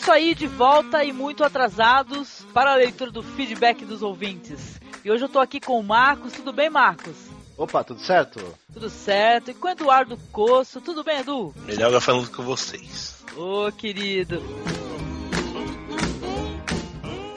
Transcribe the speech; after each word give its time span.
isso 0.00 0.10
aí, 0.10 0.34
de 0.34 0.46
volta 0.46 1.04
e 1.04 1.12
muito 1.12 1.44
atrasados 1.44 2.46
para 2.54 2.72
a 2.72 2.74
leitura 2.74 3.10
do 3.10 3.22
feedback 3.22 3.84
dos 3.84 4.00
ouvintes. 4.00 4.80
E 5.04 5.10
hoje 5.10 5.24
eu 5.24 5.28
tô 5.28 5.38
aqui 5.38 5.60
com 5.60 5.78
o 5.78 5.84
Marcos. 5.84 6.32
Tudo 6.32 6.54
bem, 6.54 6.70
Marcos? 6.70 7.14
Opa, 7.56 7.84
tudo 7.84 8.00
certo? 8.00 8.40
Tudo 8.72 8.88
certo. 8.88 9.50
E 9.50 9.54
com 9.54 9.68
o 9.68 9.70
Eduardo 9.70 10.18
Coço. 10.32 10.80
Tudo 10.80 11.04
bem, 11.04 11.20
Edu? 11.20 11.54
Melhor 11.66 12.00
falando 12.00 12.30
com 12.30 12.42
vocês. 12.42 13.22
Ô, 13.36 13.66
oh, 13.66 13.72
querido. 13.72 14.42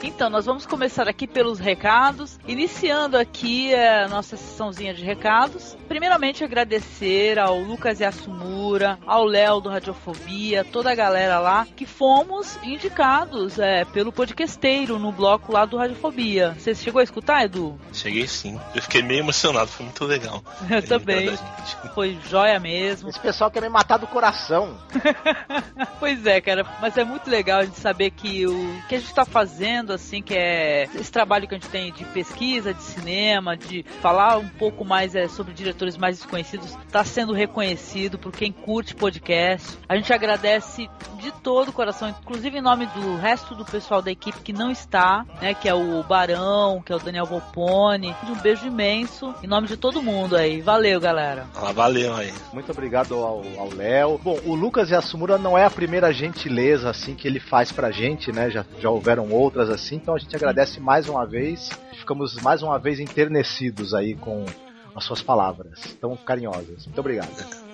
Então, 0.02 0.30
nós 0.30 0.46
vamos 0.46 0.64
começar 0.64 1.06
aqui 1.06 1.26
pelos 1.26 1.58
recados, 1.58 2.38
iniciando 2.46 3.18
aqui 3.18 3.74
a 3.74 4.08
nossa 4.08 4.36
sessãozinha 4.36 4.94
de 4.94 5.04
recados. 5.04 5.76
Primeiramente, 5.94 6.42
agradecer 6.42 7.38
ao 7.38 7.56
Lucas 7.56 8.00
Yasumura, 8.00 8.98
ao 9.06 9.24
Léo 9.24 9.60
do 9.60 9.68
Radiofobia, 9.68 10.64
toda 10.64 10.90
a 10.90 10.94
galera 10.94 11.38
lá, 11.38 11.68
que 11.76 11.86
fomos 11.86 12.58
indicados 12.64 13.60
é, 13.60 13.84
pelo 13.84 14.10
podcasteiro 14.10 14.98
no 14.98 15.12
bloco 15.12 15.52
lá 15.52 15.64
do 15.64 15.76
Radiofobia. 15.76 16.56
Você 16.58 16.74
chegou 16.74 16.98
a 16.98 17.04
escutar, 17.04 17.44
Edu? 17.44 17.78
Cheguei 17.92 18.26
sim. 18.26 18.58
Eu 18.74 18.82
fiquei 18.82 19.04
meio 19.04 19.20
emocionado, 19.20 19.68
foi 19.68 19.86
muito 19.86 20.04
legal. 20.04 20.42
Eu 20.68 20.82
também. 20.82 21.30
Foi 21.94 22.18
joia 22.28 22.58
mesmo. 22.58 23.08
Esse 23.08 23.20
pessoal 23.20 23.48
quer 23.48 23.62
me 23.62 23.68
matar 23.68 23.98
do 23.98 24.06
coração. 24.08 24.76
pois 26.00 26.26
é, 26.26 26.40
cara, 26.40 26.66
mas 26.80 26.98
é 26.98 27.04
muito 27.04 27.30
legal 27.30 27.60
a 27.60 27.64
gente 27.64 27.78
saber 27.78 28.10
que 28.10 28.44
o 28.48 28.82
que 28.88 28.96
a 28.96 28.98
gente 28.98 29.10
está 29.10 29.24
fazendo, 29.24 29.92
assim, 29.92 30.20
que 30.20 30.34
é 30.34 30.88
esse 30.96 31.12
trabalho 31.12 31.46
que 31.46 31.54
a 31.54 31.58
gente 31.58 31.70
tem 31.70 31.92
de 31.92 32.04
pesquisa, 32.06 32.74
de 32.74 32.82
cinema, 32.82 33.56
de 33.56 33.84
falar 34.02 34.38
um 34.38 34.48
pouco 34.48 34.84
mais 34.84 35.14
é, 35.14 35.28
sobre 35.28 35.54
diretores 35.84 35.96
mais 35.96 36.18
desconhecidos, 36.18 36.76
está 36.86 37.04
sendo 37.04 37.32
reconhecido 37.32 38.18
por 38.18 38.32
quem 38.32 38.52
curte 38.52 38.94
podcast. 38.94 39.78
A 39.88 39.96
gente 39.96 40.12
agradece 40.12 40.88
de 41.20 41.32
todo 41.42 41.68
o 41.68 41.72
coração, 41.72 42.08
inclusive 42.08 42.58
em 42.58 42.62
nome 42.62 42.86
do 42.86 43.16
resto 43.16 43.54
do 43.54 43.64
pessoal 43.64 44.02
da 44.02 44.10
equipe 44.10 44.40
que 44.40 44.52
não 44.52 44.70
está, 44.70 45.24
né, 45.40 45.54
que 45.54 45.68
é 45.68 45.74
o 45.74 46.02
Barão, 46.02 46.82
que 46.84 46.92
é 46.92 46.96
o 46.96 46.98
Daniel 46.98 47.24
Volpone. 47.24 48.14
Um 48.28 48.40
beijo 48.40 48.66
imenso 48.66 49.34
em 49.42 49.46
nome 49.46 49.68
de 49.68 49.76
todo 49.76 50.02
mundo 50.02 50.36
aí. 50.36 50.60
Valeu, 50.60 51.00
galera. 51.00 51.46
Ah, 51.54 51.72
valeu 51.72 52.14
aí. 52.14 52.32
Muito 52.52 52.70
obrigado 52.72 53.14
ao 53.14 53.72
Léo. 53.74 54.18
Bom, 54.18 54.38
o 54.44 54.54
Lucas 54.54 54.90
Yasumura 54.90 55.38
não 55.38 55.56
é 55.56 55.64
a 55.64 55.70
primeira 55.70 56.12
gentileza 56.12 56.90
assim 56.90 57.14
que 57.14 57.28
ele 57.28 57.40
faz 57.40 57.70
pra 57.70 57.90
gente, 57.90 58.32
né? 58.32 58.50
Já, 58.50 58.64
já 58.78 58.90
houveram 58.90 59.30
outras 59.30 59.70
assim 59.70 59.84
assim. 59.84 59.96
Então 59.96 60.14
a 60.14 60.18
gente 60.18 60.34
agradece 60.34 60.80
mais 60.80 61.08
uma 61.08 61.26
vez. 61.26 61.70
Ficamos 61.92 62.34
mais 62.42 62.62
uma 62.62 62.78
vez 62.78 62.98
enternecidos 62.98 63.94
aí 63.94 64.14
com 64.14 64.44
as 64.94 65.04
suas 65.04 65.22
palavras 65.22 65.96
tão 66.00 66.16
carinhosas. 66.16 66.86
Muito 66.86 66.98
obrigado. 66.98 67.64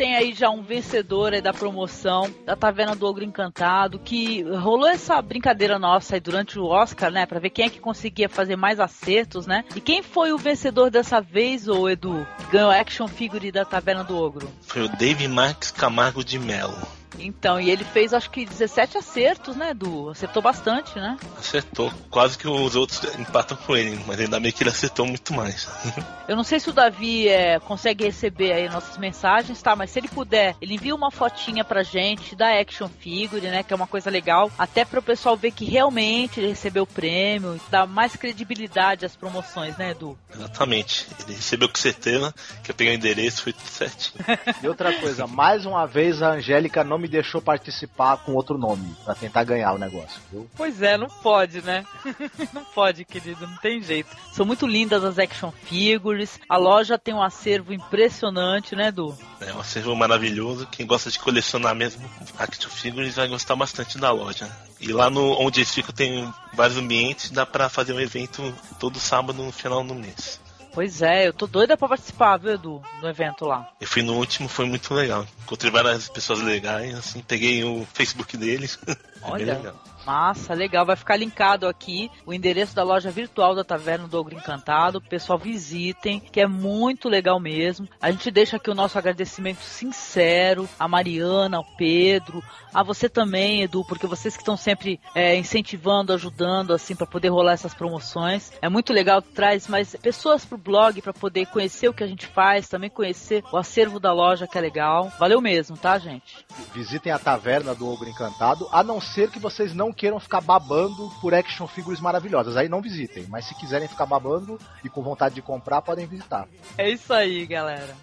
tem 0.00 0.16
aí 0.16 0.32
já 0.32 0.48
um 0.48 0.62
vencedor 0.62 1.34
aí 1.34 1.42
da 1.42 1.52
promoção 1.52 2.34
da 2.46 2.56
Taverna 2.56 2.96
do 2.96 3.06
Ogro 3.06 3.22
Encantado, 3.22 3.98
que 3.98 4.42
rolou 4.42 4.88
essa 4.88 5.20
brincadeira 5.20 5.78
nossa 5.78 6.14
aí 6.14 6.20
durante 6.20 6.58
o 6.58 6.64
Oscar, 6.64 7.10
né? 7.10 7.26
Pra 7.26 7.38
ver 7.38 7.50
quem 7.50 7.66
é 7.66 7.68
que 7.68 7.78
conseguia 7.78 8.26
fazer 8.26 8.56
mais 8.56 8.80
acertos, 8.80 9.46
né? 9.46 9.62
E 9.76 9.80
quem 9.80 10.02
foi 10.02 10.32
o 10.32 10.38
vencedor 10.38 10.90
dessa 10.90 11.20
vez, 11.20 11.68
ô 11.68 11.86
Edu? 11.86 12.26
Ganhou 12.50 12.70
a 12.70 12.80
action 12.80 13.06
figure 13.06 13.52
da 13.52 13.62
Taverna 13.62 14.02
do 14.02 14.16
Ogro? 14.16 14.48
Foi 14.62 14.84
o 14.84 14.88
Dave 14.88 15.28
Max 15.28 15.70
Camargo 15.70 16.24
de 16.24 16.38
Mello. 16.38 16.99
Então, 17.18 17.60
e 17.60 17.70
ele 17.70 17.84
fez 17.84 18.14
acho 18.14 18.30
que 18.30 18.44
17 18.44 18.98
acertos, 18.98 19.56
né, 19.56 19.70
Edu? 19.70 20.10
Acertou 20.10 20.42
bastante, 20.42 20.94
né? 20.96 21.16
Acertou. 21.38 21.92
Quase 22.10 22.38
que 22.38 22.48
os 22.48 22.76
outros 22.76 23.02
empatam 23.18 23.56
com 23.56 23.76
ele, 23.76 23.98
mas 24.06 24.20
ainda 24.20 24.38
bem 24.38 24.52
que 24.52 24.62
ele 24.62 24.70
acertou 24.70 25.06
muito 25.06 25.34
mais. 25.34 25.68
Eu 26.28 26.36
não 26.36 26.44
sei 26.44 26.60
se 26.60 26.70
o 26.70 26.72
Davi 26.72 27.28
é, 27.28 27.58
consegue 27.58 28.04
receber 28.04 28.52
aí 28.52 28.68
nossas 28.68 28.96
mensagens, 28.96 29.60
tá? 29.60 29.74
Mas 29.74 29.90
se 29.90 29.98
ele 29.98 30.08
puder, 30.08 30.54
ele 30.60 30.74
envia 30.74 30.94
uma 30.94 31.10
fotinha 31.10 31.64
pra 31.64 31.82
gente 31.82 32.36
da 32.36 32.60
Action 32.60 32.88
Figure, 32.88 33.48
né? 33.48 33.64
Que 33.64 33.72
é 33.72 33.76
uma 33.76 33.86
coisa 33.86 34.08
legal. 34.08 34.50
Até 34.56 34.84
para 34.84 35.00
o 35.00 35.02
pessoal 35.02 35.36
ver 35.36 35.50
que 35.50 35.64
realmente 35.64 36.38
ele 36.38 36.48
recebeu 36.48 36.84
o 36.84 36.86
prêmio 36.86 37.56
e 37.56 37.70
dá 37.70 37.84
mais 37.84 38.14
credibilidade 38.14 39.04
às 39.04 39.16
promoções, 39.16 39.76
né, 39.76 39.90
Edu? 39.90 40.16
Exatamente. 40.32 41.08
Ele 41.24 41.34
recebeu 41.34 41.68
com 41.68 41.78
certeza, 41.78 42.32
que 42.62 42.70
eu 42.70 42.74
peguei 42.76 42.94
o 42.94 42.96
endereço, 42.96 43.42
foi 43.42 43.52
tudo 43.52 43.68
certo. 43.68 44.12
e 44.62 44.68
outra 44.68 44.92
coisa, 45.00 45.26
mais 45.26 45.66
uma 45.66 45.84
vez 45.86 46.22
a 46.22 46.34
Angélica 46.34 46.84
não 46.84 46.99
me 47.00 47.08
deixou 47.08 47.40
participar 47.40 48.18
com 48.18 48.34
outro 48.34 48.56
nome, 48.58 48.94
para 49.04 49.14
tentar 49.14 49.44
ganhar 49.44 49.72
o 49.72 49.78
negócio, 49.78 50.20
viu? 50.30 50.48
Pois 50.56 50.82
é, 50.82 50.96
não 50.96 51.08
pode, 51.08 51.62
né? 51.62 51.84
não 52.52 52.64
pode, 52.64 53.04
querido, 53.04 53.46
não 53.46 53.56
tem 53.56 53.82
jeito. 53.82 54.14
São 54.32 54.46
muito 54.46 54.66
lindas 54.66 55.02
as 55.04 55.18
action 55.18 55.50
figures, 55.50 56.38
a 56.48 56.56
loja 56.56 56.98
tem 56.98 57.14
um 57.14 57.22
acervo 57.22 57.72
impressionante, 57.72 58.76
né, 58.76 58.88
Edu? 58.88 59.16
É 59.40 59.52
um 59.52 59.60
acervo 59.60 59.96
maravilhoso, 59.96 60.66
quem 60.66 60.86
gosta 60.86 61.10
de 61.10 61.18
colecionar 61.18 61.74
mesmo 61.74 62.08
action 62.38 62.70
figures 62.70 63.16
vai 63.16 63.28
gostar 63.28 63.56
bastante 63.56 63.98
da 63.98 64.10
loja. 64.10 64.50
E 64.80 64.92
lá 64.92 65.10
no 65.10 65.38
onde 65.40 65.60
eles 65.60 65.74
ficam 65.74 65.94
tem 65.94 66.32
vários 66.54 66.78
ambientes, 66.78 67.30
dá 67.30 67.44
para 67.44 67.68
fazer 67.68 67.92
um 67.92 68.00
evento 68.00 68.54
todo 68.78 68.98
sábado 68.98 69.42
no 69.42 69.52
final 69.52 69.84
do 69.84 69.94
mês. 69.94 70.40
Pois 70.72 71.02
é, 71.02 71.26
eu 71.26 71.32
tô 71.32 71.46
doida 71.46 71.76
pra 71.76 71.88
participar, 71.88 72.36
viu, 72.36 72.52
Edu, 72.52 72.82
do 73.00 73.08
evento 73.08 73.44
lá. 73.44 73.68
Eu 73.80 73.86
fui 73.86 74.02
no 74.02 74.14
último, 74.16 74.48
foi 74.48 74.66
muito 74.66 74.94
legal. 74.94 75.26
Encontrei 75.42 75.70
várias 75.70 76.08
pessoas 76.08 76.40
legais, 76.40 76.94
assim, 76.94 77.22
peguei 77.22 77.64
o 77.64 77.86
Facebook 77.92 78.36
deles. 78.36 78.78
Olha. 79.22 79.74
Massa, 80.10 80.54
legal. 80.54 80.84
Vai 80.84 80.96
ficar 80.96 81.14
linkado 81.14 81.68
aqui 81.68 82.10
o 82.26 82.34
endereço 82.34 82.74
da 82.74 82.82
loja 82.82 83.12
virtual 83.12 83.54
da 83.54 83.62
Taverna 83.62 84.08
do 84.08 84.18
Ogro 84.18 84.34
Encantado. 84.34 85.00
Pessoal, 85.00 85.38
visitem, 85.38 86.18
que 86.18 86.40
é 86.40 86.48
muito 86.48 87.08
legal 87.08 87.38
mesmo. 87.38 87.88
A 88.02 88.10
gente 88.10 88.28
deixa 88.28 88.56
aqui 88.56 88.68
o 88.68 88.74
nosso 88.74 88.98
agradecimento 88.98 89.62
sincero 89.62 90.68
a 90.80 90.88
Mariana, 90.88 91.58
ao 91.58 91.64
Pedro, 91.76 92.42
a 92.74 92.82
você 92.82 93.08
também, 93.08 93.62
Edu, 93.62 93.84
porque 93.84 94.04
vocês 94.08 94.34
que 94.34 94.42
estão 94.42 94.56
sempre 94.56 94.98
é, 95.14 95.36
incentivando, 95.36 96.12
ajudando, 96.12 96.72
assim, 96.72 96.96
para 96.96 97.06
poder 97.06 97.28
rolar 97.28 97.52
essas 97.52 97.72
promoções. 97.72 98.50
É 98.60 98.68
muito 98.68 98.92
legal 98.92 99.22
traz 99.22 99.68
mais 99.68 99.94
pessoas 99.94 100.44
pro 100.44 100.58
blog 100.58 101.00
para 101.02 101.12
poder 101.12 101.46
conhecer 101.46 101.88
o 101.88 101.94
que 101.94 102.02
a 102.02 102.08
gente 102.08 102.26
faz, 102.26 102.68
também 102.68 102.90
conhecer 102.90 103.44
o 103.52 103.56
acervo 103.56 104.00
da 104.00 104.12
loja, 104.12 104.48
que 104.48 104.58
é 104.58 104.60
legal. 104.60 105.12
Valeu 105.20 105.40
mesmo, 105.40 105.76
tá, 105.76 105.96
gente? 105.98 106.44
Visitem 106.74 107.12
a 107.12 107.18
Taverna 107.18 107.76
do 107.76 107.88
Ogro 107.88 108.08
Encantado, 108.08 108.66
a 108.72 108.82
não 108.82 109.00
ser 109.00 109.30
que 109.30 109.38
vocês 109.38 109.72
não 109.72 109.92
queiram 110.00 110.18
ficar 110.18 110.40
babando 110.40 111.10
por 111.20 111.34
action 111.34 111.66
figures 111.66 112.00
maravilhosas. 112.00 112.56
Aí 112.56 112.70
não 112.70 112.80
visitem, 112.80 113.26
mas 113.28 113.44
se 113.44 113.54
quiserem 113.54 113.86
ficar 113.86 114.06
babando 114.06 114.58
e 114.82 114.88
com 114.88 115.02
vontade 115.02 115.34
de 115.34 115.42
comprar, 115.42 115.82
podem 115.82 116.06
visitar. 116.06 116.48
É 116.78 116.88
isso 116.88 117.12
aí, 117.12 117.44
galera. 117.44 117.94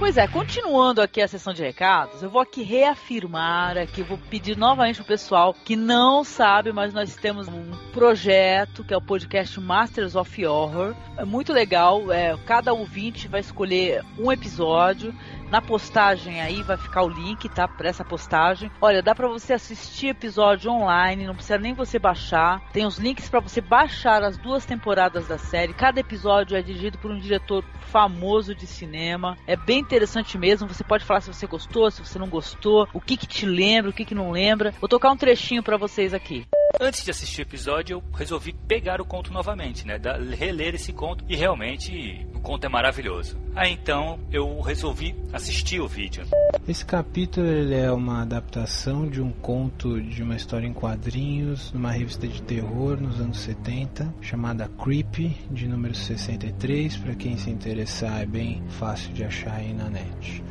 Pois 0.00 0.16
é, 0.16 0.26
continuando 0.26 1.02
aqui 1.02 1.20
a 1.20 1.28
sessão 1.28 1.52
de 1.52 1.62
recados, 1.62 2.22
eu 2.22 2.30
vou 2.30 2.40
aqui 2.40 2.62
reafirmar 2.62 3.76
aqui, 3.76 4.02
vou 4.02 4.16
pedir 4.16 4.56
novamente 4.56 4.96
pro 4.96 5.04
pessoal 5.04 5.52
que 5.52 5.76
não 5.76 6.24
sabe, 6.24 6.72
mas 6.72 6.94
nós 6.94 7.14
temos 7.16 7.46
um 7.48 7.70
projeto 7.92 8.82
que 8.82 8.94
é 8.94 8.96
o 8.96 9.02
podcast 9.02 9.60
Masters 9.60 10.16
of 10.16 10.46
Horror. 10.46 10.94
É 11.18 11.24
muito 11.26 11.52
legal, 11.52 12.10
é, 12.10 12.34
cada 12.46 12.72
ouvinte 12.72 13.28
vai 13.28 13.40
escolher 13.40 14.02
um 14.18 14.32
episódio 14.32 15.14
na 15.50 15.60
postagem 15.60 16.40
aí 16.40 16.62
vai 16.62 16.76
ficar 16.76 17.02
o 17.02 17.08
link, 17.08 17.48
tá? 17.48 17.66
Para 17.66 17.88
essa 17.88 18.04
postagem. 18.04 18.70
Olha, 18.80 19.02
dá 19.02 19.14
para 19.14 19.28
você 19.28 19.52
assistir 19.52 20.08
episódio 20.08 20.70
online, 20.70 21.26
não 21.26 21.34
precisa 21.34 21.58
nem 21.58 21.74
você 21.74 21.98
baixar. 21.98 22.62
Tem 22.72 22.86
os 22.86 22.98
links 22.98 23.28
para 23.28 23.40
você 23.40 23.60
baixar 23.60 24.22
as 24.22 24.36
duas 24.36 24.64
temporadas 24.64 25.26
da 25.26 25.38
série. 25.38 25.74
Cada 25.74 26.00
episódio 26.00 26.56
é 26.56 26.62
dirigido 26.62 26.98
por 26.98 27.10
um 27.10 27.18
diretor 27.18 27.64
famoso 27.90 28.54
de 28.54 28.66
cinema. 28.66 29.36
É 29.46 29.56
bem 29.56 29.80
interessante 29.80 30.38
mesmo. 30.38 30.68
Você 30.68 30.84
pode 30.84 31.04
falar 31.04 31.20
se 31.20 31.32
você 31.32 31.46
gostou, 31.46 31.90
se 31.90 32.04
você 32.04 32.18
não 32.18 32.28
gostou, 32.28 32.88
o 32.92 33.00
que 33.00 33.16
que 33.16 33.26
te 33.26 33.44
lembra, 33.46 33.90
o 33.90 33.92
que 33.92 34.04
que 34.04 34.14
não 34.14 34.30
lembra. 34.30 34.72
Vou 34.80 34.88
tocar 34.88 35.10
um 35.10 35.16
trechinho 35.16 35.62
para 35.62 35.76
vocês 35.76 36.14
aqui. 36.14 36.46
Antes 36.80 37.04
de 37.04 37.10
assistir 37.10 37.42
o 37.42 37.42
episódio, 37.42 37.94
eu 37.94 38.16
resolvi 38.16 38.52
pegar 38.52 39.00
o 39.00 39.04
conto 39.04 39.32
novamente, 39.32 39.86
né? 39.86 39.98
Da, 39.98 40.16
reler 40.16 40.74
esse 40.74 40.92
conto 40.92 41.24
e 41.28 41.34
realmente 41.34 42.26
o 42.34 42.40
conto 42.40 42.64
é 42.64 42.68
maravilhoso. 42.68 43.36
Aí 43.54 43.72
então 43.72 44.20
eu 44.30 44.60
resolvi 44.60 45.14
assistir 45.40 45.80
o 45.80 45.88
vídeo. 45.88 46.22
Esse 46.68 46.84
capítulo 46.84 47.46
ele 47.46 47.74
é 47.74 47.90
uma 47.90 48.22
adaptação 48.22 49.08
de 49.08 49.22
um 49.22 49.32
conto 49.32 50.00
de 50.00 50.22
uma 50.22 50.36
história 50.36 50.66
em 50.66 50.72
quadrinhos 50.72 51.72
numa 51.72 51.90
revista 51.90 52.28
de 52.28 52.42
terror 52.42 53.00
nos 53.00 53.18
anos 53.18 53.38
70 53.40 54.14
chamada 54.20 54.68
Creepy, 54.68 55.34
de 55.50 55.66
número 55.66 55.94
63. 55.94 56.98
Para 56.98 57.14
quem 57.14 57.38
se 57.38 57.50
interessar, 57.50 58.20
é 58.20 58.26
bem 58.26 58.62
fácil 58.68 59.12
de 59.14 59.24
achar 59.24 59.54
aí 59.54 59.72
na 59.72 59.88
net. 59.88 60.44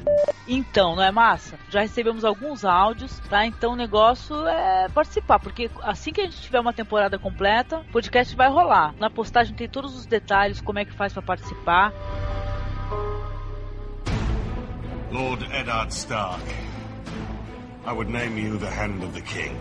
Então, 0.47 0.95
não 0.95 1.03
é 1.03 1.11
massa? 1.11 1.59
Já 1.69 1.81
recebemos 1.81 2.25
alguns 2.25 2.65
áudios, 2.65 3.19
tá? 3.29 3.45
Então 3.45 3.73
o 3.73 3.75
negócio 3.75 4.35
é 4.47 4.89
participar, 4.89 5.39
porque 5.39 5.69
assim 5.83 6.11
que 6.11 6.21
a 6.21 6.25
gente 6.25 6.41
tiver 6.41 6.59
uma 6.59 6.73
temporada 6.73 7.19
completa, 7.19 7.77
o 7.77 7.91
podcast 7.91 8.35
vai 8.35 8.49
rolar. 8.49 8.95
Na 8.97 9.11
postagem 9.11 9.55
tem 9.55 9.69
todos 9.69 9.95
os 9.95 10.07
detalhes, 10.07 10.59
como 10.59 10.79
é 10.79 10.85
que 10.85 10.93
faz 10.93 11.13
para 11.13 11.21
participar. 11.21 11.93
Lord 15.11 15.41
Eddard 15.51 15.91
Stark, 15.91 16.41
I 17.83 17.91
would 17.91 18.09
name 18.09 18.37
you 18.37 18.59
the 18.59 18.69
Hand 18.69 19.01
of 19.01 19.15
the 19.15 19.21
King. 19.21 19.59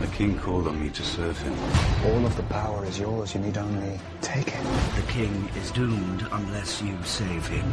The 0.00 0.06
king 0.06 0.38
called 0.38 0.66
on 0.66 0.80
me 0.82 0.88
to 0.88 1.02
serve 1.02 1.38
him. 1.38 1.52
All 2.06 2.24
of 2.24 2.34
the 2.38 2.42
power 2.44 2.86
is 2.86 2.98
yours. 2.98 3.34
You 3.34 3.40
need 3.40 3.58
only 3.58 4.00
take 4.22 4.48
it. 4.48 4.64
The 4.96 5.12
king 5.12 5.50
is 5.56 5.70
doomed 5.72 6.26
unless 6.32 6.80
you 6.80 6.96
save 7.04 7.46
him. 7.48 7.70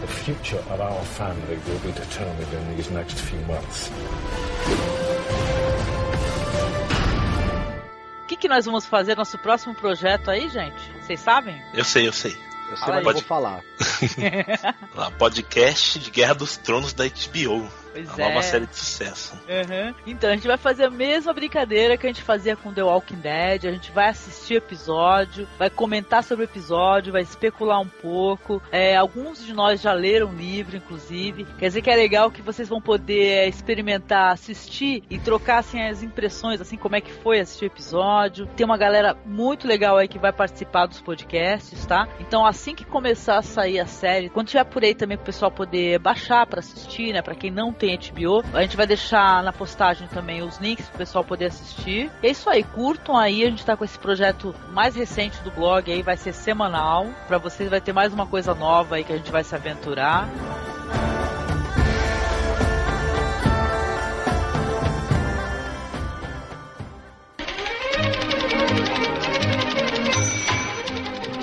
The 0.00 0.06
future 0.06 0.64
of 0.70 0.80
our 0.80 1.04
family 1.04 1.58
will 1.68 1.80
be 1.80 1.92
determined 1.92 2.52
in 2.52 2.76
these 2.76 2.90
next 2.90 3.20
few 3.20 3.40
months. 3.40 3.90
O 8.22 8.26
que, 8.26 8.36
que 8.36 8.48
nós 8.48 8.64
vamos 8.64 8.86
fazer 8.86 9.14
nosso 9.14 9.36
próximo 9.36 9.74
projeto 9.74 10.30
aí, 10.30 10.48
gente? 10.48 10.90
Vocês 11.02 11.20
sabem? 11.20 11.60
Eu 11.74 11.84
sei, 11.84 12.08
eu 12.08 12.12
sei. 12.12 12.34
Eu 12.70 12.76
sei, 12.76 12.86
mas 12.88 13.04
não 13.04 13.12
vou 13.12 13.22
falar. 13.22 13.62
Lá, 14.94 15.10
podcast 15.12 15.98
de 15.98 16.10
Guerra 16.10 16.34
dos 16.34 16.56
Tronos 16.56 16.92
da 16.92 17.04
HBO. 17.04 17.83
Pois 17.94 18.18
é. 18.18 18.26
uma 18.26 18.42
série 18.42 18.66
de 18.66 18.76
sucesso. 18.76 19.34
Uhum. 19.48 19.94
Então, 20.04 20.30
a 20.30 20.34
gente 20.34 20.48
vai 20.48 20.56
fazer 20.56 20.84
a 20.84 20.90
mesma 20.90 21.32
brincadeira 21.32 21.96
que 21.96 22.04
a 22.04 22.10
gente 22.10 22.22
fazia 22.22 22.56
com 22.56 22.74
The 22.74 22.82
Walking 22.82 23.20
Dead. 23.20 23.66
A 23.66 23.70
gente 23.70 23.92
vai 23.92 24.08
assistir 24.08 24.54
o 24.54 24.58
episódio, 24.58 25.46
vai 25.56 25.70
comentar 25.70 26.24
sobre 26.24 26.44
o 26.44 26.48
episódio, 26.48 27.12
vai 27.12 27.22
especular 27.22 27.80
um 27.80 27.86
pouco. 27.86 28.60
É, 28.72 28.96
alguns 28.96 29.44
de 29.46 29.54
nós 29.54 29.80
já 29.80 29.92
leram 29.92 30.28
o 30.28 30.34
livro, 30.34 30.76
inclusive. 30.76 31.44
Quer 31.56 31.68
dizer 31.68 31.82
que 31.82 31.90
é 31.90 31.94
legal 31.94 32.32
que 32.32 32.42
vocês 32.42 32.68
vão 32.68 32.80
poder 32.80 33.28
é, 33.28 33.48
experimentar, 33.48 34.32
assistir 34.32 35.04
e 35.08 35.16
trocar 35.18 35.58
assim, 35.58 35.80
as 35.80 36.02
impressões, 36.02 36.60
assim, 36.60 36.76
como 36.76 36.96
é 36.96 37.00
que 37.00 37.12
foi 37.12 37.38
assistir 37.38 37.66
o 37.66 37.66
episódio. 37.66 38.46
Tem 38.56 38.66
uma 38.66 38.76
galera 38.76 39.16
muito 39.24 39.68
legal 39.68 39.96
aí 39.96 40.08
que 40.08 40.18
vai 40.18 40.32
participar 40.32 40.86
dos 40.86 41.00
podcasts, 41.00 41.86
tá? 41.86 42.08
Então, 42.18 42.44
assim 42.44 42.74
que 42.74 42.84
começar 42.84 43.38
a 43.38 43.42
sair 43.42 43.78
a 43.78 43.86
série, 43.86 44.28
quando 44.28 44.48
tiver 44.48 44.64
por 44.64 44.82
aí 44.82 44.96
também 44.96 45.16
pro 45.16 45.26
pessoal 45.26 45.50
poder 45.50 46.00
baixar 46.00 46.44
para 46.46 46.58
assistir, 46.58 47.12
né? 47.12 47.22
Pra 47.22 47.36
quem 47.36 47.50
não 47.50 47.72
tem 47.72 47.83
HBO. 47.86 48.44
A 48.52 48.62
gente 48.62 48.76
vai 48.76 48.86
deixar 48.86 49.42
na 49.42 49.52
postagem 49.52 50.08
também 50.08 50.42
os 50.42 50.58
links 50.58 50.88
pro 50.88 50.98
pessoal 50.98 51.24
poder 51.24 51.46
assistir. 51.46 52.10
É 52.22 52.30
isso 52.30 52.48
aí, 52.48 52.62
curtam 52.62 53.16
aí. 53.16 53.44
A 53.44 53.50
gente 53.50 53.64
tá 53.64 53.76
com 53.76 53.84
esse 53.84 53.98
projeto 53.98 54.54
mais 54.70 54.94
recente 54.94 55.40
do 55.42 55.50
blog 55.50 55.90
aí, 55.90 56.02
vai 56.02 56.16
ser 56.16 56.32
semanal. 56.32 57.06
Para 57.26 57.38
vocês 57.38 57.68
vai 57.68 57.80
ter 57.80 57.92
mais 57.92 58.12
uma 58.12 58.26
coisa 58.26 58.54
nova 58.54 58.96
aí 58.96 59.04
que 59.04 59.12
a 59.12 59.16
gente 59.16 59.30
vai 59.30 59.44
se 59.44 59.54
aventurar. 59.54 60.28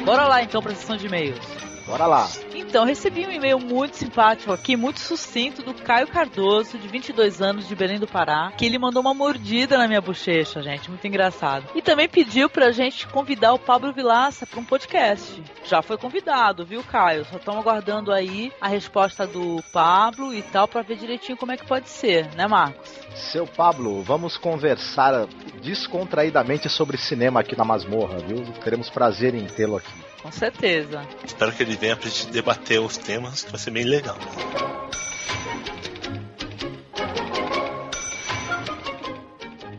Bora 0.03 0.27
lá 0.27 0.43
então 0.43 0.61
para 0.61 0.73
a 0.73 0.75
sessão 0.75 0.97
de 0.97 1.05
e-mails. 1.05 1.39
Bora 1.87 2.05
lá. 2.05 2.27
Então, 2.71 2.85
recebi 2.85 3.27
um 3.27 3.31
e-mail 3.33 3.59
muito 3.59 3.97
simpático 3.97 4.53
aqui, 4.53 4.77
muito 4.77 5.01
sucinto, 5.01 5.61
do 5.61 5.73
Caio 5.73 6.07
Cardoso, 6.07 6.77
de 6.77 6.87
22 6.87 7.41
anos, 7.41 7.67
de 7.67 7.75
Belém 7.75 7.99
do 7.99 8.07
Pará, 8.07 8.49
que 8.57 8.65
ele 8.65 8.79
mandou 8.79 9.01
uma 9.01 9.13
mordida 9.13 9.77
na 9.77 9.89
minha 9.89 9.99
bochecha, 9.99 10.63
gente, 10.63 10.89
muito 10.89 11.05
engraçado. 11.05 11.65
E 11.75 11.81
também 11.81 12.07
pediu 12.07 12.49
pra 12.49 12.71
gente 12.71 13.09
convidar 13.09 13.51
o 13.51 13.59
Pablo 13.59 13.91
Vilaça 13.91 14.47
para 14.47 14.57
um 14.57 14.63
podcast. 14.63 15.43
Já 15.65 15.81
foi 15.81 15.97
convidado, 15.97 16.65
viu, 16.65 16.81
Caio? 16.81 17.25
Só 17.25 17.35
estamos 17.35 17.59
aguardando 17.59 18.09
aí 18.09 18.53
a 18.61 18.69
resposta 18.69 19.27
do 19.27 19.61
Pablo 19.73 20.33
e 20.33 20.41
tal, 20.41 20.65
pra 20.65 20.81
ver 20.81 20.95
direitinho 20.95 21.37
como 21.37 21.51
é 21.51 21.57
que 21.57 21.67
pode 21.67 21.89
ser, 21.89 22.33
né, 22.35 22.47
Marcos? 22.47 22.89
Seu 23.15 23.45
Pablo, 23.45 24.01
vamos 24.01 24.37
conversar 24.37 25.27
descontraidamente 25.61 26.69
sobre 26.69 26.95
cinema 26.95 27.41
aqui 27.41 27.53
na 27.57 27.65
masmorra, 27.65 28.19
viu? 28.19 28.41
Teremos 28.63 28.89
prazer 28.89 29.35
em 29.35 29.45
tê-lo 29.45 29.75
aqui. 29.75 30.00
Com 30.21 30.31
certeza. 30.31 31.05
Espero 31.23 31.51
que 31.51 31.63
ele 31.63 31.75
venha 31.75 31.95
pra 31.95 32.09
gente 32.09 32.27
debater 32.27 32.79
os 32.79 32.97
temas, 32.97 33.43
que 33.43 33.51
vai 33.51 33.59
ser 33.59 33.71
bem 33.71 33.83
legal. 33.83 34.17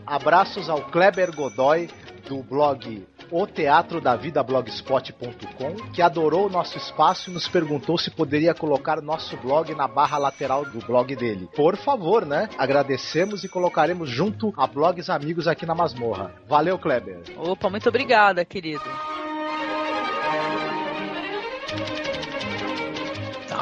Abraços 0.05 0.69
ao 0.69 0.81
Kleber 0.83 1.35
Godoy, 1.35 1.89
do 2.27 2.43
blog 2.43 3.05
o 3.33 3.47
Teatro 3.47 3.99
da 3.99 4.15
Vida 4.15 4.43
Blogspot.com, 4.43 5.91
que 5.91 6.03
adorou 6.03 6.45
o 6.45 6.49
nosso 6.49 6.77
espaço 6.77 7.31
e 7.31 7.33
nos 7.33 7.47
perguntou 7.47 7.97
se 7.97 8.11
poderia 8.11 8.53
colocar 8.53 9.01
nosso 9.01 9.35
blog 9.37 9.73
na 9.73 9.87
barra 9.87 10.19
lateral 10.19 10.63
do 10.63 10.77
blog 10.85 11.15
dele. 11.15 11.49
Por 11.55 11.75
favor, 11.75 12.27
né? 12.27 12.47
Agradecemos 12.59 13.43
e 13.43 13.49
colocaremos 13.49 14.07
junto 14.07 14.53
a 14.55 14.67
blogs 14.67 15.09
amigos 15.09 15.47
aqui 15.47 15.65
na 15.65 15.73
masmorra. 15.73 16.31
Valeu, 16.47 16.77
Kleber. 16.77 17.23
Opa, 17.35 17.71
muito 17.71 17.89
obrigada, 17.89 18.45
querido. 18.45 18.83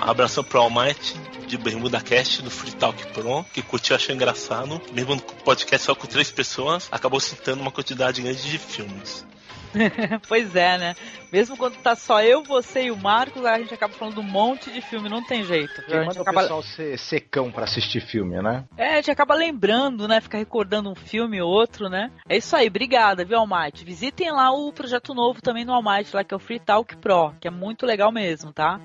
Abração 0.01 0.44
pro 0.44 0.59
Almighty 0.59 1.15
de 1.48 1.57
Bermuda 1.57 2.01
Cast 2.01 2.42
do 2.42 2.50
Free 2.50 2.71
Talk 2.71 3.07
Pro, 3.13 3.44
que 3.53 3.62
curtiu 3.62 3.95
achou 3.95 4.15
engraçado. 4.15 4.81
Mesmo 4.94 5.15
no 5.15 5.21
podcast 5.21 5.86
só 5.86 5.95
com 5.95 6.07
três 6.07 6.31
pessoas, 6.31 6.88
acabou 6.92 7.19
citando 7.19 7.62
uma 7.62 7.71
quantidade 7.71 8.21
grande 8.21 8.50
de 8.50 8.57
filmes. 8.57 9.25
pois 10.27 10.56
é, 10.56 10.77
né? 10.77 10.95
Mesmo 11.31 11.56
quando 11.56 11.77
tá 11.77 11.95
só 11.95 12.21
eu, 12.21 12.44
você 12.44 12.83
e 12.83 12.92
o 12.92 12.98
Marcos, 12.98 13.45
a 13.45 13.57
gente 13.57 13.74
acaba 13.74 13.94
falando 13.94 14.19
um 14.19 14.24
monte 14.24 14.69
de 14.69 14.81
filme, 14.81 15.07
não 15.07 15.24
tem 15.24 15.44
jeito. 15.44 15.81
Quem 15.86 15.98
a 15.98 16.04
gente 16.04 16.18
manda 16.18 16.21
acaba... 16.21 16.39
o 16.39 16.44
pessoal 16.44 16.63
ser 16.63 16.97
secão 16.97 17.51
pra 17.51 17.63
assistir 17.63 18.01
filme, 18.01 18.42
né? 18.42 18.65
É, 18.77 18.94
a 18.94 18.95
gente 18.97 19.12
acaba 19.12 19.33
lembrando, 19.33 20.07
né? 20.07 20.19
Ficar 20.19 20.39
recordando 20.39 20.92
um 20.92 20.95
filme 20.95 21.42
ou 21.42 21.50
outro, 21.50 21.89
né? 21.89 22.12
É 22.27 22.38
isso 22.38 22.56
aí, 22.56 22.68
obrigada, 22.68 23.24
viu, 23.24 23.38
Almighty? 23.38 23.86
Visitem 23.86 24.31
lá 24.31 24.51
o 24.51 24.74
projeto 24.74 25.13
novo 25.13 25.42
também 25.42 25.63
no 25.63 25.74
Almighty, 25.74 26.15
lá 26.15 26.24
que 26.24 26.33
é 26.33 26.38
o 26.38 26.39
Free 26.39 26.59
Talk 26.59 26.97
Pro, 26.97 27.33
que 27.39 27.47
é 27.47 27.51
muito 27.51 27.86
legal 27.86 28.12
mesmo, 28.12 28.51
tá? 28.51 28.80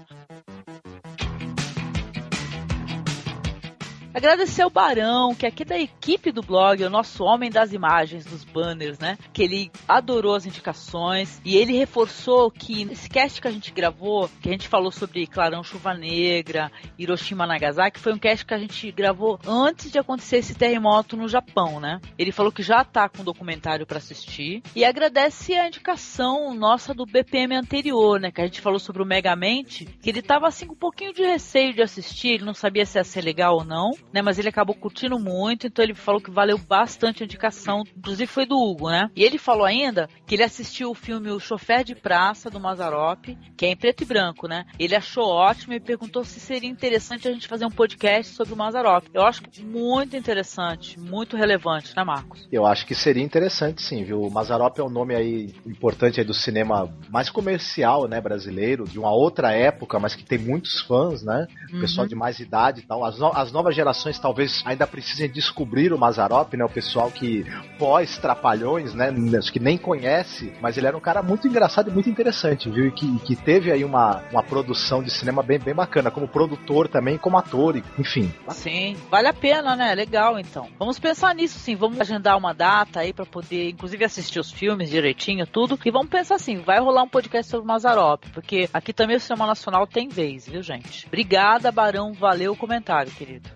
Agradecer 4.16 4.62
ao 4.62 4.70
Barão, 4.70 5.34
que 5.34 5.44
é 5.44 5.50
aqui 5.50 5.62
da 5.62 5.78
equipe 5.78 6.32
do 6.32 6.40
blog, 6.40 6.82
o 6.82 6.88
nosso 6.88 7.22
homem 7.22 7.50
das 7.50 7.74
imagens, 7.74 8.24
dos 8.24 8.44
banners, 8.44 8.98
né? 8.98 9.18
Que 9.30 9.42
ele 9.42 9.70
adorou 9.86 10.34
as 10.34 10.46
indicações 10.46 11.38
e 11.44 11.54
ele 11.54 11.76
reforçou 11.76 12.50
que 12.50 12.84
esse 12.84 13.10
cast 13.10 13.42
que 13.42 13.46
a 13.46 13.50
gente 13.50 13.70
gravou, 13.70 14.30
que 14.40 14.48
a 14.48 14.52
gente 14.52 14.68
falou 14.68 14.90
sobre 14.90 15.26
Clarão 15.26 15.62
Chuva 15.62 15.92
Negra, 15.92 16.72
Hiroshima 16.98 17.46
Nagasaki, 17.46 18.00
foi 18.00 18.14
um 18.14 18.18
cast 18.18 18.46
que 18.46 18.54
a 18.54 18.58
gente 18.58 18.90
gravou 18.90 19.38
antes 19.46 19.92
de 19.92 19.98
acontecer 19.98 20.38
esse 20.38 20.54
terremoto 20.54 21.14
no 21.14 21.28
Japão, 21.28 21.78
né? 21.78 22.00
Ele 22.18 22.32
falou 22.32 22.50
que 22.50 22.62
já 22.62 22.82
tá 22.86 23.10
com 23.10 23.20
um 23.20 23.24
documentário 23.24 23.84
para 23.84 23.98
assistir 23.98 24.62
e 24.74 24.82
agradece 24.82 25.52
a 25.52 25.66
indicação 25.66 26.54
nossa 26.54 26.94
do 26.94 27.04
BPM 27.04 27.54
anterior, 27.54 28.18
né? 28.18 28.32
Que 28.32 28.40
a 28.40 28.46
gente 28.46 28.62
falou 28.62 28.78
sobre 28.78 29.02
o 29.02 29.06
Megamente, 29.06 29.84
que 30.00 30.08
ele 30.08 30.22
tava 30.22 30.48
assim 30.48 30.66
com 30.66 30.72
um 30.72 30.78
pouquinho 30.78 31.12
de 31.12 31.20
receio 31.20 31.74
de 31.74 31.82
assistir, 31.82 32.28
ele 32.28 32.46
não 32.46 32.54
sabia 32.54 32.86
se 32.86 32.96
ia 32.96 33.04
ser 33.04 33.20
legal 33.20 33.56
ou 33.56 33.64
não 33.64 33.92
né? 34.12 34.22
Mas 34.22 34.38
ele 34.38 34.48
acabou 34.48 34.74
curtindo 34.74 35.18
muito, 35.18 35.66
então 35.66 35.84
ele 35.84 35.94
falou 35.94 36.20
que 36.20 36.30
valeu 36.30 36.58
bastante 36.58 37.22
a 37.22 37.26
indicação, 37.26 37.84
inclusive 37.96 38.26
foi 38.26 38.46
do 38.46 38.58
Hugo, 38.58 38.90
né? 38.90 39.10
E 39.14 39.22
ele 39.22 39.38
falou 39.38 39.64
ainda 39.64 40.08
que 40.26 40.34
ele 40.34 40.42
assistiu 40.42 40.90
o 40.90 40.94
filme 40.94 41.30
O 41.30 41.40
Chofer 41.40 41.84
de 41.84 41.94
Praça, 41.94 42.50
do 42.50 42.60
Mazarop, 42.60 43.36
que 43.56 43.66
é 43.66 43.70
em 43.70 43.76
preto 43.76 44.02
e 44.02 44.06
branco, 44.06 44.48
né? 44.48 44.64
Ele 44.78 44.94
achou 44.94 45.26
ótimo 45.28 45.74
e 45.74 45.80
perguntou 45.80 46.24
se 46.24 46.40
seria 46.40 46.68
interessante 46.68 47.28
a 47.28 47.32
gente 47.32 47.48
fazer 47.48 47.66
um 47.66 47.70
podcast 47.70 48.34
sobre 48.34 48.54
o 48.54 48.56
Mazarop. 48.56 49.04
Eu 49.12 49.22
acho 49.22 49.42
muito 49.62 50.16
interessante, 50.16 50.98
muito 50.98 51.36
relevante, 51.36 51.94
né, 51.96 52.04
Marcos? 52.04 52.46
Eu 52.50 52.66
acho 52.66 52.86
que 52.86 52.94
seria 52.94 53.22
interessante, 53.22 53.82
sim, 53.82 54.04
viu? 54.04 54.22
O 54.22 54.30
Mazarop 54.30 54.78
é 54.78 54.82
um 54.82 54.90
nome 54.90 55.14
aí 55.14 55.54
importante 55.66 56.20
aí 56.20 56.26
do 56.26 56.34
cinema 56.34 56.92
mais 57.10 57.28
comercial, 57.28 58.08
né, 58.08 58.20
brasileiro, 58.20 58.84
de 58.84 58.98
uma 58.98 59.12
outra 59.12 59.52
época, 59.52 59.98
mas 59.98 60.14
que 60.14 60.24
tem 60.24 60.38
muitos 60.38 60.80
fãs, 60.80 61.22
né? 61.22 61.46
Uhum. 61.72 61.80
Pessoal 61.80 62.06
de 62.06 62.14
mais 62.14 62.38
idade 62.40 62.80
e 62.80 62.82
tal. 62.82 63.04
As, 63.04 63.18
no 63.18 63.26
as 63.26 63.52
novas 63.52 63.74
gerações 63.74 63.95
talvez 64.20 64.62
ainda 64.64 64.86
precisem 64.86 65.28
descobrir 65.28 65.92
o 65.92 65.98
Mazarop, 65.98 66.54
né? 66.54 66.64
O 66.64 66.68
pessoal 66.68 67.10
que 67.10 67.44
pós-trapalhões, 67.78 68.94
né? 68.94 69.12
Que 69.52 69.60
nem 69.60 69.78
conhece, 69.78 70.52
mas 70.60 70.76
ele 70.76 70.86
era 70.86 70.96
um 70.96 71.00
cara 71.00 71.22
muito 71.22 71.46
engraçado 71.46 71.90
e 71.90 71.92
muito 71.92 72.08
interessante, 72.08 72.70
viu? 72.70 72.86
E 72.86 72.92
que, 72.92 73.18
que 73.20 73.36
teve 73.36 73.70
aí 73.70 73.84
uma, 73.84 74.22
uma 74.30 74.42
produção 74.42 75.02
de 75.02 75.10
cinema 75.10 75.42
bem, 75.42 75.58
bem 75.58 75.74
bacana, 75.74 76.10
como 76.10 76.28
produtor 76.28 76.88
também, 76.88 77.18
como 77.18 77.38
ator, 77.38 77.76
enfim. 77.98 78.32
Sim, 78.50 78.96
vale 79.10 79.28
a 79.28 79.34
pena, 79.34 79.76
né? 79.76 79.94
Legal, 79.94 80.38
então. 80.38 80.68
Vamos 80.78 80.98
pensar 80.98 81.34
nisso, 81.34 81.58
sim. 81.58 81.76
Vamos 81.76 82.00
agendar 82.00 82.36
uma 82.36 82.52
data 82.52 83.00
aí 83.00 83.12
para 83.12 83.26
poder, 83.26 83.70
inclusive, 83.70 84.04
assistir 84.04 84.40
os 84.40 84.50
filmes 84.50 84.90
direitinho, 84.90 85.46
tudo. 85.46 85.78
E 85.84 85.90
vamos 85.90 86.08
pensar 86.08 86.36
assim, 86.36 86.58
vai 86.58 86.80
rolar 86.80 87.02
um 87.02 87.08
podcast 87.08 87.50
sobre 87.50 87.64
o 87.64 87.68
Mazarop, 87.68 88.24
porque 88.32 88.68
aqui 88.72 88.92
também 88.92 89.16
o 89.16 89.20
cinema 89.20 89.46
nacional 89.46 89.86
tem 89.86 90.08
vez, 90.08 90.48
viu, 90.48 90.62
gente? 90.62 91.06
Obrigada, 91.06 91.70
Barão. 91.70 92.12
Valeu 92.12 92.52
o 92.52 92.56
comentário, 92.56 93.12
querido. 93.12 93.55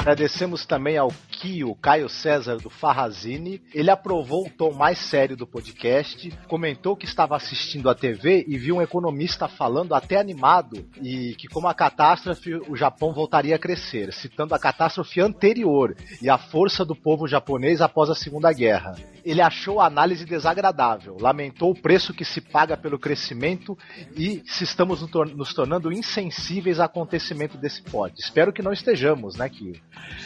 Agradecemos 0.00 0.64
também 0.64 0.96
ao 0.96 1.12
Kio, 1.30 1.74
Caio 1.74 2.08
César 2.08 2.56
do 2.56 2.70
Farrazine. 2.70 3.60
Ele 3.74 3.90
aprovou 3.90 4.46
o 4.46 4.50
tom 4.50 4.72
mais 4.72 4.98
sério 4.98 5.36
do 5.36 5.46
podcast, 5.46 6.30
comentou 6.48 6.96
que 6.96 7.04
estava 7.04 7.36
assistindo 7.36 7.88
a 7.90 7.94
TV 7.94 8.46
e 8.48 8.56
viu 8.56 8.76
um 8.76 8.82
economista 8.82 9.46
falando 9.46 9.94
até 9.94 10.16
animado 10.16 10.88
e 11.02 11.34
que 11.34 11.46
como 11.48 11.68
a 11.68 11.74
catástrofe 11.74 12.54
o 12.66 12.74
Japão 12.74 13.12
voltaria 13.12 13.54
a 13.54 13.58
crescer, 13.58 14.10
citando 14.14 14.54
a 14.54 14.58
catástrofe 14.58 15.20
anterior 15.20 15.94
e 16.22 16.30
a 16.30 16.38
força 16.38 16.82
do 16.82 16.96
povo 16.96 17.28
japonês 17.28 17.82
após 17.82 18.08
a 18.08 18.14
Segunda 18.14 18.50
Guerra. 18.54 18.96
Ele 19.24 19.42
achou 19.42 19.80
a 19.80 19.86
análise 19.86 20.24
desagradável, 20.24 21.16
lamentou 21.20 21.70
o 21.70 21.80
preço 21.80 22.14
que 22.14 22.24
se 22.24 22.40
paga 22.40 22.76
pelo 22.76 22.98
crescimento 22.98 23.76
e 24.16 24.42
se 24.46 24.64
estamos 24.64 25.00
nos 25.10 25.54
tornando 25.54 25.92
insensíveis 25.92 26.80
ao 26.80 26.86
acontecimento 26.86 27.56
desse 27.58 27.82
pod. 27.82 28.14
Espero 28.18 28.52
que 28.52 28.62
não 28.62 28.72
estejamos, 28.72 29.36
né, 29.36 29.48
Kio? 29.48 29.74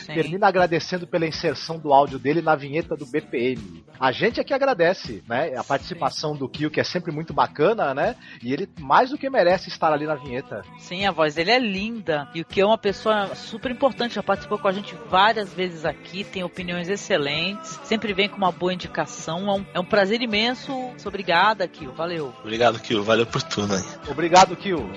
Sim. 0.05 0.15
Termina 0.15 0.47
agradecendo 0.47 1.07
pela 1.07 1.27
inserção 1.27 1.79
do 1.79 1.93
áudio 1.93 2.19
dele 2.19 2.41
na 2.41 2.55
vinheta 2.55 2.97
do 2.97 3.07
BPM. 3.07 3.85
A 3.99 4.13
gente 4.13 4.41
é 4.41 4.45
que 4.45 4.55
agradece, 4.55 5.23
né? 5.29 5.57
A 5.57 5.65
participação 5.65 6.37
do 6.37 6.49
Kio, 6.49 6.71
que 6.71 6.81
é 6.81 6.85
sempre 6.85 7.13
muito 7.13 7.33
bacana, 7.33 7.95
né? 7.95 8.17
E 8.43 8.53
ele 8.53 8.69
mais 8.79 9.11
do 9.11 9.19
que 9.19 9.29
merece 9.29 9.69
estar 9.69 9.93
ali 9.93 10.07
na 10.07 10.15
vinheta. 10.15 10.63
Sim, 10.79 11.07
a 11.07 11.11
voz 11.11 11.35
dele 11.35 11.51
é 11.51 11.59
linda. 11.59 12.29
E 12.35 12.41
o 12.41 12.45
Kio 12.45 12.65
é 12.65 12.67
uma 12.67 12.79
pessoa 12.79 13.35
super 13.35 13.71
importante, 13.71 14.15
já 14.15 14.23
participou 14.23 14.59
com 14.59 14.69
a 14.69 14.73
gente 14.73 14.95
várias 15.09 15.53
vezes 15.53 15.85
aqui, 15.85 16.25
tem 16.25 16.43
opiniões 16.43 16.89
excelentes, 16.89 17.81
sempre 17.85 18.13
vem 18.13 18.29
com 18.29 18.37
uma 18.37 18.53
boa 18.53 18.73
indicação. 18.73 18.84
É 19.31 19.33
um, 19.35 19.67
é 19.75 19.81
um 19.81 19.85
prazer 19.85 20.21
imenso. 20.23 20.73
Obrigada, 21.05 21.67
Kio. 21.67 21.93
Valeu. 21.93 22.35
Obrigado, 22.41 22.79
Kio. 22.79 23.03
Valeu 23.03 23.26
por 23.26 23.43
tudo 23.43 23.75
aí. 23.75 23.85
Obrigado, 24.09 24.57
Kio. 24.57 24.88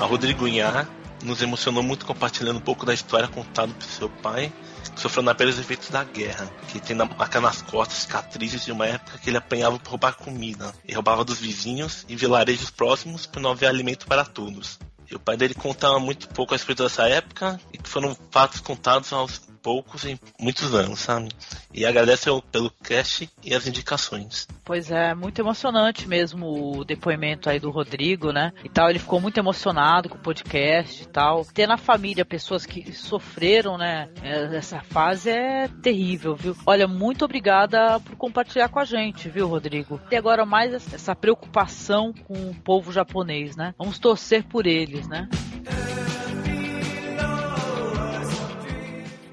A 0.00 0.04
Rodrigo 0.04 0.46
Inhar 0.46 0.86
nos 1.24 1.42
emocionou 1.42 1.82
muito 1.82 2.06
compartilhando 2.06 2.58
um 2.58 2.60
pouco 2.60 2.86
da 2.86 2.94
história 2.94 3.26
contada 3.26 3.72
por 3.72 3.82
seu 3.82 4.08
pai, 4.08 4.52
que 4.94 5.00
sofreu 5.00 5.24
na 5.24 5.34
pele 5.34 5.50
os 5.50 5.58
efeitos 5.58 5.90
da 5.90 6.04
guerra, 6.04 6.48
que 6.68 6.78
tem 6.78 6.94
na 6.94 7.04
marca 7.04 7.40
nas 7.40 7.62
costas 7.62 7.98
cicatrizes 7.98 8.64
de 8.64 8.72
uma 8.72 8.86
época 8.86 9.18
que 9.18 9.28
ele 9.30 9.36
apanhava 9.36 9.78
por 9.78 9.90
roubar 9.90 10.14
comida, 10.14 10.72
e 10.86 10.94
roubava 10.94 11.24
dos 11.24 11.40
vizinhos 11.40 12.04
e 12.08 12.14
vilarejos 12.14 12.70
próximos 12.70 13.26
por 13.26 13.40
não 13.40 13.50
haver 13.50 13.66
alimento 13.66 14.06
para 14.06 14.24
todos. 14.24 14.78
E 15.10 15.14
o 15.14 15.20
pai 15.20 15.36
dele 15.36 15.54
contava 15.54 15.98
muito 15.98 16.28
pouco 16.28 16.54
a 16.54 16.56
respeito 16.56 16.82
dessa 16.82 17.08
época, 17.08 17.60
e 17.72 17.78
que 17.78 17.88
foram 17.88 18.16
fatos 18.30 18.60
contados 18.60 19.12
aos 19.12 19.46
poucos 19.66 20.04
em 20.04 20.16
muitos 20.38 20.72
anos, 20.76 21.00
sabe? 21.00 21.28
E 21.74 21.84
agradece 21.84 22.30
pelo 22.52 22.70
cast 22.70 23.28
e 23.42 23.52
as 23.52 23.66
indicações. 23.66 24.46
Pois 24.64 24.92
é, 24.92 25.12
muito 25.12 25.40
emocionante 25.40 26.06
mesmo 26.06 26.78
o 26.78 26.84
depoimento 26.84 27.50
aí 27.50 27.58
do 27.58 27.72
Rodrigo, 27.72 28.30
né? 28.30 28.52
E 28.62 28.68
tal, 28.68 28.88
ele 28.88 29.00
ficou 29.00 29.20
muito 29.20 29.38
emocionado 29.38 30.08
com 30.08 30.14
o 30.14 30.20
podcast 30.20 31.02
e 31.02 31.06
tal. 31.06 31.44
Ter 31.44 31.66
na 31.66 31.76
família 31.76 32.24
pessoas 32.24 32.64
que 32.64 32.92
sofreram, 32.92 33.76
né? 33.76 34.08
Essa 34.22 34.80
fase 34.82 35.30
é 35.30 35.66
terrível, 35.82 36.36
viu? 36.36 36.56
Olha, 36.64 36.86
muito 36.86 37.24
obrigada 37.24 37.98
por 37.98 38.14
compartilhar 38.14 38.68
com 38.68 38.78
a 38.78 38.84
gente, 38.84 39.28
viu, 39.28 39.48
Rodrigo? 39.48 40.00
E 40.12 40.14
agora 40.14 40.46
mais 40.46 40.72
essa 40.94 41.16
preocupação 41.16 42.12
com 42.12 42.50
o 42.50 42.54
povo 42.54 42.92
japonês, 42.92 43.56
né? 43.56 43.74
Vamos 43.76 43.98
torcer 43.98 44.44
por 44.44 44.64
né? 45.04 45.28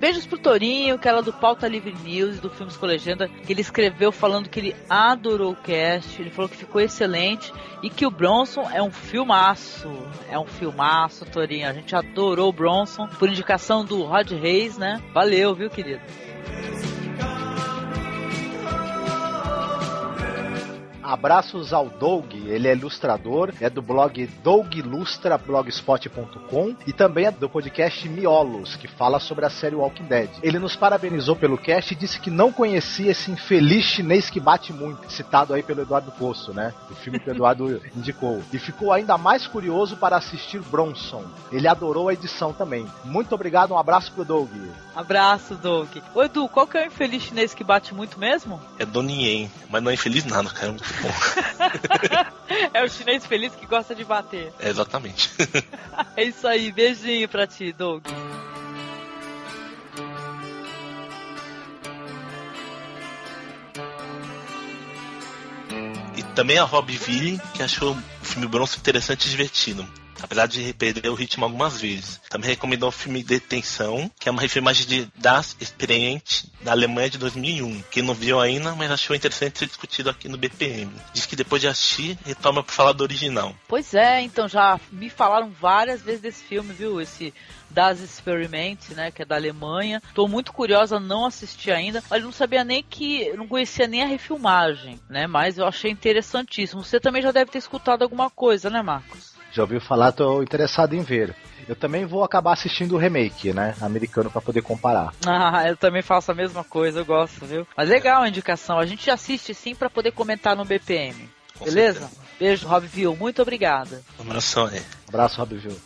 Beijos 0.03 0.25
pro 0.25 0.37
Torinho, 0.37 0.99
que 0.99 1.07
era 1.07 1.21
do 1.21 1.31
Pauta 1.31 1.65
Livre 1.65 1.95
News, 2.03 2.41
do 2.41 2.49
Filmes 2.49 2.75
com 2.75 2.85
Legenda, 2.85 3.29
que 3.29 3.53
ele 3.53 3.61
escreveu 3.61 4.11
falando 4.11 4.49
que 4.49 4.59
ele 4.59 4.75
adorou 4.89 5.53
o 5.53 5.55
cast, 5.55 6.21
ele 6.21 6.29
falou 6.29 6.49
que 6.49 6.57
ficou 6.57 6.81
excelente 6.81 7.53
e 7.81 7.89
que 7.89 8.05
o 8.05 8.11
Bronson 8.11 8.69
é 8.69 8.83
um 8.83 8.91
filmaço. 8.91 9.89
É 10.29 10.37
um 10.37 10.45
filmaço, 10.45 11.23
Torinho. 11.23 11.69
A 11.69 11.73
gente 11.73 11.95
adorou 11.95 12.49
o 12.49 12.51
Bronson 12.51 13.07
por 13.07 13.29
indicação 13.29 13.85
do 13.85 14.03
Rod 14.03 14.29
Reis, 14.31 14.77
né? 14.77 15.01
Valeu, 15.13 15.55
viu, 15.55 15.69
querido? 15.69 16.01
Abraços 21.03 21.73
ao 21.73 21.89
Doug, 21.89 22.33
ele 22.33 22.67
é 22.67 22.73
ilustrador, 22.73 23.51
é 23.59 23.67
do 23.69 23.81
blog 23.81 24.25
dougilustra.blogspot.com 24.43 26.75
e 26.87 26.93
também 26.93 27.25
é 27.25 27.31
do 27.31 27.49
podcast 27.49 28.07
Miolos, 28.07 28.77
que 28.77 28.87
fala 28.87 29.19
sobre 29.19 29.45
a 29.45 29.49
série 29.49 29.75
Walking 29.75 30.05
Dead. 30.05 30.29
Ele 30.41 30.59
nos 30.59 30.75
parabenizou 30.75 31.35
pelo 31.35 31.57
cast 31.57 31.93
e 31.93 31.97
disse 31.97 32.19
que 32.19 32.31
não 32.31 32.51
conhecia 32.51 33.11
esse 33.11 33.31
infeliz 33.31 33.83
chinês 33.83 34.29
que 34.29 34.39
bate 34.39 34.71
muito, 34.71 35.11
citado 35.11 35.53
aí 35.53 35.61
pelo 35.61 35.81
Eduardo 35.81 36.09
Poço, 36.11 36.53
né? 36.53 36.73
O 36.89 36.95
filme 36.95 37.19
que 37.19 37.29
o 37.29 37.33
Eduardo 37.33 37.81
indicou. 37.95 38.41
E 38.51 38.57
ficou 38.57 38.91
ainda 38.93 39.17
mais 39.17 39.45
curioso 39.45 39.97
para 39.97 40.15
assistir 40.15 40.61
Bronson. 40.61 41.25
Ele 41.51 41.67
adorou 41.67 42.07
a 42.09 42.13
edição 42.13 42.53
também. 42.53 42.87
Muito 43.03 43.35
obrigado, 43.35 43.73
um 43.73 43.77
abraço 43.77 44.13
pro 44.13 44.23
Doug. 44.23 44.49
Abraço, 44.95 45.55
Doug. 45.55 45.89
Ô 46.15 46.23
Edu, 46.23 46.47
qual 46.47 46.67
que 46.67 46.77
é 46.77 46.83
o 46.83 46.87
infeliz 46.87 47.23
chinês 47.23 47.53
que 47.53 47.63
bate 47.63 47.93
muito 47.93 48.19
mesmo? 48.19 48.61
É 48.79 48.85
Donnie 48.85 49.23
mas 49.69 49.81
não 49.81 49.91
é 49.91 49.93
infeliz 49.93 50.25
nada, 50.25 50.49
cara. 50.49 50.75
é 52.73 52.83
o 52.83 52.89
chinês 52.89 53.25
feliz 53.25 53.53
que 53.55 53.65
gosta 53.65 53.95
de 53.95 54.03
bater. 54.03 54.53
É, 54.59 54.69
exatamente. 54.69 55.29
é 56.15 56.23
isso 56.23 56.47
aí, 56.47 56.71
beijinho 56.71 57.27
pra 57.27 57.47
ti, 57.47 57.71
Doug. 57.73 58.05
E 66.15 66.23
também 66.35 66.57
a 66.57 66.63
Rob 66.63 66.95
Ville, 66.95 67.41
que 67.53 67.63
achou 67.63 67.93
o 67.93 68.25
filme 68.25 68.47
Bronze 68.47 68.77
interessante 68.77 69.27
e 69.27 69.29
divertido 69.29 69.87
apesar 70.23 70.47
de 70.47 70.73
perder 70.73 71.09
o 71.09 71.13
ritmo 71.13 71.45
algumas 71.45 71.79
vezes. 71.79 72.19
Também 72.29 72.49
recomendou 72.49 72.89
o 72.89 72.91
filme 72.91 73.23
Detenção, 73.23 74.09
que 74.19 74.27
é 74.27 74.31
uma 74.31 74.41
refilmagem 74.41 74.87
de 74.87 75.07
Das 75.15 75.55
Experiente 75.59 76.51
da 76.61 76.71
Alemanha 76.71 77.09
de 77.09 77.17
2001. 77.17 77.83
Quem 77.91 78.01
não 78.01 78.13
viu 78.13 78.39
ainda, 78.39 78.73
mas 78.73 78.89
achou 78.89 79.15
interessante 79.15 79.59
ser 79.59 79.67
discutido 79.67 80.09
aqui 80.09 80.29
no 80.29 80.37
BPM. 80.37 80.91
Diz 81.13 81.25
que 81.25 81.35
depois 81.35 81.61
de 81.61 81.67
assistir, 81.67 82.17
retoma 82.25 82.63
para 82.63 82.73
falar 82.73 82.93
do 82.93 83.03
original. 83.03 83.53
Pois 83.67 83.93
é, 83.93 84.21
então 84.21 84.47
já 84.47 84.79
me 84.91 85.09
falaram 85.09 85.49
várias 85.49 86.01
vezes 86.01 86.21
desse 86.21 86.43
filme, 86.43 86.73
viu? 86.73 87.01
Esse 87.01 87.33
das 87.73 87.99
Experiments, 87.99 88.89
né, 88.89 89.11
que 89.11 89.23
é 89.23 89.25
da 89.25 89.35
Alemanha. 89.35 90.01
Tô 90.13 90.27
muito 90.27 90.53
curiosa, 90.53 90.99
não 90.99 91.25
assisti 91.25 91.71
ainda, 91.71 92.03
mas 92.09 92.23
não 92.23 92.31
sabia 92.31 92.63
nem 92.63 92.83
que, 92.83 93.33
não 93.33 93.47
conhecia 93.47 93.87
nem 93.87 94.03
a 94.03 94.07
refilmagem, 94.07 94.99
né, 95.09 95.25
mas 95.25 95.57
eu 95.57 95.65
achei 95.65 95.91
interessantíssimo. 95.91 96.83
Você 96.83 96.99
também 96.99 97.21
já 97.21 97.31
deve 97.31 97.51
ter 97.51 97.57
escutado 97.57 98.03
alguma 98.03 98.29
coisa, 98.29 98.69
né, 98.69 98.81
Marcos? 98.81 99.32
Já 99.53 99.61
ouviu 99.61 99.79
falar, 99.79 100.11
tô 100.11 100.41
interessado 100.41 100.95
em 100.95 101.01
ver. 101.03 101.35
Eu 101.67 101.75
também 101.75 102.05
vou 102.05 102.23
acabar 102.23 102.53
assistindo 102.53 102.95
o 102.95 102.97
remake, 102.97 103.53
né? 103.53 103.75
Americano 103.79 104.29
para 104.29 104.41
poder 104.41 104.61
comparar. 104.61 105.13
Ah, 105.25 105.63
eu 105.67 105.77
também 105.77 106.01
faço 106.01 106.31
a 106.31 106.35
mesma 106.35 106.63
coisa, 106.63 106.99
eu 106.99 107.05
gosto, 107.05 107.45
viu? 107.45 107.65
Mas 107.77 107.87
legal 107.87 108.23
a 108.23 108.27
indicação. 108.27 108.79
A 108.79 108.85
gente 108.85 109.09
assiste 109.09 109.53
sim 109.53 109.75
para 109.75 109.89
poder 109.89 110.11
comentar 110.11 110.55
no 110.55 110.65
BPM. 110.65 111.29
Com 111.57 111.65
Beleza? 111.65 111.99
Certeza. 111.99 112.21
Beijo, 112.39 112.67
Rob 112.67 112.87
Viu. 112.87 113.15
Muito 113.15 113.41
obrigada. 113.41 114.01
Um 114.19 114.23
abraço 114.23 114.59
aí. 114.65 114.81
abraço, 115.07 115.37
Rob 115.39 115.55
Viu. 115.55 115.77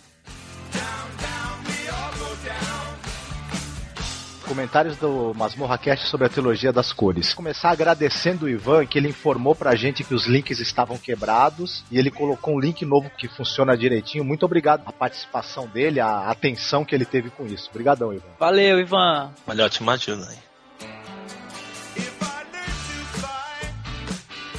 Comentários 4.47 4.95
do 4.97 5.33
Masmorra 5.35 5.77
Cast 5.77 6.07
sobre 6.07 6.25
a 6.25 6.29
trilogia 6.29 6.71
das 6.71 6.93
cores. 6.93 7.33
Começar 7.33 7.69
agradecendo 7.69 8.45
o 8.45 8.49
Ivan, 8.49 8.85
que 8.85 8.97
ele 8.97 9.09
informou 9.09 9.53
pra 9.53 9.75
gente 9.75 10.03
que 10.03 10.15
os 10.15 10.25
links 10.25 10.59
estavam 10.59 10.97
quebrados 10.97 11.83
e 11.91 11.99
ele 11.99 12.09
colocou 12.09 12.55
um 12.55 12.59
link 12.59 12.85
novo 12.85 13.11
que 13.17 13.27
funciona 13.27 13.77
direitinho. 13.77 14.23
Muito 14.23 14.45
obrigado 14.45 14.83
a 14.85 14.93
participação 14.93 15.67
dele, 15.67 15.99
a 15.99 16.29
atenção 16.29 16.85
que 16.85 16.95
ele 16.95 17.05
teve 17.05 17.29
com 17.29 17.45
isso. 17.45 17.69
Obrigadão, 17.69 18.13
Ivan. 18.13 18.29
Valeu, 18.39 18.79
Ivan. 18.79 19.31
Valeu, 19.45 19.65
ótima 19.65 19.93
ajuda 19.93 20.27
aí. 20.29 20.47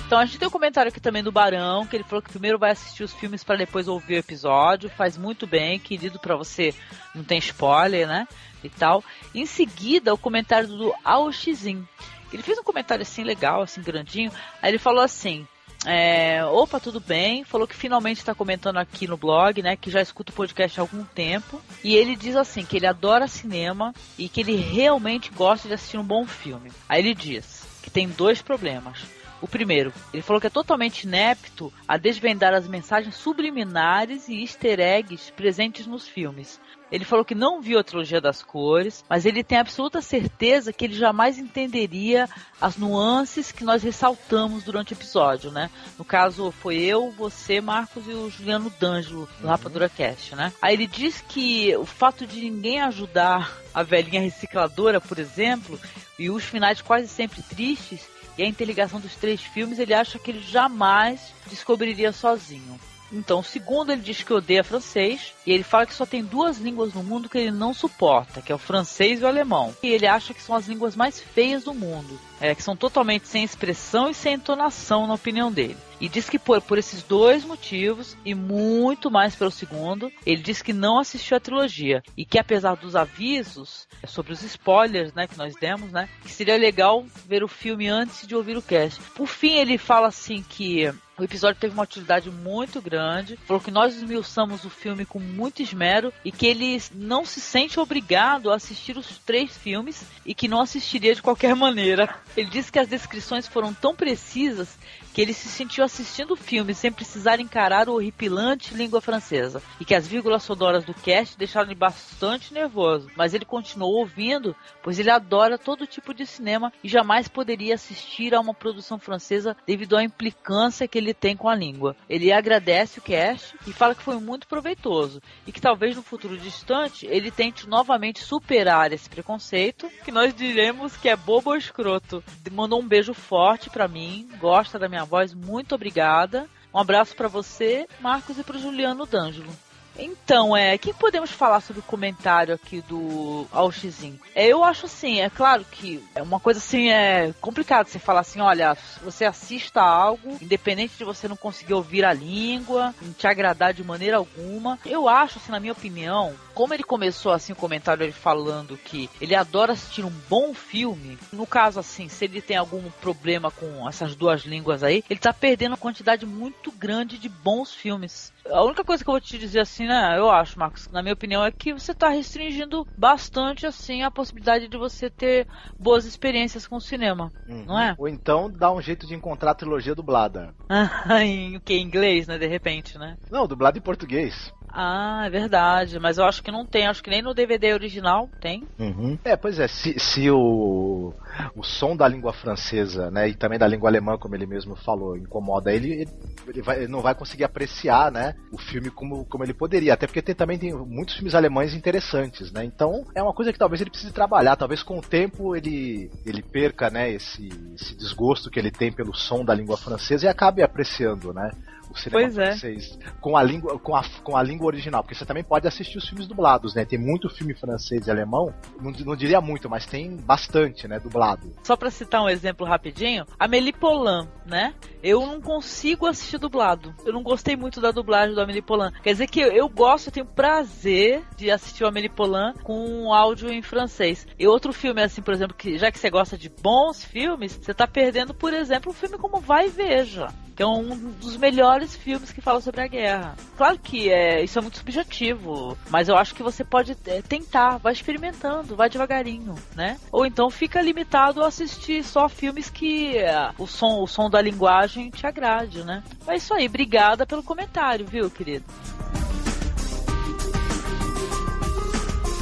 Então 0.09 0.19
a 0.19 0.25
gente 0.25 0.39
tem 0.39 0.49
um 0.49 0.51
comentário 0.51 0.89
aqui 0.89 1.01
também 1.01 1.23
do 1.23 1.31
Barão, 1.31 1.87
que 1.87 1.95
ele 1.95 2.03
falou 2.03 2.23
que 2.23 2.31
primeiro 2.31 2.59
vai 2.59 2.71
assistir 2.71 3.05
os 3.05 3.13
filmes 3.13 3.45
para 3.45 3.57
depois 3.57 3.89
ouvir 3.89 4.15
o 4.15 4.19
episódio. 4.19 4.89
Faz 4.89 5.19
muito 5.19 5.47
bem, 5.47 5.79
querido, 5.79 6.19
para 6.19 6.35
você 6.35 6.75
não 7.15 7.23
tem 7.23 7.39
spoiler, 7.39 8.09
né? 8.09 8.27
E 8.63 8.69
tal. 8.69 9.05
Em 9.35 9.47
seguida, 9.47 10.13
o 10.13 10.19
comentário 10.19 10.69
do 10.69 10.95
Aoxizin. 11.05 11.87
Ele 12.33 12.43
fez 12.43 12.59
um 12.59 12.63
comentário 12.63 13.03
assim 13.03 13.25
legal, 13.25 13.63
assim 13.63 13.83
grandinho. 13.83 14.31
Aí 14.61 14.71
ele 14.71 14.79
falou 14.79 15.03
assim: 15.03 15.47
é, 15.87 16.45
opa, 16.45 16.81
tudo 16.81 17.01
bem. 17.01 17.45
Falou 17.45 17.67
que 17.67 17.77
finalmente 17.77 18.19
está 18.19 18.35
comentando 18.35 18.79
aqui 18.79 19.07
no 19.07 19.17
blog, 19.17 19.63
né? 19.63 19.77
Que 19.77 19.91
já 19.91 20.03
escuta 20.03 20.33
o 20.33 20.35
podcast 20.35 20.79
há 20.79 20.83
algum 20.83 21.05
tempo. 21.05 21.63
E 21.85 21.95
ele 21.95 22.17
diz 22.17 22.37
assim: 22.37 22.65
que 22.65 22.77
ele 22.77 22.87
adora 22.87 23.29
cinema 23.29 23.95
e 24.19 24.29
que 24.29 24.41
ele 24.41 24.57
realmente 24.57 25.31
gosta 25.31 25.69
de 25.69 25.75
assistir 25.75 25.99
um 25.99 26.05
bom 26.05 26.27
filme. 26.27 26.71
Aí 26.89 27.01
ele 27.01 27.15
diz 27.15 27.67
que 27.83 27.91
tem 27.91 28.09
dois 28.09 28.43
problemas. 28.43 29.19
O 29.41 29.47
primeiro, 29.47 29.93
ele 30.13 30.23
falou 30.23 30.41
que 30.41 30.49
é 30.49 30.51
totalmente 30.51 31.05
inepto 31.05 31.73
a 31.87 31.97
desvendar 31.97 32.53
as 32.53 32.67
mensagens 32.67 33.15
subliminares 33.15 34.29
e 34.29 34.41
easter 34.41 34.81
eggs 34.81 35.33
presentes 35.33 35.87
nos 35.87 36.09
filmes. 36.09 36.61
Ele 36.91 37.05
falou 37.05 37.25
que 37.25 37.35
não 37.35 37.61
viu 37.61 37.79
a 37.79 37.85
trilogia 37.85 38.21
das 38.21 38.43
cores, 38.43 39.05
mas 39.09 39.27
ele 39.27 39.45
tem 39.45 39.59
absoluta 39.59 40.01
certeza 40.01 40.73
que 40.73 40.85
ele 40.85 40.95
jamais 40.95 41.39
entenderia 41.39 42.29
as 42.61 42.77
nuances 42.77 43.53
que 43.53 43.65
nós 43.65 43.83
ressaltamos 43.83 44.65
durante 44.65 44.93
o 44.93 44.95
episódio, 44.95 45.51
né? 45.51 45.71
No 45.99 46.05
caso, 46.05 46.51
foi 46.51 46.77
eu, 46.77 47.11
você, 47.11 47.61
Marcos 47.61 48.07
e 48.07 48.13
o 48.13 48.31
Juliano 48.31 48.73
D'Angelo, 48.81 49.29
do 49.39 49.45
uhum. 49.45 49.51
Rapadura 49.51 49.89
Cast, 49.89 50.35
né? 50.35 50.53
Aí 50.63 50.75
ele 50.75 50.87
diz 50.87 51.21
que 51.21 51.77
o 51.77 51.85
fato 51.85 52.27
de 52.27 52.41
ninguém 52.41 52.81
ajudar 52.81 53.59
a 53.75 53.83
velhinha 53.83 54.21
recicladora, 54.21 55.01
por 55.01 55.19
exemplo, 55.19 55.79
e 56.19 56.31
os 56.31 56.45
finais 56.45 56.81
quase 56.81 57.09
sempre 57.09 57.43
tristes, 57.43 58.09
e 58.37 58.43
a 58.43 58.47
interligação 58.47 59.01
dos 59.01 59.17
três 59.17 59.43
filmes, 59.43 59.81
ele 59.81 59.93
acha 59.93 60.19
que 60.19 60.31
ele 60.31 60.41
jamais 60.41 61.35
descobriria 61.49 62.13
sozinho. 62.13 62.79
Então, 63.13 63.43
segundo, 63.43 63.93
ele 63.93 64.03
diz 64.03 64.23
que 64.23 64.33
odeia 64.33 64.65
francês. 64.65 65.33
E 65.47 65.53
ele 65.53 65.63
fala 65.63 65.87
que 65.87 65.95
só 65.95 66.05
tem 66.05 66.23
duas 66.23 66.59
línguas 66.59 66.93
no 66.93 67.03
mundo 67.03 67.29
que 67.29 67.39
ele 67.39 67.51
não 67.51 67.73
suporta, 67.73 68.43
que 68.43 68.53
é 68.53 68.55
o 68.55 68.59
francês 68.59 69.21
e 69.21 69.25
o 69.25 69.27
alemão. 69.27 69.75
E 69.83 69.89
ele 69.89 70.07
acha 70.07 70.35
que 70.35 70.43
são 70.43 70.55
as 70.55 70.67
línguas 70.67 70.95
mais 70.95 71.21
feias 71.21 71.65
do 71.65 71.73
mundo. 71.73 72.19
É, 72.41 72.55
que 72.55 72.63
são 72.63 72.77
totalmente 72.77 73.27
sem 73.27 73.43
expressão 73.43 74.09
e 74.09 74.15
sem 74.15 74.35
entonação, 74.35 75.07
na 75.07 75.15
opinião 75.15 75.51
dele. 75.51 75.77
E 76.01 76.09
diz 76.09 76.29
que 76.29 76.39
por, 76.39 76.61
por 76.61 76.79
esses 76.79 77.03
dois 77.03 77.45
motivos, 77.45 78.17
e 78.25 78.33
muito 78.33 79.11
mais 79.11 79.35
pelo 79.35 79.51
segundo, 79.51 80.13
ele 80.25 80.41
diz 80.41 80.63
que 80.63 80.73
não 80.73 81.01
assistiu 81.01 81.37
a 81.37 81.41
trilogia. 81.41 82.03
E 82.17 82.25
que 82.25 82.39
apesar 82.39 82.77
dos 82.77 82.95
avisos 82.95 83.89
é, 84.03 84.07
sobre 84.07 84.33
os 84.33 84.43
spoilers 84.43 85.13
né, 85.15 85.27
que 85.27 85.37
nós 85.37 85.55
demos, 85.61 85.91
né? 85.91 86.09
Que 86.23 86.31
seria 86.31 86.57
legal 86.57 87.05
ver 87.27 87.43
o 87.43 87.49
filme 87.49 87.89
antes 87.89 88.27
de 88.27 88.37
ouvir 88.37 88.57
o 88.57 88.63
cast. 88.63 89.01
Por 89.17 89.27
fim, 89.27 89.55
ele 89.55 89.79
fala 89.79 90.09
assim 90.09 90.45
que 90.49 90.93
o 91.19 91.25
episódio 91.25 91.61
teve 91.61 91.75
uma 91.75 91.83
utilidade 91.83 92.31
muito 92.31 92.81
grande. 92.81 93.37
Falou 93.47 93.61
que 93.61 93.71
nós 93.71 93.97
esmiuçamos 93.97 94.65
o 94.65 94.71
filme 94.71 95.05
com 95.05 95.19
muito 95.19 95.63
esmero 95.63 96.13
e 96.25 96.31
que 96.31 96.47
ele 96.47 96.81
não 96.95 97.25
se 97.25 97.41
sente 97.41 97.81
obrigado 97.81 98.51
a 98.51 98.55
assistir 98.55 98.97
os 98.97 99.19
três 99.19 99.57
filmes 99.57 100.07
e 100.25 100.35
que 100.35 100.49
não 100.49 100.61
assistiria 100.61 101.15
de 101.15 101.23
qualquer 101.23 101.55
maneira. 101.57 102.15
Ele 102.37 102.49
disse 102.49 102.71
que 102.71 102.79
as 102.79 102.89
descrições 102.89 103.49
foram 103.49 103.75
tão 103.75 103.95
precisas 103.95 104.79
que 105.19 105.23
ele 105.23 105.35
se 105.35 105.49
sentiu 105.49 105.83
assistindo 105.83 106.35
o 106.35 106.37
filme 106.37 106.73
sem 106.73 106.93
precisar 106.93 107.41
encarar 107.41 107.89
o 107.89 107.95
horripilante 107.95 108.73
língua 108.73 109.01
francesa 109.01 109.61
e 109.81 109.85
que 109.85 109.95
as 109.95 110.07
vírgulas 110.07 110.45
sonoras 110.45 110.85
do 110.85 110.95
cast 110.95 111.37
deixaram 111.37 111.67
ele 111.67 111.75
bastante 111.75 112.55
nervoso, 112.55 113.11
mas 113.17 113.35
ele 113.35 113.45
continuou 113.45 113.97
ouvindo, 113.97 114.55
pois 114.81 114.97
ele 114.97 115.11
adora 115.11 115.59
todo 115.59 115.89
tipo 115.89 116.15
de 116.15 116.25
cinema 116.25 116.73
e 116.85 116.89
jamais 116.89 117.27
poderia 117.27 117.75
assistir 117.75 118.33
a 118.33 118.41
uma 118.41 118.55
produção 118.55 118.97
francesa 118.97 119.57
devido 119.67 119.97
à 119.97 120.05
implicância 120.05 120.87
que 120.87 120.97
ele 120.97 121.08
tem 121.15 121.37
com 121.37 121.49
a 121.49 121.55
língua. 121.55 121.97
Ele 122.09 122.33
agradece 122.33 122.99
o 122.99 123.03
cast 123.03 123.57
e 123.67 123.73
fala 123.73 123.95
que 123.95 124.03
foi 124.03 124.19
muito 124.19 124.47
proveitoso 124.47 125.21
e 125.47 125.53
que 125.53 125.61
talvez 125.61 125.97
no 125.97 126.03
futuro 126.03 126.37
distante 126.39 127.07
ele 127.07 127.31
tente 127.31 127.69
novamente 127.69 128.21
superar 128.21 128.93
esse 128.93 129.09
preconceito, 129.09 129.91
que 130.05 130.13
nós 130.13 130.35
diremos 130.35 130.97
que 130.97 131.09
é 131.09 131.17
bobo 131.17 131.51
ou 131.51 131.57
escroto. 131.57 132.23
Mandou 132.53 132.81
um 132.81 132.87
beijo 132.89 133.15
forte 133.15 133.71
para 133.71 133.89
mim, 133.89 134.29
gosta 134.39 134.79
da 134.79 134.89
minha 134.89 135.05
voz, 135.05 135.35
muito 135.35 135.75
obrigada. 135.75 136.49
Um 136.73 136.79
abraço 136.79 137.17
para 137.17 137.29
você, 137.29 137.87
Marcos, 138.01 138.39
e 138.39 138.45
para 138.45 138.59
Juliano 138.59 139.07
D'Angelo. 139.07 139.68
Então, 139.99 140.57
é, 140.57 140.75
o 140.75 140.79
que 140.79 140.93
podemos 140.93 141.31
falar 141.31 141.61
sobre 141.61 141.81
o 141.81 141.85
comentário 141.85 142.55
aqui 142.55 142.81
do 142.83 143.47
Alxizin? 143.51 144.19
É, 144.35 144.47
eu 144.47 144.63
acho 144.63 144.87
assim, 144.87 145.21
é 145.21 145.29
claro 145.29 145.65
que 145.65 146.03
é 146.15 146.23
uma 146.23 146.39
coisa 146.39 146.59
assim, 146.59 146.91
é 146.91 147.35
complicado 147.41 147.89
você 147.89 147.99
falar 147.99 148.21
assim, 148.21 148.41
olha, 148.41 148.77
você 149.03 149.25
assista 149.25 149.81
algo, 149.83 150.39
independente 150.41 150.97
de 150.97 151.05
você 151.05 151.27
não 151.27 151.37
conseguir 151.37 151.75
ouvir 151.75 152.05
a 152.05 152.13
língua, 152.13 152.95
não 153.03 153.13
te 153.13 153.27
agradar 153.27 153.75
de 153.75 153.83
maneira 153.83 154.17
alguma. 154.17 154.79
Eu 154.87 155.09
acho, 155.09 155.39
assim, 155.39 155.51
na 155.51 155.61
minha 155.61 155.73
opinião, 155.73 156.35
como 156.59 156.75
ele 156.75 156.83
começou 156.83 157.31
assim 157.31 157.53
o 157.53 157.57
comentário 157.57 158.03
ele 158.03 158.11
falando 158.11 158.77
que 158.77 159.09
ele 159.21 159.35
adora 159.35 159.75
assistir 159.75 160.05
um 160.05 160.13
bom 160.29 160.53
filme, 160.53 161.17
no 161.33 161.47
caso 161.47 161.79
assim, 161.79 162.09
se 162.09 162.25
ele 162.25 162.41
tem 162.41 162.57
algum 162.57 162.83
problema 163.01 163.49
com 163.49 163.89
essas 163.89 164.17
duas 164.17 164.43
línguas 164.43 164.83
aí, 164.83 165.05
ele 165.09 165.21
tá 165.21 165.33
perdendo 165.33 165.73
uma 165.73 165.79
quantidade 165.79 166.27
muito 166.27 166.73
grande 166.73 167.17
de 167.17 167.29
bons 167.29 167.73
filmes. 167.73 168.33
A 168.51 168.63
única 168.65 168.85
coisa 168.85 169.03
que 169.03 169.11
eu 169.11 169.15
vou 169.15 169.21
te 169.21 169.39
dizer 169.39 169.61
assim, 169.61 169.87
né, 169.87 170.19
eu 170.19 170.31
acho, 170.31 170.59
Marcos, 170.59 170.89
na 170.91 171.03
minha 171.03 171.15
opinião, 171.15 171.45
é 171.45 171.51
que 171.51 171.73
você 171.73 171.93
está 171.93 172.09
restringindo 172.09 172.87
bastante 172.97 173.67
assim 173.67 174.03
a 174.03 174.11
possibilidade 174.11 174.69
de 174.69 174.77
você 174.77 175.11
ter 175.11 175.47
boas 175.79 176.05
experiências 176.05 176.67
com 176.67 176.77
o 176.77 176.81
cinema, 176.81 177.33
uhum. 177.49 177.65
não 177.67 177.79
é? 177.79 177.95
Ou 177.99 178.09
então 178.09 178.51
dá 178.51 178.73
um 178.73 178.81
jeito 178.81 179.07
de 179.07 179.15
encontrar 179.15 179.53
a 179.53 179.55
trilogia 179.55 179.95
dublada. 179.95 180.55
em 181.23 181.57
o 181.57 181.61
que? 181.61 181.75
Em 181.75 181.83
inglês, 181.83 182.27
né, 182.27 182.39
de 182.39 182.47
repente, 182.47 182.99
né? 182.99 183.17
Não, 183.31 183.47
dublado 183.47 183.79
em 183.79 183.83
português. 183.83 184.53
Ah, 184.71 185.25
é 185.27 185.31
verdade. 185.31 185.99
Mas 185.99 186.19
eu 186.19 186.25
acho 186.25 186.43
que 186.43 186.51
não 186.51 186.65
tem. 186.65 186.87
Acho 186.87 187.03
que 187.03 187.11
nem 187.11 187.23
no 187.23 187.35
DVD 187.35 187.73
original 187.73 188.29
tem. 188.41 188.65
Uhum. 188.79 189.19
É, 189.25 189.37
pois 189.37 189.59
é. 189.59 189.67
Se, 189.67 189.99
se 189.99 190.31
o, 190.31 191.13
o 191.55 191.63
som 191.63 191.97
da 191.97 192.07
língua 192.07 192.33
francesa, 192.33 193.11
né, 193.11 193.29
e 193.29 193.35
também 193.35 193.59
da 193.59 193.67
língua 193.67 193.89
alemã, 193.89 194.19
como 194.19 194.35
ele 194.35 194.47
mesmo 194.47 194.77
falou, 194.77 195.17
incomoda 195.17 195.73
ele, 195.73 196.09
ele, 196.47 196.63
vai, 196.63 196.79
ele 196.79 196.89
não 196.89 197.01
vai 197.01 197.15
conseguir 197.15 197.45
apreciar, 197.45 198.11
né, 198.11 198.35
o 198.53 198.59
filme 198.59 198.91
como, 198.91 199.25
como 199.25 199.45
ele 199.45 199.55
poderia. 199.55 199.95
Até 199.95 200.07
porque 200.07 200.23
tem, 200.23 200.35
também 200.35 200.59
tem 200.59 200.73
muitos 200.73 201.15
filmes 201.15 201.35
alemães 201.35 201.75
interessantes, 201.75 202.53
né. 202.53 202.65
Então 202.65 203.05
é 203.15 203.23
uma 203.23 203.35
coisa 203.35 203.53
que 203.53 203.59
talvez 203.59 203.81
ele 203.81 203.91
precise 203.91 204.13
trabalhar. 204.13 204.57
Talvez 204.57 204.83
com 204.83 204.99
o 204.99 205.03
tempo 205.03 205.55
ele, 205.55 206.11
ele 206.25 206.43
perca, 206.43 206.91
né, 206.91 207.11
esse, 207.11 207.49
esse 207.75 207.97
desgosto 207.97 208.51
que 208.51 208.59
ele 208.59 208.71
tem 208.71 208.93
pelo 208.93 209.15
som 209.15 209.45
da 209.45 209.55
língua 209.55 209.77
francesa 209.77 210.27
e 210.27 210.29
acabe 210.29 210.63
apreciando, 210.63 211.33
né 211.33 211.51
o 211.91 211.97
cinema 211.97 212.23
pois 212.23 212.39
é. 212.39 212.47
francês 212.47 212.99
é. 213.01 213.11
com 213.21 213.37
a 213.37 213.43
língua 213.43 213.79
com 213.79 213.97
a, 213.97 214.03
com 214.23 214.37
a 214.37 214.43
língua 214.43 214.67
original, 214.67 215.03
porque 215.03 215.15
você 215.15 215.25
também 215.25 215.45
pode 215.45 215.67
assistir 215.67 215.99
os 215.99 216.09
filmes 216.09 216.27
dublados, 216.27 216.75
né? 216.75 216.85
Tem 216.85 216.99
muito 216.99 217.29
filme 217.29 217.55
francês 217.55 218.07
e 218.07 218.11
alemão, 218.11 218.55
não, 218.81 218.91
não 218.91 219.17
diria 219.17 219.41
muito, 219.41 219.69
mas 219.69 219.87
tem 219.87 220.17
bastante, 220.17 220.87
né, 220.87 220.99
dublado. 220.99 221.53
Só 221.63 221.77
para 221.77 221.91
citar 221.91 222.23
um 222.23 222.29
exemplo 222.29 222.67
rapidinho, 222.67 223.25
Amélie 223.39 223.73
Poulain, 223.73 224.29
né? 224.47 224.75
Eu 225.03 225.25
não 225.27 225.41
consigo 225.41 226.07
assistir 226.07 226.39
dublado. 226.39 226.95
Eu 227.05 227.13
não 227.13 227.23
gostei 227.23 227.57
muito 227.57 227.81
da 227.81 227.91
dublagem 227.91 228.35
do 228.35 228.41
Amélie 228.41 228.63
Poulain. 228.63 228.91
Quer 229.03 229.13
dizer 229.13 229.29
que 229.29 229.41
eu, 229.41 229.53
eu 229.53 229.69
gosto, 229.69 230.09
eu 230.09 230.13
tenho 230.13 230.27
prazer 230.27 231.23
de 231.37 231.51
assistir 231.51 231.85
o 231.85 231.89
Amélie 231.89 232.09
Poulain 232.09 232.53
com 232.65 233.13
áudio 233.13 233.53
em 233.53 233.63
francês. 233.63 234.27
E 234.39 234.47
outro 234.47 234.73
filme 234.73 235.03
assim, 235.03 235.23
por 235.23 235.33
exemplo, 235.35 235.57
que 235.57 235.79
já 235.79 235.91
que 235.91 235.99
você 235.99 236.11
gosta 236.11 236.37
de 236.37 236.49
bons 236.49 237.05
filmes, 237.05 237.59
você 237.61 237.73
tá 237.73 237.87
perdendo, 237.87 238.35
por 238.35 238.53
exemplo, 238.53 238.91
um 238.91 238.95
filme 238.95 239.17
como 239.17 239.41
Vai 239.41 239.67
e 239.67 239.71
Veja 239.71 240.29
que 240.59 240.63
é 240.65 240.67
um 240.67 241.13
dos 241.13 241.37
melhores 241.37 241.78
filmes 241.87 242.33
que 242.33 242.41
fala 242.41 242.61
sobre 242.61 242.81
a 242.81 242.87
guerra. 242.87 243.37
Claro 243.57 243.79
que 243.79 244.11
é, 244.11 244.43
isso 244.43 244.59
é 244.59 244.63
muito 244.63 244.79
subjetivo, 244.79 245.77
mas 245.91 246.09
eu 246.09 246.17
acho 246.17 246.35
que 246.35 246.43
você 246.43 246.65
pode 246.65 246.97
é, 247.07 247.23
tentar, 247.23 247.79
vai 247.79 247.93
experimentando, 247.93 248.77
vai 248.77 248.89
devagarinho, 248.89 249.55
né? 249.75 249.99
Ou 250.11 250.27
então 250.27 250.51
fica 250.51 250.81
limitado 250.81 251.43
a 251.43 251.49
assistir 251.49 252.03
só 252.05 252.29
filmes 252.29 252.69
que 252.69 253.17
é, 253.19 253.51
o 253.59 253.67
som, 253.67 254.03
o 254.03 254.07
som 254.07 254.29
da 254.29 254.41
linguagem 254.41 255.11
te 255.11 255.27
agrade, 255.27 255.85
né? 255.85 256.03
É 256.27 256.37
isso 256.37 256.53
aí, 256.55 256.67
obrigada 256.67 257.27
pelo 257.27 257.43
comentário, 257.43 258.07
viu, 258.07 258.31
querido? 258.31 258.65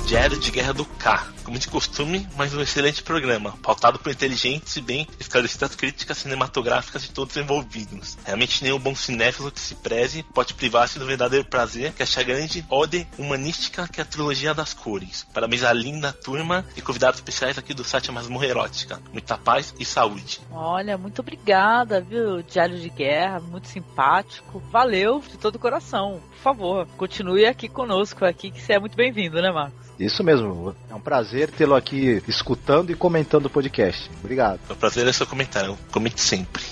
Diário 0.06 0.38
de 0.38 0.50
Guerra 0.52 0.72
do 0.72 0.84
K 0.84 1.35
como 1.46 1.60
de 1.60 1.68
costume, 1.68 2.28
mas 2.36 2.52
um 2.52 2.60
excelente 2.60 3.04
programa, 3.04 3.56
pautado 3.62 4.00
por 4.00 4.10
inteligentes 4.10 4.74
e 4.74 4.80
bem 4.80 5.06
esclarecidas 5.20 5.76
críticas 5.76 6.18
cinematográficas 6.18 7.02
de 7.02 7.12
todos 7.12 7.36
os 7.36 7.40
envolvidos. 7.40 8.18
Realmente 8.24 8.64
nenhum 8.64 8.80
bom 8.80 8.96
cinéfilo 8.96 9.52
que 9.52 9.60
se 9.60 9.76
preze 9.76 10.24
pode 10.24 10.54
privar-se 10.54 10.98
do 10.98 11.06
verdadeiro 11.06 11.46
prazer 11.46 11.92
que 11.92 12.02
esta 12.02 12.20
grande 12.24 12.66
ode 12.68 13.06
humanística 13.16 13.86
que 13.86 14.00
é 14.00 14.02
a 14.02 14.06
trilogia 14.06 14.52
das 14.52 14.74
cores. 14.74 15.24
Parabéns 15.32 15.62
à 15.62 15.72
linda 15.72 16.12
turma 16.12 16.66
e 16.76 16.82
convidados 16.82 17.20
especiais 17.20 17.56
aqui 17.56 17.72
do 17.72 17.84
site 17.84 18.10
Masmorra 18.10 18.46
Erótica. 18.46 19.00
Muita 19.12 19.38
paz 19.38 19.72
e 19.78 19.84
saúde. 19.84 20.40
Olha, 20.50 20.98
muito 20.98 21.20
obrigada, 21.20 22.00
viu? 22.00 22.42
Diário 22.42 22.76
de 22.76 22.90
Guerra, 22.90 23.38
muito 23.38 23.68
simpático. 23.68 24.58
Valeu 24.72 25.20
de 25.20 25.38
todo 25.38 25.54
o 25.54 25.60
coração. 25.60 26.20
Por 26.28 26.38
favor, 26.38 26.88
continue 26.96 27.46
aqui 27.46 27.68
conosco 27.68 28.24
aqui, 28.24 28.50
que 28.50 28.60
você 28.60 28.72
é 28.72 28.80
muito 28.80 28.96
bem-vindo, 28.96 29.40
né, 29.40 29.52
Marcos? 29.52 29.86
Isso 29.98 30.22
mesmo. 30.22 30.74
É 30.90 30.94
um 30.94 31.00
prazer 31.00 31.35
tê-lo 31.50 31.74
aqui 31.74 32.22
escutando 32.26 32.90
e 32.90 32.94
comentando 32.94 33.46
o 33.46 33.50
podcast. 33.50 34.10
Obrigado. 34.20 34.60
O 34.70 34.74
prazer 34.74 35.06
é 35.06 35.12
seu 35.12 35.26
comentário. 35.26 35.76
Comente 35.90 36.20
sempre. 36.20 36.62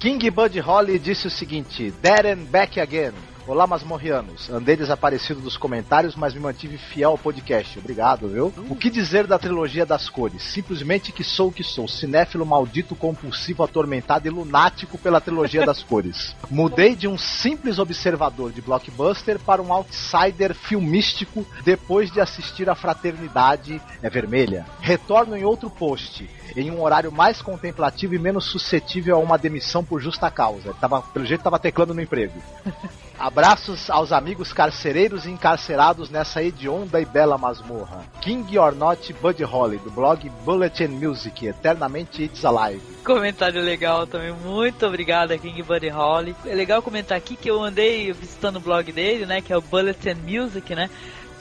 King 0.00 0.30
Bud 0.30 0.58
Holly 0.58 0.98
disse 0.98 1.28
o 1.28 1.30
seguinte: 1.30 1.92
and 2.26 2.44
back 2.50 2.80
again. 2.80 3.12
Olá, 3.44 3.66
masmorrianos. 3.66 4.48
Andei 4.50 4.76
desaparecido 4.76 5.40
dos 5.40 5.56
comentários, 5.56 6.14
mas 6.14 6.32
me 6.32 6.38
mantive 6.38 6.78
fiel 6.78 7.10
ao 7.10 7.18
podcast. 7.18 7.76
Obrigado, 7.76 8.28
viu? 8.28 8.54
O 8.70 8.76
que 8.76 8.88
dizer 8.88 9.26
da 9.26 9.36
trilogia 9.36 9.84
das 9.84 10.08
cores? 10.08 10.44
Simplesmente 10.44 11.10
que 11.10 11.24
sou 11.24 11.48
o 11.48 11.52
que 11.52 11.64
sou. 11.64 11.88
Cinéfilo 11.88 12.46
maldito, 12.46 12.94
compulsivo, 12.94 13.64
atormentado 13.64 14.28
e 14.28 14.30
lunático 14.30 14.96
pela 14.96 15.20
trilogia 15.20 15.66
das 15.66 15.82
cores. 15.82 16.36
Mudei 16.48 16.94
de 16.94 17.08
um 17.08 17.18
simples 17.18 17.80
observador 17.80 18.52
de 18.52 18.62
blockbuster 18.62 19.40
para 19.40 19.60
um 19.60 19.72
outsider 19.72 20.54
filmístico 20.54 21.44
depois 21.64 22.12
de 22.12 22.20
assistir 22.20 22.70
a 22.70 22.76
Fraternidade 22.76 23.82
é 24.00 24.08
Vermelha. 24.08 24.64
Retorno 24.80 25.36
em 25.36 25.44
outro 25.44 25.68
post 25.68 26.30
em 26.56 26.70
um 26.70 26.80
horário 26.80 27.10
mais 27.10 27.42
contemplativo 27.42 28.14
e 28.14 28.18
menos 28.18 28.44
suscetível 28.44 29.16
a 29.16 29.20
uma 29.20 29.38
demissão 29.38 29.82
por 29.82 30.00
justa 30.00 30.30
causa. 30.30 30.74
tava, 30.74 31.02
pelo 31.02 31.24
jeito, 31.24 31.40
estava 31.40 31.58
teclando 31.58 31.94
no 31.94 32.02
emprego. 32.02 32.40
Abraços 33.32 33.88
aos 33.88 34.12
amigos 34.12 34.52
carcereiros 34.52 35.24
e 35.24 35.30
encarcerados 35.30 36.10
nessa 36.10 36.42
hedionda 36.42 37.00
e 37.00 37.06
bela 37.06 37.38
masmorra. 37.38 38.04
King 38.20 38.58
or 38.58 38.74
Not 38.74 39.10
Buddy 39.14 39.42
Holly, 39.42 39.78
do 39.78 39.90
blog 39.90 40.28
Bulletin 40.44 40.88
Music, 40.88 41.46
eternamente 41.46 42.24
It's 42.24 42.44
Alive. 42.44 42.82
Comentário 43.02 43.62
legal 43.62 44.06
também, 44.06 44.34
muito 44.34 44.86
obrigada 44.86 45.38
King 45.38 45.62
Buddy 45.62 45.88
Holly. 45.88 46.36
É 46.44 46.54
legal 46.54 46.82
comentar 46.82 47.16
aqui 47.16 47.34
que 47.34 47.50
eu 47.50 47.62
andei 47.62 48.12
visitando 48.12 48.56
o 48.56 48.60
blog 48.60 48.92
dele, 48.92 49.24
né, 49.24 49.40
que 49.40 49.50
é 49.50 49.56
o 49.56 49.62
Bulletin 49.62 50.16
Music, 50.28 50.74
né, 50.74 50.90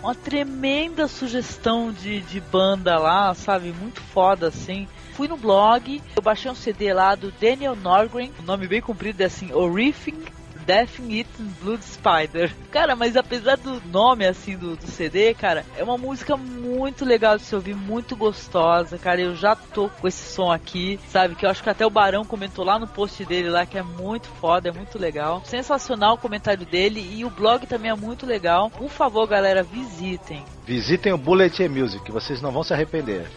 uma 0.02 0.16
tremenda 0.16 1.10
sugestão 1.10 1.92
de, 1.92 2.22
de 2.22 2.40
banda 2.40 2.98
lá, 2.98 3.34
sabe? 3.34 3.74
Muito 3.74 4.00
foda, 4.00 4.48
assim. 4.48 4.88
Fui 5.12 5.28
no 5.28 5.36
blog, 5.36 6.02
eu 6.16 6.22
baixei 6.22 6.50
um 6.50 6.56
CD 6.56 6.94
lá 6.94 7.16
do 7.16 7.34
Daniel 7.34 7.76
Norgren, 7.76 8.32
o 8.40 8.44
nome 8.44 8.66
bem 8.66 8.80
comprido 8.80 9.22
é 9.22 9.26
assim, 9.26 9.52
Horrific 9.52 10.40
Death 10.66 11.00
Eaten 11.00 11.46
Blood 11.62 11.84
Spider. 11.84 12.54
Cara, 12.72 12.96
mas 12.96 13.16
apesar 13.16 13.58
do 13.58 13.82
nome 13.92 14.26
assim 14.26 14.58
do, 14.58 14.76
do, 14.76 14.88
CD, 14.88 15.34
cara, 15.34 15.66
é 15.78 15.84
uma 15.84 15.98
música 15.98 16.38
muito 16.38 17.06
legal 17.06 17.38
de 17.38 17.44
se 17.44 17.56
ouvir, 17.56 17.76
muito 17.76 18.16
gostosa, 18.16 18.98
cara. 18.98 19.22
Eu 19.22 19.36
já 19.36 19.56
tô 19.56 19.90
com 19.90 20.08
esse 20.08 20.34
som 20.34 20.52
aqui, 20.52 21.00
sabe? 21.08 21.36
Que 21.36 21.46
eu 21.46 21.50
acho 21.50 21.64
que 21.64 21.70
até 21.70 21.86
o 21.86 21.90
Barão 21.90 22.24
comentou 22.26 22.64
lá 22.64 22.80
no 22.80 22.88
post 22.88 23.24
dele 23.26 23.50
lá 23.50 23.66
que 23.66 23.78
é 23.78 23.84
muito 23.84 24.28
foda, 24.40 24.70
é 24.70 24.72
muito 24.72 24.98
legal. 24.98 25.42
Sensacional 25.46 26.16
o 26.16 26.18
comentário 26.18 26.66
dele 26.66 27.06
e 27.14 27.26
o 27.26 27.30
blog 27.30 27.66
também 27.68 27.92
é 27.92 27.96
muito 27.96 28.26
legal. 28.26 28.70
Por 28.70 28.90
favor, 28.90 29.28
galera, 29.28 29.64
visitem. 29.64 30.44
Visitem 30.66 31.14
o 31.14 31.18
Bullet 31.18 31.68
Music, 31.68 32.12
vocês 32.12 32.42
não 32.42 32.52
vão 32.52 32.64
se 32.64 32.74
arrepender. 32.74 33.28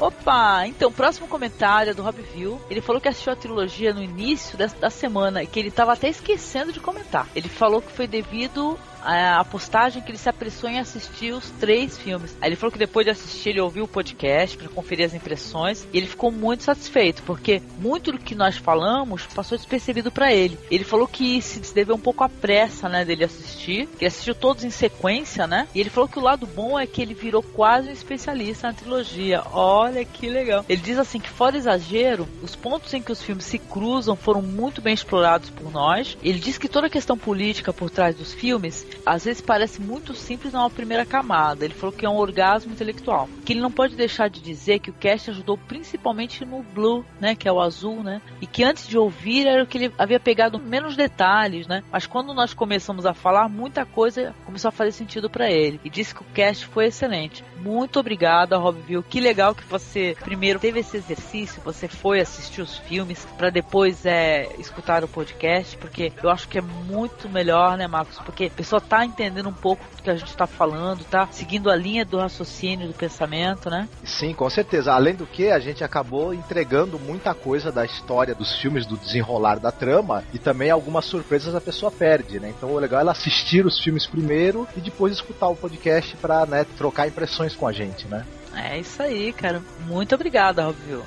Opa! 0.00 0.64
Então, 0.66 0.92
próximo 0.92 1.26
comentário 1.26 1.90
é 1.90 1.94
do 1.94 2.02
Rob 2.02 2.22
View. 2.22 2.60
Ele 2.70 2.80
falou 2.80 3.00
que 3.00 3.08
assistiu 3.08 3.32
a 3.32 3.36
trilogia 3.36 3.92
no 3.92 4.02
início 4.02 4.56
da, 4.56 4.66
da 4.66 4.90
semana 4.90 5.42
e 5.42 5.46
que 5.46 5.58
ele 5.58 5.68
estava 5.68 5.92
até 5.92 6.08
esquecendo 6.08 6.72
de 6.72 6.78
comentar. 6.78 7.26
Ele 7.34 7.48
falou 7.48 7.82
que 7.82 7.90
foi 7.90 8.06
devido 8.06 8.78
a, 9.02 9.44
postagem 9.44 10.02
que 10.02 10.10
ele 10.10 10.18
se 10.18 10.28
apressou 10.28 10.68
em 10.68 10.78
assistir 10.78 11.32
os 11.32 11.50
três 11.50 11.96
filmes. 11.98 12.36
Aí 12.40 12.48
ele 12.48 12.56
falou 12.56 12.72
que 12.72 12.78
depois 12.78 13.04
de 13.04 13.10
assistir 13.10 13.50
ele 13.50 13.60
ouviu 13.60 13.84
o 13.84 13.88
podcast 13.88 14.56
para 14.56 14.68
conferir 14.68 15.06
as 15.06 15.14
impressões 15.14 15.86
e 15.92 15.98
ele 15.98 16.06
ficou 16.06 16.30
muito 16.30 16.62
satisfeito 16.62 17.22
porque 17.22 17.62
muito 17.78 18.12
do 18.12 18.18
que 18.18 18.34
nós 18.34 18.56
falamos 18.56 19.26
passou 19.26 19.56
despercebido 19.56 20.10
para 20.10 20.32
ele. 20.32 20.58
Ele 20.70 20.84
falou 20.84 21.06
que 21.06 21.40
se 21.40 21.74
deveu 21.74 21.94
um 21.94 22.00
pouco 22.00 22.24
à 22.24 22.28
pressa, 22.28 22.88
né, 22.88 23.04
dele 23.04 23.24
assistir, 23.24 23.86
que 23.86 24.04
ele 24.04 24.08
assistiu 24.08 24.34
todos 24.34 24.64
em 24.64 24.70
sequência, 24.70 25.46
né? 25.46 25.68
E 25.74 25.80
ele 25.80 25.90
falou 25.90 26.08
que 26.08 26.18
o 26.18 26.22
lado 26.22 26.46
bom 26.46 26.78
é 26.78 26.86
que 26.86 27.00
ele 27.00 27.14
virou 27.14 27.42
quase 27.42 27.88
um 27.88 27.92
especialista 27.92 28.68
na 28.68 28.74
trilogia. 28.74 29.42
Olha 29.52 30.04
que 30.04 30.28
legal. 30.28 30.64
Ele 30.68 30.80
diz 30.80 30.98
assim 30.98 31.20
que 31.20 31.28
fora 31.28 31.56
exagero, 31.56 32.28
os 32.42 32.54
pontos 32.54 32.92
em 32.94 33.02
que 33.02 33.12
os 33.12 33.22
filmes 33.22 33.44
se 33.44 33.58
cruzam 33.58 34.16
foram 34.16 34.42
muito 34.42 34.80
bem 34.80 34.94
explorados 34.94 35.50
por 35.50 35.70
nós. 35.70 36.16
Ele 36.22 36.38
diz 36.38 36.58
que 36.58 36.68
toda 36.68 36.86
a 36.86 36.90
questão 36.90 37.16
política 37.16 37.72
por 37.72 37.90
trás 37.90 38.16
dos 38.16 38.32
filmes 38.32 38.86
às 39.04 39.24
vezes 39.24 39.40
parece 39.40 39.80
muito 39.80 40.14
simples 40.14 40.52
numa 40.52 40.70
primeira 40.70 41.04
camada. 41.06 41.64
Ele 41.64 41.74
falou 41.74 41.94
que 41.94 42.04
é 42.04 42.08
um 42.08 42.16
orgasmo 42.16 42.72
intelectual. 42.72 43.28
Que 43.44 43.52
ele 43.52 43.60
não 43.60 43.70
pode 43.70 43.96
deixar 43.96 44.28
de 44.28 44.40
dizer 44.40 44.78
que 44.80 44.90
o 44.90 44.94
cast 44.94 45.30
ajudou 45.30 45.56
principalmente 45.56 46.44
no 46.44 46.62
Blue, 46.62 47.04
né, 47.20 47.34
que 47.34 47.48
é 47.48 47.52
o 47.52 47.60
azul, 47.60 48.02
né? 48.02 48.20
E 48.40 48.46
que 48.46 48.62
antes 48.62 48.86
de 48.86 48.98
ouvir 48.98 49.46
era 49.46 49.62
o 49.62 49.66
que 49.66 49.78
ele 49.78 49.94
havia 49.98 50.20
pegado 50.20 50.58
menos 50.58 50.96
detalhes, 50.96 51.66
né? 51.66 51.82
Mas 51.90 52.06
quando 52.06 52.34
nós 52.34 52.52
começamos 52.52 53.06
a 53.06 53.14
falar, 53.14 53.48
muita 53.48 53.86
coisa 53.86 54.34
começou 54.44 54.68
a 54.68 54.72
fazer 54.72 54.92
sentido 54.92 55.30
para 55.30 55.50
ele. 55.50 55.80
E 55.84 55.90
disse 55.90 56.14
que 56.14 56.22
o 56.22 56.26
cast 56.34 56.66
foi 56.66 56.86
excelente. 56.86 57.44
Muito 57.60 57.98
obrigada, 57.98 58.56
Robville. 58.56 59.02
Que 59.02 59.20
legal 59.20 59.54
que 59.54 59.64
você 59.64 60.16
primeiro 60.20 60.58
teve 60.58 60.80
esse 60.80 60.96
exercício, 60.96 61.62
você 61.64 61.88
foi 61.88 62.20
assistir 62.20 62.60
os 62.60 62.78
filmes 62.78 63.26
para 63.36 63.50
depois 63.50 64.04
é, 64.04 64.48
escutar 64.58 65.02
o 65.02 65.08
podcast, 65.08 65.76
porque 65.78 66.12
eu 66.22 66.30
acho 66.30 66.48
que 66.48 66.58
é 66.58 66.62
muito 66.62 67.28
melhor, 67.28 67.76
né, 67.76 67.86
Marcos? 67.86 68.18
Porque 68.18 68.50
a 68.56 68.77
pessoa 68.78 68.80
tá 68.80 69.04
entendendo 69.04 69.48
um 69.48 69.52
pouco 69.52 69.84
do 69.96 70.02
que 70.02 70.10
a 70.10 70.16
gente 70.16 70.28
está 70.28 70.46
falando, 70.46 71.04
tá 71.04 71.28
seguindo 71.30 71.70
a 71.70 71.76
linha 71.76 72.04
do 72.04 72.18
raciocínio, 72.18 72.88
do 72.88 72.94
pensamento, 72.94 73.68
né? 73.68 73.88
Sim, 74.04 74.32
com 74.32 74.48
certeza. 74.48 74.92
Além 74.92 75.14
do 75.14 75.26
que, 75.26 75.50
a 75.50 75.58
gente 75.58 75.82
acabou 75.84 76.32
entregando 76.32 76.98
muita 76.98 77.34
coisa 77.34 77.70
da 77.70 77.84
história 77.84 78.34
dos 78.34 78.56
filmes, 78.56 78.86
do 78.86 78.96
desenrolar 78.96 79.58
da 79.58 79.72
trama 79.72 80.24
e 80.32 80.38
também 80.38 80.70
algumas 80.70 81.04
surpresas 81.04 81.54
a 81.54 81.60
pessoa 81.60 81.90
perde, 81.90 82.38
né? 82.38 82.52
Então 82.56 82.70
o 82.70 82.78
legal 82.78 83.00
é 83.00 83.02
ela 83.02 83.12
assistir 83.12 83.66
os 83.66 83.78
filmes 83.78 84.06
primeiro 84.06 84.66
e 84.76 84.80
depois 84.80 85.12
escutar 85.12 85.48
o 85.48 85.56
podcast 85.56 86.16
para 86.16 86.46
né, 86.46 86.64
trocar 86.76 87.08
impressões 87.08 87.54
com 87.54 87.66
a 87.66 87.72
gente, 87.72 88.06
né? 88.06 88.24
É 88.54 88.78
isso 88.78 89.02
aí, 89.02 89.32
cara. 89.32 89.62
Muito 89.86 90.14
obrigada, 90.14 90.64
Robvio. 90.64 91.04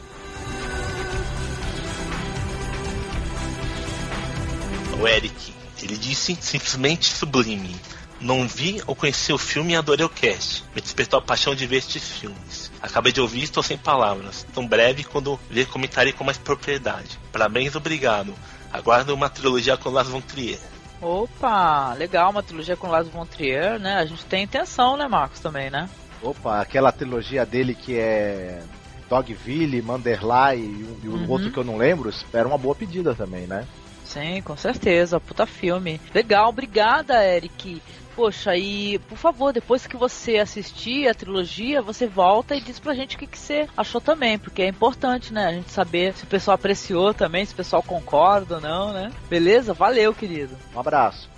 O 4.99 5.07
Eric, 5.07 5.60
ele 5.91 5.97
disse 5.97 6.37
simplesmente 6.39 7.11
sublime. 7.11 7.75
Não 8.21 8.47
vi 8.47 8.81
ou 8.87 8.95
conheci 8.95 9.33
o 9.33 9.37
filme 9.37 9.73
e 9.73 9.75
adorei 9.75 10.05
o 10.05 10.09
cast. 10.09 10.63
Me 10.73 10.81
despertou 10.81 11.19
a 11.19 11.21
paixão 11.21 11.53
de 11.53 11.67
ver 11.67 11.77
estes 11.77 12.07
filmes. 12.07 12.71
Acabei 12.81 13.11
de 13.11 13.19
ouvir 13.19 13.41
e 13.41 13.43
estou 13.43 13.61
sem 13.61 13.77
palavras. 13.77 14.45
Tão 14.53 14.65
breve 14.65 15.03
quando 15.03 15.39
ver 15.49 15.65
comentarei 15.65 16.13
com 16.13 16.23
mais 16.23 16.37
propriedade. 16.37 17.19
Parabéns, 17.31 17.75
obrigado. 17.75 18.33
Aguardo 18.71 19.13
uma 19.13 19.29
trilogia 19.29 19.75
com 19.75 19.89
Lars 19.89 20.07
von 20.07 20.21
Trier. 20.21 20.59
Opa, 21.01 21.93
legal, 21.95 22.29
uma 22.29 22.43
trilogia 22.43 22.77
com 22.77 22.87
Lars 22.87 23.09
von 23.09 23.25
Trier, 23.25 23.79
né? 23.79 23.97
A 23.97 24.05
gente 24.05 24.23
tem 24.25 24.43
intenção, 24.43 24.95
né, 24.95 25.07
Marcos, 25.07 25.39
também, 25.39 25.69
né? 25.69 25.89
Opa, 26.21 26.61
aquela 26.61 26.91
trilogia 26.91 27.43
dele 27.43 27.73
que 27.73 27.97
é 27.97 28.61
Dogville, 29.09 29.81
Manderley 29.81 30.59
e, 31.03 31.07
o 31.07 31.11
uhum. 31.11 31.29
outro 31.29 31.51
que 31.51 31.57
eu 31.57 31.63
não 31.63 31.75
lembro, 31.75 32.13
era 32.31 32.47
uma 32.47 32.57
boa 32.57 32.75
pedida 32.75 33.15
também, 33.15 33.47
né? 33.47 33.67
Sim, 34.11 34.41
com 34.41 34.57
certeza. 34.57 35.21
Puta 35.21 35.45
filme. 35.45 36.01
Legal, 36.13 36.49
obrigada, 36.49 37.23
Eric. 37.23 37.81
Poxa, 38.13 38.57
e 38.57 38.99
por 38.99 39.17
favor, 39.17 39.53
depois 39.53 39.87
que 39.87 39.95
você 39.95 40.37
assistir 40.37 41.07
a 41.07 41.13
trilogia, 41.13 41.81
você 41.81 42.05
volta 42.07 42.53
e 42.53 42.59
diz 42.59 42.77
pra 42.77 42.93
gente 42.93 43.15
o 43.15 43.19
que, 43.19 43.25
que 43.25 43.39
você 43.39 43.69
achou 43.75 44.01
também, 44.01 44.37
porque 44.37 44.63
é 44.63 44.67
importante, 44.67 45.33
né? 45.33 45.45
A 45.45 45.53
gente 45.53 45.71
saber 45.71 46.13
se 46.13 46.25
o 46.25 46.27
pessoal 46.27 46.55
apreciou 46.55 47.13
também, 47.13 47.45
se 47.45 47.53
o 47.53 47.55
pessoal 47.55 47.81
concorda 47.81 48.55
ou 48.55 48.61
não, 48.61 48.91
né? 48.91 49.11
Beleza? 49.29 49.73
Valeu, 49.73 50.13
querido. 50.13 50.57
Um 50.75 50.79
abraço. 50.81 51.30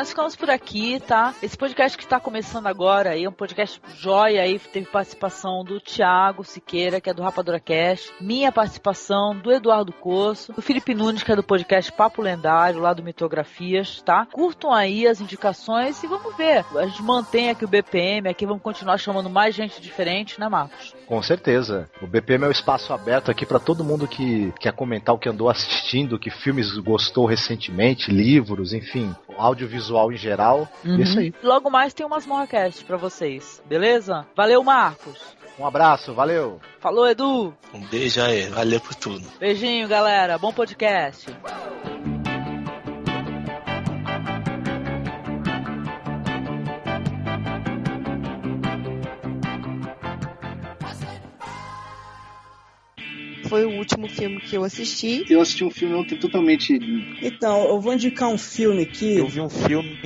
Nós 0.00 0.08
ficamos 0.08 0.34
por 0.34 0.48
aqui, 0.48 0.98
tá? 0.98 1.34
Esse 1.42 1.58
podcast 1.58 1.98
que 1.98 2.04
está 2.04 2.18
começando 2.18 2.66
agora 2.66 3.10
aí 3.10 3.24
é 3.24 3.28
um 3.28 3.32
podcast 3.32 3.78
joia 3.98 4.40
aí, 4.40 4.58
teve 4.58 4.86
participação 4.86 5.62
do 5.62 5.78
Thiago 5.78 6.42
Siqueira, 6.42 7.02
que 7.02 7.10
é 7.10 7.12
do 7.12 7.20
Rapadura 7.20 7.60
Cast, 7.60 8.10
minha 8.18 8.50
participação 8.50 9.36
do 9.36 9.52
Eduardo 9.52 9.92
Coço, 9.92 10.54
do 10.54 10.62
Felipe 10.62 10.94
Nunes, 10.94 11.22
que 11.22 11.30
é 11.30 11.36
do 11.36 11.42
podcast 11.42 11.92
Papo 11.92 12.22
Lendário, 12.22 12.80
lá 12.80 12.94
do 12.94 13.02
Mitografias, 13.02 14.00
tá? 14.00 14.24
Curtam 14.32 14.72
aí 14.72 15.06
as 15.06 15.20
indicações 15.20 16.02
e 16.02 16.06
vamos 16.06 16.34
ver. 16.34 16.64
A 16.76 16.86
gente 16.86 17.02
mantém 17.02 17.50
aqui 17.50 17.66
o 17.66 17.68
BPM, 17.68 18.26
aqui 18.26 18.46
vamos 18.46 18.62
continuar 18.62 18.96
chamando 18.96 19.28
mais 19.28 19.54
gente 19.54 19.82
diferente, 19.82 20.40
né, 20.40 20.48
Marcos? 20.48 20.94
Com 21.06 21.22
certeza. 21.22 21.90
O 22.00 22.06
BPM 22.06 22.46
é 22.46 22.48
um 22.48 22.52
espaço 22.52 22.94
aberto 22.94 23.30
aqui 23.30 23.44
para 23.44 23.58
todo 23.58 23.84
mundo 23.84 24.08
que 24.08 24.50
quer 24.60 24.72
comentar 24.72 25.14
o 25.14 25.18
que 25.18 25.28
andou 25.28 25.50
assistindo, 25.50 26.18
que 26.18 26.30
filmes 26.30 26.74
gostou 26.78 27.26
recentemente, 27.26 28.10
livros, 28.10 28.72
enfim, 28.72 29.14
audiovisual 29.36 29.89
em 30.12 30.16
geral. 30.16 30.68
Uhum. 30.84 31.00
Isso 31.00 31.18
aí. 31.18 31.34
Logo 31.42 31.70
mais 31.70 31.94
tem 31.94 32.06
umas 32.06 32.26
Morracast 32.26 32.84
para 32.84 32.96
vocês, 32.96 33.62
beleza? 33.66 34.26
Valeu, 34.36 34.62
Marcos. 34.62 35.38
Um 35.58 35.66
abraço, 35.66 36.14
valeu. 36.14 36.58
Falou, 36.78 37.06
Edu. 37.06 37.54
Um 37.74 37.80
beijo 37.80 38.22
aí, 38.22 38.46
valeu 38.46 38.80
por 38.80 38.94
tudo. 38.94 39.26
Beijinho, 39.38 39.86
galera. 39.86 40.38
Bom 40.38 40.52
podcast. 40.52 41.26
Foi 53.50 53.64
o 53.64 53.70
último 53.70 54.08
filme 54.08 54.40
que 54.40 54.56
eu 54.56 54.62
assisti. 54.62 55.24
Eu 55.28 55.40
assisti 55.40 55.64
um 55.64 55.70
filme 55.70 55.96
ontem 55.96 56.16
totalmente. 56.16 56.78
Então, 57.20 57.64
eu 57.64 57.80
vou 57.80 57.92
indicar 57.92 58.28
um 58.28 58.38
filme 58.38 58.84
aqui. 58.84 59.18
Eu 59.18 59.26
vi 59.26 59.40
um 59.40 59.48
filme 59.48 59.98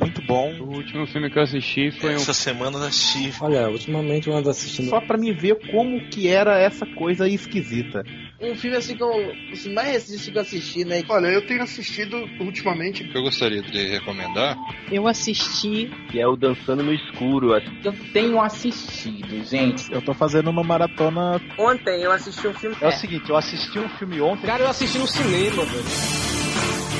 muito 0.00 0.20
bom. 0.20 0.52
O 0.58 0.76
último 0.76 1.06
filme 1.06 1.30
que 1.30 1.38
eu 1.38 1.42
assisti 1.44 1.92
foi 1.92 2.14
Essa 2.14 2.32
um... 2.32 2.34
semana 2.34 2.78
eu 2.78 2.82
assisti. 2.82 3.32
Olha, 3.40 3.70
ultimamente 3.70 4.26
eu 4.26 4.34
ando 4.34 4.50
assistindo. 4.50 4.90
Só 4.90 5.00
para 5.00 5.16
me 5.16 5.32
ver 5.32 5.60
como 5.70 6.00
que 6.08 6.26
era 6.26 6.58
essa 6.58 6.84
coisa 6.84 7.28
esquisita. 7.28 8.02
Um 8.40 8.54
filme 8.54 8.76
assim 8.76 8.96
que 8.96 9.02
eu. 9.02 9.10
Assim, 9.52 9.74
mais 9.74 9.88
recente 9.88 10.30
que 10.30 10.38
eu 10.38 10.42
assisti, 10.42 10.84
né? 10.84 11.02
Olha, 11.08 11.26
eu 11.26 11.44
tenho 11.46 11.62
assistido 11.62 12.16
ultimamente. 12.40 13.10
Eu 13.14 13.22
gostaria 13.22 13.60
de 13.60 13.88
recomendar. 13.88 14.56
Eu 14.90 15.06
assisti. 15.06 15.90
Que 16.10 16.18
é 16.20 16.26
o 16.26 16.36
Dançando 16.36 16.82
no 16.82 16.92
Escuro. 16.92 17.54
Eu 17.54 17.92
tenho 18.12 18.40
assistido, 18.40 19.44
gente. 19.44 19.92
Eu 19.92 20.00
tô 20.00 20.14
fazendo 20.14 20.48
uma 20.48 20.64
maratona. 20.64 21.38
Ontem 21.58 22.02
eu 22.02 22.10
assisti 22.10 22.48
um 22.48 22.54
filme. 22.54 22.74
É 22.80 22.88
o 22.88 22.92
seguinte, 22.92 23.28
eu 23.28 23.36
assisti 23.36 23.78
um 23.78 23.90
filme 23.90 24.22
ontem. 24.22 24.46
Cara, 24.46 24.62
eu 24.62 24.68
assisti 24.68 24.98
no 24.98 25.06
cinema, 25.06 25.62
velho. 25.64 25.84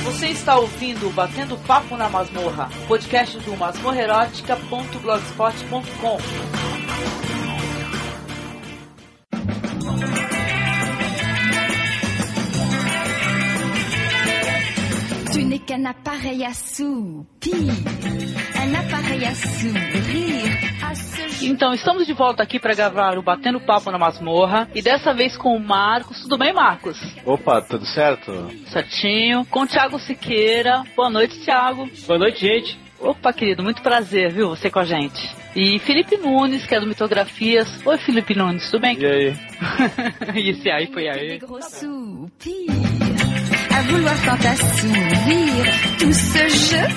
Você 0.04 0.28
está 0.28 0.58
ouvindo 0.58 1.08
Batendo 1.14 1.56
Papo 1.66 1.96
na 1.96 2.08
Masmorra, 2.08 2.70
podcast 2.88 3.38
do 3.38 3.56
masmorrerótica.blogspot.com. 3.56 6.18
Tu 15.32 15.44
n'es 15.44 15.60
qu'un 15.60 15.84
appareil 15.84 16.44
à 16.44 16.52
soupir. 16.52 17.54
un 17.54 18.74
appareil 18.74 19.24
à 19.24 19.32
Então, 21.42 21.72
estamos 21.72 22.06
de 22.06 22.12
volta 22.12 22.42
aqui 22.42 22.58
para 22.58 22.74
gravar 22.74 23.16
o 23.16 23.22
Batendo 23.22 23.60
Papo 23.60 23.90
na 23.90 23.98
Masmorra. 23.98 24.68
E 24.74 24.82
dessa 24.82 25.14
vez 25.14 25.36
com 25.36 25.56
o 25.56 25.60
Marcos. 25.60 26.22
Tudo 26.22 26.36
bem, 26.36 26.52
Marcos? 26.52 26.98
Opa, 27.24 27.62
tudo 27.62 27.86
certo? 27.86 28.32
Certinho. 28.66 29.44
Com 29.46 29.62
o 29.62 29.66
Thiago 29.66 29.98
Siqueira. 30.00 30.82
Boa 30.96 31.08
noite, 31.08 31.38
Thiago. 31.40 31.88
Boa 32.06 32.18
noite, 32.18 32.40
gente. 32.40 32.78
Opa, 32.98 33.32
querido, 33.32 33.62
muito 33.62 33.80
prazer, 33.80 34.30
viu, 34.30 34.50
você 34.50 34.70
com 34.70 34.78
a 34.78 34.84
gente. 34.84 35.34
E 35.56 35.78
Felipe 35.78 36.18
Nunes, 36.18 36.66
que 36.66 36.74
é 36.74 36.80
do 36.80 36.86
Mitografias. 36.86 37.68
Oi, 37.86 37.98
Felipe 37.98 38.34
Nunes, 38.34 38.70
tudo 38.70 38.82
bem? 38.82 38.98
E 38.98 39.06
aí? 39.06 39.34
e 40.36 40.50
esse 40.50 40.70
aí 40.70 40.86
foi 40.92 41.08
aí. 41.08 41.40
À 43.76 43.82
vouloir 43.82 44.16
tant 44.24 44.48
assouvir 44.48 45.64
tout 45.98 46.12
ce 46.12 46.48
jeu. 46.48 46.88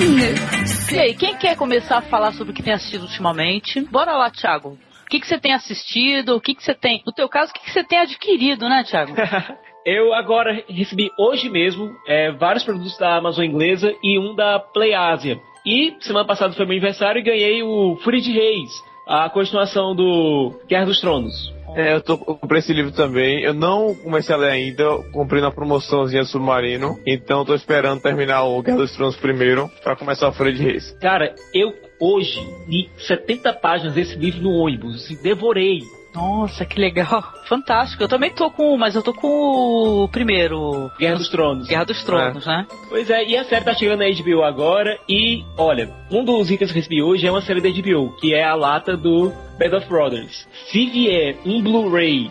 Ne 0.00 0.96
E 0.96 0.98
aí, 0.98 1.14
quem 1.14 1.36
quer 1.36 1.56
começar 1.56 1.98
a 1.98 2.02
falar 2.02 2.32
sobre 2.32 2.52
o 2.52 2.54
que 2.54 2.62
tem 2.62 2.72
assistido 2.72 3.02
ultimamente? 3.02 3.80
Bora 3.90 4.16
lá, 4.16 4.30
Thiago. 4.30 4.70
O 4.70 5.08
que, 5.08 5.20
que 5.20 5.26
você 5.26 5.38
tem 5.38 5.52
assistido? 5.52 6.36
O 6.36 6.40
que, 6.40 6.54
que 6.54 6.62
você 6.62 6.74
tem. 6.74 7.02
No 7.06 7.12
teu 7.12 7.28
caso, 7.28 7.50
o 7.50 7.54
que, 7.54 7.64
que 7.64 7.70
você 7.70 7.84
tem 7.84 7.98
adquirido, 7.98 8.68
né, 8.68 8.84
Thiago? 8.84 9.14
Eu 9.86 10.12
agora 10.12 10.64
recebi 10.68 11.10
hoje 11.16 11.48
mesmo 11.48 11.94
é, 12.08 12.32
vários 12.32 12.64
produtos 12.64 12.98
da 12.98 13.16
Amazon 13.16 13.44
inglesa 13.44 13.94
e 14.02 14.18
um 14.18 14.34
da 14.34 14.58
Play 14.58 14.94
Asia. 14.94 15.38
E 15.64 15.94
semana 16.00 16.26
passada 16.26 16.52
foi 16.54 16.64
meu 16.64 16.72
aniversário 16.72 17.20
e 17.20 17.22
ganhei 17.22 17.62
o 17.62 17.96
Fúria 18.02 18.20
de 18.20 18.32
Reis, 18.32 18.70
a 19.06 19.30
continuação 19.30 19.94
do 19.94 20.60
Guerra 20.68 20.86
dos 20.86 21.00
Tronos. 21.00 21.55
É, 21.76 21.94
eu, 21.94 22.00
tô, 22.00 22.14
eu 22.14 22.36
comprei 22.36 22.60
esse 22.60 22.72
livro 22.72 22.90
também. 22.90 23.42
Eu 23.42 23.52
não 23.52 23.94
comecei 23.94 24.34
a 24.34 24.38
ler 24.38 24.50
ainda. 24.50 24.82
Eu 24.82 25.04
comprei 25.12 25.42
na 25.42 25.50
promoçãozinha 25.50 26.24
Submarino. 26.24 26.98
Então 27.06 27.44
tô 27.44 27.54
esperando 27.54 28.00
terminar 28.00 28.44
o 28.44 28.62
Guerra 28.62 28.78
dos 28.78 28.92
Tronos 28.96 29.16
primeiro 29.16 29.70
pra 29.84 29.94
começar 29.94 30.32
Folha 30.32 30.54
de 30.54 30.62
Reis. 30.62 30.90
Cara, 31.02 31.34
eu 31.52 31.74
hoje 32.00 32.40
li 32.66 32.88
70 33.06 33.52
páginas 33.54 33.94
desse 33.94 34.16
livro 34.16 34.40
no 34.40 34.52
ônibus, 34.52 35.04
assim, 35.04 35.16
devorei. 35.22 35.80
Nossa, 36.16 36.64
que 36.64 36.80
legal. 36.80 37.22
Fantástico. 37.46 38.02
Eu 38.02 38.08
também 38.08 38.30
tô 38.30 38.50
com, 38.50 38.76
mas 38.76 38.94
eu 38.94 39.02
tô 39.02 39.12
com 39.12 40.04
o 40.04 40.08
primeiro. 40.08 40.90
Guerra 40.98 41.16
dos 41.16 41.28
Tronos. 41.28 41.68
Guerra 41.68 41.84
dos 41.84 42.02
Tronos, 42.02 42.46
né? 42.46 42.66
Pois 42.88 43.10
é, 43.10 43.24
e 43.24 43.36
a 43.36 43.44
série 43.44 43.64
tá 43.64 43.74
chegando 43.74 44.00
na 44.00 44.06
HBO 44.08 44.42
agora. 44.42 44.98
E, 45.08 45.44
olha, 45.56 45.90
um 46.10 46.24
dos 46.24 46.50
itens 46.50 46.72
que 46.72 46.78
eu 46.78 46.82
recebi 46.82 47.02
hoje 47.02 47.26
é 47.26 47.30
uma 47.30 47.42
série 47.42 47.60
da 47.60 47.68
HBO, 47.68 48.16
que 48.16 48.34
é 48.34 48.42
a 48.42 48.54
lata 48.54 48.96
do 48.96 49.30
Band 49.58 49.76
of 49.76 49.86
Brothers. 49.88 50.48
Se 50.70 50.86
vier 50.86 51.36
um 51.44 51.62
Blu-ray 51.62 52.30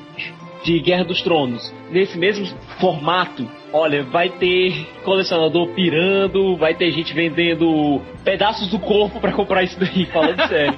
de 0.63 0.79
Guerra 0.79 1.05
dos 1.05 1.21
Tronos 1.21 1.71
nesse 1.91 2.17
mesmo 2.17 2.47
formato, 2.79 3.47
olha, 3.75 4.03
vai 4.03 4.29
ter 4.29 4.87
colecionador 5.03 5.67
pirando, 5.73 6.55
vai 6.55 6.73
ter 6.73 6.89
gente 6.91 7.13
vendendo 7.13 8.01
pedaços 8.23 8.69
do 8.69 8.79
corpo 8.79 9.19
pra 9.19 9.33
comprar 9.33 9.63
isso 9.63 9.77
daí, 9.77 10.05
falando 10.05 10.41
sério. 10.47 10.77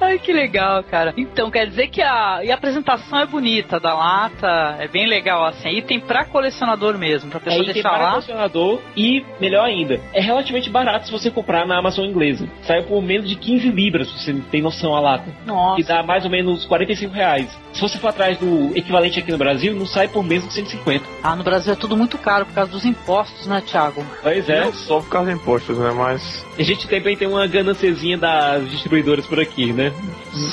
Ai, 0.00 0.18
que 0.18 0.32
legal, 0.32 0.82
cara. 0.82 1.14
Então, 1.16 1.50
quer 1.50 1.66
dizer 1.66 1.86
que 1.88 2.02
a, 2.02 2.40
e 2.44 2.50
a 2.50 2.54
apresentação 2.54 3.20
é 3.20 3.26
bonita 3.26 3.78
da 3.78 3.94
lata, 3.94 4.76
é 4.80 4.88
bem 4.88 5.06
legal, 5.06 5.44
assim. 5.46 5.68
Aí 5.68 5.80
tem 5.80 6.00
pra 6.00 6.24
colecionador 6.24 6.98
mesmo, 6.98 7.30
pra 7.30 7.38
pessoa 7.38 7.60
Aí 7.60 7.66
tem 7.66 7.74
deixar 7.74 7.90
para 7.90 8.02
lá. 8.02 8.10
colecionador 8.10 8.80
e, 8.96 9.24
melhor 9.40 9.64
ainda, 9.64 10.00
é 10.12 10.20
relativamente 10.20 10.68
barato 10.68 11.06
se 11.06 11.12
você 11.12 11.30
comprar 11.30 11.66
na 11.66 11.78
Amazon 11.78 12.04
inglesa. 12.04 12.46
Sai 12.62 12.82
por 12.82 13.00
menos 13.00 13.28
de 13.28 13.36
15 13.36 13.70
libras, 13.70 14.08
se 14.10 14.18
você 14.18 14.34
tem 14.50 14.60
noção 14.60 14.94
a 14.94 15.00
lata. 15.00 15.32
Nossa. 15.46 15.76
Que 15.76 15.84
dá 15.84 16.02
mais 16.02 16.24
ou 16.24 16.30
menos 16.30 16.66
45 16.66 17.14
reais. 17.14 17.48
Se 17.72 17.80
você 17.80 17.96
for 17.96 18.08
atrás 18.08 18.36
do 18.38 18.76
equivalente 18.76 19.20
aqui 19.20 19.30
no 19.30 19.38
Brasil, 19.38 19.72
não 19.74 19.86
sai 19.86 20.08
por 20.08 20.22
menos 20.22 20.48
de 20.48 20.52
150. 20.54 21.04
Ah, 21.22 21.36
no 21.36 21.44
Brasil 21.44 21.72
é 21.72 21.76
tudo 21.76 21.96
muito 21.96 22.18
caro 22.18 22.31
por 22.44 22.54
causa 22.54 22.70
dos 22.70 22.84
impostos, 22.84 23.46
né, 23.46 23.62
Thiago? 23.64 24.04
Pois 24.22 24.48
é. 24.48 24.64
Não 24.64 24.72
só 24.72 25.00
por 25.00 25.08
causa 25.08 25.30
de 25.30 25.36
impostos, 25.36 25.78
né? 25.78 25.90
Mas. 25.92 26.44
A 26.58 26.62
gente 26.62 26.86
também 26.88 27.16
tem 27.16 27.26
uma 27.28 27.46
gananciazinha 27.46 28.18
das 28.18 28.68
distribuidoras 28.70 29.26
por 29.26 29.40
aqui, 29.40 29.72
né? 29.72 29.92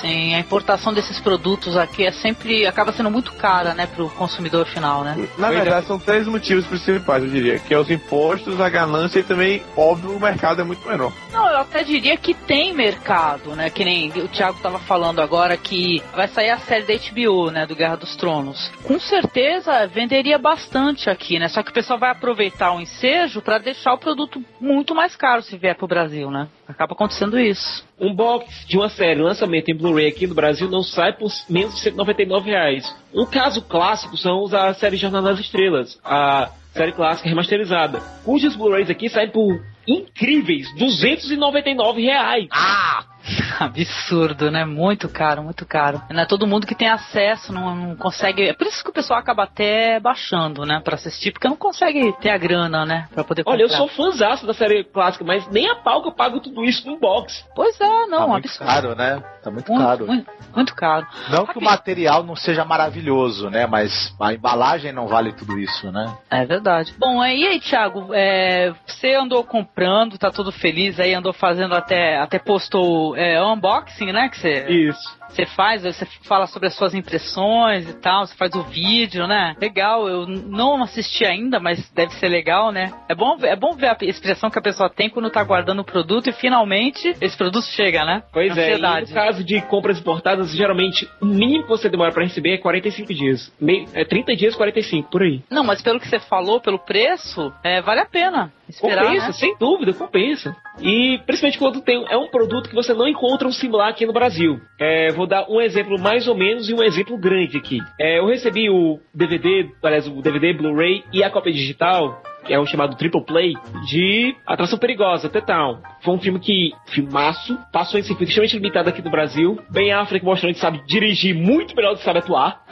Sim, 0.02 0.34
a 0.36 0.39
importação 0.39 0.94
desses 0.94 1.20
produtos 1.20 1.76
aqui 1.78 2.06
é 2.06 2.12
sempre. 2.12 2.65
acaba 2.65 2.92
sendo 2.92 3.10
muito 3.12 3.32
cara, 3.34 3.74
né, 3.74 3.88
pro 3.88 4.10
consumidor 4.10 4.65
final, 4.65 5.04
né? 5.04 5.15
Na 5.38 5.48
Pois 5.48 5.60
é. 5.60 5.62
verdade, 5.63 5.86
são 5.88 6.00
três 6.00 6.28
motivos 6.28 6.65
principais, 6.65 7.24
eu 7.24 7.30
diria. 7.30 7.60
Que 7.60 7.74
é 7.74 7.80
os 7.80 7.89
impostos, 7.89 8.60
a 8.60 8.70
ganância 8.70 9.20
e 9.20 9.24
também, 9.24 9.62
óbvio, 9.76 10.12
o 10.12 10.20
mercado 10.20 10.62
é 10.62 10.63
muito 10.63 10.88
menor. 10.88 11.12
Não, 11.32 11.48
eu 11.50 11.58
até 11.60 11.84
diria 11.84 12.18
que 12.18 12.34
tem 12.34 12.74
mercado, 12.74 13.56
né? 13.56 13.70
Que 13.70 13.84
nem 13.86 14.10
o 14.10 14.28
Thiago 14.28 14.60
tava 14.62 14.80
falando 14.80 15.20
agora 15.22 15.56
que 15.58 16.02
vai 16.15 16.28
sair 16.28 16.50
a 16.50 16.58
série 16.60 16.84
da 16.84 16.94
HBO, 16.94 17.52
né? 17.52 17.65
Do 17.65 17.76
Guerra 17.76 17.96
dos 17.98 18.15
Tronos. 18.15 18.72
Com 18.84 19.00
certeza 19.00 19.86
venderia 19.88 20.38
bastante 20.38 21.10
aqui, 21.10 21.39
né? 21.39 21.48
Só 21.48 21.62
que 21.63 21.68
o 21.71 21.73
pessoal 21.73 21.99
vai 21.99 22.12
aproveitar 22.12 22.73
o 22.73 22.82
ensejo 22.82 23.41
para 23.41 23.58
deixar 23.58 23.93
o 23.93 23.97
produto 23.97 24.43
muito 24.60 24.93
mais 24.93 25.15
caro 25.15 25.41
se 25.41 25.58
vier 25.58 25.75
pro 25.75 25.88
Brasil, 25.88 26.29
né? 26.29 26.47
Acaba 26.67 26.93
acontecendo 26.93 27.39
isso. 27.39 27.86
Um 27.99 28.13
box 28.13 28.65
de 28.67 28.77
uma 28.77 28.89
série 28.89 29.21
lançamento 29.21 29.69
em 29.69 29.75
Blu-ray 29.75 30.08
aqui 30.08 30.27
no 30.27 30.36
Brasil 30.36 30.69
não 30.69 30.84
sai 30.84 31.13
por 31.13 31.32
menos 31.49 31.75
de 31.75 31.82
199 31.82 32.49
reais. 32.49 32.95
Um 33.13 33.25
caso 33.25 33.62
clássico 33.62 34.17
são 34.17 34.43
os 34.43 34.51
da 34.51 34.73
série 34.73 34.97
Jornada 34.97 35.29
das 35.29 35.39
Estrelas, 35.39 35.99
a 36.03 36.49
série 36.73 36.91
clássica 36.91 37.27
remasterizada, 37.27 37.99
cujos 38.23 38.55
Blu-rays 38.55 38.89
aqui 38.89 39.10
saem 39.10 39.29
por 39.29 39.62
incríveis 39.88 40.73
299 40.75 42.01
reais. 42.01 42.47
Ah! 42.51 43.09
Absurdo, 43.60 44.52
né? 44.52 44.65
Muito 44.65 45.08
caro, 45.10 45.44
muito 45.44 45.65
caro. 45.65 46.02
Não 46.10 46.22
é 46.22 46.26
todo 46.26 46.48
mundo 46.48 46.68
que 46.68 46.76
tem 46.76 46.89
acesso, 46.89 47.54
não, 47.54 47.76
não 47.76 47.96
consegue. 47.96 48.44
É 48.48 48.54
por 48.54 48.68
isso 48.68 48.84
que 48.84 48.89
o 48.89 48.94
pessoal 48.94 49.20
acaba 49.20 49.44
até 49.44 50.00
baixando, 50.00 50.65
né? 50.65 50.82
Pra 50.84 50.96
assistir, 50.96 51.32
porque 51.32 51.48
não 51.48 51.56
consegue 51.56 52.12
ter 52.20 52.30
a 52.30 52.38
grana, 52.38 52.86
né? 52.86 53.08
Pra 53.13 53.24
poder 53.24 53.44
comprar. 53.44 53.56
Olha, 53.56 53.63
eu 53.63 53.70
sou 53.70 53.88
fãzaço 53.88 54.46
da 54.46 54.54
série 54.54 54.84
clássica, 54.84 55.24
mas 55.24 55.48
nem 55.50 55.70
a 55.70 55.76
pau 55.76 56.02
que 56.02 56.08
eu 56.10 56.13
pago 56.13 56.39
tudo 56.39 56.63
isso 56.63 56.88
num 56.88 57.00
box. 57.00 57.46
Pois 57.56 57.80
é, 57.80 58.06
não, 58.08 58.20
tá 58.20 58.28
muito 58.28 58.46
absurdo. 58.46 58.68
caro, 58.70 58.96
né? 58.96 59.24
Tá 59.44 59.50
muito, 59.52 59.72
Muito, 59.72 59.86
caro. 59.86 60.08
muito, 60.08 60.32
muito 60.54 60.76
caro. 60.76 61.08
Não 61.30 61.46
que 61.46 61.58
o 61.58 61.62
material 61.63 62.24
não 62.24 62.36
seja 62.36 62.65
maravilhoso, 62.65 63.50
né? 63.50 63.65
Mas 63.65 64.13
a 64.20 64.34
embalagem 64.34 64.92
não 64.92 65.08
vale 65.08 65.32
tudo 65.34 65.58
isso, 65.58 65.92
né? 65.92 66.13
É 66.30 66.46
verdade. 66.46 66.94
Bom, 66.98 67.24
e 67.24 67.48
aí, 67.48 67.60
Thiago, 67.60 68.10
é, 68.13 68.74
você 68.86 69.13
andou 69.15 69.44
comprando, 69.44 70.18
tá 70.18 70.30
todo 70.32 70.52
feliz 70.52 71.00
aí, 71.00 71.13
andou 71.13 71.32
fazendo 71.34 71.74
até, 71.74 72.18
até 72.20 72.38
postou 72.38 73.15
é, 73.19 73.43
unboxing, 73.43 74.13
né? 74.13 74.29
Que 74.29 74.38
você, 74.39 74.65
Isso. 74.69 75.18
Você 75.30 75.46
faz, 75.46 75.84
você 75.84 76.06
fala 76.24 76.48
sobre 76.48 76.68
as 76.68 76.76
suas 76.76 76.94
impressões 76.94 77.88
e 77.89 77.94
tal, 77.94 78.26
você 78.26 78.36
faz 78.36 78.54
o 78.56 78.63
vídeo, 78.63 79.28
né? 79.28 79.56
Legal, 79.62 80.08
eu 80.08 80.26
não 80.28 80.82
assisti 80.84 81.26
ainda, 81.26 81.60
mas 81.60 81.89
deve 81.92 82.13
ser 82.15 82.28
legal, 82.28 82.72
né? 82.72 82.92
É 83.08 83.15
bom, 83.15 83.38
ver- 83.38 83.50
é 83.50 83.56
bom 83.56 83.74
ver 83.76 83.88
a 83.88 83.98
expressão 84.02 84.50
que 84.50 84.60
a 84.60 84.62
pessoa 84.62 84.89
tem 84.89 85.10
quando 85.10 85.30
tá 85.30 85.44
guardando 85.44 85.80
o 85.80 85.84
produto 85.86 86.28
e 86.30 86.34
finalmente 86.34 87.15
esse 87.22 87.38
produto 87.38 87.65
chega, 87.65 88.04
né? 88.06 88.24
Pois 88.34 88.56
é, 88.58 88.72
Ansiedade. 88.72 89.10
no 89.10 89.15
caso 89.15 89.44
de 89.44 89.62
compras 89.62 90.00
importadas, 90.00 90.52
geralmente 90.56 91.08
o 91.22 91.26
mínimo 91.26 91.63
que 91.63 91.70
você 91.70 91.89
demora 91.89 92.12
pra 92.12 92.24
receber 92.24 92.56
é 92.56 92.58
45 92.58 93.13
dias. 93.13 93.52
Meio, 93.60 93.88
é 93.94 94.04
30 94.04 94.36
dias, 94.36 94.56
45, 94.56 95.10
por 95.10 95.22
aí. 95.22 95.42
Não, 95.50 95.63
mas 95.63 95.82
pelo 95.82 96.00
que 96.00 96.08
você 96.08 96.20
falou, 96.20 96.60
pelo 96.60 96.80
preço, 96.80 97.54
é, 97.63 97.82
vale 97.82 98.02
a 98.02 98.06
pena 98.06 98.52
esperar, 98.68 99.06
compensa, 99.06 99.28
né? 99.28 99.34
sem 99.34 99.56
dúvida, 99.58 99.94
compensa. 99.94 100.56
E 100.82 101.20
principalmente 101.26 101.58
quando 101.60 101.82
tem 101.82 102.06
é 102.10 102.18
um 102.18 102.30
produto 102.30 102.70
que 102.70 102.76
você 102.76 102.94
não 102.94 103.08
encontra 103.08 103.48
um 103.48 103.52
similar 103.52 103.89
aqui 103.89 104.06
no 104.06 104.13
Brasil. 104.13 104.60
É, 104.80 105.12
vou 105.19 105.27
dar 105.27 105.45
um 105.49 105.60
exemplo 105.60 105.99
mais 105.99 106.29
ou 106.29 106.36
menos 106.36 106.69
e 106.69 106.73
um 106.73 106.82
exemplo 106.82 107.17
grande 107.17 107.58
aqui. 107.58 107.79
É, 107.99 108.19
eu 108.19 108.27
recebi 108.27 108.69
o 108.69 108.99
DVD, 109.13 109.69
aliás, 109.84 110.08
o 110.08 110.21
DVD, 110.21 110.53
Blu-ray 110.53 111.03
e 111.12 111.21
a 111.21 111.29
cópia 111.29 111.51
digital. 111.51 112.23
Que 112.45 112.54
é 112.54 112.60
o 112.60 112.65
chamado 112.65 112.95
Triple 112.95 113.23
Play 113.23 113.54
de 113.88 114.36
Atração 114.45 114.80
Perigosa, 114.80 115.30
The 115.30 115.41
Town. 115.41 115.80
Foi 116.02 116.13
um 116.13 116.19
filme 116.19 116.39
que, 116.39 116.71
filmaço, 116.88 117.58
passou 117.71 117.99
em 117.99 118.04
circuito 118.04 118.30
extremamente 118.30 118.56
limitado 118.56 118.89
aqui 118.89 119.02
no 119.02 119.12
Brasil. 119.12 119.60
Ben 119.69 119.91
Affleck 119.91 120.25
mostrando 120.25 120.54
que 120.54 120.60
sabe 120.60 120.82
dirigir 120.86 121.36
muito 121.36 121.75
melhor 121.75 121.93
do 121.93 121.97
que 121.97 122.04
sabe 122.04 122.19
atuar. 122.19 122.63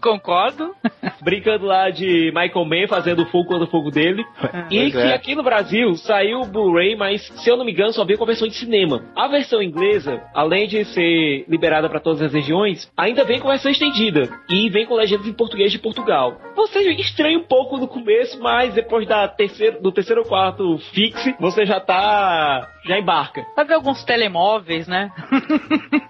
Concordo. 0.00 0.74
Brincando 1.22 1.66
lá 1.66 1.90
de 1.90 2.32
Michael 2.34 2.64
Mann 2.64 2.88
fazendo 2.88 3.26
fogo 3.26 3.48
quando 3.48 3.62
o 3.62 3.66
fogo 3.66 3.90
dele. 3.90 4.24
E 4.70 4.90
que 4.90 4.98
é. 4.98 5.14
aqui 5.14 5.34
no 5.34 5.42
Brasil 5.42 5.94
saiu 5.96 6.40
o 6.40 6.46
Blu-ray, 6.46 6.96
mas 6.96 7.22
se 7.22 7.50
eu 7.50 7.56
não 7.56 7.64
me 7.64 7.72
engano, 7.72 7.92
só 7.92 8.04
veio 8.04 8.18
com 8.18 8.24
a 8.24 8.28
versão 8.28 8.48
de 8.48 8.54
cinema. 8.54 9.02
A 9.16 9.26
versão 9.28 9.62
inglesa, 9.62 10.22
além 10.34 10.68
de 10.68 10.84
ser 10.84 11.44
liberada 11.48 11.88
para 11.88 12.00
todas 12.00 12.22
as 12.22 12.32
regiões, 12.32 12.90
ainda 12.96 13.24
vem 13.24 13.40
com 13.40 13.48
a 13.48 13.52
versão 13.52 13.70
estendida. 13.70 14.28
E 14.48 14.68
vem 14.70 14.86
com 14.86 14.94
legendas 14.94 15.26
em 15.26 15.32
português 15.32 15.72
de 15.72 15.78
Portugal. 15.78 16.38
Você 16.54 16.80
estranha 16.92 17.38
um 17.38 17.44
pouco 17.44 17.76
no 17.76 17.88
começo, 17.88 18.40
mas 18.40 18.67
depois 18.74 19.06
da 19.06 19.26
terceiro, 19.28 19.80
do 19.82 19.92
terceiro 19.92 20.22
ou 20.22 20.26
quarto 20.28 20.78
fixe, 20.92 21.34
você 21.40 21.64
já 21.66 21.80
tá. 21.80 22.68
já 22.86 22.98
embarca. 22.98 23.44
Vai 23.56 23.64
ver 23.64 23.74
alguns 23.74 24.04
telemóveis, 24.04 24.86
né? 24.86 25.10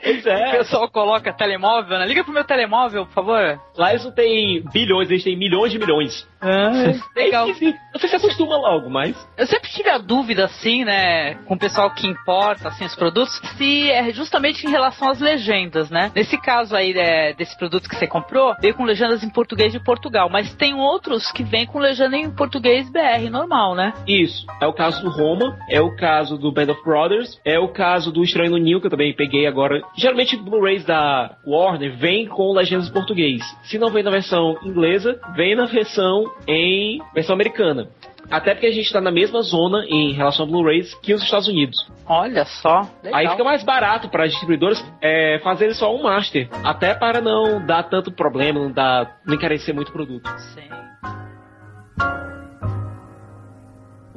Pois 0.03 0.25
O 0.27 0.29
é. 0.29 0.59
pessoal 0.59 0.89
coloca 0.91 1.33
telemóvel, 1.33 1.99
né? 1.99 2.07
Liga 2.07 2.25
pro 2.25 2.33
meu 2.33 2.45
telemóvel, 2.45 3.07
por 3.07 3.13
favor. 3.13 3.61
Lá 3.77 3.91
eles 3.91 4.05
não 4.05 4.13
têm 4.13 4.63
bilhões, 4.73 5.11
eles 5.11 5.25
têm 5.25 5.37
milhões 5.37 5.73
de 5.73 5.79
milhões. 5.79 6.27
Ah, 6.41 6.71
legal. 7.17 7.47
É 7.49 7.51
esquisito. 7.51 7.79
Você 7.93 8.09
se 8.09 8.17
acostuma 8.17 8.57
logo, 8.57 8.89
mas. 8.89 9.17
Eu 9.37 9.47
sempre 9.47 9.69
tive 9.71 9.91
a 9.91 9.99
dúvida, 9.99 10.45
assim, 10.45 10.85
né, 10.85 11.35
com 11.47 11.55
o 11.55 11.59
pessoal 11.59 11.91
que 11.91 12.07
importa, 12.07 12.69
assim, 12.69 12.85
os 12.85 12.95
produtos, 12.95 13.35
se 13.57 13.91
é 13.91 14.13
justamente 14.13 14.65
em 14.67 14.71
relação 14.71 15.09
às 15.11 15.21
legendas, 15.21 15.91
né? 15.91 16.13
Nesse 16.15 16.39
caso 16.41 16.77
aí, 16.77 16.93
é, 16.97 17.33
desse 17.35 17.57
produto 17.59 17.89
que 17.89 17.97
você 17.97 18.07
comprou, 18.07 18.55
veio 18.61 18.75
com 18.75 18.85
legendas 18.85 19.23
em 19.25 19.31
português 19.31 19.73
de 19.73 19.81
Portugal, 19.81 20.29
mas 20.31 20.55
tem 20.55 20.75
outros 20.75 21.31
que 21.33 21.43
vêm 21.43 21.67
com 21.67 21.79
legenda 21.79 22.17
em, 22.17 22.31
por- 22.31 22.48
português 22.49 22.91
BR 22.91 23.31
normal, 23.31 23.75
né? 23.75 23.93
Isso. 24.07 24.47
É 24.61 24.67
o 24.67 24.73
caso 24.73 25.03
do 25.03 25.11
Roma, 25.11 25.57
é 25.69 25.81
o 25.81 25.95
caso 25.95 26.39
do 26.39 26.51
Band 26.51 26.73
of 26.73 26.83
Brothers, 26.83 27.39
é 27.45 27.59
o 27.59 27.69
caso 27.69 28.11
do 28.11 28.25
Estranho 28.25 28.53
no 28.53 28.57
Nil, 28.57 28.81
que 28.81 28.87
eu 28.87 28.91
também 28.91 29.15
peguei 29.15 29.47
agora. 29.47 29.83
Geralmente 29.97 30.37
Blu-rays 30.37 30.85
da 30.85 31.37
Warner 31.47 31.95
vem 31.97 32.27
com 32.27 32.53
legendas 32.53 32.89
em 32.89 32.93
português. 32.93 33.43
Se 33.65 33.79
não 33.79 33.91
vem 33.91 34.03
na 34.03 34.11
versão 34.11 34.57
inglesa, 34.65 35.21
vem 35.37 35.55
na 35.55 35.67
versão 35.67 36.25
em 36.47 37.01
versão 37.15 37.35
americana. 37.35 37.89
Até 38.31 38.55
porque 38.55 38.67
a 38.67 38.73
gente 38.73 38.87
está 38.87 39.01
na 39.01 39.11
mesma 39.11 39.41
zona 39.43 39.85
em 39.87 40.13
relação 40.13 40.47
a 40.47 40.49
Blu-rays 40.49 40.95
que 41.03 41.15
os 41.15 41.23
Estados 41.23 41.49
Unidos. 41.49 41.77
Olha 42.07 42.45
só. 42.45 42.83
Legal. 43.03 43.21
Aí 43.21 43.29
fica 43.29 43.45
mais 43.45 43.63
barato 43.63 44.09
para 44.09 44.25
as 44.25 44.31
distribuidoras 44.31 44.85
é, 45.03 45.39
fazerem 45.43 45.75
só 45.75 45.95
um 45.95 46.03
master. 46.03 46.49
Até 46.65 46.95
para 46.95 47.21
não 47.21 47.65
dar 47.65 47.85
tanto 47.85 48.11
problema, 48.11 48.61
não, 48.61 48.73
dar, 48.73 49.19
não 49.27 49.35
encarecer 49.35 49.75
muito 49.75 49.89
o 49.89 49.93
produto. 49.93 50.29
Sim. 50.55 50.69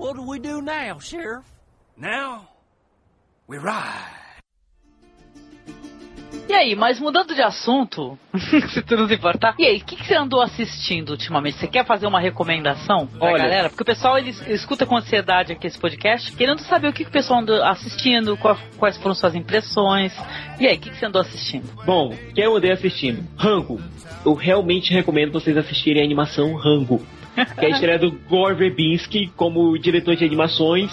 What 0.01 0.15
do 0.15 0.27
we 0.27 0.39
do 0.39 0.63
now, 0.63 0.99
Sheriff? 0.99 1.45
Now, 1.95 2.47
we 3.47 3.59
ride. 3.59 4.17
E 6.49 6.53
aí, 6.55 6.75
mas 6.75 6.99
mudando 6.99 7.35
de 7.35 7.41
assunto, 7.43 8.17
se 8.73 8.81
tu 8.81 8.97
não 8.97 9.07
se 9.07 9.13
importar, 9.13 9.53
e 9.59 9.63
aí, 9.63 9.77
o 9.77 9.85
que, 9.85 9.95
que, 9.95 10.07
você 10.07 10.15
andou 10.15 10.41
assistindo 10.41 11.11
ultimamente? 11.11 11.59
Você 11.59 11.67
quer 11.67 11.85
fazer 11.85 12.07
uma 12.07 12.19
recomendação 12.19 13.05
pra 13.05 13.27
Olha, 13.27 13.43
galera? 13.43 13.69
Porque 13.69 13.83
o 13.83 13.85
pessoal 13.85 14.17
ele 14.17 14.31
escuta 14.47 14.87
com 14.87 14.97
ansiedade 14.97 15.53
aqui 15.53 15.67
esse 15.67 15.79
podcast, 15.79 16.35
querendo 16.35 16.61
saber 16.61 16.87
o 16.87 16.93
que, 16.93 17.03
que 17.03 17.09
o 17.11 17.13
pessoal 17.13 17.41
andou 17.41 17.63
assistindo, 17.63 18.35
qual, 18.37 18.57
quais 18.79 18.97
foram 18.97 19.13
suas 19.13 19.35
impressões. 19.35 20.11
E 20.59 20.65
aí, 20.65 20.77
o 20.77 20.79
que, 20.79 20.89
que 20.89 20.97
você 20.97 21.05
andou 21.05 21.21
assistindo? 21.21 21.69
Bom, 21.85 22.09
que 22.33 22.41
eu 22.41 22.57
andei 22.57 22.71
assistindo? 22.71 23.23
Rango. 23.37 23.79
Eu 24.25 24.33
realmente 24.33 24.91
recomendo 24.91 25.31
vocês 25.31 25.55
assistirem 25.55 26.01
a 26.01 26.05
animação 26.05 26.55
Rango 26.55 27.05
que 27.57 27.65
é 27.65 27.67
a 27.67 27.69
estreia 27.69 27.99
do 27.99 28.11
Gore 28.11 28.55
Verbinski 28.55 29.31
como 29.35 29.77
diretor 29.77 30.15
de 30.15 30.25
animações 30.25 30.91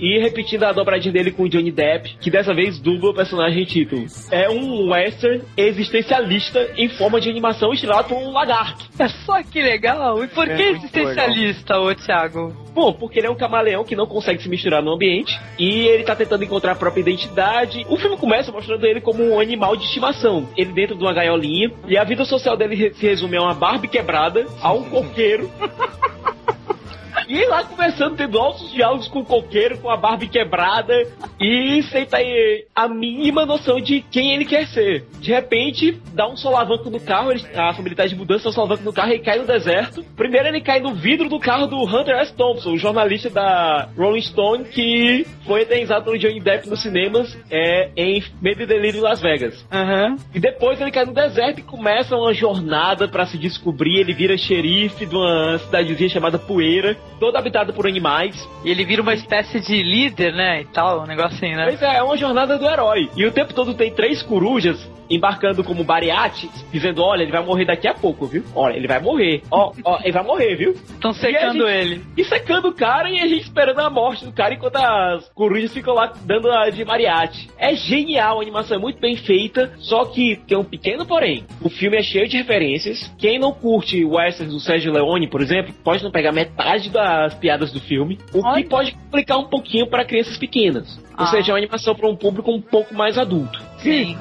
e 0.00 0.18
repetindo 0.18 0.64
a 0.64 0.72
dobradinha 0.72 1.12
dele 1.12 1.30
com 1.30 1.44
o 1.44 1.48
Johnny 1.48 1.70
Depp, 1.70 2.16
que 2.20 2.30
dessa 2.30 2.54
vez 2.54 2.78
dubla 2.78 3.10
o 3.10 3.14
personagem 3.14 3.64
título. 3.64 4.06
É 4.30 4.48
um 4.48 4.90
western 4.90 5.42
existencialista 5.56 6.72
em 6.76 6.88
forma 6.88 7.20
de 7.20 7.30
animação 7.30 7.72
estrelado 7.72 8.08
por 8.08 8.18
um 8.18 8.32
lagarto. 8.32 8.86
É 8.98 9.08
só 9.08 9.42
que 9.42 9.62
legal! 9.62 10.22
E 10.24 10.28
por 10.28 10.48
É 10.48 10.56
que 10.56 10.64
muito 10.64 10.78
existencialista, 10.78 11.78
ô 11.78 11.94
Thiago? 11.94 12.67
Bom, 12.72 12.92
porque 12.92 13.18
ele 13.18 13.26
é 13.26 13.30
um 13.30 13.36
camaleão 13.36 13.84
que 13.84 13.96
não 13.96 14.06
consegue 14.06 14.42
se 14.42 14.48
misturar 14.48 14.82
no 14.82 14.92
ambiente 14.92 15.38
e 15.58 15.86
ele 15.86 16.04
tá 16.04 16.14
tentando 16.14 16.44
encontrar 16.44 16.72
a 16.72 16.76
própria 16.76 17.00
identidade. 17.00 17.84
O 17.88 17.96
filme 17.96 18.16
começa 18.16 18.52
mostrando 18.52 18.84
ele 18.84 19.00
como 19.00 19.22
um 19.22 19.40
animal 19.40 19.76
de 19.76 19.84
estimação. 19.84 20.48
Ele 20.56 20.72
dentro 20.72 20.96
de 20.96 21.02
uma 21.02 21.12
gaiolinha 21.12 21.72
e 21.86 21.96
a 21.96 22.04
vida 22.04 22.24
social 22.24 22.56
dele 22.56 22.92
se 22.94 23.06
resume 23.06 23.36
a 23.36 23.42
uma 23.42 23.54
Barbie 23.54 23.88
quebrada, 23.88 24.46
a 24.60 24.72
um 24.72 24.84
coqueiro. 24.84 25.50
E 27.28 27.44
lá 27.46 27.62
conversando, 27.62 28.16
tendo 28.16 28.38
altos 28.38 28.72
diálogos 28.72 29.06
com 29.08 29.20
o 29.20 29.24
coqueiro, 29.24 29.78
com 29.78 29.90
a 29.90 29.96
Barbie 29.96 30.28
quebrada, 30.28 30.94
e 31.38 31.82
sem 31.84 32.06
ter 32.06 32.66
a 32.74 32.88
mínima 32.88 33.44
noção 33.44 33.80
de 33.80 34.00
quem 34.00 34.32
ele 34.34 34.44
quer 34.46 34.66
ser. 34.68 35.04
De 35.20 35.30
repente, 35.30 35.98
dá 36.14 36.26
um 36.26 36.36
solavanco 36.36 36.88
no 36.88 36.98
carro, 36.98 37.30
ele- 37.30 37.44
a 37.54 37.72
família 37.74 37.96
tá 37.96 38.06
de 38.06 38.16
mudança, 38.16 38.44
dá 38.44 38.50
um 38.50 38.52
solavanco 38.52 38.82
no 38.82 38.92
carro 38.92 39.12
e 39.12 39.18
cai 39.18 39.38
no 39.38 39.46
deserto. 39.46 40.02
Primeiro 40.16 40.48
ele 40.48 40.60
cai 40.62 40.80
no 40.80 40.94
vidro 40.94 41.28
do 41.28 41.38
carro 41.38 41.66
do 41.66 41.76
Hunter 41.84 42.16
S. 42.16 42.34
Thompson, 42.34 42.72
o 42.72 42.78
jornalista 42.78 43.28
da 43.28 43.88
Rolling 43.96 44.22
Stone, 44.22 44.64
que 44.64 45.26
foi 45.46 45.62
eternizado 45.62 46.06
pelo 46.06 46.18
Johnny 46.18 46.40
Depp 46.40 46.68
nos 46.68 46.80
cinemas 46.82 47.36
é, 47.50 47.90
em 47.96 48.22
Medo 48.40 48.62
e 48.62 48.66
Delírio 48.66 49.00
em 49.00 49.02
Las 49.02 49.20
Vegas. 49.20 49.66
E 50.34 50.40
depois 50.40 50.80
ele 50.80 50.90
cai 50.90 51.04
no 51.04 51.12
deserto 51.12 51.58
e 51.60 51.62
começa 51.62 52.16
uma 52.16 52.32
jornada 52.32 53.06
pra 53.06 53.26
se 53.26 53.36
descobrir. 53.36 54.00
Ele 54.00 54.14
vira 54.14 54.36
xerife 54.38 55.04
de 55.04 55.14
uma 55.14 55.58
cidadezinha 55.58 56.08
chamada 56.08 56.38
Poeira, 56.38 56.96
toda 57.18 57.38
habitada 57.38 57.72
por 57.72 57.86
animais. 57.86 58.48
E 58.64 58.70
ele 58.70 58.84
vira 58.84 59.02
uma 59.02 59.14
espécie 59.14 59.60
de 59.60 59.82
líder, 59.82 60.32
né? 60.32 60.62
E 60.62 60.64
tal, 60.66 61.02
um 61.02 61.06
negocinho, 61.06 61.56
né? 61.56 61.66
Pois 61.66 61.82
é, 61.82 61.96
é 61.96 62.02
uma 62.02 62.16
jornada 62.16 62.58
do 62.58 62.66
herói. 62.66 63.10
E 63.16 63.24
o 63.26 63.32
tempo 63.32 63.54
todo 63.54 63.74
tem 63.74 63.92
três 63.92 64.22
corujas 64.22 64.78
embarcando 65.10 65.62
como 65.64 65.84
bariates, 65.84 66.50
dizendo: 66.72 67.02
Olha, 67.02 67.22
ele 67.22 67.32
vai 67.32 67.44
morrer 67.44 67.64
daqui 67.64 67.86
a 67.88 67.94
pouco, 67.94 68.26
viu? 68.26 68.44
Olha, 68.54 68.76
ele 68.76 68.86
vai 68.88 69.00
morrer. 69.00 69.42
Ó, 69.50 69.72
ó, 69.84 69.98
ele 70.02 70.12
vai 70.12 70.22
morrer, 70.24 70.56
viu? 70.56 70.72
Estão 70.72 71.12
secando 71.12 71.68
ele. 71.68 72.02
E 72.16 72.24
secando 72.24 72.68
o 72.68 72.74
cara 72.74 73.10
e 73.10 73.20
a 73.20 73.26
gente 73.26 73.42
esperando 73.42 73.80
a 73.80 73.90
morte 73.90 74.24
do 74.24 74.32
cara 74.32 74.54
enquanto 74.54 74.76
as 74.76 75.28
corujas 75.30 75.72
ficam 75.72 75.94
lá 75.94 76.12
dando 76.24 76.50
a 76.50 76.70
de 76.70 76.84
mariachi. 76.84 77.48
É 77.58 77.74
genial, 77.74 78.38
a 78.38 78.42
animação 78.42 78.76
é 78.76 78.80
muito 78.80 79.00
bem 79.00 79.16
feita, 79.16 79.72
só 79.78 80.04
que 80.04 80.36
tem 80.46 80.56
um 80.56 80.64
pequeno 80.64 81.06
porém. 81.06 81.44
O 81.62 81.68
filme 81.68 81.96
é 81.96 82.02
cheio 82.02 82.28
de 82.28 82.36
referências. 82.36 83.12
Quem 83.18 83.38
não 83.38 83.52
curte 83.52 84.04
o 84.04 84.14
westerns 84.16 84.52
do 84.52 84.60
Sérgio 84.60 84.92
Leone, 84.92 85.28
por 85.28 85.40
exemplo, 85.40 85.72
pode 85.84 86.02
não 86.04 86.10
pegar 86.10 86.32
metade 86.32 86.90
das 86.90 87.34
piadas 87.34 87.72
do 87.72 87.80
filme, 87.80 88.18
o 88.32 88.54
que 88.54 88.64
pode 88.64 88.92
complicar 88.92 89.38
um 89.38 89.44
pouquinho 89.48 89.86
para 89.86 90.04
crianças 90.04 90.36
pequenas. 90.36 90.96
Ou 91.18 91.24
Ah. 91.24 91.26
seja, 91.26 91.50
é 91.50 91.52
uma 91.54 91.58
animação 91.58 91.94
para 91.94 92.08
um 92.08 92.16
público 92.16 92.50
um 92.52 92.60
pouco 92.60 92.94
mais 92.94 93.18
adulto. 93.18 93.60
Sim. 93.78 94.16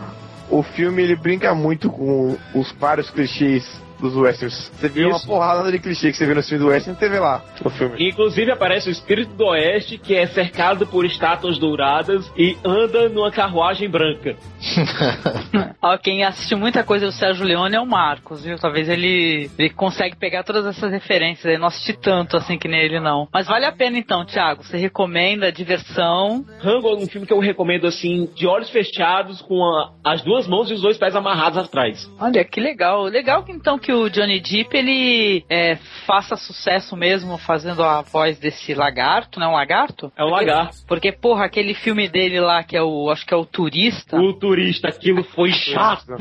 O 0.49 0.63
filme 0.63 1.03
ele 1.03 1.15
brinca 1.15 1.53
muito 1.53 1.89
com 1.89 2.37
os 2.55 2.71
vários 2.73 3.09
clichês 3.09 3.65
dos 3.99 4.15
westerns. 4.15 4.71
Você 4.75 4.87
vê 4.89 5.05
uma 5.05 5.19
porrada 5.19 5.71
de 5.71 5.79
clichê 5.79 6.11
que 6.11 6.17
você 6.17 6.25
vê 6.25 6.33
no 6.33 6.43
filme 6.43 6.63
do 6.63 6.69
western, 6.69 6.97
você 6.99 7.09
vê 7.09 7.19
lá 7.19 7.43
no 7.63 7.69
filme. 7.71 7.95
Inclusive 8.09 8.51
aparece 8.51 8.89
o 8.89 8.91
espírito 8.91 9.33
do 9.33 9.45
oeste, 9.47 9.97
que 9.97 10.15
é 10.15 10.25
cercado 10.27 10.85
por 10.87 11.05
estátuas 11.05 11.57
douradas 11.57 12.31
e 12.37 12.57
anda 12.63 13.09
numa 13.09 13.31
carruagem 13.31 13.89
branca. 13.89 14.35
Ó, 15.81 15.97
quem 15.97 16.23
assistiu 16.23 16.57
muita 16.57 16.83
coisa 16.83 17.05
do 17.05 17.11
Sérgio 17.11 17.45
Leone 17.45 17.75
é 17.75 17.79
o 17.79 17.85
Marcos, 17.85 18.43
viu? 18.43 18.57
Talvez 18.57 18.89
ele, 18.89 19.49
ele 19.57 19.69
consegue 19.69 20.15
pegar 20.15 20.43
todas 20.43 20.65
essas 20.65 20.91
referências. 20.91 21.53
Eu 21.53 21.59
não 21.59 21.67
assisti 21.67 21.93
tanto 21.93 22.37
assim 22.37 22.57
que 22.57 22.67
nem 22.67 22.79
ele, 22.81 22.99
não. 22.99 23.27
Mas 23.31 23.47
vale 23.47 23.65
a 23.65 23.71
pena 23.71 23.97
então, 23.97 24.25
Thiago. 24.25 24.63
Você 24.63 24.77
recomenda 24.77 25.51
diversão. 25.51 26.45
Rango 26.59 26.89
é 26.89 26.95
um 26.95 27.07
filme 27.07 27.25
que 27.27 27.33
eu 27.33 27.39
recomendo 27.39 27.87
assim, 27.87 28.29
de 28.35 28.47
olhos 28.47 28.69
fechados, 28.69 29.41
com 29.41 29.63
a- 29.63 29.91
as 30.03 30.21
duas 30.21 30.47
mãos 30.47 30.69
e 30.69 30.73
os 30.73 30.81
dois 30.81 30.97
pés 30.97 31.15
amarrados 31.15 31.57
atrás. 31.57 32.09
Olha, 32.19 32.43
que 32.43 32.59
legal. 32.59 33.03
Legal 33.05 33.43
que 33.43 33.51
então 33.51 33.77
que 33.77 33.86
o 33.91 34.09
Johnny 34.09 34.39
Depp 34.39 34.75
ele 34.75 35.45
é, 35.49 35.75
faça 36.05 36.35
sucesso 36.35 36.95
mesmo 36.95 37.37
fazendo 37.37 37.83
a 37.83 38.01
voz 38.01 38.39
desse 38.39 38.73
lagarto, 38.73 39.39
né? 39.39 39.47
Um 39.47 39.53
lagarto? 39.53 40.11
É 40.15 40.23
um 40.23 40.29
lagarto. 40.29 40.77
Porque, 40.87 41.11
porra, 41.11 41.45
aquele 41.45 41.73
filme 41.73 42.07
dele 42.07 42.39
lá 42.39 42.63
que 42.63 42.75
é 42.75 42.81
o. 42.81 43.09
Acho 43.09 43.25
que 43.25 43.33
é 43.33 43.37
o 43.37 43.45
turista. 43.45 44.17
O 44.17 44.33
turista, 44.33 44.87
aquilo 44.87 45.23
foi 45.23 45.51
chato. 45.51 46.15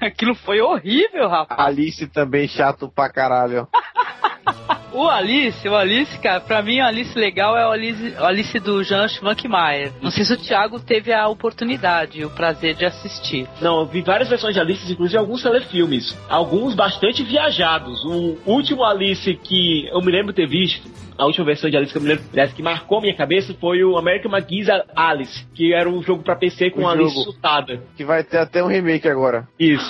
Aquilo 0.06 0.34
foi 0.34 0.60
horrível, 0.60 1.28
rapaz. 1.28 1.60
Alice 1.60 2.06
também 2.08 2.48
chato 2.48 2.88
pra 2.88 3.10
caralho. 3.10 3.68
O 4.92 5.08
Alice, 5.08 5.68
o 5.68 5.76
Alice, 5.76 6.18
cara, 6.18 6.40
pra 6.40 6.60
mim 6.62 6.80
o 6.80 6.84
Alice 6.84 7.16
legal 7.16 7.56
é 7.56 7.64
o 7.64 7.70
Alice, 7.70 8.12
o 8.18 8.24
Alice 8.24 8.58
do 8.58 8.82
Jean 8.82 9.06
Schwankmaier. 9.06 9.92
Não 10.02 10.10
sei 10.10 10.24
se 10.24 10.32
o 10.32 10.36
Thiago 10.36 10.80
teve 10.80 11.12
a 11.12 11.28
oportunidade 11.28 12.24
o 12.24 12.30
prazer 12.30 12.74
de 12.74 12.84
assistir. 12.84 13.46
Não, 13.60 13.80
eu 13.80 13.86
vi 13.86 14.02
várias 14.02 14.28
versões 14.28 14.52
de 14.54 14.60
Alice, 14.60 14.92
inclusive 14.92 15.16
alguns 15.16 15.44
telefilmes. 15.44 16.18
Alguns 16.28 16.74
bastante 16.74 17.22
viajados. 17.22 18.04
O 18.04 18.36
último 18.44 18.82
Alice 18.82 19.32
que 19.36 19.86
eu 19.92 20.00
me 20.00 20.10
lembro 20.10 20.32
ter 20.32 20.48
visto, 20.48 20.90
a 21.16 21.24
última 21.24 21.46
versão 21.46 21.70
de 21.70 21.76
Alice 21.76 21.92
que 21.92 21.98
eu 21.98 22.02
me 22.02 22.08
lembro, 22.08 22.24
aliás, 22.32 22.52
que 22.52 22.62
marcou 22.62 22.98
a 22.98 23.02
minha 23.02 23.14
cabeça 23.16 23.54
foi 23.60 23.84
o 23.84 23.96
American 23.96 24.32
McGee's 24.32 24.66
Alice, 24.96 25.46
que 25.54 25.72
era 25.72 25.88
um 25.88 26.02
jogo 26.02 26.24
pra 26.24 26.34
PC 26.34 26.70
com 26.70 26.82
O 26.82 26.88
Alice 26.88 27.14
jogo. 27.14 27.30
surtada. 27.30 27.80
Que 27.96 28.04
vai 28.04 28.24
ter 28.24 28.38
até 28.38 28.62
um 28.64 28.66
remake 28.66 29.06
agora. 29.08 29.46
Isso. 29.58 29.89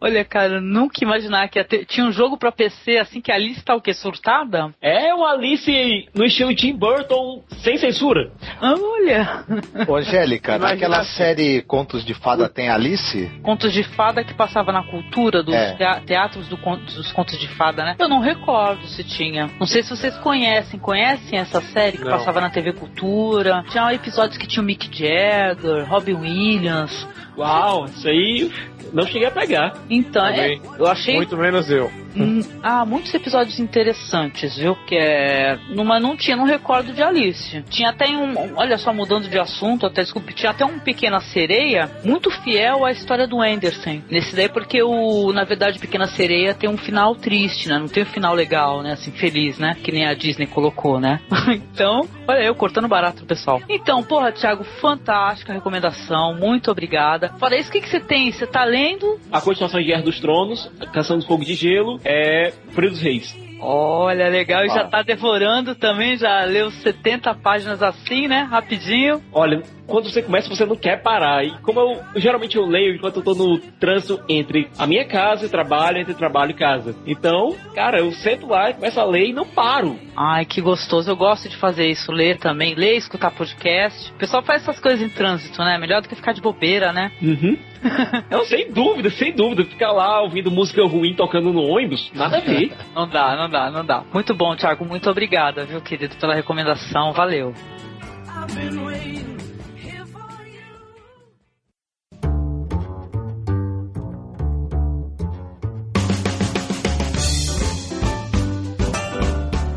Olha, 0.00 0.24
cara, 0.24 0.54
eu 0.54 0.60
nunca 0.60 1.02
imaginar 1.02 1.48
que 1.48 1.58
ia 1.58 1.64
ter- 1.64 1.84
tinha 1.84 2.06
um 2.06 2.12
jogo 2.12 2.36
pra 2.38 2.52
PC 2.52 2.98
assim 2.98 3.20
que 3.20 3.32
a 3.32 3.34
Alice 3.34 3.62
tá 3.64 3.74
o 3.74 3.80
quê? 3.80 3.92
Surtada? 3.92 4.72
É 4.80 5.12
o 5.14 5.24
Alice 5.24 6.08
no 6.14 6.24
estilo 6.24 6.54
Tim 6.54 6.76
Burton, 6.76 7.42
sem 7.62 7.76
censura. 7.78 8.30
Olha! 8.62 9.44
Ô, 9.88 9.96
Angélica, 9.96 10.56
Imagina 10.56 10.74
naquela 10.74 11.00
assim. 11.00 11.16
série 11.16 11.62
Contos 11.62 12.04
de 12.04 12.14
Fada 12.14 12.48
tem 12.48 12.68
Alice? 12.70 13.28
Contos 13.42 13.72
de 13.72 13.82
fada 13.82 14.22
que 14.22 14.34
passava 14.34 14.70
na 14.72 14.84
cultura 14.84 15.42
dos 15.42 15.54
É. 15.54 15.74
tea- 15.74 16.00
teatros 16.06 16.46
do 16.48 16.56
con- 16.56 16.76
dos 16.78 17.10
contos 17.12 17.38
de 17.38 17.48
fada, 17.48 17.84
né? 17.84 17.96
Eu 17.98 18.08
não 18.08 18.20
recordo 18.20 18.86
se 18.86 19.02
tinha. 19.02 19.50
Não 19.58 19.66
sei 19.66 19.82
se 19.82 19.90
vocês 19.90 20.16
conhecem. 20.18 20.78
Conhecem 20.78 21.38
essa 21.38 21.60
série 21.60 21.98
que 21.98 22.04
Não. 22.04 22.12
passava 22.12 22.40
na 22.40 22.50
TV 22.50 22.72
Cultura? 22.72 23.64
Tinha 23.70 23.92
episódios 23.92 24.38
que 24.38 24.46
tinha 24.46 24.62
o 24.62 24.66
Mick 24.66 24.86
Jagger, 24.96 25.88
Robin 25.88 26.14
Williams. 26.14 27.06
Uau, 27.36 27.84
isso 27.84 28.08
aí 28.08 28.50
não 28.92 29.04
cheguei 29.06 29.28
a 29.28 29.30
pegar. 29.30 29.74
Então, 29.90 30.26
é, 30.26 30.58
eu 30.78 30.86
achei. 30.86 31.16
Muito 31.16 31.36
menos 31.36 31.70
eu. 31.70 31.90
Hum, 32.16 32.40
ah, 32.62 32.84
muitos 32.84 33.12
episódios 33.14 33.60
interessantes, 33.60 34.56
viu? 34.56 34.74
Que 34.86 34.96
é. 34.96 35.58
Numa 35.68 36.00
não 36.00 36.16
tinha, 36.16 36.36
não 36.36 36.44
recordo 36.44 36.92
de 36.92 37.02
Alice. 37.02 37.62
Tinha 37.70 37.90
até 37.90 38.08
um. 38.08 38.56
Olha 38.56 38.76
só, 38.76 38.92
mudando 38.92 39.28
de 39.28 39.38
assunto, 39.38 39.86
até 39.86 40.02
desculpe, 40.02 40.34
tinha 40.34 40.50
até 40.50 40.64
um 40.64 40.78
Pequena 40.78 41.20
Sereia 41.20 41.90
muito 42.04 42.30
fiel 42.30 42.84
à 42.84 42.90
história 42.90 43.26
do 43.26 43.40
Anderson. 43.40 44.02
Nesse 44.10 44.34
daí, 44.34 44.48
porque 44.48 44.82
o. 44.82 45.32
Na 45.32 45.44
verdade, 45.44 45.78
Pequena 45.78 46.06
Sereia 46.06 46.54
tem 46.54 46.68
um 46.68 46.76
final 46.76 47.14
triste, 47.14 47.68
né? 47.68 47.78
Não 47.78 47.88
tem 47.88 48.02
um 48.02 48.06
final 48.06 48.34
legal, 48.34 48.82
né? 48.82 48.92
Assim, 48.92 49.12
feliz, 49.12 49.58
né? 49.58 49.76
Que 49.82 49.92
nem 49.92 50.06
a 50.06 50.14
Disney 50.14 50.46
colocou, 50.46 50.98
né? 50.98 51.20
então, 51.48 52.08
olha 52.26 52.42
eu 52.42 52.54
cortando 52.54 52.88
barato, 52.88 53.24
pessoal. 53.24 53.60
Então, 53.68 54.02
porra, 54.02 54.32
Thiago, 54.32 54.64
fantástica 54.80 55.52
recomendação. 55.52 56.34
Muito 56.34 56.70
obrigada. 56.70 57.34
Fora 57.38 57.56
isso, 57.56 57.68
o 57.68 57.72
que, 57.72 57.80
que 57.80 57.88
você 57.88 58.00
tem? 58.00 58.32
Você 58.32 58.46
tá 58.46 58.64
lendo? 58.64 59.20
A 59.30 59.40
continuação 59.40 59.77
de 59.77 59.77
Guerra 59.82 60.02
dos 60.02 60.20
Tronos, 60.20 60.70
Canção 60.92 61.18
do 61.18 61.26
Fogo 61.26 61.44
de 61.44 61.54
Gelo, 61.54 62.00
é 62.04 62.52
Frio 62.70 62.90
dos 62.90 63.00
Reis. 63.00 63.47
Olha, 63.60 64.28
legal. 64.28 64.64
E 64.64 64.68
já 64.68 64.84
tá 64.84 65.02
devorando 65.02 65.74
também, 65.74 66.16
já 66.16 66.44
leu 66.44 66.70
70 66.70 67.34
páginas 67.34 67.82
assim, 67.82 68.28
né? 68.28 68.42
Rapidinho. 68.42 69.22
Olha, 69.32 69.62
quando 69.86 70.10
você 70.10 70.22
começa, 70.22 70.48
você 70.48 70.64
não 70.64 70.76
quer 70.76 71.02
parar. 71.02 71.44
E 71.44 71.50
como 71.62 71.80
eu 71.80 72.02
geralmente 72.16 72.56
eu 72.56 72.66
leio 72.66 72.94
enquanto 72.94 73.16
eu 73.16 73.22
tô 73.22 73.34
no 73.34 73.58
trânsito 73.58 74.22
entre 74.28 74.68
a 74.78 74.86
minha 74.86 75.04
casa 75.06 75.46
e 75.46 75.48
trabalho, 75.48 75.98
entre 75.98 76.14
trabalho 76.14 76.50
e 76.50 76.54
casa. 76.54 76.94
Então, 77.06 77.56
cara, 77.74 77.98
eu 77.98 78.12
sento 78.12 78.46
lá 78.46 78.70
e 78.70 78.74
começo 78.74 79.00
a 79.00 79.04
ler 79.04 79.28
e 79.28 79.32
não 79.32 79.46
paro. 79.46 79.98
Ai, 80.16 80.44
que 80.44 80.60
gostoso. 80.60 81.10
Eu 81.10 81.16
gosto 81.16 81.48
de 81.48 81.56
fazer 81.56 81.86
isso, 81.86 82.12
ler 82.12 82.38
também, 82.38 82.74
ler, 82.74 82.96
escutar 82.96 83.30
podcast. 83.30 84.12
O 84.12 84.18
pessoal 84.18 84.42
faz 84.42 84.62
essas 84.62 84.78
coisas 84.78 85.00
em 85.00 85.08
trânsito, 85.08 85.58
né? 85.62 85.78
Melhor 85.78 86.02
do 86.02 86.08
que 86.08 86.14
ficar 86.14 86.32
de 86.32 86.40
bobeira, 86.40 86.92
né? 86.92 87.10
Uhum. 87.22 87.56
Não, 88.30 88.44
sem 88.44 88.70
dúvida, 88.70 89.10
sem 89.10 89.32
dúvida. 89.32 89.64
Ficar 89.64 89.92
lá 89.92 90.20
ouvindo 90.20 90.50
música 90.50 90.84
ruim 90.84 91.14
tocando 91.14 91.52
no 91.52 91.62
ônibus, 91.62 92.10
nada 92.14 92.38
a 92.38 92.40
ver. 92.40 92.72
Não 92.94 93.08
dá, 93.08 93.36
não 93.36 93.47
dá, 93.48 93.70
não 93.70 93.84
dá. 93.84 94.04
Muito 94.12 94.34
bom, 94.34 94.54
Thiago. 94.56 94.84
Muito 94.84 95.08
obrigada, 95.10 95.64
viu, 95.64 95.80
querido, 95.80 96.16
pela 96.16 96.34
recomendação. 96.34 97.12
Valeu. 97.12 97.54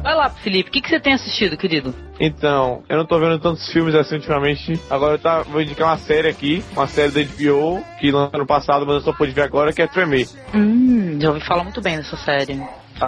Vai 0.03 0.15
lá, 0.15 0.29
Felipe. 0.29 0.69
O 0.69 0.73
que, 0.73 0.81
que 0.81 0.89
você 0.89 0.99
tem 0.99 1.13
assistido, 1.13 1.55
querido? 1.55 1.95
Então, 2.19 2.83
eu 2.89 2.97
não 2.97 3.05
tô 3.05 3.17
vendo 3.17 3.39
tantos 3.39 3.71
filmes 3.71 3.95
assim 3.95 4.15
ultimamente. 4.15 4.79
Agora 4.89 5.13
eu 5.13 5.19
tá, 5.19 5.41
vou 5.43 5.61
indicar 5.61 5.87
uma 5.87 5.97
série 5.97 6.27
aqui, 6.27 6.63
uma 6.73 6.85
série 6.85 7.11
da 7.11 7.21
HBO, 7.21 7.83
que 7.99 8.11
lançou 8.11 8.35
ano 8.35 8.45
passado, 8.45 8.85
mas 8.85 8.95
eu 8.95 9.01
só 9.01 9.13
pude 9.13 9.31
ver 9.31 9.43
agora, 9.43 9.71
que 9.71 9.81
é 9.81 9.87
Tremer. 9.87 10.27
Hum, 10.53 11.17
já 11.19 11.29
ouvi 11.29 11.39
falar 11.41 11.63
muito 11.63 11.81
bem 11.81 11.95
dessa 11.95 12.17
série. 12.17 12.61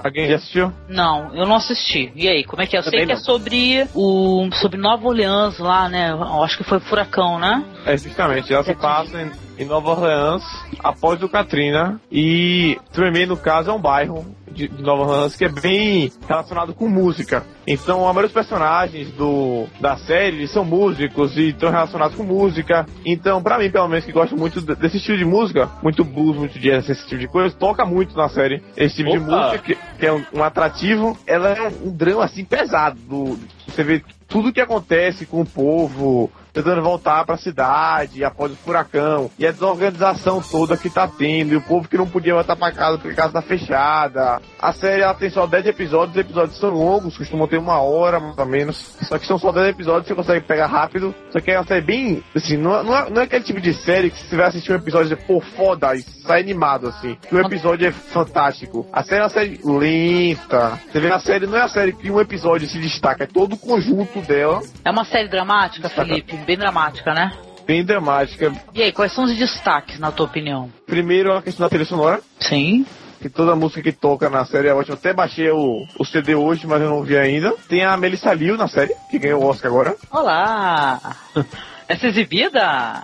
Alguém 0.04 0.28
já 0.28 0.36
assistiu? 0.36 0.74
Não, 0.88 1.36
eu 1.36 1.46
não 1.46 1.56
assisti. 1.56 2.12
E 2.16 2.28
aí, 2.28 2.44
como 2.44 2.62
é 2.62 2.68
que 2.68 2.76
é? 2.76 2.80
Eu 2.80 2.84
sei 2.84 2.92
Também 2.92 3.06
que 3.06 3.12
é 3.12 3.16
não. 3.16 3.22
sobre 3.24 3.88
o 3.94 4.50
sobre 4.54 4.78
Nova 4.78 5.08
Orleans 5.08 5.58
lá, 5.60 5.90
né? 5.90 6.12
Eu 6.12 6.44
acho 6.44 6.58
que 6.58 6.64
foi 6.64 6.80
furacão, 6.80 7.40
né? 7.40 7.64
É, 7.86 7.98
justamente, 7.98 8.54
ela 8.54 8.64
se 8.64 8.74
passa 8.74 9.22
em, 9.22 9.32
em 9.58 9.66
Nova 9.66 9.92
Orleans 9.92 10.44
após 10.80 11.22
o 11.22 11.30
Katrina 11.30 12.00
e 12.12 12.78
Tremê, 12.92 13.26
no 13.26 13.38
caso, 13.38 13.70
é 13.70 13.74
um 13.74 13.80
bairro 13.80 14.26
de, 14.52 14.68
de 14.68 14.82
Nova 14.84 15.04
Orleans 15.04 15.36
que 15.36 15.46
é 15.46 15.50
bem 15.50 16.12
relacionado 16.28 16.74
com 16.74 16.88
música. 16.88 17.44
Então, 17.66 18.02
a 18.02 18.14
maioria 18.14 18.24
dos 18.28 18.34
personagens 18.34 19.10
do, 19.12 19.66
da 19.80 19.96
série 19.98 20.48
são 20.48 20.66
músicos 20.66 21.38
e 21.38 21.50
estão 21.50 21.72
relacionados 21.72 22.16
com 22.16 22.24
música. 22.24 22.86
Então, 23.06 23.42
pra 23.42 23.58
mim, 23.58 23.70
pelo 23.72 23.88
menos, 23.88 24.06
que 24.06 24.12
gosto 24.12 24.36
muito 24.36 24.62
de- 24.62 24.76
desse 24.76 24.98
estilo 24.98 25.18
de 25.18 25.26
música, 25.26 25.70
muito 25.82 26.04
blues, 26.04 26.36
muito 26.36 26.60
jazz, 26.60 26.90
esse 26.90 27.08
tipo 27.08 27.20
de 27.22 27.28
coisa, 27.28 27.56
toca 27.56 27.86
muito 27.86 28.16
na 28.18 28.30
série 28.30 28.62
esse 28.76 28.98
tipo 28.98 29.12
de 29.12 29.18
Opa! 29.20 29.28
música, 29.32 29.60
que, 29.60 29.78
que 30.00 30.06
é 30.06 30.12
um, 30.12 30.24
um 30.34 30.44
atrativo. 30.44 31.18
Ela 31.26 31.50
é 31.50 31.62
um, 31.70 31.88
um 31.88 31.96
drama, 31.96 32.26
assim, 32.26 32.44
pesado. 32.44 33.00
do- 33.08 33.40
você 33.68 33.84
vê 33.84 34.04
tudo 34.28 34.52
que 34.52 34.62
acontece 34.62 35.26
com 35.26 35.42
o 35.42 35.46
povo 35.46 36.30
tentando 36.54 36.82
voltar 36.82 37.26
pra 37.26 37.36
cidade 37.38 38.24
após 38.24 38.52
o 38.52 38.56
furacão 38.56 39.30
e 39.40 39.46
a 39.48 39.52
desorganização 39.52 40.42
toda 40.42 40.78
que 40.78 40.90
tá 40.90 41.08
tendo 41.08 41.54
e 41.54 41.56
o 41.56 41.62
povo 41.62 41.88
que 41.88 41.98
não 41.98 42.08
podia 42.08 42.34
voltar 42.36 42.56
pra 42.56 42.72
casa 42.72 42.98
porque 42.98 43.14
a 43.14 43.24
casa 43.24 43.34
tá 43.34 43.42
fechada. 43.42 44.40
A 44.60 44.72
série 44.72 45.02
ela 45.02 45.14
tem 45.14 45.30
só 45.30 45.48
10 45.48 45.66
episódios, 45.66 46.16
os 46.16 46.22
episódios 46.22 46.60
são 46.60 46.70
longos, 46.70 47.18
costumam 47.18 47.48
ter 47.48 47.58
uma 47.58 47.80
hora 47.82 48.20
mais 48.20 48.38
ou 48.38 48.46
menos. 48.46 48.96
Só 49.02 49.18
que 49.18 49.26
são 49.26 49.38
só 49.40 49.52
10 49.52 49.70
episódios, 49.70 50.08
você 50.08 50.16
consegue 50.16 50.46
pegar 50.46 50.68
rápido. 50.68 51.14
Só 51.32 51.40
que 51.40 51.52
é 51.52 51.58
uma 51.58 51.66
série 51.66 51.82
bem, 51.82 52.24
assim, 52.36 52.56
não, 52.58 52.80
é- 52.80 52.84
não, 52.84 52.98
é, 52.98 53.10
não 53.10 53.22
é 53.22 53.26
aquele 53.26 53.44
tipo 53.44 53.60
de 53.60 53.74
série 53.74 54.10
que 54.12 54.18
se 54.18 54.28
você 54.30 54.36
vai 54.38 54.48
assistir 54.48 54.72
um 54.72 54.76
episódio 54.76 55.14
e 55.14 55.16
pô, 55.16 55.42
foda, 55.42 55.96
e 55.96 56.02
sai 56.02 56.42
animado 56.42 56.88
assim. 56.88 57.18
Que 57.28 57.36
o 57.36 57.40
episódio 57.40 57.88
é 57.88 57.92
fantástico. 57.92 58.86
A 58.94 59.04
série 59.04 59.22
é 59.22 59.24
uma 59.24 59.30
série 59.30 59.60
lenta. 59.64 60.80
Você 60.92 61.00
vê 61.00 61.12
a 61.12 61.20
série, 61.20 61.48
não 61.48 61.58
é 61.58 61.62
a 61.62 61.68
série 61.68 61.94
que 61.94 62.10
um 62.12 62.20
episódio 62.20 62.68
se 62.68 62.80
destaca, 62.80 63.24
é 63.24 63.28
todo 63.28 63.54
o 63.54 63.58
conjunto 63.58 64.22
dela. 64.22 64.62
É 64.86 64.92
uma 64.92 65.04
série 65.06 65.28
dramática, 65.28 65.90
Felipe? 65.90 66.38
Bem 66.46 66.58
dramática, 66.58 67.14
né? 67.14 67.32
Bem 67.66 67.84
dramática. 67.84 68.52
E 68.74 68.82
aí, 68.84 68.92
quais 68.92 69.14
são 69.14 69.24
os 69.24 69.36
destaques, 69.38 70.00
na 70.00 70.12
tua 70.12 70.26
opinião? 70.26 70.70
Primeiro 70.86 71.34
a 71.34 71.42
questão 71.42 71.66
da 71.66 71.70
trilha 71.70 71.86
sonora. 71.86 72.20
Sim. 72.40 72.86
Que 73.22 73.30
toda 73.30 73.56
música 73.56 73.82
que 73.82 73.94
toca 73.94 74.30
na 74.30 74.44
série 74.46 74.68
é 74.68 74.74
ótima. 74.74 74.96
Até 74.96 75.14
baixei 75.14 75.50
o, 75.50 75.86
o 75.98 76.06
CD 76.06 76.36
hoje, 76.36 76.68
mas 76.68 76.82
eu 76.82 76.90
não 76.90 77.04
vi 77.04 77.18
ainda. 77.18 77.54
Tem 77.70 77.86
a 77.86 77.96
Melissa 77.96 78.34
Liu 78.34 78.58
na 78.58 78.68
série, 78.68 78.94
que 79.10 79.18
ganhou 79.18 79.42
o 79.42 79.46
Oscar 79.46 79.72
agora. 79.72 79.96
Olá! 80.12 81.00
Essa 81.88 82.08
exibida? 82.08 83.04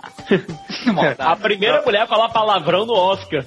A 1.18 1.36
primeira 1.36 1.82
mulher 1.82 2.02
a 2.02 2.06
falar 2.06 2.30
palavrão 2.30 2.86
no 2.86 2.94
Oscar. 2.94 3.44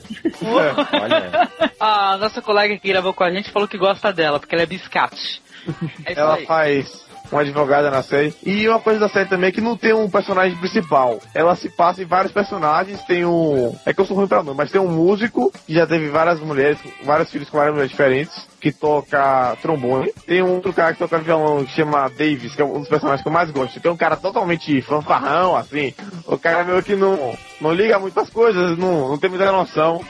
A 1.80 2.18
nossa 2.18 2.42
colega 2.42 2.78
que 2.78 2.88
gravou 2.88 3.14
com 3.14 3.24
a 3.24 3.32
gente 3.32 3.52
falou 3.52 3.68
que 3.68 3.78
gosta 3.78 4.14
dela, 4.14 4.40
porque 4.40 4.54
ela 4.56 4.64
é 4.64 4.68
biscate. 4.68 5.42
É 6.06 6.14
Ela 6.14 6.36
aí. 6.36 6.46
faz 6.46 7.04
uma 7.34 7.42
advogada 7.42 7.90
na 7.90 8.04
série. 8.04 8.34
E 8.46 8.68
uma 8.68 8.80
coisa 8.80 9.00
da 9.00 9.10
série 9.10 9.28
também 9.28 9.50
é 9.50 9.52
que 9.52 9.62
não 9.62 9.76
tem 9.76 9.94
um 9.94 10.10
personagem 10.10 10.58
principal. 10.58 11.20
Ela 11.34 11.56
se 11.56 11.70
passa 11.70 12.02
em 12.02 12.06
vários 12.06 12.32
personagens. 12.32 13.02
Tem 13.04 13.26
um. 13.26 13.76
É 13.86 13.94
que 13.94 14.00
eu 14.00 14.06
sou 14.06 14.16
ruim 14.16 14.28
pra 14.28 14.44
nome, 14.44 14.58
mas 14.58 14.72
tem 14.72 14.80
um 14.80 14.90
músico 14.90 15.52
que 15.66 15.74
já 15.74 15.86
teve 15.86 16.10
várias 16.10 16.40
mulheres, 16.40 16.78
vários 17.04 17.30
filhos 17.30 17.50
com 17.50 17.58
várias 17.58 17.74
mulheres 17.74 17.92
diferentes, 17.92 18.48
que 18.60 18.72
toca 18.72 19.58
trombone. 19.62 20.14
Tem 20.26 20.42
um 20.42 20.56
outro 20.56 20.72
cara 20.72 20.94
que 20.94 21.00
toca 21.00 21.18
violão 21.20 21.66
que 21.66 21.72
chama 21.72 22.10
Davis, 22.10 22.56
que 22.56 22.62
é 22.62 22.66
um 22.66 22.80
dos 22.80 22.90
personagens 22.90 23.22
que 23.22 23.28
eu 23.28 23.34
mais 23.34 23.50
gosto. 23.52 23.80
Que 23.80 23.88
é 23.88 23.92
um 23.92 23.98
cara 23.98 24.16
totalmente 24.16 24.82
fanfarrão, 24.82 25.56
assim. 25.56 25.94
O 26.26 26.38
cara 26.38 26.64
meio 26.64 26.84
que 26.84 26.96
não, 26.96 27.36
não 27.60 27.74
liga 27.74 28.00
muito 28.00 28.20
as 28.20 28.30
coisas, 28.30 28.78
não, 28.78 29.10
não 29.10 29.18
tem 29.18 29.30
muita 29.30 29.52
noção 29.52 30.02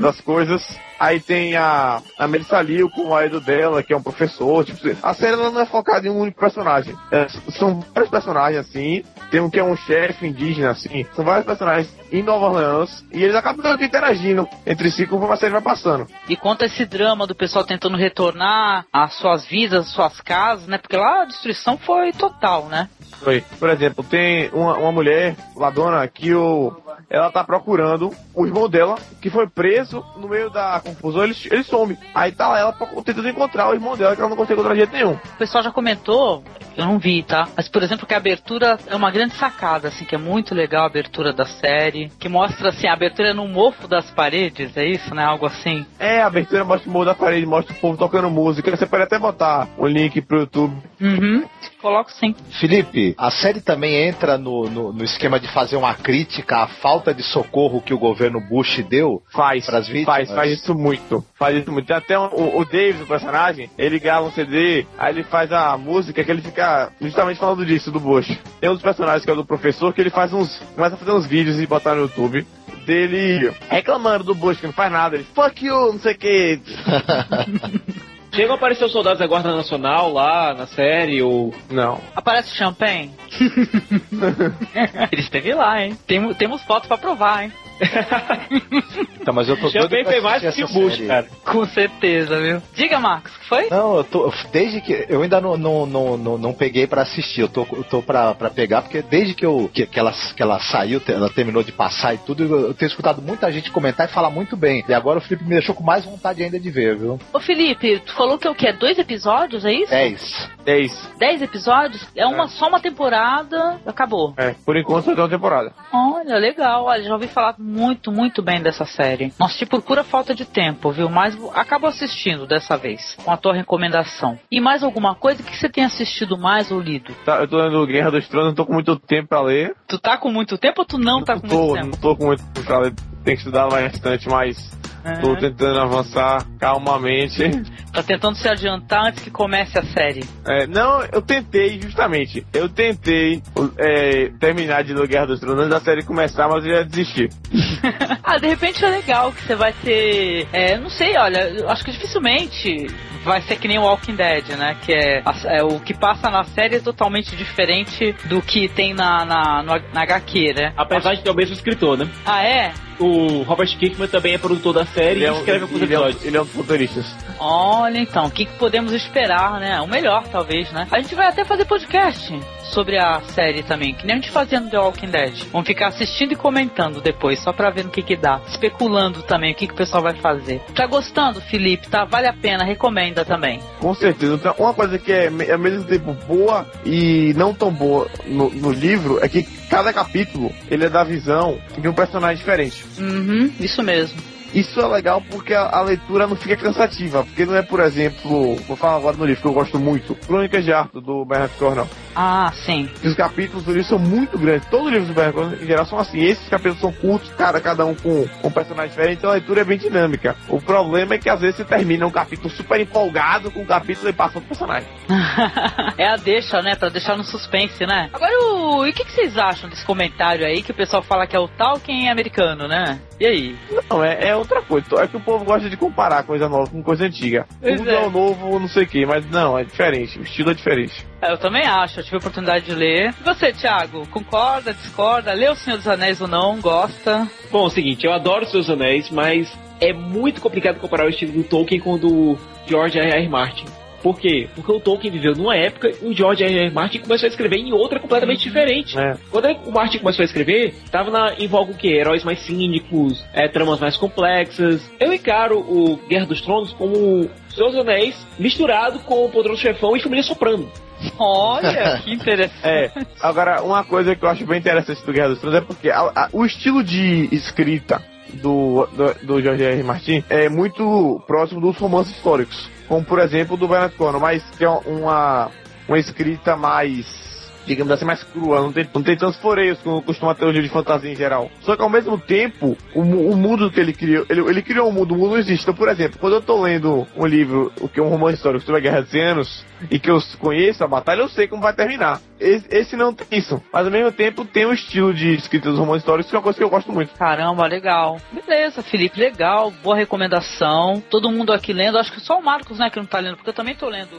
das 0.00 0.20
coisas. 0.20 0.62
Aí 1.00 1.18
tem 1.18 1.56
a, 1.56 2.02
a 2.18 2.28
Melissa 2.28 2.60
Liu 2.60 2.90
com 2.90 3.00
o 3.00 3.10
marido 3.10 3.40
dela, 3.40 3.82
que 3.82 3.90
é 3.90 3.96
um 3.96 4.02
professor. 4.02 4.66
Tipo, 4.66 4.94
a 5.02 5.14
série 5.14 5.32
ela 5.32 5.50
não 5.50 5.62
é 5.62 5.64
focada 5.64 6.06
em 6.06 6.10
um 6.10 6.18
único 6.18 6.38
personagem. 6.38 6.94
É, 7.10 7.26
são 7.58 7.80
vários 7.94 8.10
personagens 8.10 8.60
assim. 8.60 9.02
Tem 9.30 9.40
um 9.40 9.48
que 9.48 9.58
é 9.58 9.64
um 9.64 9.74
chefe 9.74 10.26
indígena, 10.26 10.72
assim. 10.72 11.06
São 11.16 11.24
vários 11.24 11.46
personagens 11.46 11.88
em 12.12 12.22
Nova 12.22 12.48
Orleans. 12.48 13.02
E 13.10 13.22
eles 13.22 13.34
acabam 13.34 13.80
interagindo 13.80 14.46
entre 14.66 14.90
si 14.90 15.06
conforme 15.06 15.32
a 15.32 15.38
série 15.38 15.52
vai 15.52 15.62
passando. 15.62 16.06
E 16.28 16.36
conta 16.36 16.66
esse 16.66 16.84
drama 16.84 17.26
do 17.26 17.34
pessoal 17.34 17.64
tentando 17.64 17.96
retornar 17.96 18.84
às 18.92 19.14
suas 19.14 19.46
vidas, 19.46 19.86
às 19.86 19.92
suas 19.92 20.20
casas, 20.20 20.66
né? 20.66 20.76
Porque 20.76 20.98
lá 20.98 21.22
a 21.22 21.24
destruição 21.24 21.78
foi 21.78 22.12
total, 22.12 22.66
né? 22.66 22.90
Foi. 23.20 23.42
Por 23.58 23.70
exemplo, 23.70 24.04
tem 24.04 24.50
uma, 24.52 24.76
uma 24.76 24.92
mulher, 24.92 25.34
ladona, 25.56 26.06
que 26.08 26.34
o, 26.34 26.76
ela 27.08 27.30
tá 27.30 27.42
procurando 27.44 28.10
o 28.34 28.46
irmão 28.46 28.68
dela, 28.68 28.96
que 29.20 29.30
foi 29.30 29.48
preso 29.48 30.04
no 30.16 30.28
meio 30.28 30.50
da 30.50 30.80
confusão, 30.94 31.24
ele, 31.24 31.36
ele 31.50 31.62
some. 31.64 31.98
Aí 32.14 32.32
tá 32.32 32.48
lá 32.48 32.58
ela 32.58 32.72
tentando 33.04 33.28
encontrar 33.28 33.70
o 33.70 33.74
irmão 33.74 33.96
dela, 33.96 34.14
que 34.14 34.20
ela 34.20 34.30
não 34.30 34.36
consegue 34.36 34.54
encontrar 34.54 34.74
de 34.74 34.80
jeito 34.80 34.92
nenhum. 34.92 35.12
O 35.12 35.38
pessoal 35.38 35.64
já 35.64 35.70
comentou, 35.70 36.42
eu 36.76 36.84
não 36.84 36.98
vi, 36.98 37.22
tá? 37.22 37.48
Mas, 37.56 37.68
por 37.68 37.82
exemplo, 37.82 38.06
que 38.06 38.14
a 38.14 38.16
abertura 38.16 38.78
é 38.86 38.94
uma 38.94 39.10
grande 39.10 39.34
sacada, 39.34 39.88
assim, 39.88 40.04
que 40.04 40.14
é 40.14 40.18
muito 40.18 40.54
legal 40.54 40.84
a 40.84 40.86
abertura 40.86 41.32
da 41.32 41.44
série, 41.44 42.10
que 42.18 42.28
mostra, 42.28 42.70
assim, 42.70 42.86
a 42.86 42.92
abertura 42.92 43.34
no 43.34 43.46
mofo 43.46 43.88
das 43.88 44.10
paredes, 44.10 44.76
é 44.76 44.86
isso, 44.86 45.14
né? 45.14 45.24
Algo 45.24 45.46
assim. 45.46 45.84
É, 45.98 46.20
a 46.20 46.26
abertura 46.26 46.64
mostra 46.64 46.88
o 46.88 46.92
morro 46.92 47.04
da 47.04 47.14
parede, 47.14 47.46
mostra 47.46 47.74
o 47.74 47.76
povo 47.78 47.96
tocando 47.96 48.30
música. 48.30 48.70
Você 48.70 48.86
pode 48.86 49.02
até 49.02 49.18
botar 49.18 49.68
o 49.76 49.86
link 49.86 50.20
pro 50.20 50.40
YouTube. 50.40 50.76
Uhum. 51.00 51.44
Coloco 51.80 52.10
sim. 52.12 52.34
Felipe, 52.60 53.14
a 53.16 53.30
série 53.30 53.60
também 53.60 54.06
entra 54.06 54.36
no, 54.36 54.64
no, 54.64 54.92
no 54.92 55.04
esquema 55.04 55.40
de 55.40 55.48
fazer 55.48 55.76
uma 55.76 55.94
crítica 55.94 56.58
à 56.58 56.66
falta 56.66 57.14
de 57.14 57.22
socorro 57.22 57.80
que 57.80 57.94
o 57.94 57.98
governo 57.98 58.40
Bush 58.40 58.82
deu 58.88 59.22
Faz, 59.32 59.64
pras 59.66 59.88
vítimas. 59.88 60.04
faz, 60.04 60.30
faz 60.30 60.52
isso 60.52 60.74
muito. 60.80 61.24
Faz 61.38 61.56
isso 61.56 61.70
muito. 61.70 61.86
Tem 61.86 61.96
até 61.96 62.18
o, 62.18 62.58
o 62.58 62.64
Davis, 62.64 63.00
o 63.02 63.06
personagem, 63.06 63.70
ele 63.78 63.98
grava 63.98 64.26
um 64.26 64.32
CD, 64.32 64.86
aí 64.98 65.12
ele 65.12 65.22
faz 65.22 65.52
a 65.52 65.76
música 65.76 66.24
que 66.24 66.30
ele 66.30 66.42
fica 66.42 66.90
justamente 67.00 67.38
falando 67.38 67.64
disso, 67.64 67.90
do 67.92 68.00
Bush. 68.00 68.36
Tem 68.60 68.70
um 68.70 68.74
dos 68.74 68.82
personagens 68.82 69.24
que 69.24 69.30
é 69.30 69.32
o 69.32 69.36
do 69.36 69.44
professor, 69.44 69.92
que 69.92 70.00
ele 70.00 70.10
faz 70.10 70.32
uns. 70.32 70.58
começa 70.74 70.94
a 70.94 70.98
fazer 70.98 71.12
uns 71.12 71.26
vídeos 71.26 71.60
e 71.60 71.66
botar 71.66 71.94
no 71.94 72.02
YouTube. 72.02 72.46
Dele 72.86 73.52
reclamando 73.68 74.24
do 74.24 74.34
Bush, 74.34 74.58
que 74.58 74.66
não 74.66 74.72
faz 74.72 74.90
nada. 74.90 75.14
Ele, 75.16 75.26
fuck 75.34 75.64
you, 75.64 75.92
não 75.92 76.00
sei 76.00 76.14
o 76.14 76.18
que. 76.18 76.60
Chegam 78.32 78.52
a 78.52 78.54
aparecer 78.56 78.84
os 78.84 78.92
soldados 78.92 79.18
da 79.18 79.26
Guarda 79.26 79.54
Nacional 79.54 80.12
lá 80.12 80.54
na 80.54 80.66
série, 80.68 81.20
ou. 81.20 81.52
Não. 81.68 82.00
Aparece 82.14 82.54
champanhe? 82.56 83.10
Ele 85.10 85.20
esteve 85.20 85.52
lá, 85.52 85.82
hein? 85.84 85.98
Tem- 86.06 86.32
temos 86.34 86.62
fotos 86.62 86.86
pra 86.88 86.96
provar, 86.96 87.44
hein? 87.44 87.52
Então, 89.20 89.34
mas 89.34 89.48
eu 89.48 89.56
tô 89.56 89.68
doido 89.68 89.88
pra 89.88 90.04
foi 90.04 90.20
mais 90.20 90.54
que 90.54 90.64
Bush, 90.64 90.94
série. 90.94 91.06
cara. 91.06 91.26
Com 91.44 91.66
certeza, 91.66 92.40
viu? 92.40 92.62
Diga, 92.74 92.98
Marcos, 92.98 93.36
que 93.36 93.46
foi? 93.46 93.68
Não, 93.68 93.96
eu 93.96 94.04
tô. 94.04 94.32
Desde 94.50 94.80
que. 94.80 95.06
Eu 95.08 95.22
ainda 95.22 95.40
não, 95.40 95.56
não, 95.58 95.84
não, 95.84 96.16
não, 96.16 96.38
não 96.38 96.52
peguei 96.54 96.86
pra 96.86 97.02
assistir. 97.02 97.42
Eu 97.42 97.48
tô, 97.48 97.66
eu 97.72 97.84
tô 97.84 98.02
pra, 98.02 98.34
pra 98.34 98.48
pegar, 98.48 98.82
porque 98.82 99.02
desde 99.02 99.34
que, 99.34 99.44
eu, 99.44 99.70
que, 99.72 99.86
que, 99.86 99.98
ela, 99.98 100.12
que 100.34 100.42
ela 100.42 100.58
saiu, 100.58 101.02
ela 101.06 101.28
terminou 101.28 101.62
de 101.62 101.70
passar 101.70 102.14
e 102.14 102.18
tudo, 102.18 102.44
eu, 102.44 102.74
tenho 102.74 102.88
escutado 102.88 103.20
muita 103.20 103.52
gente 103.52 103.70
comentar 103.70 104.08
e 104.08 104.12
falar 104.12 104.30
muito 104.30 104.56
bem. 104.56 104.82
E 104.88 104.94
agora 104.94 105.18
o 105.18 105.22
Felipe 105.22 105.44
me 105.44 105.54
deixou 105.54 105.74
com 105.74 105.84
mais 105.84 106.04
vontade 106.04 106.42
ainda 106.42 106.58
de 106.58 106.70
ver, 106.70 106.96
viu? 106.96 107.20
Ô, 107.32 107.40
Felipe, 107.40 108.00
tu 108.00 108.14
falou 108.14 108.38
que 108.38 108.46
é 108.46 108.50
o 108.50 108.54
quê? 108.54 108.72
Dois 108.72 108.98
episódios, 108.98 109.64
é 109.66 109.72
isso? 109.72 109.90
10. 109.90 110.50
10. 110.64 111.10
Dez 111.18 111.42
episódios? 111.42 112.06
É 112.16 112.26
uma 112.26 112.48
só 112.48 112.68
uma 112.68 112.80
temporada, 112.80 113.80
acabou. 113.86 114.32
É, 114.36 114.54
por 114.64 114.76
enquanto 114.76 115.04
só 115.04 115.14
tem 115.14 115.22
uma 115.22 115.28
temporada. 115.28 115.72
Olha, 115.92 116.36
legal. 116.36 116.84
Olha, 116.84 117.02
já 117.02 117.12
ouvi 117.12 117.28
falar 117.28 117.54
muito, 117.70 118.10
muito 118.10 118.42
bem 118.42 118.60
dessa 118.60 118.84
série. 118.84 119.32
Não 119.38 119.46
assisti 119.46 119.64
por 119.64 119.80
pura 119.80 120.02
falta 120.02 120.34
de 120.34 120.44
tempo, 120.44 120.90
viu? 120.90 121.08
Mas 121.08 121.38
acabo 121.54 121.86
assistindo 121.86 122.46
dessa 122.46 122.76
vez, 122.76 123.16
com 123.24 123.30
a 123.30 123.36
tua 123.36 123.54
recomendação. 123.54 124.38
E 124.50 124.60
mais 124.60 124.82
alguma 124.82 125.14
coisa 125.14 125.42
que 125.42 125.56
você 125.56 125.68
tem 125.68 125.84
assistido 125.84 126.36
mais 126.36 126.70
ou 126.70 126.80
lido? 126.80 127.14
Tá, 127.24 127.36
eu 127.36 127.48
tô 127.48 127.56
lendo 127.56 127.86
Guerra 127.86 128.10
dos 128.10 128.28
Tronos, 128.28 128.48
não 128.48 128.54
tô 128.54 128.66
com 128.66 128.72
muito 128.72 128.96
tempo 128.96 129.28
pra 129.28 129.40
ler. 129.40 129.74
Tu 129.86 129.98
tá 129.98 130.18
com 130.18 130.30
muito 130.30 130.58
tempo 130.58 130.80
ou 130.80 130.84
tu 130.84 130.98
não 130.98 131.22
tá 131.22 131.34
com 131.34 131.46
tô, 131.46 131.56
muito 131.56 131.74
tempo? 131.74 131.86
Não 131.86 132.00
tô 132.00 132.16
com 132.16 132.26
muito 132.26 132.44
tempo 132.52 132.66
pra 132.66 132.78
ler. 132.80 132.94
Tem 133.24 133.34
que 133.34 133.40
estudar 133.40 133.68
bastante, 133.68 134.28
mas 134.28 134.79
É. 135.04 135.16
tô 135.16 135.36
tentando 135.36 135.80
avançar 135.80 136.46
calmamente. 136.58 137.50
Tá 137.92 138.02
tentando 138.02 138.36
se 138.36 138.48
adiantar 138.48 139.06
antes 139.08 139.22
que 139.22 139.30
comece 139.30 139.78
a 139.78 139.82
série. 139.82 140.24
É, 140.46 140.66
não, 140.66 141.02
eu 141.12 141.20
tentei, 141.22 141.80
justamente. 141.80 142.46
Eu 142.52 142.68
tentei 142.68 143.42
é, 143.78 144.30
terminar 144.38 144.84
de 144.84 144.94
Guerra 145.06 145.26
dos 145.26 145.40
Tronos 145.40 145.60
antes 145.60 145.70
da 145.70 145.80
série 145.80 146.04
começar, 146.04 146.48
mas 146.48 146.64
eu 146.64 146.70
já 146.76 146.82
desisti. 146.82 147.28
ah, 148.22 148.38
de 148.38 148.46
repente 148.48 148.84
é 148.84 148.88
legal 148.88 149.32
que 149.32 149.42
você 149.42 149.54
vai 149.54 149.72
ter. 149.72 150.46
É, 150.52 150.76
não 150.78 150.90
sei, 150.90 151.16
olha, 151.16 151.66
acho 151.68 151.84
que 151.84 151.90
dificilmente 151.92 152.86
vai 153.24 153.42
ser 153.42 153.56
que 153.56 153.68
nem 153.68 153.78
o 153.78 153.82
Walking 153.82 154.14
Dead, 154.16 154.48
né? 154.56 154.76
Que 154.84 154.92
é, 154.92 155.22
é, 155.46 155.62
o 155.62 155.80
que 155.80 155.94
passa 155.94 156.30
na 156.30 156.44
série 156.44 156.76
é 156.76 156.80
totalmente 156.80 157.34
diferente 157.36 158.14
do 158.26 158.40
que 158.40 158.68
tem 158.68 158.94
na, 158.94 159.24
na, 159.24 159.62
no- 159.62 159.82
na 159.92 160.02
HQ, 160.02 160.54
né? 160.54 160.72
Apesar 160.76 161.14
de 161.14 161.22
ter 161.22 161.30
o 161.30 161.34
mesmo 161.34 161.54
escritor, 161.54 161.98
né? 161.98 162.08
Ah, 162.24 162.42
é? 162.44 162.72
O 163.00 163.42
Robert 163.42 163.76
Kirkman 163.78 164.08
também 164.08 164.34
é 164.34 164.38
produtor 164.38 164.74
da 164.74 164.84
série 164.86 165.20
Ele 165.20 165.24
é 165.26 165.32
e 165.32 165.36
escreve 165.38 165.62
alguns 165.62 165.80
ele 165.82 165.94
é 165.94 165.98
um- 165.98 166.02
episódios. 166.02 166.24
ele 166.26 166.36
é 166.36 166.40
um 166.42 166.44
dos 166.44 166.54
roteiristas. 166.54 167.16
Olha 167.38 167.98
então, 167.98 168.26
o 168.26 168.30
que, 168.30 168.44
que 168.44 168.52
podemos 168.58 168.92
esperar, 168.92 169.58
né? 169.58 169.80
O 169.80 169.86
melhor, 169.86 170.24
talvez, 170.28 170.70
né? 170.72 170.86
A 170.90 171.00
gente 171.00 171.14
vai 171.14 171.26
até 171.28 171.44
fazer 171.44 171.64
podcast 171.64 172.38
sobre 172.64 172.98
a 172.98 173.20
série 173.34 173.62
também, 173.62 173.94
que 173.94 174.06
nem 174.06 174.16
a 174.16 174.20
gente 174.20 174.30
fazia 174.30 174.60
no 174.60 174.70
The 174.70 174.78
Walking 174.78 175.08
Dead. 175.08 175.34
Vamos 175.50 175.66
ficar 175.66 175.88
assistindo 175.88 176.32
e 176.32 176.36
comentando 176.36 177.00
depois, 177.00 177.40
só 177.42 177.52
pra 177.52 177.70
ver 177.70 177.84
no 177.84 177.90
que 177.90 178.02
que 178.02 178.14
dá. 178.16 178.40
Especulando 178.46 179.22
também 179.22 179.52
o 179.52 179.54
que, 179.56 179.66
que 179.66 179.72
o 179.72 179.76
pessoal 179.76 180.02
vai 180.02 180.14
fazer. 180.14 180.60
Tá 180.74 180.86
gostando, 180.86 181.40
Felipe? 181.40 181.88
Tá? 181.88 182.04
Vale 182.04 182.28
a 182.28 182.32
pena, 182.32 182.62
recomenda 182.62 183.24
também. 183.24 183.58
Com 183.80 183.94
certeza. 183.94 184.34
Então, 184.34 184.54
uma 184.58 184.74
coisa 184.74 184.98
que 184.98 185.10
é 185.10 185.26
ao 185.52 185.58
mesmo 185.58 185.84
tempo 185.84 186.12
boa 186.28 186.64
e 186.84 187.32
não 187.36 187.52
tão 187.54 187.72
boa 187.72 188.06
no, 188.26 188.50
no 188.50 188.70
livro 188.70 189.18
é 189.22 189.28
que 189.28 189.42
cada 189.68 189.92
capítulo 189.92 190.52
ele 190.70 190.84
é 190.84 190.88
da 190.90 191.02
visão 191.02 191.58
de 191.78 191.88
um 191.88 191.92
personagem 191.92 192.36
diferente. 192.36 192.84
Uhum, 192.98 193.52
isso 193.60 193.82
mesmo. 193.82 194.18
Isso 194.52 194.80
é 194.80 194.86
legal 194.86 195.22
porque 195.30 195.54
a, 195.54 195.68
a 195.68 195.80
leitura 195.82 196.26
não 196.26 196.36
fica 196.36 196.56
cansativa, 196.56 197.24
porque 197.24 197.46
não 197.46 197.56
é, 197.56 197.62
por 197.62 197.80
exemplo, 197.80 198.56
vou 198.66 198.76
falar 198.76 198.96
agora 198.96 199.16
no 199.16 199.24
livro 199.24 199.42
que 199.42 199.48
eu 199.48 199.52
gosto 199.52 199.78
muito, 199.78 200.14
Crônicas 200.14 200.64
de 200.64 200.72
Arthur, 200.72 201.00
do 201.00 201.24
Bernard 201.24 201.54
Cornell. 201.56 201.88
Ah, 202.14 202.52
sim. 202.64 202.90
Os 203.04 203.14
capítulos 203.14 203.64
do 203.64 203.72
livro 203.72 203.88
são 203.88 203.98
muito 203.98 204.36
grandes. 204.36 204.68
Todos 204.68 204.86
os 204.86 204.92
livros 204.92 205.08
do 205.08 205.14
Bernard 205.14 205.36
Cornell, 205.36 205.62
em 205.62 205.66
geral, 205.66 205.86
são 205.86 205.98
assim. 205.98 206.18
Esses 206.18 206.48
capítulos 206.48 206.80
são 206.80 206.92
curtos, 206.92 207.30
cara, 207.34 207.60
cada 207.60 207.86
um 207.86 207.94
com, 207.94 208.26
com 208.26 208.48
um 208.48 208.50
personagem 208.50 208.90
diferente, 208.90 209.18
então 209.18 209.30
a 209.30 209.34
leitura 209.34 209.60
é 209.60 209.64
bem 209.64 209.78
dinâmica. 209.78 210.36
O 210.48 210.60
problema 210.60 211.14
é 211.14 211.18
que 211.18 211.28
às 211.28 211.40
vezes 211.40 211.56
você 211.56 211.64
termina 211.64 212.06
um 212.06 212.10
capítulo 212.10 212.50
super 212.50 212.80
empolgado 212.80 213.50
com 213.50 213.62
o 213.62 213.66
capítulo 213.66 214.08
e 214.08 214.12
passa 214.12 214.38
outro 214.38 214.48
personagem. 214.48 214.88
é 215.96 216.08
a 216.08 216.16
deixa, 216.16 216.60
né? 216.60 216.74
Pra 216.74 216.88
deixar 216.88 217.16
no 217.16 217.24
suspense, 217.24 217.86
né? 217.86 218.10
Agora, 218.12 218.32
o... 218.42 218.86
e 218.86 218.90
o 218.90 218.92
que, 218.92 219.04
que 219.04 219.12
vocês 219.12 219.38
acham 219.38 219.70
desse 219.70 219.84
comentário 219.84 220.44
aí 220.44 220.62
que 220.62 220.72
o 220.72 220.74
pessoal 220.74 221.02
fala 221.02 221.26
que 221.26 221.36
é 221.36 221.38
o 221.40 221.48
Tolkien 221.48 222.10
americano, 222.10 222.66
né? 222.66 223.00
E 223.20 223.26
aí? 223.26 223.56
Não, 223.90 224.02
é, 224.02 224.28
é 224.28 224.36
outra 224.36 224.62
coisa. 224.62 224.86
É 224.98 225.06
que 225.06 225.16
o 225.16 225.20
povo 225.20 225.44
gosta 225.44 225.68
de 225.68 225.76
comparar 225.76 226.22
coisa 226.22 226.48
nova 226.48 226.70
com 226.70 226.82
coisa 226.82 227.04
antiga. 227.04 227.46
Pois 227.60 227.76
Tudo 227.76 227.90
é. 227.90 227.94
é 227.94 228.06
o 228.06 228.10
novo, 228.10 228.58
não 228.58 228.66
sei 228.66 228.84
o 228.84 228.86
que, 228.86 229.04
mas 229.04 229.28
não, 229.30 229.58
é 229.58 229.62
diferente. 229.62 230.18
O 230.18 230.22
estilo 230.22 230.50
é 230.50 230.54
diferente. 230.54 231.06
É, 231.20 231.30
Eu 231.30 231.36
também 231.36 231.66
acho, 231.66 232.00
eu 232.00 232.04
tive 232.04 232.16
a 232.16 232.18
oportunidade 232.18 232.64
de 232.64 232.74
ler. 232.74 233.14
E 233.20 233.22
você, 233.22 233.52
Thiago, 233.52 234.06
concorda, 234.08 234.72
discorda? 234.72 235.34
Lê 235.34 235.50
O 235.50 235.54
Senhor 235.54 235.76
dos 235.76 235.86
Anéis 235.86 236.18
ou 236.20 236.26
não? 236.28 236.58
Gosta? 236.60 237.28
Bom, 237.52 237.64
é 237.64 237.66
o 237.66 237.70
seguinte, 237.70 238.06
eu 238.06 238.12
adoro 238.12 238.46
Seus 238.46 238.70
Anéis, 238.70 239.10
mas 239.10 239.54
é 239.80 239.92
muito 239.92 240.40
complicado 240.40 240.80
comparar 240.80 241.04
o 241.04 241.10
estilo 241.10 241.32
do 241.32 241.44
Tolkien 241.44 241.80
com 241.80 241.94
o 241.94 241.98
do 241.98 242.38
George 242.66 242.98
R. 242.98 243.10
R. 243.10 243.28
Martin. 243.28 243.66
Por 244.02 244.18
quê? 244.18 244.48
Porque 244.54 244.72
o 244.72 244.80
Tolkien 244.80 245.12
viveu 245.12 245.34
numa 245.34 245.54
época 245.56 245.90
e 246.02 246.06
o 246.08 246.12
George 246.14 246.42
R. 246.42 246.54
R. 246.66 246.70
Martin 246.70 246.98
começou 247.00 247.26
a 247.26 247.30
escrever 247.30 247.58
em 247.58 247.72
outra 247.72 248.00
completamente 248.00 248.42
diferente. 248.42 248.98
É. 248.98 249.14
Quando 249.30 249.46
o 249.66 249.72
Martin 249.72 249.98
começou 249.98 250.22
a 250.22 250.26
escrever, 250.26 250.74
tava 250.90 251.10
na, 251.10 251.34
em 251.38 251.46
voga 251.46 251.72
o 251.72 251.76
quê? 251.76 251.88
Heróis 251.88 252.24
mais 252.24 252.40
cínicos, 252.40 253.24
é, 253.32 253.46
tramas 253.48 253.78
mais 253.78 253.96
complexas. 253.96 254.82
Eu 254.98 255.12
encaro 255.12 255.58
o 255.58 255.96
Guerra 256.08 256.26
dos 256.26 256.40
Tronos 256.40 256.72
como 256.72 257.28
Seus 257.50 257.74
Anéis 257.76 258.16
misturado 258.38 259.00
com 259.00 259.24
o 259.24 259.28
Poderoso 259.28 259.60
Chefão 259.60 259.96
e 259.96 260.00
Família 260.02 260.22
Soprano. 260.22 260.70
Olha, 261.18 262.00
que 262.04 262.12
interessante. 262.12 262.60
É, 262.62 262.90
agora, 263.20 263.62
uma 263.62 263.84
coisa 263.84 264.14
que 264.14 264.24
eu 264.24 264.28
acho 264.28 264.44
bem 264.46 264.58
interessante 264.58 265.04
do 265.04 265.12
Guerra 265.12 265.28
dos 265.30 265.40
Tronos 265.40 265.58
é 265.58 265.62
porque 265.62 265.90
a- 265.90 266.12
a- 266.14 266.28
o 266.32 266.44
estilo 266.44 266.82
de 266.84 267.28
escrita 267.32 268.02
do, 268.34 268.86
do, 268.96 269.26
do 269.26 269.42
George 269.42 269.62
R. 269.64 269.74
R. 269.74 269.82
Martin 269.82 270.22
é 270.28 270.48
muito 270.48 271.20
próximo 271.26 271.60
dos 271.60 271.76
romances 271.76 272.14
históricos. 272.16 272.68
Como, 272.90 273.04
por 273.04 273.20
exemplo, 273.20 273.56
do 273.56 273.68
Bernard 273.68 273.94
Cornwell, 273.94 274.20
mas 274.20 274.42
que 274.58 274.64
é 274.64 274.68
uma, 274.68 275.48
uma 275.86 275.96
escrita 275.96 276.56
mais 276.56 277.29
digamos 277.66 277.92
assim, 277.92 278.04
mais 278.04 278.22
crua, 278.22 278.60
não 278.60 278.72
tem, 278.72 278.88
não 278.92 279.02
tem 279.02 279.16
tantos 279.16 279.38
floreios 279.38 279.78
como 279.80 280.02
costuma 280.02 280.34
ter 280.34 280.44
o 280.44 280.50
livro 280.50 280.66
de 280.66 280.72
fantasia 280.72 281.10
em 281.10 281.16
geral. 281.16 281.50
Só 281.60 281.76
que 281.76 281.82
ao 281.82 281.88
mesmo 281.88 282.18
tempo, 282.18 282.76
o, 282.94 283.00
o 283.00 283.36
mundo 283.36 283.70
que 283.70 283.80
ele 283.80 283.92
criou, 283.92 284.26
ele, 284.28 284.40
ele 284.40 284.62
criou 284.62 284.88
um 284.88 284.92
mundo, 284.92 285.14
o 285.14 285.18
mundo 285.18 285.30
não 285.30 285.38
existe. 285.38 285.62
Então, 285.62 285.74
por 285.74 285.88
exemplo, 285.88 286.18
quando 286.18 286.34
eu 286.34 286.42
tô 286.42 286.60
lendo 286.60 287.06
um 287.16 287.26
livro, 287.26 287.72
o 287.80 287.88
que 287.88 288.00
é 288.00 288.02
um 288.02 288.08
romance 288.08 288.36
histórico 288.36 288.64
sobre 288.64 288.80
a 288.80 288.82
Guerra 288.82 289.02
de 289.02 289.10
100 289.10 289.22
Anos, 289.22 289.64
e 289.90 289.98
que 289.98 290.10
eu 290.10 290.18
conheço 290.38 290.82
a 290.84 290.88
batalha, 290.88 291.20
eu 291.20 291.28
sei 291.28 291.46
como 291.46 291.62
vai 291.62 291.72
terminar. 291.72 292.20
Esse, 292.38 292.66
esse 292.70 292.96
não 292.96 293.12
tem 293.12 293.38
isso. 293.38 293.62
Mas 293.72 293.84
ao 293.84 293.92
mesmo 293.92 294.10
tempo 294.10 294.44
tem 294.44 294.66
o 294.66 294.72
estilo 294.72 295.12
de 295.12 295.34
escrita 295.34 295.70
dos 295.70 295.78
romances 295.78 296.02
históricos, 296.02 296.30
que 296.30 296.36
é 296.36 296.38
uma 296.38 296.42
coisa 296.42 296.58
que 296.58 296.64
eu 296.64 296.70
gosto 296.70 296.92
muito. 296.92 297.14
Caramba, 297.14 297.66
legal. 297.66 298.20
Beleza, 298.32 298.82
Felipe, 298.82 299.20
legal. 299.20 299.70
Boa 299.82 299.96
recomendação. 299.96 301.02
Todo 301.10 301.30
mundo 301.30 301.52
aqui 301.52 301.72
lendo. 301.72 301.98
Acho 301.98 302.12
que 302.12 302.20
só 302.20 302.38
o 302.38 302.42
Marcos, 302.42 302.78
né, 302.78 302.90
que 302.90 302.98
não 302.98 303.06
tá 303.06 303.18
lendo, 303.18 303.36
porque 303.36 303.50
eu 303.50 303.54
também 303.54 303.74
tô 303.74 303.88
lendo. 303.88 304.10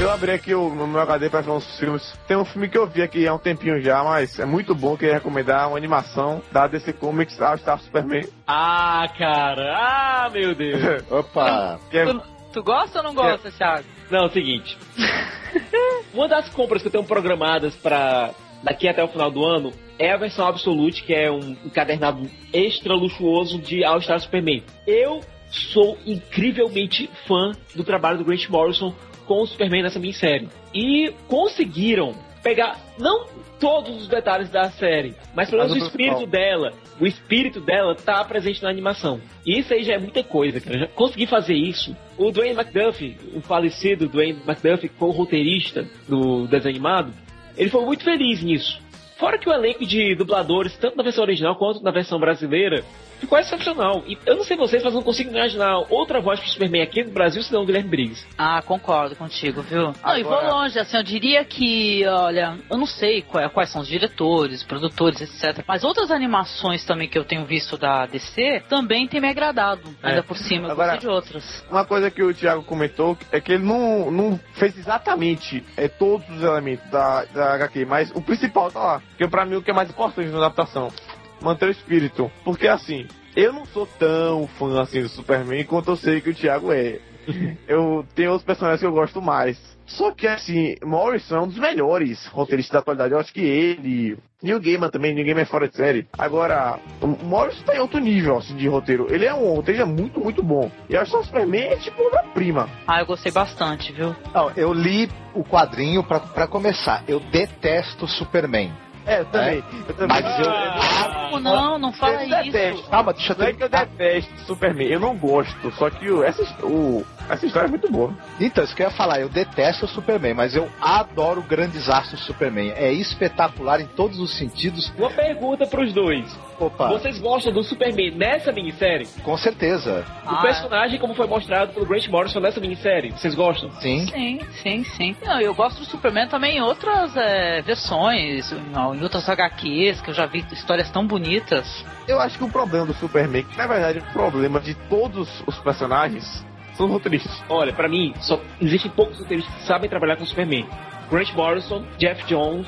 Eu 0.00 0.10
abri 0.10 0.32
aqui 0.32 0.54
o, 0.54 0.68
meu 0.70 1.00
HD 1.00 1.30
pra 1.30 1.40
ver 1.40 1.50
uns 1.50 1.78
filmes. 1.78 2.02
Tem 2.28 2.36
um 2.36 2.44
filme 2.44 2.68
que 2.68 2.76
eu 2.76 2.86
vi 2.86 3.02
aqui 3.02 3.26
há 3.26 3.34
um 3.34 3.38
tempinho 3.38 3.80
já, 3.80 4.02
mas 4.04 4.38
é 4.38 4.44
muito 4.44 4.74
bom, 4.74 4.96
queria 4.96 5.14
recomendar 5.14 5.68
uma 5.68 5.78
animação 5.78 6.42
da 6.52 6.66
DC 6.66 6.92
Comics, 6.94 7.40
All 7.40 7.56
Star 7.58 7.78
Superman. 7.80 8.26
Ah, 8.46 9.08
cara. 9.16 9.74
Ah, 9.74 10.30
meu 10.30 10.54
Deus. 10.54 10.80
Opa. 11.10 11.78
Que 11.90 11.98
é- 11.98 12.04
Tu, 12.04 12.22
tu 12.52 12.62
gosta 12.62 12.98
ou 12.98 13.04
não 13.04 13.14
gosta, 13.14 13.50
Thiago? 13.50 13.84
Não, 14.10 14.24
é 14.24 14.26
o 14.26 14.30
seguinte. 14.30 14.76
Uma 16.12 16.28
das 16.28 16.48
compras 16.50 16.82
que 16.82 16.88
eu 16.88 16.92
tenho 16.92 17.04
programadas 17.04 17.74
para 17.76 18.30
daqui 18.62 18.86
até 18.88 19.02
o 19.02 19.08
final 19.08 19.30
do 19.30 19.44
ano 19.44 19.72
é 19.98 20.12
a 20.12 20.16
versão 20.16 20.46
Absolute, 20.46 21.02
que 21.02 21.14
é 21.14 21.30
um 21.30 21.56
encadernado 21.64 22.28
extra 22.52 22.94
luxuoso 22.94 23.58
de 23.58 23.84
All 23.84 24.00
Star 24.00 24.20
Superman. 24.20 24.62
Eu 24.86 25.20
sou 25.54 25.98
incrivelmente 26.06 27.08
fã 27.26 27.52
do 27.74 27.84
trabalho 27.84 28.18
do 28.18 28.24
Grant 28.24 28.48
Morrison 28.48 28.94
com 29.26 29.42
o 29.42 29.46
Superman 29.46 29.82
nessa 29.82 29.98
minissérie. 29.98 30.48
E 30.74 31.12
conseguiram 31.28 32.14
pegar 32.42 32.78
não 32.98 33.26
todos 33.58 34.02
os 34.02 34.08
detalhes 34.08 34.50
da 34.50 34.70
série, 34.70 35.14
mas 35.34 35.48
pelo 35.48 35.62
menos 35.62 35.82
o 35.82 35.86
espírito 35.86 36.26
dela. 36.26 36.72
O 37.00 37.06
espírito 37.06 37.60
dela 37.60 37.94
tá 37.94 38.22
presente 38.24 38.62
na 38.62 38.68
animação. 38.68 39.20
E 39.46 39.58
isso 39.58 39.72
aí 39.72 39.82
já 39.82 39.94
é 39.94 39.98
muita 39.98 40.22
coisa, 40.22 40.60
cara. 40.60 40.80
Já 40.80 40.86
consegui 40.88 41.26
fazer 41.26 41.54
isso. 41.54 41.96
O 42.18 42.30
Dwayne 42.30 42.54
McDuffie, 42.54 43.16
o 43.34 43.40
falecido 43.40 44.06
Dwayne 44.06 44.40
McDuffie, 44.46 44.88
que 44.88 44.98
foi 44.98 45.08
o 45.08 45.12
roteirista 45.12 45.88
do 46.06 46.46
desenho 46.46 46.74
animado, 46.74 47.12
ele 47.56 47.70
foi 47.70 47.84
muito 47.84 48.04
feliz 48.04 48.42
nisso. 48.42 48.80
Fora 49.24 49.38
que 49.38 49.48
o 49.48 49.52
elenco 49.54 49.86
de 49.86 50.14
dubladores, 50.14 50.76
tanto 50.76 50.96
na 50.98 51.02
versão 51.02 51.24
original 51.24 51.56
quanto 51.56 51.82
na 51.82 51.90
versão 51.90 52.18
brasileira, 52.20 52.84
ficou 53.18 53.38
excepcional. 53.38 54.02
E 54.06 54.18
eu 54.26 54.36
não 54.36 54.44
sei 54.44 54.54
vocês, 54.54 54.82
mas 54.82 54.92
eu 54.92 54.98
não 54.98 55.02
consigo 55.04 55.30
imaginar 55.30 55.78
outra 55.88 56.20
voz 56.20 56.38
pro 56.38 56.48
Superman 56.50 56.82
aqui 56.82 57.02
no 57.04 57.10
Brasil 57.10 57.42
senão 57.42 57.62
o 57.62 57.64
Guilherme 57.66 57.88
Briggs. 57.88 58.26
Ah, 58.36 58.60
concordo 58.60 59.16
contigo, 59.16 59.62
viu? 59.62 59.94
Não, 60.04 60.18
e 60.18 60.22
vou 60.22 60.34
Agora- 60.34 60.52
longe, 60.52 60.78
assim, 60.78 60.98
eu 60.98 61.02
diria 61.02 61.42
que, 61.42 62.04
olha, 62.06 62.58
eu 62.70 62.76
não 62.76 62.84
sei 62.84 63.22
qual- 63.22 63.48
quais 63.48 63.70
são 63.70 63.80
os 63.80 63.88
diretores, 63.88 64.62
produtores, 64.62 65.22
etc. 65.22 65.64
Mas 65.66 65.84
outras 65.84 66.10
animações 66.10 66.84
também 66.84 67.08
que 67.08 67.18
eu 67.18 67.24
tenho 67.24 67.46
visto 67.46 67.78
da 67.78 68.04
DC 68.04 68.62
também 68.68 69.08
tem 69.08 69.22
me 69.22 69.28
agradado. 69.30 69.80
É. 70.02 70.08
Ainda 70.10 70.22
por 70.22 70.36
cima, 70.36 70.66
eu 70.68 70.72
Agora- 70.72 70.92
gostei 70.92 71.08
de 71.08 71.14
outras. 71.14 71.64
Uma 71.70 71.86
coisa 71.86 72.10
que 72.10 72.22
o 72.22 72.34
Thiago 72.34 72.62
comentou 72.62 73.16
é 73.32 73.40
que 73.40 73.52
ele 73.52 73.64
não, 73.64 74.10
não 74.10 74.38
fez 74.52 74.76
exatamente 74.76 75.64
é, 75.78 75.88
todos 75.88 76.28
os 76.28 76.42
elementos 76.42 76.90
da, 76.90 77.24
da 77.32 77.54
HQ, 77.54 77.86
mas 77.86 78.10
o 78.14 78.20
principal 78.20 78.70
tá 78.70 78.80
lá. 78.80 79.02
Porque 79.16 79.28
pra 79.28 79.46
mim 79.46 79.56
o 79.56 79.62
que 79.62 79.70
é 79.70 79.74
mais 79.74 79.88
importante 79.88 80.28
na 80.30 80.38
adaptação, 80.38 80.92
manter 81.40 81.68
o 81.68 81.70
espírito. 81.70 82.30
Porque 82.44 82.66
assim, 82.66 83.06
eu 83.36 83.52
não 83.52 83.64
sou 83.66 83.86
tão 83.86 84.46
fã 84.58 84.82
assim 84.82 85.02
do 85.02 85.08
Superman 85.08 85.64
quanto 85.64 85.92
eu 85.92 85.96
sei 85.96 86.20
que 86.20 86.30
o 86.30 86.34
Thiago 86.34 86.72
é. 86.72 86.98
eu 87.66 88.04
tenho 88.14 88.30
outros 88.32 88.44
personagens 88.44 88.80
que 88.80 88.86
eu 88.86 88.92
gosto 88.92 89.22
mais. 89.22 89.58
Só 89.86 90.12
que, 90.12 90.26
assim, 90.26 90.76
Morrison 90.82 91.36
é 91.36 91.40
um 91.40 91.46
dos 91.46 91.58
melhores 91.58 92.26
roteiristas 92.26 92.72
da 92.72 92.78
atualidade. 92.78 93.12
Eu 93.12 93.20
acho 93.20 93.32
que 93.32 93.40
ele, 93.40 94.16
Neil 94.42 94.60
Gaiman 94.60 94.88
também, 94.88 95.14
Neil 95.14 95.26
Gaiman 95.26 95.42
é 95.42 95.46
fora 95.46 95.68
de 95.68 95.76
série. 95.76 96.06
Agora, 96.16 96.78
o 97.02 97.06
Morrison 97.06 97.62
tá 97.64 97.76
em 97.76 97.80
outro 97.80 98.00
nível, 98.00 98.38
assim, 98.38 98.56
de 98.56 98.66
roteiro. 98.66 99.06
Ele 99.10 99.26
é 99.26 99.34
um 99.34 99.54
roteiro 99.54 99.86
muito, 99.86 100.20
muito 100.20 100.42
bom. 100.42 100.70
E 100.88 100.94
eu 100.94 101.00
acho 101.00 101.10
que 101.10 101.16
o 101.18 101.24
Superman 101.24 101.64
é 101.64 101.76
tipo 101.76 102.02
uma 102.02 102.22
prima. 102.22 102.68
Ah, 102.86 103.00
eu 103.00 103.06
gostei 103.06 103.30
bastante, 103.30 103.92
viu? 103.92 104.16
Não, 104.32 104.50
eu 104.56 104.72
li 104.72 105.08
o 105.34 105.44
quadrinho 105.44 106.02
pra, 106.02 106.20
pra 106.20 106.46
começar. 106.46 107.04
Eu 107.06 107.20
detesto 107.20 108.06
Superman. 108.06 108.72
É, 109.06 109.20
eu 109.20 109.24
também. 109.26 109.64
Eu 109.88 109.94
também. 109.94 110.22
Mas 110.22 110.38
eu. 110.40 110.50
Ah, 110.50 111.40
não, 111.40 111.78
não 111.78 111.92
fala 111.92 112.24
eu 112.24 112.40
isso. 112.40 112.52
detesto. 112.52 112.90
Calma, 112.90 113.12
deixa 113.12 113.32
eu 113.32 113.38
Não 113.38 113.46
é 113.46 113.52
que 113.52 113.62
eu 113.62 113.68
detesto 113.68 114.40
Superman, 114.46 114.88
eu 114.88 115.00
não 115.00 115.16
gosto. 115.16 115.70
Só 115.72 115.90
que 115.90 116.10
o, 116.10 116.24
essa, 116.24 116.42
o, 116.64 117.04
essa 117.28 117.46
história 117.46 117.66
é 117.66 117.70
muito 117.70 117.90
boa. 117.90 118.12
Então, 118.40 118.62
isso 118.64 118.74
que 118.74 118.82
eu 118.82 118.86
ia 118.88 118.92
falar, 118.92 119.20
eu 119.20 119.28
detesto 119.28 119.84
o 119.86 119.88
Superman, 119.88 120.34
mas 120.34 120.54
eu 120.54 120.68
adoro 120.80 121.40
o 121.40 121.42
Grandes 121.42 121.88
Astros 121.88 122.20
do 122.20 122.26
Superman. 122.26 122.72
É 122.76 122.92
espetacular 122.92 123.80
em 123.80 123.86
todos 123.86 124.18
os 124.18 124.36
sentidos. 124.36 124.92
Uma 124.98 125.10
pergunta 125.10 125.66
pros 125.66 125.92
dois. 125.92 126.24
Opa, 126.58 126.88
Vocês 126.88 127.18
gostam 127.18 127.52
do 127.52 127.62
Superman 127.64 128.12
nessa 128.12 128.52
minissérie? 128.52 129.06
com 129.22 129.36
certeza. 129.36 130.04
O 130.24 130.30
Ah, 130.30 130.42
personagem 130.42 130.98
como 130.98 131.14
foi 131.14 131.26
mostrado 131.26 131.72
pelo 131.72 131.84
Grant 131.86 132.06
Morrison 132.08 132.40
nessa 132.40 132.60
minissérie? 132.60 133.10
Vocês 133.12 133.34
gostam? 133.34 133.70
Sim. 133.80 134.06
Sim, 134.06 134.40
sim, 134.62 134.84
sim. 134.84 135.16
Não, 135.24 135.40
eu 135.40 135.54
gosto 135.54 135.78
do 135.80 135.84
Superman 135.84 136.28
também 136.28 136.58
em 136.58 136.62
outras 136.62 137.16
é, 137.16 137.60
versões, 137.62 138.52
em, 138.52 139.02
outras 139.02 139.28
HQs, 139.28 140.00
que 140.00 140.10
eu 140.10 140.14
já 140.14 140.26
vi 140.26 140.44
histórias 140.52 140.90
tão 140.90 141.06
bonitas. 141.06 141.84
Eu 142.06 142.20
acho 142.20 142.38
que 142.38 142.44
o 142.44 142.48
problema 142.48 142.86
do 142.86 142.94
Superman, 142.94 143.42
que 143.44 143.56
na 143.56 143.66
verdade 143.66 143.98
o 143.98 144.12
problema 144.12 144.60
de 144.60 144.74
todos 144.88 145.28
os 145.46 145.58
personagens, 145.58 146.44
são 146.74 146.86
roteiristas. 146.86 147.42
Olha, 147.48 147.72
pra 147.72 147.88
mim, 147.88 148.12
só 148.20 148.40
existem 148.60 148.90
poucos 148.90 149.18
roteiristas 149.18 149.54
que 149.54 149.62
sabem 149.66 149.88
trabalhar 149.88 150.16
com 150.16 150.24
Superman. 150.24 150.66
Grant 151.10 151.32
Morrison, 151.34 151.84
Jeff 151.98 152.24
Jones, 152.26 152.66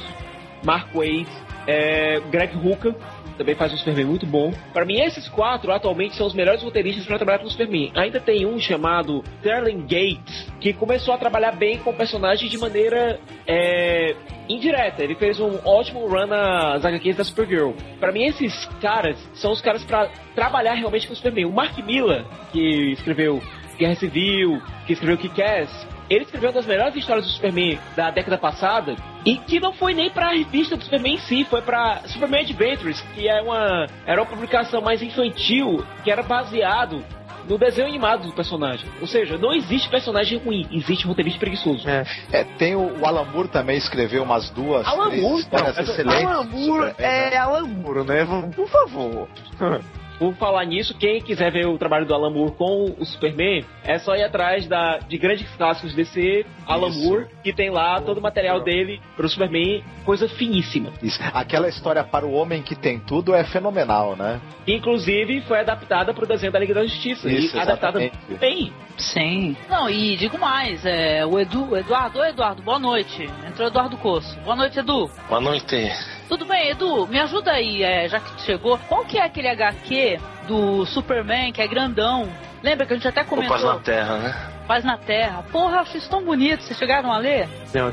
Mark 0.64 0.94
Waid, 0.94 1.28
é, 1.66 2.20
Greg 2.30 2.56
Hooker, 2.56 2.94
também 3.36 3.54
faz 3.54 3.72
um 3.72 3.76
Superman 3.76 4.06
muito 4.06 4.26
bom. 4.26 4.52
Pra 4.72 4.84
mim, 4.84 5.00
esses 5.00 5.28
quatro 5.28 5.70
atualmente 5.70 6.16
são 6.16 6.26
os 6.26 6.34
melhores 6.34 6.62
roteiristas 6.62 7.06
para 7.06 7.18
trabalhar 7.18 7.38
com 7.38 7.46
o 7.46 7.50
Superman. 7.50 7.92
Ainda 7.94 8.18
tem 8.18 8.46
um 8.46 8.58
chamado 8.58 9.22
Sterling 9.38 9.82
Gates, 9.82 10.50
que 10.60 10.72
começou 10.72 11.12
a 11.12 11.18
trabalhar 11.18 11.52
bem 11.52 11.78
com 11.78 11.90
o 11.90 11.94
personagem 11.94 12.48
de 12.48 12.56
maneira 12.56 13.20
é, 13.46 14.16
indireta. 14.48 15.02
Ele 15.02 15.14
fez 15.14 15.38
um 15.38 15.58
ótimo 15.64 16.06
run 16.06 16.26
nas 16.26 16.84
HQs 16.84 17.16
da 17.16 17.24
Supergirl. 17.24 17.72
Pra 18.00 18.10
mim, 18.10 18.24
esses 18.24 18.64
caras 18.80 19.18
são 19.34 19.52
os 19.52 19.60
caras 19.60 19.84
pra 19.84 20.08
trabalhar 20.34 20.74
realmente 20.74 21.06
com 21.06 21.12
o 21.12 21.16
Superman. 21.16 21.46
O 21.46 21.52
Mark 21.52 21.76
Miller, 21.78 22.24
que 22.52 22.92
escreveu 22.92 23.42
Guerra 23.76 23.94
Civil, 23.96 24.62
que 24.86 24.92
escreveu 24.92 25.18
Kick-Ass, 25.18 25.86
ele 26.08 26.24
escreveu 26.24 26.50
uma 26.50 26.54
das 26.54 26.66
melhores 26.66 26.94
histórias 26.96 27.26
do 27.26 27.32
Superman 27.32 27.78
da 27.96 28.10
década 28.10 28.38
passada 28.38 28.96
e 29.24 29.36
que 29.36 29.58
não 29.58 29.72
foi 29.72 29.92
nem 29.92 30.10
pra 30.10 30.30
revista 30.30 30.76
do 30.76 30.84
Superman 30.84 31.14
em 31.14 31.18
si, 31.18 31.44
foi 31.44 31.60
pra 31.62 32.02
Superman 32.06 32.42
Adventures, 32.42 33.00
que 33.14 33.28
é 33.28 33.42
uma, 33.42 33.86
era 34.06 34.20
uma 34.20 34.26
publicação 34.26 34.80
mais 34.80 35.02
infantil 35.02 35.84
que 36.04 36.10
era 36.10 36.22
baseado 36.22 37.04
no 37.48 37.58
desenho 37.58 37.88
animado 37.88 38.26
do 38.26 38.32
personagem. 38.32 38.88
Ou 39.00 39.06
seja, 39.06 39.38
não 39.38 39.52
existe 39.52 39.88
personagem 39.88 40.38
ruim, 40.38 40.66
existe 40.70 41.06
roteirista 41.06 41.38
preguiçoso. 41.38 41.88
É, 41.88 42.44
tem 42.58 42.74
o, 42.74 43.00
o 43.00 43.06
Alan 43.06 43.24
Moore 43.24 43.48
também 43.48 43.76
escreveu 43.76 44.22
umas 44.22 44.50
duas, 44.50 44.86
Alan 44.86 45.10
três 45.10 45.22
não, 45.22 45.68
excelentes. 45.68 46.24
Alan 46.24 46.44
Moore 46.44 46.94
é 46.98 47.36
Alan 47.36 47.66
Moore, 47.66 48.04
né? 48.04 48.26
Por 48.54 48.68
favor. 48.68 49.28
Por 50.18 50.34
falar 50.36 50.64
nisso, 50.64 50.96
quem 50.96 51.20
quiser 51.20 51.52
ver 51.52 51.66
o 51.66 51.76
trabalho 51.76 52.06
do 52.06 52.14
Alan 52.14 52.30
Moore 52.30 52.52
com 52.52 52.94
o 52.98 53.04
Superman, 53.04 53.64
é 53.84 53.98
só 53.98 54.14
ir 54.14 54.24
atrás 54.24 54.66
da, 54.66 54.98
de 54.98 55.18
grandes 55.18 55.48
clássicos 55.56 55.94
DC, 55.94 56.46
Alan 56.66 56.88
Isso. 56.88 57.02
Moore, 57.02 57.26
que 57.42 57.52
tem 57.52 57.70
lá 57.70 58.00
todo 58.00 58.18
o 58.18 58.22
material 58.22 58.62
dele 58.62 59.00
pro 59.14 59.28
Superman, 59.28 59.84
coisa 60.04 60.28
finíssima. 60.28 60.92
Isso. 61.02 61.20
Aquela 61.34 61.68
história 61.68 62.02
para 62.02 62.26
o 62.26 62.32
homem 62.32 62.62
que 62.62 62.74
tem 62.74 62.98
tudo 62.98 63.34
é 63.34 63.44
fenomenal, 63.44 64.16
né? 64.16 64.40
Inclusive, 64.66 65.42
foi 65.42 65.60
adaptada 65.60 66.14
pro 66.14 66.26
desenho 66.26 66.52
da 66.52 66.58
Liga 66.58 66.74
da 66.74 66.84
Justiça. 66.84 67.28
Isso, 67.28 67.56
e 67.56 67.60
adaptada 67.60 68.02
exatamente. 68.02 68.40
bem. 68.40 68.72
Sim. 68.96 69.56
Não, 69.68 69.88
e 69.90 70.16
digo 70.16 70.38
mais, 70.38 70.84
é, 70.84 71.24
o 71.26 71.38
Edu, 71.38 71.70
o 71.70 71.76
Eduardo, 71.76 72.18
oi 72.18 72.30
Eduardo, 72.30 72.62
boa 72.62 72.78
noite. 72.78 73.28
Entrou 73.46 73.68
o 73.68 73.70
Eduardo 73.70 73.96
Coço. 73.98 74.38
Boa 74.40 74.56
noite, 74.56 74.78
Edu. 74.78 75.10
Boa 75.28 75.40
noite. 75.40 76.15
Tudo 76.28 76.44
bem, 76.44 76.70
Edu, 76.70 77.06
me 77.06 77.20
ajuda 77.20 77.52
aí, 77.52 77.82
é, 77.82 78.08
já 78.08 78.18
que 78.18 78.32
tu 78.32 78.42
chegou. 78.42 78.78
Qual 78.88 79.04
que 79.04 79.18
é 79.18 79.24
aquele 79.24 79.48
HQ 79.48 80.18
do 80.48 80.84
Superman 80.86 81.52
que 81.52 81.62
é 81.62 81.68
grandão? 81.68 82.28
Lembra 82.62 82.84
que 82.86 82.92
a 82.92 82.96
gente 82.96 83.06
até 83.06 83.22
comentou? 83.22 83.58
na 83.58 83.78
Terra, 83.78 84.18
né? 84.18 84.55
Paz 84.66 84.84
na 84.84 84.96
Terra. 84.98 85.44
Porra, 85.52 85.80
acho 85.80 85.96
isso 85.96 86.10
tão 86.10 86.24
bonito. 86.24 86.62
Vocês 86.62 86.78
chegaram 86.78 87.12
a 87.12 87.18
ler? 87.18 87.48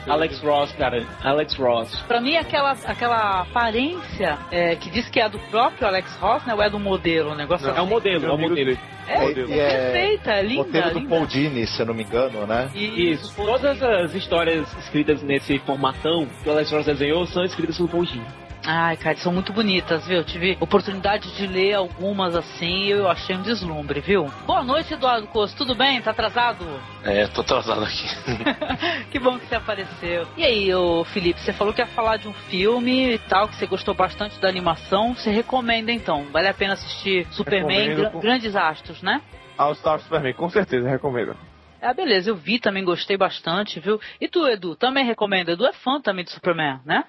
Alex 0.08 0.42
Ross, 0.42 0.72
cara. 0.74 1.06
Alex 1.24 1.56
Ross. 1.56 1.96
Pra 2.08 2.20
mim, 2.20 2.36
aquela, 2.36 2.72
aquela 2.86 3.42
aparência 3.42 4.38
é, 4.52 4.76
que 4.76 4.90
diz 4.90 5.08
que 5.10 5.20
é 5.20 5.30
do 5.30 5.40
próprio 5.40 5.88
Alex 5.88 6.16
Ross, 6.18 6.44
né? 6.46 6.54
Ou 6.54 6.62
é 6.62 6.70
do 6.70 6.80
modelo? 6.80 7.32
O 7.32 7.36
negócio 7.36 7.70
É 7.70 7.82
um 7.82 7.86
modelo, 7.86 8.26
é 8.26 8.32
um 8.34 8.38
modelo. 8.38 8.78
É, 9.06 9.32
E 9.32 9.60
é 9.60 9.92
perfeita, 9.92 10.32
é 10.32 10.42
linda, 10.42 10.62
roteiro 10.64 10.92
do 10.92 11.00
linda. 11.00 11.10
Paul 11.10 11.26
Dini, 11.26 11.68
se 11.68 11.82
eu 11.82 11.86
não 11.86 11.94
me 11.94 12.04
engano, 12.04 12.48
né? 12.48 12.70
Isso. 12.74 13.36
Todas 13.36 13.84
as 13.84 14.16
histórias 14.16 14.66
escritas 14.78 15.22
nesse 15.22 15.60
formatão 15.60 16.26
que 16.42 16.50
o 16.50 16.52
Alex 16.54 16.72
Ross 16.72 16.86
desenhou 16.86 17.26
são 17.28 17.44
escritas 17.44 17.76
pelo 17.78 17.90
Paul 17.90 18.06
Dini. 18.06 18.26
Ai, 18.66 18.96
cara, 18.96 19.18
são 19.18 19.34
muito 19.34 19.52
bonitas, 19.52 20.08
viu? 20.08 20.18
Eu 20.18 20.24
tive 20.24 20.58
oportunidade 20.62 21.36
de 21.36 21.46
ler 21.48 21.74
algumas 21.74 22.34
assim 22.34 22.84
e 22.86 22.92
eu 22.92 23.10
achei 23.10 23.36
um 23.36 23.42
deslumbre, 23.42 24.00
viu? 24.00 24.32
Boa 24.46 24.64
noite, 24.64 24.94
Eduardo 24.94 25.28
Costa. 25.28 25.58
Tudo 25.58 25.76
bem? 25.76 26.02
Tá 26.02 26.12
atrasado? 26.12 26.66
É, 27.04 27.28
tô 27.28 27.42
atrasado 27.42 27.84
aqui. 27.84 28.08
que 29.12 29.20
bom 29.20 29.38
que 29.38 29.48
você 29.48 29.56
apareceu. 29.56 30.26
E 30.38 30.46
aí, 30.46 30.74
ô 30.74 31.04
Felipe, 31.04 31.42
você 31.42 31.52
falou 31.52 31.74
que 31.74 31.82
ia 31.82 31.88
falar 31.88 32.16
de 32.16 32.30
um 32.30 32.34
filme 32.34 33.16
e 33.16 33.18
tal, 33.20 33.50
que 33.50 33.56
você 33.58 33.66
gostou 33.68 33.94
bastante 33.94 34.40
da 34.40 34.48
animação. 34.48 35.14
Você 35.14 35.30
recomenda 35.30 35.92
então? 35.92 36.26
Vale 36.32 36.48
a 36.48 36.54
pena 36.54 36.74
assistir 36.76 37.28
Superman 37.32 38.12
com- 38.12 38.20
Grandes 38.22 38.56
Astros, 38.56 39.02
né? 39.02 39.22
All 39.58 39.76
Star 39.76 40.00
Superman, 40.00 40.34
com 40.34 40.50
certeza, 40.50 40.88
recomendo. 40.90 41.36
Ah, 41.82 41.94
beleza, 41.94 42.30
eu 42.30 42.36
vi 42.38 42.60
também, 42.60 42.82
gostei 42.86 43.18
bastante, 43.18 43.78
viu? 43.82 44.00
E 44.22 44.30
tu, 44.30 44.48
Edu, 44.48 44.74
também 44.74 45.04
recomenda? 45.06 45.52
Edu 45.52 45.66
é 45.66 45.74
fã 45.74 46.00
também 46.00 46.24
de 46.24 46.32
Superman, 46.32 46.80
né? 46.86 47.04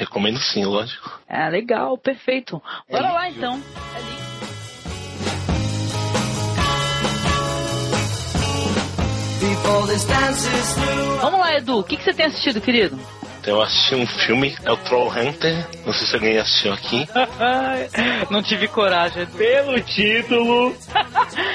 Recomendo 0.00 0.40
sim, 0.40 0.64
lógico. 0.64 1.20
É, 1.28 1.46
legal, 1.50 1.98
perfeito. 1.98 2.60
Bora 2.90 3.12
lá 3.12 3.28
então. 3.28 3.62
Vamos 11.20 11.38
lá, 11.38 11.54
Edu, 11.54 11.80
o 11.80 11.84
que, 11.84 11.98
que 11.98 12.02
você 12.02 12.14
tem 12.14 12.24
assistido, 12.24 12.62
querido? 12.62 12.98
Eu 13.46 13.60
assisti 13.60 13.94
um 13.94 14.06
filme, 14.06 14.56
é 14.64 14.72
o 14.72 14.76
Troll 14.78 15.10
Hunter. 15.10 15.66
Não 15.84 15.92
sei 15.92 16.06
se 16.06 16.14
alguém 16.14 16.38
assistiu 16.38 16.72
aqui. 16.72 17.06
Não 18.30 18.42
tive 18.42 18.68
coragem, 18.68 19.22
Edu. 19.24 19.36
Pelo 19.36 19.80
título. 19.80 20.74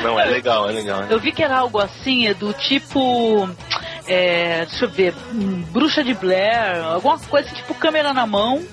Não, 0.03 0.19
é 0.19 0.25
legal, 0.25 0.69
é 0.69 0.71
legal. 0.71 1.03
Eu 1.09 1.19
vi 1.19 1.31
que 1.31 1.43
era 1.43 1.57
algo 1.57 1.79
assim, 1.79 2.27
Edu, 2.27 2.53
tipo. 2.53 3.49
É, 4.07 4.65
deixa 4.65 4.85
eu 4.85 4.89
ver, 4.89 5.13
Bruxa 5.71 6.03
de 6.03 6.13
Blair, 6.13 6.83
alguma 6.85 7.17
coisa 7.19 7.47
assim, 7.47 7.55
tipo 7.57 7.73
câmera 7.73 8.13
na 8.13 8.25
mão, 8.27 8.63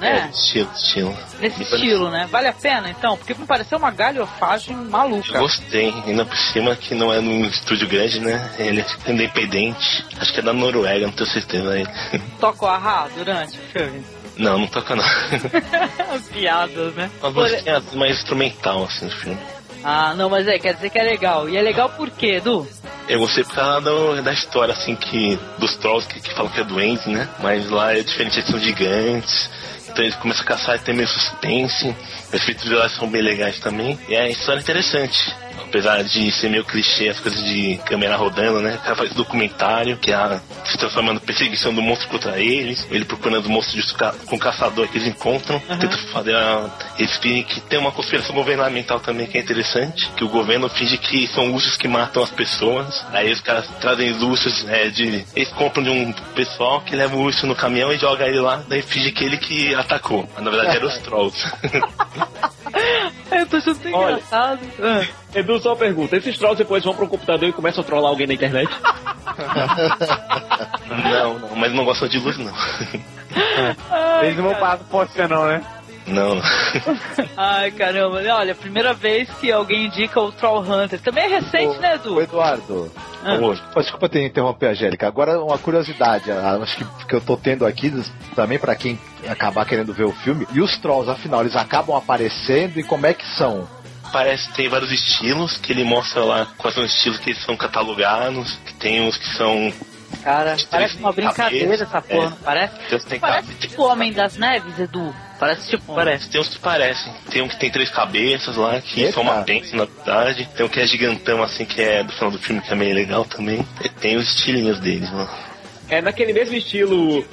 É, 0.00 0.04
né? 0.22 0.30
estilo, 0.32 0.70
estilo. 0.74 1.16
Nesse 1.40 1.62
estilo, 1.62 2.10
né? 2.10 2.28
Vale 2.30 2.48
a 2.48 2.52
pena 2.52 2.90
então? 2.90 3.16
Porque 3.16 3.34
me 3.34 3.46
pareceu 3.46 3.78
uma 3.78 3.90
galhofagem 3.90 4.76
maluca. 4.76 5.38
gostei, 5.38 5.94
ainda 6.06 6.24
por 6.24 6.36
cima 6.36 6.76
que 6.76 6.94
não 6.94 7.12
é 7.12 7.20
num 7.20 7.44
estúdio 7.46 7.88
grande, 7.88 8.20
né? 8.20 8.50
Ele 8.58 8.80
é 9.06 9.10
independente. 9.10 10.04
Acho 10.20 10.32
que 10.34 10.40
é 10.40 10.42
da 10.42 10.52
Noruega, 10.52 11.06
não 11.06 11.12
tenho 11.14 11.30
certeza 11.30 11.70
aí. 11.70 11.86
Toca 12.40 12.64
o 12.66 12.68
arra 12.68 13.08
durante 13.16 13.58
o 13.58 13.62
filme. 13.72 14.04
Não, 14.36 14.58
não 14.60 14.66
toca 14.66 14.96
não. 14.96 15.04
Piadas, 16.32 16.94
né? 16.94 17.10
Uma 17.20 17.30
musiquinha 17.30 17.82
mais 17.94 18.16
instrumental, 18.18 18.84
assim, 18.84 19.06
do 19.06 19.12
filme. 19.16 19.38
Ah, 19.84 20.14
não, 20.14 20.30
mas 20.30 20.46
é, 20.48 20.58
quer 20.58 20.74
dizer 20.74 20.90
que 20.90 20.98
é 20.98 21.02
legal. 21.02 21.48
E 21.48 21.56
é 21.56 21.60
legal 21.62 21.90
por 21.90 22.08
quê, 22.10 22.36
Edu? 22.36 22.66
Eu 23.12 23.18
gostei 23.18 23.44
por 23.44 23.54
causa 23.54 24.22
da 24.22 24.32
história, 24.32 24.72
assim, 24.72 24.96
que 24.96 25.38
dos 25.58 25.76
trolls 25.76 26.08
que, 26.08 26.18
que 26.18 26.32
falam 26.32 26.50
que 26.50 26.58
é 26.58 26.64
doente, 26.64 27.10
né? 27.10 27.28
Mas 27.40 27.68
lá 27.68 27.94
é 27.94 28.02
diferente, 28.02 28.38
eles 28.38 28.48
são 28.48 28.58
gigantes. 28.58 29.50
Então 29.86 30.02
eles 30.02 30.16
começam 30.16 30.42
a 30.42 30.46
caçar 30.46 30.76
e 30.76 30.78
tem 30.78 30.94
meio 30.94 31.06
suspense. 31.06 31.94
Os 32.28 32.32
efeitos 32.32 32.64
visuais 32.64 32.90
são 32.92 33.06
bem 33.10 33.20
legais 33.20 33.60
também. 33.60 33.98
E 34.08 34.16
a 34.16 34.30
história 34.30 34.60
é 34.60 34.62
interessante. 34.62 35.34
Apesar 35.60 36.02
de 36.04 36.30
ser 36.32 36.50
meio 36.50 36.64
clichê 36.64 37.08
as 37.08 37.18
coisas 37.20 37.42
de 37.42 37.78
câmera 37.86 38.16
rodando, 38.16 38.60
né? 38.60 38.74
O 38.74 38.78
cara 38.84 38.94
faz 38.96 39.12
documentário, 39.14 39.96
que 39.96 40.10
é 40.10 40.14
a, 40.14 40.40
se 40.66 40.76
transformando 40.78 41.20
perseguição 41.20 41.72
do 41.74 41.80
monstro 41.82 42.08
contra 42.08 42.38
eles, 42.38 42.86
ele 42.90 43.04
procurando 43.04 43.48
monstros 43.48 43.82
junto 43.82 43.94
ca- 43.96 44.14
com 44.26 44.36
o 44.36 44.38
caçador 44.38 44.86
que 44.88 44.98
eles 44.98 45.08
encontram, 45.08 45.58
tenta 45.60 45.96
fazer 46.12 46.34
a, 46.36 46.68
eles 46.98 47.16
fingem 47.16 47.42
que 47.42 47.60
tem 47.60 47.78
uma 47.78 47.90
conspiração 47.92 48.34
governamental 48.34 49.00
também 49.00 49.26
que 49.26 49.38
é 49.38 49.40
interessante, 49.40 50.08
que 50.16 50.24
o 50.24 50.28
governo 50.28 50.68
finge 50.68 50.96
que 50.98 51.26
são 51.28 51.52
ursos 51.52 51.76
que 51.76 51.88
matam 51.88 52.22
as 52.22 52.30
pessoas, 52.30 53.04
aí 53.12 53.32
os 53.32 53.40
caras 53.40 53.66
trazem 53.80 54.10
os 54.10 54.22
ursos 54.22 54.66
é, 54.68 54.88
de. 54.88 55.24
Eles 55.34 55.48
compram 55.50 55.82
de 55.82 55.90
um 55.90 56.12
pessoal 56.34 56.80
que 56.82 56.94
leva 56.94 57.16
o 57.16 57.20
urso 57.22 57.46
no 57.46 57.54
caminhão 57.56 57.92
e 57.92 57.96
joga 57.98 58.26
ele 58.26 58.40
lá, 58.40 58.62
daí 58.68 58.82
finge 58.82 59.10
que 59.12 59.24
ele 59.24 59.36
que 59.38 59.74
atacou. 59.74 60.28
Mas 60.34 60.44
na 60.44 60.50
verdade 60.50 60.76
eram 60.76 60.88
os 60.88 60.98
trolls. 61.02 61.46
É 63.52 63.60
tô 63.60 63.70
achando 63.70 63.78
tão 63.78 63.92
Olha. 63.92 64.12
engraçado. 64.14 64.60
Ah. 64.80 65.06
Edu, 65.38 65.58
só 65.60 65.70
uma 65.70 65.76
pergunta. 65.76 66.16
Esses 66.16 66.38
trolls 66.38 66.58
depois 66.58 66.84
vão 66.84 66.94
pro 66.94 67.08
computador 67.08 67.48
e 67.48 67.52
começam 67.52 67.82
a 67.82 67.86
trollar 67.86 68.10
alguém 68.10 68.26
na 68.26 68.34
internet? 68.34 68.70
Não, 70.88 71.38
não, 71.38 71.56
mas 71.56 71.72
não 71.72 71.84
gostam 71.84 72.06
de 72.08 72.18
luz, 72.18 72.36
não. 72.36 72.52
Ai, 73.90 74.26
Eles 74.26 74.36
não 74.36 74.50
do 74.52 74.84
Porsche 74.90 75.26
não, 75.26 75.46
né? 75.46 75.62
Não. 76.06 76.40
Ai, 77.36 77.70
caramba. 77.70 78.22
Olha, 78.34 78.54
primeira 78.54 78.92
vez 78.92 79.28
que 79.40 79.52
alguém 79.52 79.86
indica 79.86 80.20
o 80.20 80.32
Troll 80.32 80.60
Hunter. 80.60 81.00
Também 81.00 81.24
é 81.24 81.38
recente, 81.38 81.78
né, 81.78 81.94
Edu? 81.94 82.16
Ô, 82.16 82.20
Eduardo. 82.20 82.92
Ah. 83.24 83.34
Ô, 83.34 83.80
Desculpa 83.80 84.08
ter 84.08 84.24
interromper, 84.26 84.70
Angélica. 84.70 85.06
Agora, 85.06 85.40
uma 85.40 85.58
curiosidade, 85.58 86.30
ah, 86.30 86.58
acho 86.62 86.76
que, 86.76 86.84
que 87.06 87.14
eu 87.14 87.20
tô 87.20 87.36
tendo 87.36 87.64
aqui, 87.64 87.92
também 88.34 88.58
pra 88.58 88.74
quem 88.74 88.98
acabar 89.28 89.64
querendo 89.64 89.92
ver 89.92 90.04
o 90.04 90.12
filme. 90.12 90.46
E 90.52 90.60
os 90.60 90.76
trolls, 90.78 91.10
afinal, 91.10 91.40
eles 91.40 91.56
acabam 91.56 91.96
aparecendo 91.96 92.78
e 92.78 92.82
como 92.82 93.06
é 93.06 93.14
que 93.14 93.26
são? 93.36 93.68
Parece 94.12 94.48
que 94.48 94.54
tem 94.54 94.68
vários 94.68 94.92
estilos, 94.92 95.56
que 95.56 95.72
ele 95.72 95.84
mostra 95.84 96.22
lá 96.22 96.46
quais 96.58 96.74
são 96.74 96.84
os 96.84 96.92
estilos 96.92 97.18
que 97.18 97.30
eles 97.30 97.42
são 97.44 97.56
catalogados, 97.56 98.58
que 98.66 98.74
tem 98.74 99.00
uns 99.08 99.16
que 99.16 99.26
são. 99.36 99.72
Cara, 100.22 100.54
parece 100.70 100.98
uma 100.98 101.12
brincadeira 101.12 101.64
cabeças, 101.64 101.88
essa 101.88 102.02
porra, 102.02 102.26
é. 102.26 102.30
não 102.30 102.36
parece? 102.36 103.18
Parece 103.18 103.54
tipo 103.54 103.82
Homem 103.84 104.12
das 104.12 104.36
Neves, 104.36 104.78
Edu. 104.78 105.14
Parece 105.42 105.70
tipo. 105.70 105.92
Parece, 105.92 106.30
tem 106.30 106.40
uns 106.40 106.48
que 106.50 106.58
parecem. 106.60 107.12
Tem 107.28 107.42
um 107.42 107.48
que 107.48 107.56
tem 107.56 107.68
três 107.68 107.90
cabeças 107.90 108.54
lá, 108.54 108.80
que 108.80 109.00
Eita. 109.00 109.14
são 109.14 109.24
uma 109.24 109.40
bênção, 109.40 109.76
na 109.76 109.86
verdade. 109.86 110.48
Tem 110.54 110.64
um 110.64 110.68
que 110.68 110.78
é 110.78 110.86
gigantão, 110.86 111.42
assim, 111.42 111.64
que 111.64 111.82
é 111.82 112.04
do 112.04 112.12
final 112.12 112.30
do 112.30 112.38
filme, 112.38 112.62
que 112.62 112.72
é 112.72 112.76
meio 112.76 112.94
legal 112.94 113.24
também. 113.24 113.66
E 113.84 113.88
tem 113.88 114.16
os 114.16 114.36
estilinhos 114.36 114.78
deles 114.78 115.10
lá. 115.10 115.28
É 115.88 116.00
naquele 116.00 116.32
mesmo 116.32 116.54
estilo 116.54 117.26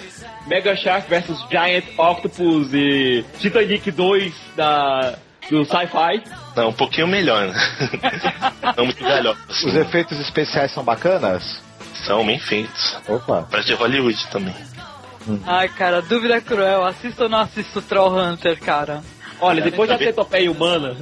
Mega 0.47 0.75
Shark 0.75 1.07
vs 1.07 1.37
Giant 1.51 1.83
Octopus 1.99 2.73
e 2.73 3.23
Titanic 3.37 3.91
2 3.91 4.33
da, 4.55 5.13
do 5.47 5.63
Sci-Fi. 5.63 6.23
Não, 6.55 6.69
um 6.69 6.73
pouquinho 6.73 7.07
melhor, 7.07 7.47
né? 7.47 7.53
Não 8.75 8.85
muito 8.85 9.03
galhofa. 9.03 9.39
Os 9.49 9.75
efeitos 9.75 10.19
especiais 10.19 10.71
são 10.71 10.83
bacanas? 10.83 11.61
São 12.07 12.25
bem 12.25 12.39
feitos. 12.39 12.97
Opa. 13.07 13.47
Parece 13.51 13.67
de 13.67 13.75
Hollywood 13.75 14.27
também. 14.31 14.55
Ai, 15.45 15.69
cara, 15.69 16.01
dúvida 16.01 16.39
cruel. 16.41 16.85
Assisto 16.85 17.23
ou 17.23 17.29
não 17.29 17.39
assisto 17.39 17.81
Troll 17.81 18.17
Hunter, 18.17 18.59
cara? 18.59 19.01
Olha, 19.41 19.61
depois 19.61 19.89
da 19.89 19.97
centopeia 19.97 20.51
humana, 20.51 20.95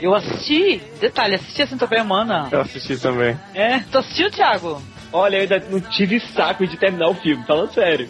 Eu 0.00 0.14
assisti, 0.14 0.80
detalhe, 1.00 1.34
assisti 1.34 1.62
a 1.62 1.66
Centopeia 1.66 2.02
Humana. 2.02 2.48
Eu 2.52 2.60
assisti 2.60 2.96
também. 2.98 3.36
É, 3.54 3.80
tu 3.90 3.98
assistiu, 3.98 4.30
Thiago? 4.30 4.80
olha, 5.12 5.36
eu 5.36 5.40
ainda 5.42 5.62
não 5.70 5.80
tive 5.80 6.20
saco 6.20 6.66
de 6.66 6.76
terminar 6.76 7.08
o 7.08 7.14
filme, 7.14 7.44
falando 7.44 7.72
sério. 7.72 8.08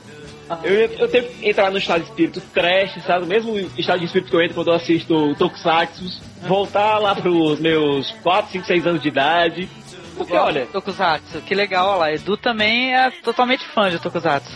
Eu, 0.62 0.74
eu 0.74 1.08
tenho 1.08 1.24
que 1.24 1.48
entrar 1.48 1.70
no 1.70 1.78
estado 1.78 2.02
de 2.02 2.08
espírito 2.08 2.40
trash, 2.52 3.02
sabe? 3.06 3.24
O 3.24 3.26
mesmo 3.26 3.56
estado 3.76 3.98
de 4.00 4.06
espírito 4.06 4.30
que 4.30 4.36
eu 4.36 4.42
entro 4.42 4.54
quando 4.54 4.68
eu 4.68 4.74
assisto 4.74 5.34
Tokusatsu. 5.36 6.04
Voltar 6.42 6.98
lá 6.98 7.14
pros 7.14 7.58
meus 7.60 8.10
4, 8.22 8.52
5, 8.52 8.66
6 8.66 8.86
anos 8.86 9.02
de 9.02 9.08
idade. 9.08 9.68
Porque, 10.16 10.34
olha, 10.36 10.66
Tokusatsu, 10.66 11.40
que 11.42 11.54
legal, 11.54 11.88
olha 11.88 11.98
lá. 11.98 12.12
Edu 12.12 12.36
também 12.36 12.94
é 12.94 13.10
totalmente 13.22 13.64
fã 13.68 13.88
de 13.90 13.98
Tokusatsu. 13.98 14.50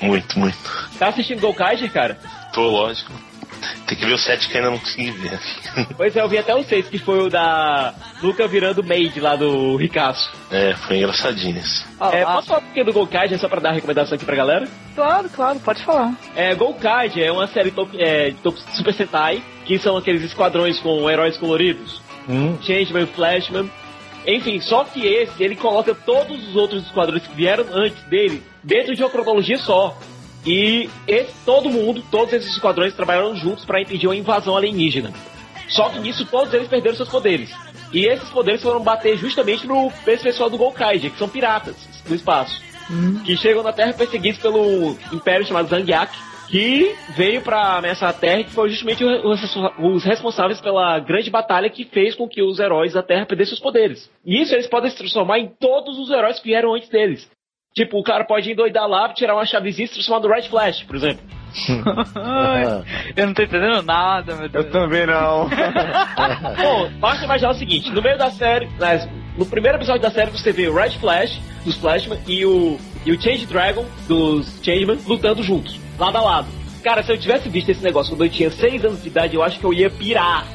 Muito, 0.00 0.38
muito. 0.38 0.58
tá 0.98 1.08
assistindo 1.08 1.40
Gokaiger, 1.40 1.90
cara? 1.92 2.18
Tô, 2.52 2.62
lógico. 2.68 3.12
Tem 3.86 3.96
que 3.96 4.04
ver 4.04 4.12
o 4.12 4.18
7 4.18 4.48
que 4.48 4.56
ainda 4.56 4.70
não 4.70 4.78
consegui 4.78 5.10
ver. 5.12 5.40
Pois 5.96 6.14
é, 6.16 6.20
eu 6.20 6.28
vi 6.28 6.38
até 6.38 6.54
o 6.54 6.62
6, 6.62 6.88
que 6.88 6.98
foi 6.98 7.20
o 7.20 7.30
da 7.30 7.94
Luca 8.22 8.46
virando 8.46 8.82
maid 8.84 9.18
lá 9.20 9.36
do 9.36 9.76
Ricasso. 9.76 10.30
É, 10.50 10.74
foi 10.74 10.98
engraçadinho 10.98 11.56
isso. 11.56 11.86
É, 12.12 12.24
posso 12.24 12.48
falar 12.48 12.60
um 12.60 12.64
pouquinho 12.64 12.86
do 12.86 12.92
Gokaiger 12.92 13.38
só 13.38 13.48
pra 13.48 13.60
dar 13.60 13.72
recomendação 13.72 14.14
aqui 14.14 14.24
pra 14.24 14.36
galera? 14.36 14.68
Claro, 14.94 15.28
claro, 15.30 15.60
pode 15.60 15.82
falar. 15.84 16.12
É, 16.34 16.54
Gokaiger 16.54 17.26
é 17.26 17.32
uma 17.32 17.46
série 17.46 17.70
top, 17.70 17.96
é, 18.00 18.30
de 18.30 18.36
top 18.36 18.60
Super 18.74 18.92
Sentai, 18.94 19.42
que 19.64 19.78
são 19.78 19.96
aqueles 19.96 20.22
esquadrões 20.22 20.78
com 20.80 21.08
heróis 21.08 21.36
coloridos. 21.36 22.00
Changeman, 22.62 23.06
Flashman. 23.06 23.70
Enfim, 24.26 24.60
só 24.60 24.84
que 24.84 25.06
esse, 25.06 25.42
ele 25.42 25.54
coloca 25.54 25.94
todos 25.94 26.48
os 26.48 26.56
outros 26.56 26.84
esquadrões 26.84 27.26
que 27.26 27.34
vieram 27.34 27.64
antes 27.72 28.02
dele 28.04 28.42
dentro 28.62 28.94
de 28.94 29.02
uma 29.02 29.10
cronologia 29.10 29.56
só. 29.58 29.96
E 30.44 30.88
esse, 31.06 31.32
todo 31.44 31.70
mundo, 31.70 32.02
todos 32.10 32.32
esses 32.32 32.52
esquadrões 32.52 32.94
trabalharam 32.94 33.36
juntos 33.36 33.64
para 33.64 33.80
impedir 33.80 34.06
uma 34.06 34.16
invasão 34.16 34.56
alienígena. 34.56 35.12
Só 35.68 35.88
que 35.88 35.98
nisso 35.98 36.24
todos 36.26 36.52
eles 36.54 36.68
perderam 36.68 36.96
seus 36.96 37.08
poderes. 37.08 37.50
E 37.92 38.06
esses 38.06 38.28
poderes 38.30 38.62
foram 38.62 38.80
bater 38.80 39.16
justamente 39.16 39.66
no 39.66 39.92
esse 40.06 40.22
pessoal 40.22 40.50
do 40.50 40.58
Gokaiger, 40.58 41.10
que 41.10 41.18
são 41.18 41.28
piratas 41.28 41.76
do 42.06 42.14
espaço. 42.14 42.60
Que 43.24 43.36
chegam 43.36 43.62
na 43.62 43.72
Terra 43.72 43.92
perseguidos 43.92 44.40
pelo 44.40 44.96
império 45.12 45.46
chamado 45.46 45.68
Zangyak, 45.68 46.16
que 46.48 46.94
veio 47.16 47.42
para 47.42 47.76
ameaçar 47.76 48.10
a 48.10 48.12
Terra 48.12 48.40
e 48.40 48.44
que 48.44 48.52
foi 48.52 48.68
justamente 48.68 49.04
os, 49.04 49.56
os 49.78 50.04
responsáveis 50.04 50.60
pela 50.60 50.98
grande 51.00 51.30
batalha 51.30 51.70
que 51.70 51.84
fez 51.84 52.14
com 52.14 52.28
que 52.28 52.42
os 52.42 52.58
heróis 52.58 52.92
da 52.92 53.02
Terra 53.02 53.26
perdessem 53.26 53.50
seus 53.50 53.60
poderes. 53.60 54.10
E 54.24 54.40
isso 54.40 54.54
eles 54.54 54.66
podem 54.66 54.90
se 54.90 54.96
transformar 54.96 55.38
em 55.38 55.48
todos 55.48 55.98
os 55.98 56.10
heróis 56.10 56.38
que 56.38 56.48
vieram 56.48 56.74
antes 56.74 56.88
deles. 56.88 57.28
Tipo, 57.74 57.98
o 57.98 58.02
cara 58.02 58.24
pode 58.24 58.50
endoidar 58.50 58.88
lá, 58.88 59.12
tirar 59.12 59.34
uma 59.34 59.44
chavezinha 59.44 59.84
e 59.84 59.88
se 59.88 59.94
transformar 59.94 60.26
no 60.26 60.34
Red 60.34 60.48
Flash, 60.48 60.82
por 60.84 60.96
exemplo. 60.96 61.22
Eu 63.16 63.26
não 63.26 63.34
tô 63.34 63.42
entendendo 63.42 63.82
nada, 63.82 64.34
meu 64.34 64.48
Deus. 64.48 64.64
Eu 64.64 64.70
também 64.70 65.06
não. 65.06 65.48
Bom, 66.56 66.90
basta 66.98 67.24
imaginar 67.24 67.50
o 67.50 67.54
seguinte: 67.54 67.90
no 67.90 68.02
meio 68.02 68.16
da 68.16 68.30
série, 68.30 68.68
no 69.36 69.46
primeiro 69.46 69.76
episódio 69.78 70.02
da 70.02 70.10
série, 70.10 70.30
você 70.30 70.52
vê 70.52 70.68
o 70.68 70.74
Red 70.74 70.92
Flash, 70.98 71.38
dos 71.64 71.76
Flashman, 71.76 72.18
e 72.26 72.44
o, 72.44 72.78
e 73.06 73.12
o 73.12 73.20
Change 73.20 73.46
Dragon, 73.46 73.86
dos 74.06 74.46
Changeman, 74.62 74.98
lutando 75.06 75.42
juntos, 75.42 75.78
lado 75.98 76.16
a 76.18 76.20
lado. 76.20 76.48
Cara, 76.82 77.02
se 77.02 77.10
eu 77.12 77.18
tivesse 77.18 77.48
visto 77.48 77.70
esse 77.70 77.82
negócio 77.82 78.12
quando 78.14 78.24
eu 78.24 78.30
tinha 78.30 78.50
6 78.50 78.84
anos 78.84 79.02
de 79.02 79.08
idade, 79.08 79.34
eu 79.34 79.42
acho 79.42 79.58
que 79.58 79.64
eu 79.64 79.72
ia 79.72 79.88
pirar. 79.88 80.46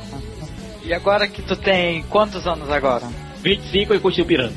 E 0.84 0.93
agora 0.93 1.28
que 1.28 1.41
tu 1.41 1.56
tem 1.56 2.04
quantos 2.04 2.45
anos 2.47 2.70
agora? 2.72 3.08
25 3.41 3.93
e 3.95 3.99
continuo 3.99 4.28
pirando. 4.28 4.54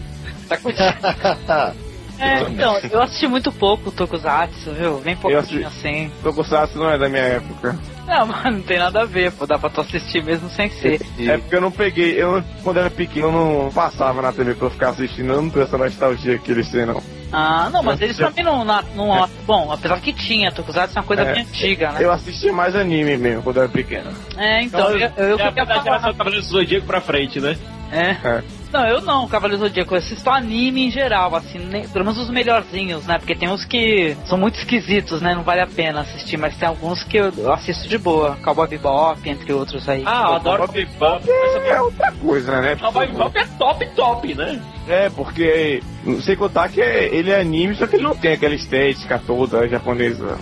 Tá. 1.47 1.75
É, 2.17 2.43
então, 2.43 2.79
eu 2.93 3.03
assisti 3.03 3.27
muito 3.27 3.51
pouco 3.51 3.91
Tokusatsu, 3.91 4.71
viu? 4.71 4.99
Bem 5.01 5.15
Eu 5.15 5.19
pouquinho 5.19 5.41
assisti- 5.41 5.65
assim. 5.65 6.11
Tokusatsu 6.23 6.79
não 6.79 6.89
é 6.89 6.97
da 6.97 7.09
minha 7.09 7.25
época. 7.25 7.77
Não, 8.07 8.27
mas 8.29 8.45
não 8.55 8.63
tem 8.63 8.79
nada 8.79 9.01
a 9.03 9.05
ver, 9.05 9.33
pô. 9.33 9.45
Dá 9.49 9.59
pra 9.59 9.69
tu 9.69 9.81
assistir 9.81 10.23
mesmo 10.23 10.49
sem 10.49 10.71
ser. 10.71 11.01
É 11.19 11.37
porque 11.37 11.57
eu 11.57 11.61
não 11.61 11.73
peguei, 11.73 12.13
eu 12.23 12.41
quando 12.63 12.79
era 12.79 12.89
pequeno 12.89 13.27
eu 13.27 13.33
não 13.65 13.73
passava 13.73 14.23
na 14.23 14.33
TV 14.33 14.55
pra 14.55 14.69
eu 14.69 14.71
ficar 14.71 14.91
assistindo, 14.91 15.33
eu 15.33 15.43
não 15.43 15.51
tenho 15.51 15.65
essa 15.65 15.77
nostalgia 15.77 16.39
que 16.39 16.53
eles 16.53 16.71
têm, 16.71 16.87
não. 16.87 17.03
Ah, 17.37 17.69
não, 17.73 17.83
mas 17.83 18.01
eles 18.01 18.17
também 18.17 18.45
não, 18.45 18.65
não, 18.65 18.81
não- 18.95 19.29
Bom, 19.45 19.73
apesar 19.73 20.01
que 20.01 20.13
tinha, 20.13 20.53
Tokusatsu 20.53 20.97
é 20.97 21.01
uma 21.01 21.07
coisa 21.07 21.23
É. 21.23 21.33
bem 21.33 21.43
antiga, 21.43 21.91
né? 21.93 21.99
Eu 22.05 22.13
assistia 22.13 22.53
mais 22.53 22.77
anime 22.77 23.17
mesmo 23.17 23.43
quando 23.43 23.57
eu 23.57 23.63
era 23.65 23.73
pequeno. 23.73 24.11
É, 24.37 24.63
então, 24.63 24.91
eu, 24.91 24.99
eu, 24.99 25.11
eu 25.31 25.39
é 25.39 25.43
a 25.49 25.51
da 25.51 25.65
geração 25.65 25.85
falar. 25.85 26.13
do 26.13 26.15
Cavaleiro 26.17 26.45
do 26.45 26.49
Zodíaco 26.49 26.87
pra 26.87 27.01
frente, 27.01 27.41
né? 27.41 27.57
É. 27.93 28.11
É. 28.27 28.43
Não, 28.73 28.85
eu 28.89 29.01
não, 29.03 29.29
Cavaleiro 29.29 29.63
do 29.63 29.69
Zodíaco, 29.69 29.95
eu 29.95 29.99
assisto 29.99 30.29
anime 30.29 30.87
em 30.87 30.91
geral, 30.91 31.33
assim, 31.37 31.61
nem- 31.61 31.87
pelo 31.87 32.05
menos 32.05 32.19
os 32.21 32.29
melhorzinhos, 32.29 33.07
né? 33.07 33.19
Porque 33.19 33.35
tem 33.37 33.49
uns 33.49 33.65
que 33.65 34.17
são 34.27 34.37
muito 34.37 34.59
esquisitos, 34.59 35.21
né? 35.23 35.33
Não 35.33 35.45
vale 35.45 35.61
a 35.61 35.67
pena 35.67 36.01
assistir, 36.01 36.37
mas 36.37 36.57
tem 36.57 36.67
alguns 36.69 37.05
que 37.05 37.17
eu, 37.17 37.33
eu 37.37 37.53
assisto 37.53 37.87
de 37.89 37.97
boa. 37.97 38.37
Cowboy 38.43 38.67
Bebop, 38.67 39.31
entre 39.31 39.53
outros 39.53 39.89
aí. 39.89 40.03
Ah, 40.05 40.25
eu 40.27 40.33
adoro 40.35 40.67
Bebop. 40.67 41.25
É 41.69 41.81
outra 41.81 42.11
coisa, 42.21 42.61
né? 42.61 42.75
Cowboy 42.75 43.07
Bebop 43.07 43.39
é 43.39 43.45
top, 43.57 43.87
top, 43.95 44.35
né? 44.35 44.61
É, 44.89 45.09
porque 45.11 45.81
sem 46.23 46.35
contar 46.37 46.69
que 46.69 46.81
é- 46.81 47.15
ele 47.15 47.31
é 47.31 47.41
anime, 47.41 47.77
só 47.77 47.87
que 47.87 47.95
ele 47.95 48.03
não 48.03 48.17
tem 48.17 48.33
aquela 48.33 48.55
estética 48.57 49.23
toda 49.25 49.69
japonesa. 49.69 50.37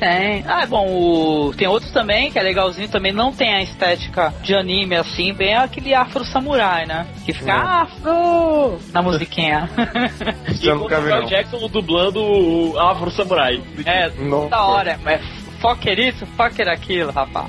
Tem. 0.00 0.42
Ah, 0.48 0.64
bom, 0.64 0.86
o... 0.88 1.54
tem 1.54 1.68
outros 1.68 1.92
também 1.92 2.32
que 2.32 2.38
é 2.38 2.42
legalzinho, 2.42 2.88
também 2.88 3.12
não 3.12 3.32
tem 3.32 3.52
a 3.52 3.62
estética 3.62 4.32
de 4.42 4.54
anime 4.54 4.96
assim, 4.96 5.34
bem 5.34 5.54
aquele 5.54 5.92
afro 5.94 6.24
samurai, 6.24 6.86
né? 6.86 7.06
Que 7.26 7.34
fica 7.34 7.52
afro 7.52 8.80
na 8.92 9.02
musiquinha. 9.02 9.68
E 10.60 10.68
com 10.70 10.84
o 10.84 10.88
Samuel 10.88 11.26
Jackson 11.26 11.68
dublando 11.68 12.20
o 12.20 12.78
Afro 12.78 13.10
Samurai. 13.10 13.62
É, 13.84 14.08
Nossa. 14.20 14.48
da 14.50 14.64
hora, 14.64 15.00
mas 15.02 15.22
fucker 15.60 15.98
isso, 15.98 16.26
fucker 16.26 16.68
aquilo, 16.68 17.12
rapaz. 17.12 17.48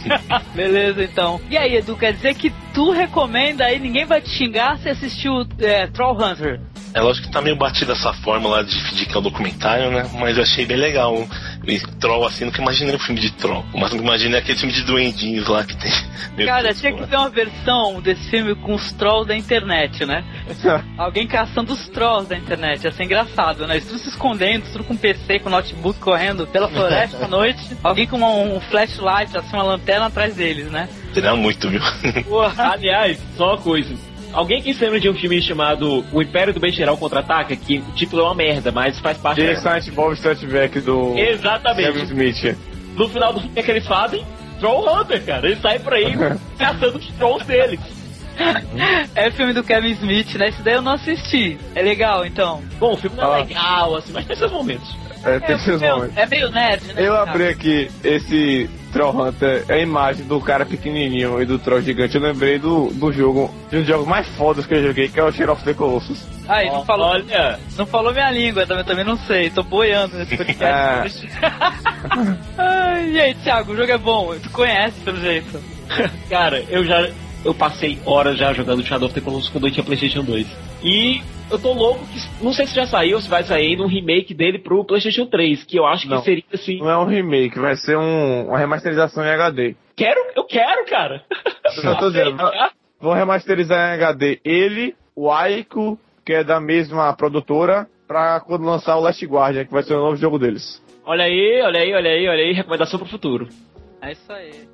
Beleza, 0.54 1.04
então. 1.04 1.40
E 1.50 1.56
aí, 1.56 1.76
Edu, 1.76 1.96
quer 1.96 2.12
dizer 2.12 2.34
que 2.34 2.50
tu 2.74 2.90
recomenda 2.90 3.64
aí, 3.64 3.78
ninguém 3.78 4.04
vai 4.04 4.20
te 4.20 4.30
xingar 4.30 4.78
se 4.78 4.88
assistiu 4.88 5.46
é, 5.60 5.86
Troll 5.86 6.16
Hunter? 6.16 6.60
É 6.92 7.00
lógico 7.00 7.28
que 7.28 7.32
tá 7.32 7.40
meio 7.40 7.54
batida 7.54 7.92
essa 7.92 8.12
fórmula 8.14 8.64
de, 8.64 8.94
de 8.94 9.06
que 9.06 9.14
é 9.14 9.18
um 9.18 9.22
documentário, 9.22 9.90
né? 9.90 10.10
Mas 10.18 10.36
eu 10.36 10.42
achei 10.42 10.66
bem 10.66 10.76
legal. 10.76 11.24
E 11.70 11.78
troll 11.98 12.26
assim, 12.26 12.44
nunca 12.44 12.60
imaginei 12.60 12.94
um 12.94 12.98
filme 12.98 13.20
de 13.20 13.30
troll. 13.32 13.64
Que 13.72 13.96
imaginei 13.96 14.38
aquele 14.40 14.58
filme 14.58 14.74
de 14.74 14.82
duendinhos 14.82 15.46
lá 15.48 15.64
que 15.64 15.76
tem. 15.76 15.92
meio 16.36 16.48
Cara, 16.48 16.68
que- 16.74 16.80
tinha 16.80 16.92
que 16.92 17.06
ter 17.06 17.16
uma 17.16 17.28
versão 17.30 18.00
desse 18.00 18.28
filme 18.30 18.54
com 18.56 18.74
os 18.74 18.92
trolls 18.92 19.26
da 19.28 19.36
internet, 19.36 20.04
né? 20.04 20.24
Alguém 20.98 21.26
caçando 21.26 21.72
os 21.72 21.88
trolls 21.88 22.28
da 22.28 22.36
internet, 22.36 22.84
ia 22.84 22.92
ser 22.92 23.04
engraçado, 23.04 23.66
né? 23.66 23.74
Eles 23.76 23.86
tudo 23.86 23.98
se 23.98 24.08
escondendo, 24.08 24.64
tudo 24.72 24.84
com 24.84 24.96
PC, 24.96 25.38
com 25.38 25.48
notebook 25.50 25.98
correndo 26.00 26.46
pela 26.46 26.68
floresta 26.68 27.24
à 27.24 27.28
noite. 27.28 27.76
Alguém 27.82 28.06
com 28.06 28.16
uma- 28.16 28.28
um 28.30 28.60
flashlight, 28.60 29.36
assim, 29.36 29.54
uma 29.54 29.62
lanterna 29.62 30.06
atrás 30.06 30.34
deles, 30.34 30.70
né? 30.70 30.88
Seria 31.14 31.34
muito, 31.34 31.68
viu? 31.68 31.80
Aliás, 32.58 33.18
só 33.36 33.54
uma 33.54 33.58
coisa. 33.58 33.94
Alguém 34.32 34.62
que 34.62 34.72
se 34.72 34.82
lembra 34.84 35.00
de 35.00 35.08
um 35.08 35.14
filme 35.14 35.42
chamado 35.42 36.04
O 36.12 36.22
Império 36.22 36.52
do 36.54 36.60
Bem 36.60 36.70
Geral 36.72 36.96
Contra-Ataca, 36.96 37.54
que 37.56 37.78
o 37.78 37.92
título 37.92 38.22
é 38.22 38.24
uma 38.26 38.34
merda, 38.34 38.70
mas 38.70 38.98
faz 39.00 39.18
parte 39.18 39.40
Silent 39.56 39.90
Bob 39.90 40.14
Strike 40.14 40.80
do 40.80 41.16
Exatamente. 41.18 41.92
Kevin 41.92 42.04
Smith. 42.04 42.56
No 42.96 43.08
final 43.08 43.32
do 43.32 43.40
filme, 43.40 43.50
o 43.50 43.54
que 43.54 43.60
é 43.60 43.62
que 43.64 43.70
eles 43.72 43.86
fazem? 43.86 44.24
Troll 44.60 44.88
Hunter, 45.00 45.24
cara. 45.24 45.46
Ele 45.46 45.56
sai 45.56 45.78
por 45.78 45.94
aí 45.94 46.12
caçando 46.58 46.98
os 46.98 47.06
trolls 47.12 47.44
deles. 47.46 47.80
É 49.14 49.30
filme 49.32 49.52
do 49.52 49.62
Kevin 49.64 49.90
Smith, 49.92 50.34
né? 50.36 50.48
Esse 50.48 50.62
daí 50.62 50.74
eu 50.74 50.82
não 50.82 50.92
assisti. 50.92 51.58
É 51.74 51.82
legal, 51.82 52.24
então. 52.24 52.62
Bom, 52.78 52.92
o 52.92 52.96
filme 52.96 53.16
não 53.16 53.34
é 53.34 53.40
Ah. 53.40 53.44
legal, 53.44 53.96
assim, 53.96 54.12
mas 54.12 54.24
tem 54.26 54.36
seus 54.36 54.52
momentos. 54.52 54.88
É, 55.24 55.38
tem 55.40 55.56
É, 55.56 55.58
seus 55.58 55.80
meio- 55.80 55.94
momentos. 55.96 56.16
é 56.16 56.26
meio 56.26 56.50
nerd, 56.50 56.84
né? 56.94 56.94
Eu 57.06 57.12
cara? 57.14 57.30
abri 57.30 57.48
aqui 57.48 57.90
esse 58.04 58.70
Troll 58.92 59.28
Hunter, 59.28 59.64
é 59.68 59.74
a 59.74 59.78
imagem 59.78 60.26
do 60.26 60.40
cara 60.40 60.66
pequenininho 60.66 61.40
e 61.40 61.46
do 61.46 61.58
Troll 61.58 61.80
gigante. 61.80 62.16
Eu 62.16 62.22
lembrei 62.22 62.58
do, 62.58 62.88
do 62.92 63.12
jogo, 63.12 63.52
de 63.70 63.76
um 63.76 63.80
dos 63.80 63.88
jogos 63.88 64.06
mais 64.06 64.28
fodas 64.36 64.66
que 64.66 64.74
eu 64.74 64.82
joguei, 64.82 65.08
que 65.08 65.18
é 65.18 65.24
o 65.24 65.32
Shadow 65.32 65.54
of 65.54 65.64
the 65.64 65.74
Colossus. 65.74 66.26
Aí, 66.48 66.66
não 66.66 66.84
falou, 66.84 67.08
Olha, 67.08 67.58
não 67.76 67.86
falou 67.86 68.12
minha 68.12 68.30
língua, 68.30 68.66
também, 68.66 68.84
também 68.84 69.04
não 69.04 69.16
sei. 69.16 69.50
Tô 69.50 69.62
boiando 69.62 70.16
nesse 70.16 70.36
podcast. 70.36 71.28
Ai, 72.58 73.10
e 73.10 73.20
aí, 73.20 73.34
Thiago, 73.34 73.72
o 73.72 73.76
jogo 73.76 73.92
é 73.92 73.98
bom. 73.98 74.34
Tu 74.42 74.50
conhece, 74.50 75.00
pelo 75.00 75.20
jeito. 75.20 75.60
cara, 76.28 76.64
eu 76.68 76.84
já. 76.84 77.08
Eu 77.44 77.54
passei 77.54 77.98
horas 78.04 78.36
já 78.36 78.52
jogando 78.52 78.84
Shadow 78.84 79.06
of 79.06 79.14
the 79.14 79.20
Colossus 79.20 79.48
quando 79.48 79.66
eu 79.66 79.72
tinha 79.72 79.84
PlayStation 79.84 80.22
2. 80.22 80.46
E 80.84 81.22
eu 81.50 81.58
tô 81.58 81.72
louco 81.72 82.04
que. 82.06 82.44
Não 82.44 82.52
sei 82.52 82.66
se 82.66 82.74
já 82.74 82.86
saiu 82.86 83.16
ou 83.16 83.22
se 83.22 83.30
vai 83.30 83.42
sair 83.42 83.76
num 83.76 83.86
remake 83.86 84.34
dele 84.34 84.58
pro 84.58 84.84
PlayStation 84.84 85.26
3, 85.26 85.64
que 85.64 85.78
eu 85.78 85.86
acho 85.86 86.06
Não. 86.08 86.18
que 86.18 86.24
seria 86.24 86.44
assim. 86.52 86.78
Não 86.78 86.90
é 86.90 86.98
um 86.98 87.06
remake, 87.06 87.58
vai 87.58 87.76
ser 87.76 87.96
um, 87.96 88.48
uma 88.48 88.58
remasterização 88.58 89.24
em 89.24 89.30
HD. 89.30 89.74
Quero, 89.96 90.20
eu 90.36 90.44
quero, 90.44 90.84
cara. 90.86 91.24
Eu 91.82 91.96
tô 91.96 92.10
dizendo, 92.10 92.36
vão 93.00 93.14
remasterizar 93.14 93.90
em 93.90 93.94
HD 93.94 94.40
ele, 94.44 94.94
o 95.16 95.30
Aiko, 95.30 95.98
que 96.24 96.34
é 96.34 96.44
da 96.44 96.60
mesma 96.60 97.12
produtora, 97.14 97.86
pra 98.06 98.40
quando 98.40 98.64
lançar 98.64 98.96
o 98.96 99.00
Last 99.00 99.24
Guardian, 99.24 99.64
que 99.64 99.72
vai 99.72 99.82
ser 99.82 99.94
o 99.94 100.00
novo 100.00 100.16
jogo 100.16 100.38
deles. 100.38 100.82
Olha 101.06 101.24
aí, 101.24 101.62
olha 101.62 101.80
aí, 101.80 101.94
olha 101.94 102.10
aí, 102.10 102.28
olha 102.28 102.42
aí, 102.42 102.52
recomendação 102.52 102.98
pro 102.98 103.08
futuro. 103.08 103.48
É 104.02 104.12
isso 104.12 104.30
aí. 104.32 104.68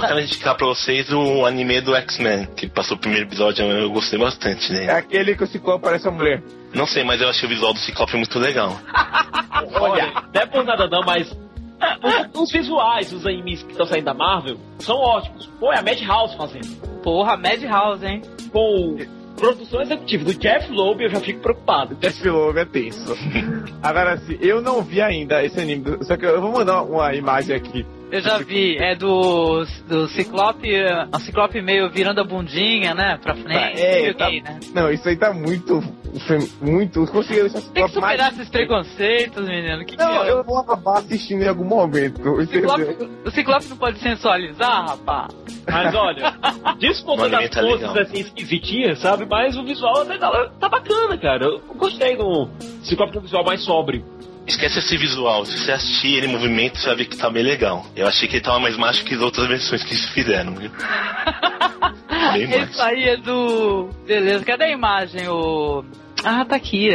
Só 0.00 0.06
quero 0.06 0.20
indicar 0.20 0.54
pra 0.56 0.66
vocês 0.66 1.10
o 1.12 1.44
anime 1.46 1.80
do 1.80 1.94
X-Men, 1.94 2.46
que 2.56 2.68
passou 2.68 2.96
o 2.96 3.00
primeiro 3.00 3.26
episódio, 3.26 3.64
eu 3.64 3.90
gostei 3.90 4.18
bastante, 4.18 4.72
É 4.72 4.86
né? 4.86 4.92
aquele 4.92 5.34
que 5.34 5.44
o 5.44 5.46
Ciclope 5.46 5.82
parece 5.84 6.06
uma 6.08 6.16
mulher. 6.18 6.42
Não 6.74 6.86
sei, 6.86 7.02
mas 7.04 7.20
eu 7.20 7.28
achei 7.28 7.46
o 7.46 7.48
visual 7.48 7.72
do 7.72 7.78
Ciclope 7.78 8.16
muito 8.16 8.38
legal. 8.38 8.78
Olha, 9.80 10.12
não 10.34 10.40
é 10.42 10.46
por 10.46 10.64
nada 10.64 10.86
não, 10.88 11.00
mas 11.04 11.30
os, 12.32 12.40
os 12.42 12.52
visuais 12.52 13.10
dos 13.10 13.26
animes 13.26 13.62
que 13.62 13.72
estão 13.72 13.86
saindo 13.86 14.04
da 14.04 14.14
Marvel 14.14 14.58
são 14.78 14.96
ótimos. 14.96 15.46
Pô, 15.58 15.72
é 15.72 15.78
a 15.78 15.82
Madhouse 15.82 16.36
fazendo. 16.36 16.76
Porra, 17.02 17.36
Madhouse, 17.36 18.04
hein? 18.04 18.22
Com 18.52 18.98
produção 19.36 19.82
executiva 19.82 20.24
do 20.24 20.34
Jeff 20.34 20.70
Loeb, 20.72 21.02
eu 21.02 21.10
já 21.10 21.20
fico 21.20 21.40
preocupado. 21.40 21.96
Esse 22.02 22.28
Love 22.28 22.58
é 22.60 22.64
tenso. 22.64 23.14
Agora, 23.82 24.14
assim, 24.14 24.36
eu 24.40 24.60
não 24.60 24.82
vi 24.82 25.00
ainda 25.00 25.44
esse 25.44 25.60
anime, 25.60 25.84
só 26.02 26.16
que 26.16 26.24
eu 26.24 26.40
vou 26.40 26.52
mandar 26.52 26.82
uma 26.82 27.14
imagem 27.14 27.54
aqui. 27.54 27.86
Eu 28.10 28.20
já 28.20 28.38
vi, 28.38 28.76
é 28.78 28.94
do, 28.94 29.64
do 29.88 30.06
Ciclope, 30.08 30.72
é, 30.72 31.06
um 31.12 31.18
Ciclope 31.18 31.60
meio 31.60 31.90
virando 31.90 32.20
a 32.20 32.24
bundinha, 32.24 32.94
né, 32.94 33.18
pra 33.20 33.34
frente. 33.34 33.80
É, 33.82 34.12
tá- 34.14 34.30
gay, 34.30 34.40
né? 34.42 34.60
Não, 34.72 34.90
isso 34.92 35.08
aí 35.08 35.16
tá 35.16 35.32
muito. 35.34 35.82
Muito. 36.62 37.04
Conseguiram 37.08 37.50
Tem 37.50 37.60
que 37.60 37.66
Ciclope 37.66 37.80
mais. 37.80 37.92
superar 37.92 38.32
esses 38.32 38.48
preconceitos, 38.48 39.46
menino. 39.46 39.84
Que 39.84 39.96
Não, 39.96 40.22
que 40.22 40.28
é? 40.28 40.30
eu 40.30 40.44
vou 40.44 40.58
acabar 40.58 40.98
assistindo 40.98 41.42
em 41.42 41.48
algum 41.48 41.64
momento. 41.64 42.20
o? 42.22 42.46
Ciclope, 42.46 43.08
o 43.24 43.30
Ciclope 43.32 43.66
não 43.68 43.76
pode 43.76 43.98
sensualizar, 43.98 44.86
rapaz. 44.88 45.28
Mas 45.70 45.94
olha, 45.94 46.34
desconto 46.78 47.22
O 47.22 47.28
das 47.28 47.34
anime 47.34 47.50
tá 47.50 47.60
poses 47.60 47.80
legal. 47.88 47.98
assim 47.98 48.20
esquisitinhas, 48.20 48.98
sabe? 49.00 49.26
Mas 49.28 49.56
o 49.56 49.64
visual 49.64 50.06
tá, 50.06 50.50
tá 50.60 50.68
bacana, 50.68 51.18
cara. 51.18 51.44
Eu 51.44 51.60
gostei 51.76 52.16
do 52.16 52.48
Ciclope 52.82 53.12
com 53.14 53.18
um 53.18 53.22
visual 53.22 53.44
mais 53.44 53.62
sóbrio. 53.64 54.02
Esquece 54.46 54.78
esse 54.78 54.96
visual, 54.96 55.44
se 55.44 55.58
você 55.58 55.72
assistir 55.72 56.16
ele 56.16 56.26
em 56.26 56.32
movimento, 56.32 56.78
você 56.78 56.86
vai 56.86 56.96
ver 56.96 57.04
que 57.06 57.16
tá 57.16 57.28
bem 57.28 57.42
legal. 57.42 57.84
Eu 57.96 58.06
achei 58.06 58.28
que 58.28 58.36
ele 58.36 58.44
tava 58.44 58.60
mais 58.60 58.76
macho 58.76 59.04
que 59.04 59.14
as 59.14 59.20
outras 59.20 59.48
versões 59.48 59.82
que 59.82 59.94
se 59.96 60.08
fizeram, 60.12 60.54
viu? 60.54 60.70
Bem. 62.32 62.64
Isso 62.64 62.82
aí 62.82 63.04
é 63.04 63.16
do. 63.16 63.88
Beleza, 64.06 64.44
cadê 64.44 64.64
a 64.64 64.70
imagem? 64.70 65.28
O. 65.28 65.84
Ah, 66.24 66.44
tá 66.44 66.56
aqui. 66.56 66.88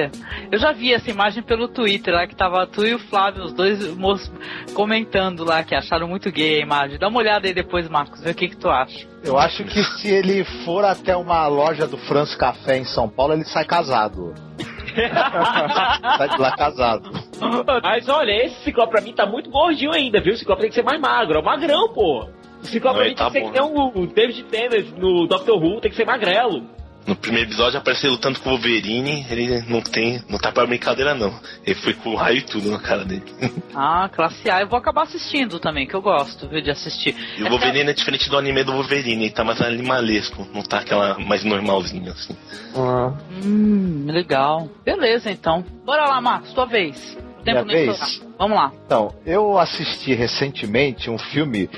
Eu 0.51 0.59
já 0.59 0.71
vi 0.73 0.93
essa 0.93 1.09
imagem 1.09 1.41
pelo 1.41 1.67
Twitter 1.67 2.13
lá, 2.13 2.27
que 2.27 2.35
tava 2.35 2.67
tu 2.67 2.85
e 2.85 2.93
o 2.93 2.99
Flávio, 2.99 3.43
os 3.43 3.53
dois 3.53 3.95
moços 3.95 4.31
comentando 4.73 5.45
lá, 5.45 5.63
que 5.63 5.73
acharam 5.73 6.07
muito 6.07 6.31
gay 6.31 6.57
a 6.57 6.65
imagem. 6.65 6.99
Dá 6.99 7.07
uma 7.07 7.19
olhada 7.19 7.47
aí 7.47 7.53
depois, 7.53 7.87
Marcos, 7.87 8.21
vê 8.21 8.31
o 8.31 8.35
que, 8.35 8.49
que 8.49 8.57
tu 8.57 8.69
acha. 8.69 9.07
Eu 9.23 9.37
acho 9.37 9.63
que 9.63 9.83
se 9.83 10.09
ele 10.09 10.43
for 10.65 10.83
até 10.83 11.15
uma 11.15 11.47
loja 11.47 11.87
do 11.87 11.97
France 11.97 12.35
Café 12.37 12.79
em 12.79 12.85
São 12.85 13.07
Paulo, 13.07 13.33
ele 13.33 13.45
sai 13.45 13.63
casado. 13.63 14.33
sai 16.17 16.29
de 16.29 16.37
lá 16.37 16.51
casado. 16.57 17.30
Mas 17.83 18.07
olha, 18.09 18.45
esse 18.45 18.63
Ciclope 18.63 18.91
pra 18.91 19.01
mim 19.01 19.13
tá 19.13 19.25
muito 19.25 19.49
gordinho 19.49 19.91
ainda, 19.93 20.21
viu? 20.21 20.33
O 20.33 20.37
Ciclope 20.37 20.61
tem 20.61 20.69
que 20.69 20.75
ser 20.75 20.83
mais 20.83 20.99
magro, 20.99 21.37
é 21.37 21.41
um 21.41 21.45
magrão, 21.45 21.89
pô. 21.93 22.27
O 22.61 22.65
Ciclope 22.65 22.97
pra 22.99 23.07
mim 23.07 23.15
tá 23.15 23.29
tem 23.31 23.41
que 23.43 23.47
ser 23.47 23.53
que 23.53 23.59
nem 23.59 23.77
o 23.77 24.07
David 24.07 24.43
Tennant 24.43 24.85
no 24.97 25.27
Doctor 25.27 25.61
Who, 25.61 25.81
tem 25.81 25.89
que 25.91 25.97
ser 25.97 26.05
magrelo. 26.05 26.63
No 27.07 27.15
primeiro 27.15 27.49
episódio 27.49 27.79
aparece 27.79 28.05
ele 28.05 28.13
lutando 28.13 28.39
com 28.39 28.49
o 28.49 28.51
Wolverine, 28.53 29.25
ele 29.27 29.63
não 29.67 29.81
tem. 29.81 30.21
não 30.29 30.37
tá 30.37 30.51
pra 30.51 30.67
brincadeira 30.67 31.15
não. 31.15 31.33
Ele 31.65 31.73
foi 31.73 31.95
com 31.95 32.11
o 32.11 32.15
raio 32.15 32.37
e 32.37 32.41
tudo 32.43 32.69
na 32.69 32.77
cara 32.77 33.03
dele. 33.03 33.23
Ah, 33.73 34.07
classe 34.13 34.47
A. 34.51 34.61
Eu 34.61 34.67
vou 34.67 34.77
acabar 34.77 35.03
assistindo 35.03 35.59
também, 35.59 35.87
que 35.87 35.95
eu 35.95 36.01
gosto, 36.01 36.47
viu, 36.47 36.61
de 36.61 36.69
assistir. 36.69 37.15
E 37.39 37.41
o 37.43 37.49
Wolverine 37.49 37.89
é 37.89 37.93
diferente 37.93 38.29
do 38.29 38.37
anime 38.37 38.63
do 38.63 38.73
Wolverine, 38.73 39.23
ele 39.25 39.33
tá 39.33 39.43
mais 39.43 39.59
animalesco, 39.61 40.47
não 40.53 40.61
tá 40.61 40.77
aquela 40.79 41.17
mais 41.17 41.43
normalzinha 41.43 42.11
assim. 42.11 42.37
Ah, 42.75 43.13
Hum, 43.43 44.05
legal. 44.07 44.69
Beleza, 44.85 45.31
então. 45.31 45.65
Bora 45.83 46.05
lá, 46.05 46.21
Marcos, 46.21 46.53
tua 46.53 46.65
vez. 46.67 47.17
Tempo 47.43 47.65
Minha 47.65 47.85
vez? 47.85 48.21
Vamos 48.37 48.57
lá. 48.57 48.71
Então, 48.85 49.13
eu 49.25 49.57
assisti 49.57 50.13
recentemente 50.13 51.09
um 51.09 51.17
filme 51.17 51.69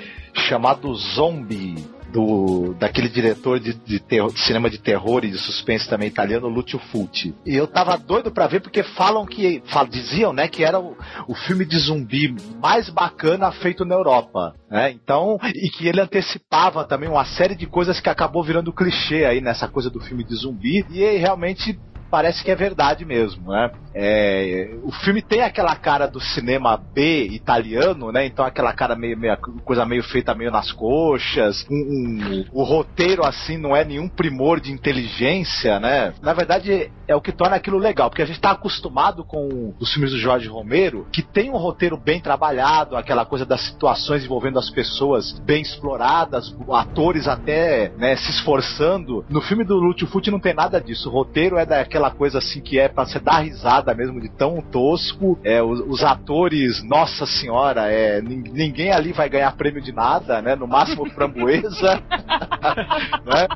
chamado 0.47 0.93
Zombie. 0.95 1.91
Do, 2.13 2.75
daquele 2.75 3.09
diretor 3.09 3.59
de, 3.59 3.73
de, 3.73 3.99
terror- 3.99 4.31
de 4.31 4.39
cinema 4.41 4.69
de 4.69 4.77
terror 4.77 5.25
e 5.25 5.31
de 5.31 5.37
suspense 5.39 5.89
também 5.89 6.07
italiano, 6.07 6.47
Lucio 6.47 6.77
Fulci. 6.77 7.33
E 7.43 7.55
eu 7.55 7.65
tava 7.65 7.97
doido 7.97 8.29
pra 8.31 8.45
ver 8.45 8.59
porque 8.61 8.83
falam 8.83 9.25
que. 9.25 9.63
fal- 9.65 9.87
diziam, 9.87 10.31
né, 10.31 10.47
que 10.47 10.63
era 10.63 10.79
o, 10.79 10.95
o 11.27 11.33
filme 11.33 11.65
de 11.65 11.75
zumbi 11.79 12.35
mais 12.61 12.87
bacana 12.87 13.51
feito 13.51 13.83
na 13.83 13.95
Europa. 13.95 14.53
Né? 14.69 14.91
Então, 14.91 15.39
e 15.55 15.67
que 15.71 15.87
ele 15.87 16.01
antecipava 16.01 16.83
também 16.85 17.09
uma 17.09 17.25
série 17.25 17.55
de 17.55 17.65
coisas 17.65 17.99
que 17.99 18.09
acabou 18.09 18.43
virando 18.43 18.71
clichê 18.71 19.25
aí 19.25 19.41
nessa 19.41 19.67
coisa 19.67 19.89
do 19.89 19.99
filme 19.99 20.23
de 20.23 20.35
zumbi. 20.35 20.85
E 20.91 21.17
realmente 21.17 21.79
parece 22.13 22.43
que 22.43 22.51
é 22.51 22.55
verdade 22.55 23.03
mesmo, 23.05 23.51
né? 23.51 23.71
É, 23.95 24.69
o 24.83 24.91
filme 24.91 25.19
tem 25.19 25.41
aquela 25.41 25.75
cara 25.75 26.05
do 26.05 26.19
cinema 26.19 26.77
B 26.77 27.25
italiano, 27.25 28.11
né? 28.11 28.23
Então 28.23 28.45
aquela 28.45 28.71
cara 28.71 28.95
meio, 28.95 29.17
meio 29.17 29.35
coisa 29.65 29.83
meio 29.83 30.03
feita 30.03 30.35
meio 30.35 30.51
nas 30.51 30.71
coxas, 30.71 31.65
um, 31.71 31.75
um- 31.75 32.45
o 32.51 32.63
roteiro 32.63 33.25
assim 33.25 33.57
não 33.57 33.75
é 33.75 33.83
nenhum 33.83 34.07
primor 34.07 34.59
de 34.59 34.71
inteligência, 34.71 35.79
né? 35.79 36.13
Na 36.21 36.33
verdade 36.33 36.91
é 37.07 37.15
o 37.15 37.21
que 37.21 37.31
torna 37.31 37.55
aquilo 37.55 37.79
legal, 37.79 38.09
porque 38.11 38.21
a 38.21 38.25
gente 38.25 38.39
tá 38.39 38.51
acostumado 38.51 39.23
com 39.23 39.73
os 39.79 39.91
filmes 39.91 40.11
do 40.11 40.17
Jorge 40.19 40.47
Romero, 40.47 41.07
que 41.11 41.21
tem 41.23 41.49
um 41.49 41.57
roteiro 41.57 41.97
bem 41.97 42.19
trabalhado, 42.21 42.95
aquela 42.95 43.25
coisa 43.25 43.45
das 43.45 43.61
situações 43.61 44.23
envolvendo 44.23 44.59
as 44.59 44.69
pessoas 44.69 45.31
bem 45.39 45.61
exploradas, 45.63 46.55
atores 46.71 47.27
até 47.27 47.91
né, 47.97 48.15
se 48.15 48.29
esforçando. 48.31 49.25
No 49.29 49.41
filme 49.41 49.63
do 49.63 49.75
Lúcio 49.75 50.07
Futi 50.07 50.29
não 50.31 50.39
tem 50.39 50.53
nada 50.53 50.79
disso. 50.79 51.09
O 51.09 51.11
roteiro 51.11 51.57
é 51.57 51.65
daquela 51.65 52.02
coisa 52.11 52.37
assim 52.39 52.61
que 52.61 52.79
é 52.79 52.87
pra 52.87 53.05
você 53.05 53.19
dar 53.19 53.39
risada 53.39 53.93
mesmo 53.93 54.19
de 54.19 54.29
tão 54.29 54.61
tosco. 54.61 55.37
É, 55.43 55.61
os, 55.61 55.79
os 55.81 56.03
atores, 56.03 56.83
nossa 56.83 57.25
senhora, 57.25 57.91
é, 57.91 58.21
nin- 58.21 58.43
ninguém 58.51 58.91
ali 58.91 59.11
vai 59.13 59.29
ganhar 59.29 59.51
prêmio 59.55 59.81
de 59.81 59.91
nada, 59.91 60.41
né? 60.41 60.55
No 60.55 60.67
máximo 60.67 61.05
framboesa. 61.11 62.01
né? 63.25 63.47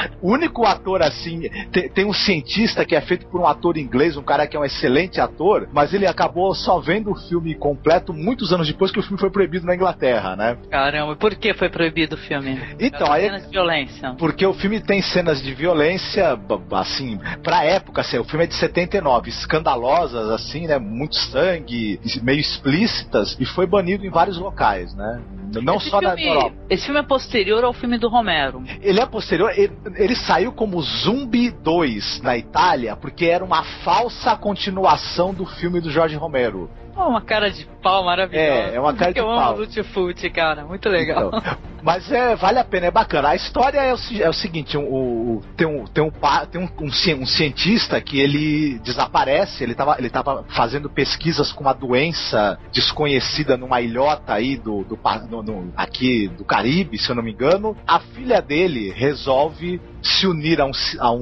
O 0.22 0.32
único 0.32 0.66
ator 0.66 1.02
assim, 1.02 1.48
tem, 1.72 1.88
tem 1.88 2.04
um 2.04 2.12
cientista 2.12 2.84
que 2.84 2.94
é 2.94 3.00
feito 3.00 3.26
por 3.26 3.40
um 3.40 3.46
ator 3.46 3.78
inglês, 3.78 4.18
um 4.18 4.22
cara 4.22 4.46
que 4.46 4.54
é 4.54 4.60
um 4.60 4.64
excelente 4.64 5.18
ator, 5.18 5.66
mas 5.72 5.94
ele 5.94 6.06
acabou 6.06 6.54
só 6.54 6.78
vendo 6.78 7.10
o 7.10 7.14
filme 7.14 7.54
completo 7.54 8.12
muitos 8.12 8.52
anos 8.52 8.66
depois 8.68 8.90
que 8.92 8.98
o 8.98 9.02
filme 9.02 9.18
foi 9.18 9.30
proibido 9.30 9.64
na 9.66 9.74
Inglaterra, 9.74 10.36
né? 10.36 10.58
Caramba, 10.70 11.12
e 11.14 11.16
por 11.16 11.34
que 11.34 11.54
foi 11.54 11.70
proibido 11.70 12.16
o 12.16 12.18
filme? 12.18 12.60
Então, 12.78 13.10
aí- 13.10 13.24
Cenas 13.24 13.44
de 13.46 13.50
violência. 13.50 14.14
Porque 14.18 14.44
o 14.44 14.52
filme 14.52 14.80
tem 14.80 15.00
cenas 15.00 15.42
de 15.42 15.54
violência, 15.54 16.38
assim, 16.72 17.18
pra 17.42 17.64
época, 17.64 18.00
assim, 18.00 18.18
o 18.18 18.24
filme 18.24 18.44
é 18.44 18.46
de 18.46 18.54
79, 18.54 19.30
escandalosas, 19.30 20.30
assim, 20.30 20.66
né? 20.66 20.78
Muito 20.78 21.16
sangue, 21.16 22.00
meio 22.22 22.40
explícitas, 22.40 23.36
e 23.38 23.44
foi 23.44 23.66
banido 23.66 24.04
em 24.04 24.10
vários 24.10 24.38
locais, 24.38 24.94
né? 24.94 25.20
Não 25.62 25.76
esse 25.76 25.90
só 25.90 26.00
na 26.00 26.16
filme, 26.16 26.28
Europa. 26.28 26.56
Esse 26.68 26.84
filme 26.84 27.00
é 27.00 27.02
posterior 27.02 27.64
ao 27.64 27.72
filme 27.72 27.98
do 27.98 28.08
Romero. 28.08 28.62
Ele 28.80 29.00
é 29.00 29.06
posterior, 29.06 29.52
ele, 29.56 29.72
ele 29.96 30.14
saiu 30.14 30.52
como 30.52 30.80
Zumbi 30.80 31.50
2 31.50 32.22
na 32.22 32.36
Itália, 32.36 32.94
porque 32.94 33.26
era 33.26 33.44
uma 33.44 33.64
falsa 33.84 34.36
continuação 34.36 35.34
do 35.34 35.44
filme 35.44 35.80
do 35.80 35.90
Jorge 35.90 36.16
Romero. 36.16 36.70
Uma 37.08 37.20
cara 37.20 37.50
de 37.50 37.64
pau 37.82 38.04
maravilhosa. 38.04 38.46
É, 38.46 38.74
é 38.74 38.80
uma 38.80 38.94
cara 38.94 39.12
de 39.14 39.18
eu 39.18 39.26
pau. 39.26 39.38
amo 39.52 39.58
Lutfut, 39.60 40.30
cara. 40.30 40.64
Muito 40.64 40.88
legal. 40.88 41.28
Então, 41.28 41.56
mas 41.82 42.10
é, 42.12 42.36
vale 42.36 42.58
a 42.58 42.64
pena, 42.64 42.86
é 42.86 42.90
bacana. 42.90 43.30
A 43.30 43.34
história 43.36 43.78
é 43.78 43.94
o, 43.94 43.96
é 44.20 44.28
o 44.28 44.32
seguinte: 44.32 44.76
o, 44.76 44.82
o- 44.82 45.42
tem, 45.56 45.66
um, 45.66 45.84
tem, 45.86 46.04
um, 46.04 46.10
tem 46.50 46.60
um, 46.60 46.68
um 46.80 46.90
um 47.20 47.26
cientista 47.26 48.00
que 48.00 48.20
ele 48.20 48.78
desaparece, 48.80 49.62
ele 49.64 49.72
estava 49.72 49.96
ele 49.98 50.10
tava 50.10 50.44
fazendo 50.48 50.90
pesquisas 50.90 51.52
com 51.52 51.62
uma 51.62 51.72
doença 51.72 52.58
desconhecida 52.72 53.56
numa 53.56 53.80
ilhota 53.80 54.34
aí 54.34 54.56
do, 54.56 54.84
do, 54.84 54.98
no- 55.30 55.42
no- 55.42 55.72
aqui 55.76 56.28
do 56.28 56.44
Caribe, 56.44 56.98
se 56.98 57.08
eu 57.10 57.14
não 57.16 57.22
me 57.22 57.32
engano. 57.32 57.76
A 57.86 57.98
filha 58.00 58.42
dele 58.42 58.92
resolve 58.92 59.80
se 60.02 60.26
unir 60.26 60.60
a 60.60 60.66
um, 60.66 60.70
a 60.98 61.10
um- 61.12 61.18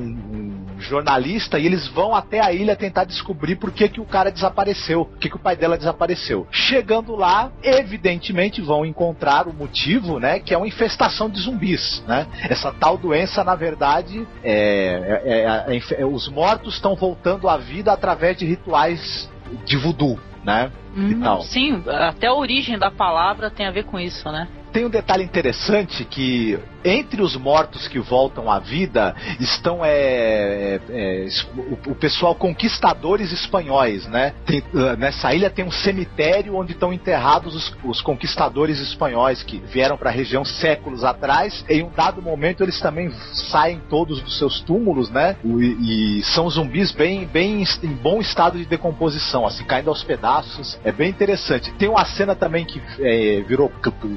um 0.76 0.80
jornalista 0.80 1.58
e 1.58 1.66
eles 1.66 1.88
vão 1.88 2.14
até 2.14 2.40
a 2.44 2.52
ilha 2.52 2.76
tentar 2.76 3.04
descobrir 3.04 3.56
por 3.56 3.72
que, 3.72 3.88
que 3.88 4.00
o 4.00 4.04
cara 4.04 4.30
desapareceu, 4.30 5.04
por 5.04 5.18
que, 5.18 5.28
que 5.28 5.36
o 5.36 5.38
pai 5.38 5.56
dela 5.56 5.76
desapareceu. 5.76 6.46
Chegando 6.50 7.16
lá, 7.16 7.50
evidentemente 7.62 8.60
vão 8.60 8.86
encontrar 8.86 9.48
o 9.48 9.52
motivo, 9.52 10.18
né, 10.20 10.38
que 10.38 10.54
é 10.54 10.56
uma 10.56 10.68
infestação 10.68 11.28
de 11.28 11.40
zumbis, 11.40 12.02
né? 12.06 12.26
Essa 12.48 12.72
tal 12.72 12.96
doença, 12.96 13.42
na 13.42 13.54
verdade, 13.54 14.26
é, 14.42 15.22
é- 15.24 15.68
é- 15.70 15.76
é- 15.76 16.00
é- 16.02 16.06
os 16.06 16.28
mortos 16.28 16.74
estão 16.74 16.94
voltando 16.94 17.48
à 17.48 17.56
vida 17.56 17.92
através 17.92 18.36
de 18.36 18.46
rituais 18.46 19.28
de 19.64 19.76
voodoo, 19.76 20.18
né? 20.44 20.70
e 20.96 21.14
tal. 21.22 21.42
Sim, 21.42 21.82
até 21.86 22.26
a 22.26 22.34
origem 22.34 22.76
da 22.76 22.90
palavra 22.90 23.50
tem 23.50 23.66
a 23.66 23.70
ver 23.70 23.84
com 23.84 24.00
isso, 24.00 24.28
né? 24.32 24.48
Tem 24.78 24.84
um 24.84 24.90
detalhe 24.90 25.24
interessante 25.24 26.04
que 26.04 26.56
entre 26.84 27.20
os 27.20 27.36
mortos 27.36 27.88
que 27.88 27.98
voltam 27.98 28.48
à 28.48 28.60
vida 28.60 29.12
estão 29.40 29.84
é, 29.84 29.90
é, 29.90 30.80
é, 30.88 31.28
o, 31.56 31.90
o 31.90 31.94
pessoal 31.96 32.34
conquistadores 32.36 33.32
espanhóis, 33.32 34.06
né? 34.06 34.34
Tem, 34.46 34.62
ah, 34.74 34.94
nessa 34.94 35.34
ilha 35.34 35.50
tem 35.50 35.64
um 35.64 35.70
cemitério 35.72 36.54
onde 36.54 36.72
estão 36.72 36.92
enterrados 36.92 37.56
os, 37.56 37.76
os 37.82 38.00
conquistadores 38.00 38.78
espanhóis 38.78 39.42
que 39.42 39.58
vieram 39.58 39.96
para 39.96 40.10
a 40.10 40.12
região 40.12 40.44
séculos 40.44 41.02
atrás. 41.02 41.64
Em 41.68 41.82
um 41.82 41.90
dado 41.90 42.22
momento 42.22 42.62
eles 42.62 42.80
também 42.80 43.10
saem 43.50 43.80
todos 43.90 44.20
dos 44.22 44.38
seus 44.38 44.60
túmulos, 44.60 45.10
né? 45.10 45.34
E, 45.44 46.18
e 46.20 46.22
são 46.22 46.48
zumbis 46.48 46.92
bem, 46.92 47.26
bem 47.26 47.64
em 47.82 47.94
bom 47.94 48.20
estado 48.20 48.56
de 48.56 48.64
decomposição, 48.64 49.44
assim 49.44 49.64
caindo 49.64 49.90
aos 49.90 50.04
pedaços. 50.04 50.78
É 50.84 50.92
bem 50.92 51.10
interessante. 51.10 51.72
Tem 51.72 51.88
uma 51.88 52.04
cena 52.04 52.36
também 52.36 52.64
que 52.64 52.80
é, 53.00 53.42
virou 53.42 53.72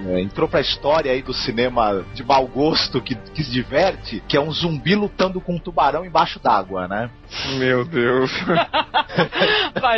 é, 0.09 0.21
entrou 0.21 0.50
pra 0.51 0.59
história 0.59 1.11
aí 1.11 1.21
do 1.21 1.33
cinema 1.33 2.05
de 2.13 2.23
mau 2.23 2.45
gosto 2.45 3.01
que, 3.01 3.15
que 3.15 3.43
se 3.43 3.49
diverte, 3.49 4.21
que 4.27 4.35
é 4.35 4.41
um 4.41 4.51
zumbi 4.51 4.93
lutando 4.93 5.39
com 5.39 5.55
um 5.55 5.59
tubarão 5.59 6.05
embaixo 6.05 6.39
d'água, 6.39 6.87
né? 6.87 7.09
Meu 7.57 7.85
Deus. 7.85 8.31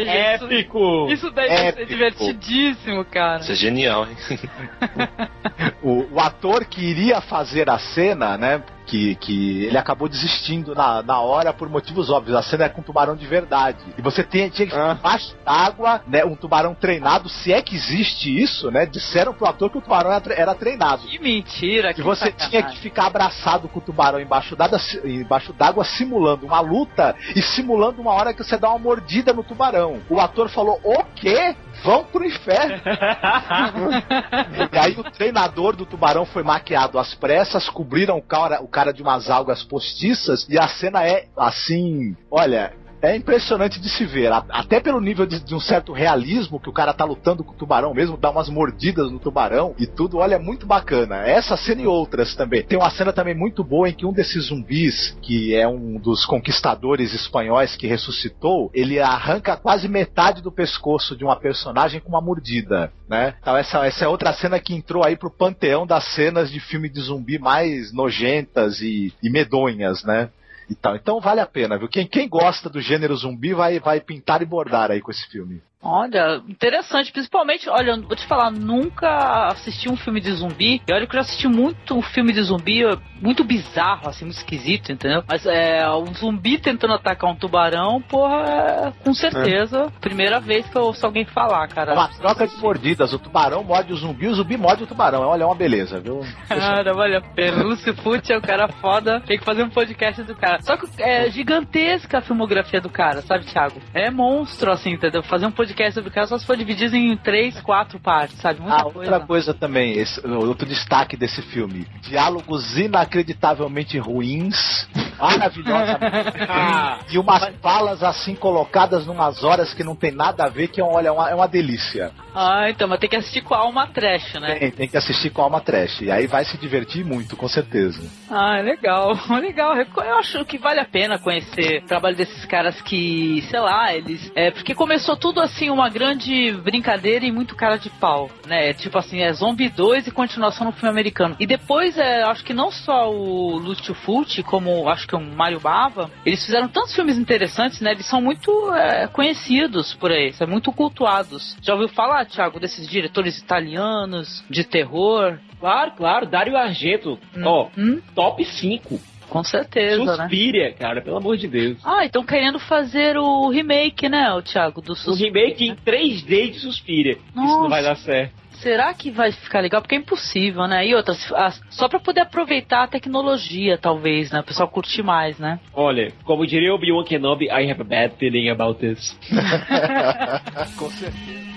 Gente, 0.03 0.09
Épico! 0.09 1.07
Isso 1.11 1.29
daí 1.31 1.49
deve 1.49 1.59
ser 1.61 1.67
Épico. 1.67 1.87
divertidíssimo, 1.87 3.05
cara. 3.05 3.41
Isso 3.41 3.51
é 3.51 3.55
genial, 3.55 4.07
hein? 4.07 4.17
O, 5.81 6.15
o 6.15 6.19
ator 6.19 6.63
que 6.65 6.81
iria 6.81 7.19
fazer 7.21 7.69
a 7.69 7.77
cena, 7.77 8.37
né? 8.37 8.63
Que, 8.85 9.15
que 9.15 9.65
ele 9.65 9.77
acabou 9.77 10.09
desistindo 10.09 10.73
na, 10.75 11.01
na 11.01 11.19
hora 11.19 11.53
por 11.53 11.69
motivos 11.69 12.09
óbvios. 12.09 12.37
A 12.37 12.41
cena 12.41 12.65
é 12.65 12.69
com 12.69 12.81
um 12.81 12.83
tubarão 12.83 13.15
de 13.15 13.25
verdade. 13.25 13.79
E 13.97 14.01
você 14.01 14.23
tinha, 14.23 14.49
tinha 14.49 14.65
que 14.67 14.73
ficar 14.73 14.95
embaixo 14.97 15.35
d'água, 15.45 16.01
né? 16.07 16.23
Um 16.25 16.35
tubarão 16.35 16.73
treinado, 16.73 17.27
se 17.29 17.51
é 17.53 17.61
que 17.61 17.75
existe 17.75 18.29
isso, 18.41 18.69
né? 18.71 18.85
Disseram 18.85 19.33
pro 19.33 19.45
ator 19.47 19.69
que 19.69 19.77
o 19.77 19.81
tubarão 19.81 20.11
era, 20.11 20.33
era 20.33 20.55
treinado. 20.55 21.03
Que 21.07 21.19
mentira, 21.19 21.91
E 21.91 21.93
que 21.93 22.01
você 22.01 22.25
sacanagem. 22.25 22.49
tinha 22.49 22.63
que 22.63 22.79
ficar 22.79 23.07
abraçado 23.07 23.67
com 23.69 23.79
o 23.79 23.81
tubarão 23.81 24.19
embaixo 24.19 24.55
d'água, 24.55 24.79
embaixo 25.05 25.53
d'água, 25.53 25.83
simulando 25.85 26.45
uma 26.45 26.59
luta 26.61 27.15
e 27.35 27.41
simulando 27.41 28.01
uma 28.01 28.11
hora 28.11 28.33
que 28.33 28.43
você 28.43 28.57
dá 28.57 28.69
uma 28.69 28.79
mordida 28.79 29.33
no 29.33 29.43
tubarão. 29.43 30.01
O 30.09 30.19
ator 30.19 30.49
falou: 30.49 30.79
O 30.83 31.03
quê? 31.15 31.55
Vão 31.83 32.03
pro 32.05 32.23
inferno. 32.23 32.81
e 34.71 34.77
aí 34.77 34.93
o 34.97 35.03
treinador 35.03 35.75
do 35.75 35.85
tubarão 35.85 36.25
foi 36.25 36.43
maquiado 36.43 36.97
às 36.97 37.13
pressas, 37.13 37.69
cobriram 37.69 38.17
o 38.17 38.21
cara, 38.21 38.61
o 38.61 38.67
cara 38.67 38.93
de 38.93 39.01
umas 39.01 39.29
algas 39.29 39.63
postiças 39.63 40.47
e 40.49 40.57
a 40.57 40.67
cena 40.67 41.05
é 41.05 41.25
assim, 41.35 42.15
olha. 42.31 42.73
É 43.03 43.17
impressionante 43.17 43.81
de 43.81 43.89
se 43.89 44.05
ver, 44.05 44.31
até 44.31 44.79
pelo 44.79 45.01
nível 45.01 45.25
de, 45.25 45.41
de 45.41 45.53
um 45.53 45.59
certo 45.59 45.91
realismo 45.91 46.57
que 46.57 46.69
o 46.69 46.73
cara 46.73 46.93
tá 46.93 47.03
lutando 47.03 47.43
com 47.43 47.51
o 47.51 47.57
tubarão 47.57 47.93
mesmo, 47.93 48.15
dá 48.15 48.31
umas 48.31 48.47
mordidas 48.47 49.11
no 49.11 49.19
tubarão 49.19 49.75
e 49.77 49.85
tudo, 49.85 50.19
olha, 50.19 50.35
é 50.35 50.39
muito 50.39 50.65
bacana. 50.65 51.17
Essa 51.27 51.57
cena 51.57 51.81
e 51.81 51.85
outras 51.85 52.33
também. 52.33 52.63
Tem 52.63 52.79
uma 52.79 52.89
cena 52.89 53.11
também 53.11 53.35
muito 53.35 53.61
boa 53.61 53.89
em 53.89 53.93
que 53.93 54.05
um 54.05 54.13
desses 54.13 54.45
zumbis, 54.45 55.17
que 55.21 55.53
é 55.53 55.67
um 55.67 55.99
dos 55.99 56.25
conquistadores 56.25 57.13
espanhóis 57.13 57.75
que 57.75 57.87
ressuscitou, 57.87 58.71
ele 58.73 59.01
arranca 59.01 59.57
quase 59.57 59.89
metade 59.89 60.41
do 60.41 60.49
pescoço 60.49 61.13
de 61.13 61.25
uma 61.25 61.35
personagem 61.35 61.99
com 61.99 62.07
uma 62.07 62.21
mordida, 62.21 62.89
né? 63.09 63.35
Então 63.41 63.57
essa, 63.57 63.85
essa 63.85 64.05
é 64.05 64.07
outra 64.07 64.31
cena 64.31 64.61
que 64.61 64.73
entrou 64.73 65.03
aí 65.03 65.17
pro 65.17 65.29
panteão 65.29 65.85
das 65.85 66.05
cenas 66.15 66.49
de 66.49 66.61
filme 66.61 66.87
de 66.87 67.01
zumbi 67.01 67.37
mais 67.37 67.91
nojentas 67.91 68.79
e, 68.79 69.13
e 69.21 69.29
medonhas, 69.29 70.05
né? 70.05 70.29
E 70.69 70.75
tal. 70.75 70.95
Então 70.95 71.19
vale 71.19 71.41
a 71.41 71.45
pena, 71.45 71.77
viu? 71.77 71.87
Quem, 71.87 72.07
quem 72.07 72.27
gosta 72.27 72.69
do 72.69 72.81
gênero 72.81 73.15
zumbi 73.15 73.53
vai, 73.53 73.79
vai 73.79 73.99
pintar 73.99 74.41
e 74.41 74.45
bordar 74.45 74.91
aí 74.91 75.01
com 75.01 75.11
esse 75.11 75.27
filme. 75.27 75.61
Olha, 75.83 76.41
interessante, 76.47 77.11
principalmente, 77.11 77.69
olha, 77.69 77.97
vou 77.97 78.15
te 78.15 78.25
falar, 78.25 78.49
nunca 78.49 79.47
assisti 79.47 79.89
um 79.89 79.97
filme 79.97 80.21
de 80.21 80.31
zumbi. 80.31 80.81
E 80.87 80.93
olha 80.93 81.05
que 81.05 81.13
eu 81.13 81.21
já 81.21 81.21
assisti 81.21 81.47
muito 81.47 82.01
filme 82.01 82.31
de 82.31 82.41
zumbi, 82.41 82.83
muito 83.21 83.43
bizarro, 83.43 84.07
assim, 84.07 84.23
muito 84.23 84.37
esquisito, 84.37 84.93
entendeu? 84.93 85.23
Mas 85.27 85.45
é, 85.45 85.85
um 85.91 86.13
zumbi 86.13 86.57
tentando 86.57 86.93
atacar 86.93 87.29
um 87.29 87.35
tubarão, 87.35 88.01
porra, 88.01 88.37
é, 88.37 89.03
com 89.03 89.13
certeza, 89.13 89.91
primeira 89.99 90.39
vez 90.39 90.65
que 90.69 90.77
eu 90.77 90.83
ouço 90.83 91.05
alguém 91.05 91.25
falar, 91.25 91.67
cara. 91.67 91.91
É 91.91 91.95
uma 91.95 92.07
troca 92.07 92.47
de 92.47 92.55
mordidas. 92.57 93.11
O 93.11 93.19
tubarão 93.19 93.63
morde 93.63 93.91
o 93.91 93.95
zumbi, 93.97 94.27
o 94.27 94.33
zumbi 94.33 94.55
morde 94.55 94.83
o 94.83 94.87
tubarão. 94.87 95.21
Olha, 95.23 95.43
é 95.43 95.45
uma 95.45 95.55
beleza, 95.55 95.99
viu? 95.99 96.21
Cara, 96.47 96.93
vale 96.93 97.17
a 97.17 97.21
pena. 97.21 97.61
Lúcio 97.63 97.93
Pucci 97.93 98.31
é 98.31 98.37
um 98.37 98.41
cara 98.41 98.69
foda. 98.69 99.21
Tem 99.21 99.37
que 99.37 99.43
fazer 99.43 99.63
um 99.63 99.69
podcast 99.69 100.23
do 100.23 100.35
cara. 100.35 100.61
Só 100.61 100.77
que 100.77 100.87
é 101.01 101.29
gigantesca 101.29 102.19
a 102.19 102.21
filmografia 102.21 102.79
do 102.79 102.89
cara, 102.89 103.21
sabe, 103.21 103.45
Thiago? 103.45 103.81
É 103.93 104.09
monstro, 104.09 104.71
assim, 104.71 104.91
entendeu? 104.91 105.21
Fazer 105.23 105.45
um 105.45 105.51
podcast 105.51 105.72
sobre 105.93 106.09
o 106.09 106.13
cara 106.13 106.27
só 106.27 106.37
se 106.37 106.45
for 106.45 106.55
dividido 106.57 106.95
em 106.95 107.15
três, 107.17 107.59
quatro 107.61 107.99
partes, 107.99 108.37
sabe? 108.39 108.59
Muita 108.61 108.77
Ah, 108.77 108.83
coisa. 108.83 108.99
outra 108.99 109.19
coisa 109.19 109.53
também, 109.53 109.93
esse, 109.97 110.25
outro 110.27 110.67
destaque 110.67 111.15
desse 111.17 111.41
filme: 111.41 111.85
diálogos 112.01 112.77
inacreditavelmente 112.77 113.97
ruins, 113.97 114.87
maravilhosamente 115.19 116.33
e 117.13 117.17
umas 117.17 117.53
falas 117.61 118.03
assim 118.03 118.35
colocadas 118.35 119.05
numas 119.05 119.43
horas 119.43 119.73
que 119.73 119.83
não 119.83 119.95
tem 119.95 120.11
nada 120.11 120.45
a 120.45 120.49
ver, 120.49 120.67
que 120.67 120.81
é, 120.81 120.83
olha, 120.83 121.07
é 121.07 121.11
uma, 121.11 121.29
é 121.29 121.35
uma 121.35 121.47
delícia. 121.47 122.11
Ah, 122.35 122.69
então, 122.69 122.87
mas 122.87 122.99
tem 122.99 123.09
que 123.09 123.15
assistir 123.15 123.41
com 123.41 123.53
a 123.53 123.59
alma 123.59 123.87
trash, 123.87 124.33
né? 124.35 124.55
Tem, 124.55 124.71
tem 124.71 124.87
que 124.87 124.97
assistir 124.97 125.29
com 125.29 125.41
alma 125.41 125.61
trash. 125.61 126.01
E 126.01 126.11
aí 126.11 126.25
vai 126.27 126.43
se 126.43 126.57
divertir 126.57 127.05
muito, 127.05 127.35
com 127.35 127.47
certeza. 127.47 128.01
Ah, 128.29 128.59
legal, 128.59 129.13
legal. 129.39 129.75
Eu 129.77 130.17
acho 130.17 130.43
que 130.45 130.57
vale 130.57 130.79
a 130.79 130.85
pena 130.85 131.19
conhecer 131.19 131.83
o 131.83 131.87
trabalho 131.87 132.15
desses 132.15 132.43
caras 132.45 132.81
que, 132.81 133.43
sei 133.49 133.59
lá, 133.59 133.93
eles. 133.93 134.31
É, 134.35 134.49
porque 134.51 134.73
começou 134.73 135.15
tudo 135.15 135.41
assim, 135.41 135.62
uma 135.69 135.89
grande 135.89 136.51
brincadeira 136.51 137.25
e 137.25 137.31
muito 137.31 137.55
cara 137.55 137.77
de 137.77 137.89
pau, 137.89 138.29
né? 138.45 138.73
Tipo 138.73 138.97
assim, 138.97 139.21
é 139.21 139.31
Zombie 139.33 139.69
2 139.69 140.07
e 140.07 140.11
continuação 140.11 140.67
no 140.67 140.73
filme 140.73 140.89
americano. 140.89 141.35
E 141.39 141.45
depois, 141.45 141.97
é, 141.97 142.23
acho 142.23 142.43
que 142.43 142.53
não 142.53 142.71
só 142.71 143.11
o 143.11 143.57
Lúcio 143.57 143.93
Fulci, 143.93 144.43
como 144.43 144.89
acho 144.89 145.07
que 145.07 145.15
o 145.15 145.19
Mario 145.19 145.59
Bava, 145.59 146.09
eles 146.25 146.45
fizeram 146.45 146.67
tantos 146.67 146.95
filmes 146.95 147.17
interessantes, 147.17 147.81
né? 147.81 147.91
Eles 147.91 148.05
são 148.05 148.21
muito 148.21 148.73
é, 148.73 149.07
conhecidos 149.07 149.93
por 149.93 150.11
aí, 150.11 150.33
são 150.33 150.47
muito 150.47 150.71
cultuados. 150.71 151.57
Já 151.61 151.73
ouviu 151.73 151.89
falar, 151.89 152.25
Thiago, 152.25 152.59
desses 152.59 152.87
diretores 152.87 153.37
italianos 153.37 154.43
de 154.49 154.63
terror? 154.63 155.39
Claro, 155.59 155.91
claro, 155.91 156.25
Dario 156.25 156.57
Argento, 156.57 157.17
ó, 157.41 157.69
top 158.13 158.43
5. 158.43 158.99
Com 159.29 159.43
certeza, 159.43 160.03
né? 160.17 160.23
Suspiria, 160.23 160.73
cara, 160.73 161.01
pelo 161.01 161.17
amor 161.17 161.37
de 161.37 161.47
Deus. 161.47 161.77
Ah, 161.83 162.05
estão 162.05 162.23
querendo 162.23 162.59
fazer 162.59 163.17
o 163.17 163.49
remake, 163.49 164.07
né, 164.07 164.31
o 164.33 164.41
Thiago, 164.41 164.81
do 164.81 164.95
Suspiria. 164.95 165.31
remake 165.31 165.67
em 165.69 165.75
3D 165.75 166.51
de 166.51 166.59
Suspiria. 166.59 167.13
Isso 167.13 167.21
Nossa. 167.35 167.61
não 167.63 167.69
vai 167.69 167.81
dar 167.83 167.95
certo. 167.95 168.33
Será 168.53 168.93
que 168.93 169.11
vai 169.11 169.31
ficar 169.31 169.59
legal? 169.59 169.81
Porque 169.81 169.95
é 169.95 169.97
impossível, 169.97 170.67
né? 170.67 170.87
E 170.87 170.95
outras, 170.95 171.29
as- 171.33 171.61
só 171.69 171.89
pra 171.89 171.99
poder 171.99 172.21
aproveitar 172.21 172.83
a 172.83 172.87
tecnologia, 172.87 173.77
talvez, 173.77 174.31
né? 174.31 174.39
O 174.39 174.43
pessoal 174.43 174.69
curtir 174.69 175.03
mais, 175.03 175.37
né? 175.37 175.59
Olha, 175.73 176.13
como 176.23 176.47
diria 176.47 176.71
o 176.71 176.75
Obi-Wan 176.75 177.03
Kenobi, 177.03 177.45
I 177.47 177.69
have 177.69 177.81
a 177.81 177.83
bad 177.83 178.13
feeling 178.17 178.49
about 178.49 178.79
this. 178.79 179.17
com 180.77 180.89
certeza. 180.91 181.53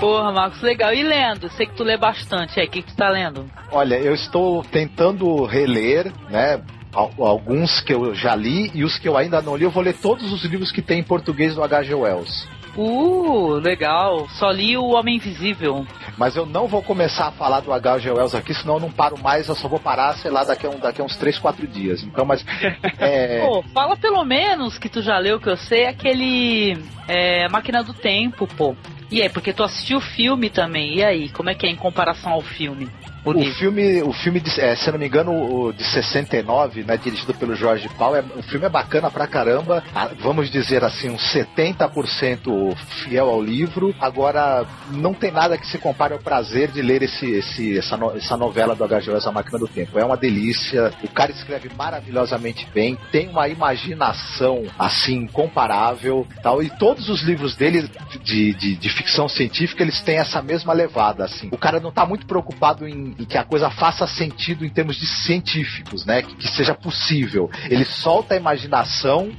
Porra, 0.00 0.30
Marcos, 0.32 0.60
legal. 0.62 0.92
E 0.94 1.02
lendo? 1.02 1.48
Sei 1.50 1.66
que 1.66 1.74
tu 1.74 1.82
lê 1.82 1.96
bastante. 1.96 2.58
Aí, 2.60 2.66
o 2.66 2.70
que, 2.70 2.82
que 2.82 2.92
tu 2.92 2.96
tá 2.96 3.08
lendo? 3.08 3.50
Olha, 3.72 3.96
eu 3.96 4.14
estou 4.14 4.62
tentando 4.62 5.44
reler, 5.44 6.12
né? 6.30 6.60
al- 6.94 7.10
Alguns 7.18 7.80
que 7.80 7.92
eu 7.92 8.14
já 8.14 8.34
li 8.36 8.70
e 8.74 8.84
os 8.84 8.96
que 8.98 9.08
eu 9.08 9.16
ainda 9.16 9.42
não 9.42 9.56
li, 9.56 9.64
eu 9.64 9.70
vou 9.70 9.82
ler 9.82 9.94
todos 9.94 10.32
os 10.32 10.44
livros 10.44 10.70
que 10.70 10.80
tem 10.82 11.00
em 11.00 11.04
português 11.04 11.54
do 11.56 11.64
H.G. 11.64 11.94
Wells. 11.94 12.46
Uh, 12.76 13.54
legal. 13.54 14.28
Só 14.38 14.52
li 14.52 14.76
o 14.76 14.90
Homem 14.90 15.16
Invisível. 15.16 15.84
Mas 16.16 16.36
eu 16.36 16.46
não 16.46 16.68
vou 16.68 16.80
começar 16.80 17.26
a 17.26 17.32
falar 17.32 17.58
do 17.58 17.72
H.G. 17.72 18.08
Wells 18.12 18.36
aqui, 18.36 18.54
senão 18.54 18.74
eu 18.74 18.80
não 18.80 18.92
paro 18.92 19.18
mais, 19.20 19.48
eu 19.48 19.54
só 19.56 19.66
vou 19.66 19.80
parar, 19.80 20.14
sei 20.18 20.30
lá, 20.30 20.44
daqui 20.44 20.64
a, 20.64 20.70
um, 20.70 20.78
daqui 20.78 21.00
a 21.00 21.04
uns 21.04 21.16
3, 21.16 21.40
4 21.40 21.66
dias. 21.66 22.04
Então, 22.04 22.24
mas. 22.24 22.44
É... 23.00 23.40
Pô, 23.44 23.64
fala 23.74 23.96
pelo 23.96 24.24
menos 24.24 24.78
que 24.78 24.88
tu 24.88 25.02
já 25.02 25.18
leu, 25.18 25.40
que 25.40 25.48
eu 25.48 25.56
sei, 25.56 25.86
aquele. 25.86 26.78
É, 27.08 27.48
Máquina 27.48 27.82
do 27.82 27.92
Tempo, 27.92 28.46
pô. 28.46 28.76
E 29.10 29.22
aí, 29.22 29.28
porque 29.28 29.52
tu 29.52 29.62
assistiu 29.62 29.98
o 29.98 30.02
filme 30.02 30.50
também, 30.50 30.96
e 30.98 31.04
aí, 31.04 31.28
como 31.30 31.48
é 31.48 31.54
que 31.54 31.66
é 31.66 31.70
em 31.70 31.76
comparação 31.76 32.32
ao 32.32 32.42
filme? 32.42 32.90
O, 33.24 33.30
o 33.30 33.54
filme, 33.54 34.02
o 34.02 34.12
filme 34.12 34.40
de, 34.40 34.60
é, 34.60 34.74
se 34.76 34.88
eu 34.88 34.92
não 34.92 35.00
me 35.00 35.06
engano, 35.06 35.32
o 35.32 35.72
de 35.72 35.84
69, 35.84 36.84
né, 36.84 36.96
dirigido 36.96 37.34
pelo 37.34 37.54
Jorge 37.54 37.88
Paulo, 37.98 38.16
é, 38.16 38.24
o 38.36 38.42
filme 38.42 38.66
é 38.66 38.68
bacana 38.68 39.10
pra 39.10 39.26
caramba. 39.26 39.82
Ah, 39.94 40.10
vamos 40.18 40.50
dizer 40.50 40.84
assim, 40.84 41.10
uns 41.10 41.22
70% 41.34 42.76
fiel 43.04 43.28
ao 43.28 43.42
livro. 43.42 43.94
Agora, 44.00 44.66
não 44.90 45.12
tem 45.12 45.30
nada 45.30 45.58
que 45.58 45.66
se 45.66 45.78
compare 45.78 46.12
ao 46.12 46.20
prazer 46.20 46.70
de 46.70 46.80
ler 46.80 47.02
esse, 47.02 47.30
esse, 47.30 47.78
essa, 47.78 47.96
no, 47.96 48.16
essa 48.16 48.36
novela 48.36 48.74
do 48.74 48.84
H.G. 48.84 49.10
Wells, 49.10 49.28
A 49.28 49.32
Máquina 49.32 49.58
do 49.58 49.68
Tempo. 49.68 49.98
É 49.98 50.04
uma 50.04 50.16
delícia. 50.16 50.92
O 51.02 51.08
cara 51.08 51.30
escreve 51.30 51.70
maravilhosamente 51.76 52.66
bem, 52.72 52.96
tem 53.10 53.28
uma 53.28 53.48
imaginação 53.48 54.64
assim 54.78 55.18
incomparável, 55.18 56.26
tal. 56.42 56.62
E 56.62 56.70
todos 56.70 57.08
os 57.08 57.22
livros 57.22 57.56
dele 57.56 57.90
de, 58.22 58.54
de, 58.54 58.76
de 58.76 58.88
ficção 58.90 59.28
científica, 59.28 59.82
eles 59.82 60.00
têm 60.00 60.16
essa 60.16 60.40
mesma 60.42 60.72
levada, 60.72 61.24
assim. 61.24 61.48
O 61.52 61.58
cara 61.58 61.80
não 61.80 61.92
tá 61.92 62.06
muito 62.06 62.26
preocupado 62.26 62.86
em 62.86 63.14
e 63.18 63.26
que 63.26 63.36
a 63.36 63.44
coisa 63.44 63.68
faça 63.68 64.06
sentido 64.06 64.64
em 64.64 64.68
termos 64.68 64.96
de 64.96 65.06
científicos, 65.06 66.06
né? 66.06 66.22
Que, 66.22 66.36
que 66.36 66.48
seja 66.48 66.74
possível. 66.74 67.50
Ele 67.68 67.84
solta 67.84 68.34
a 68.34 68.36
imaginação, 68.36 69.30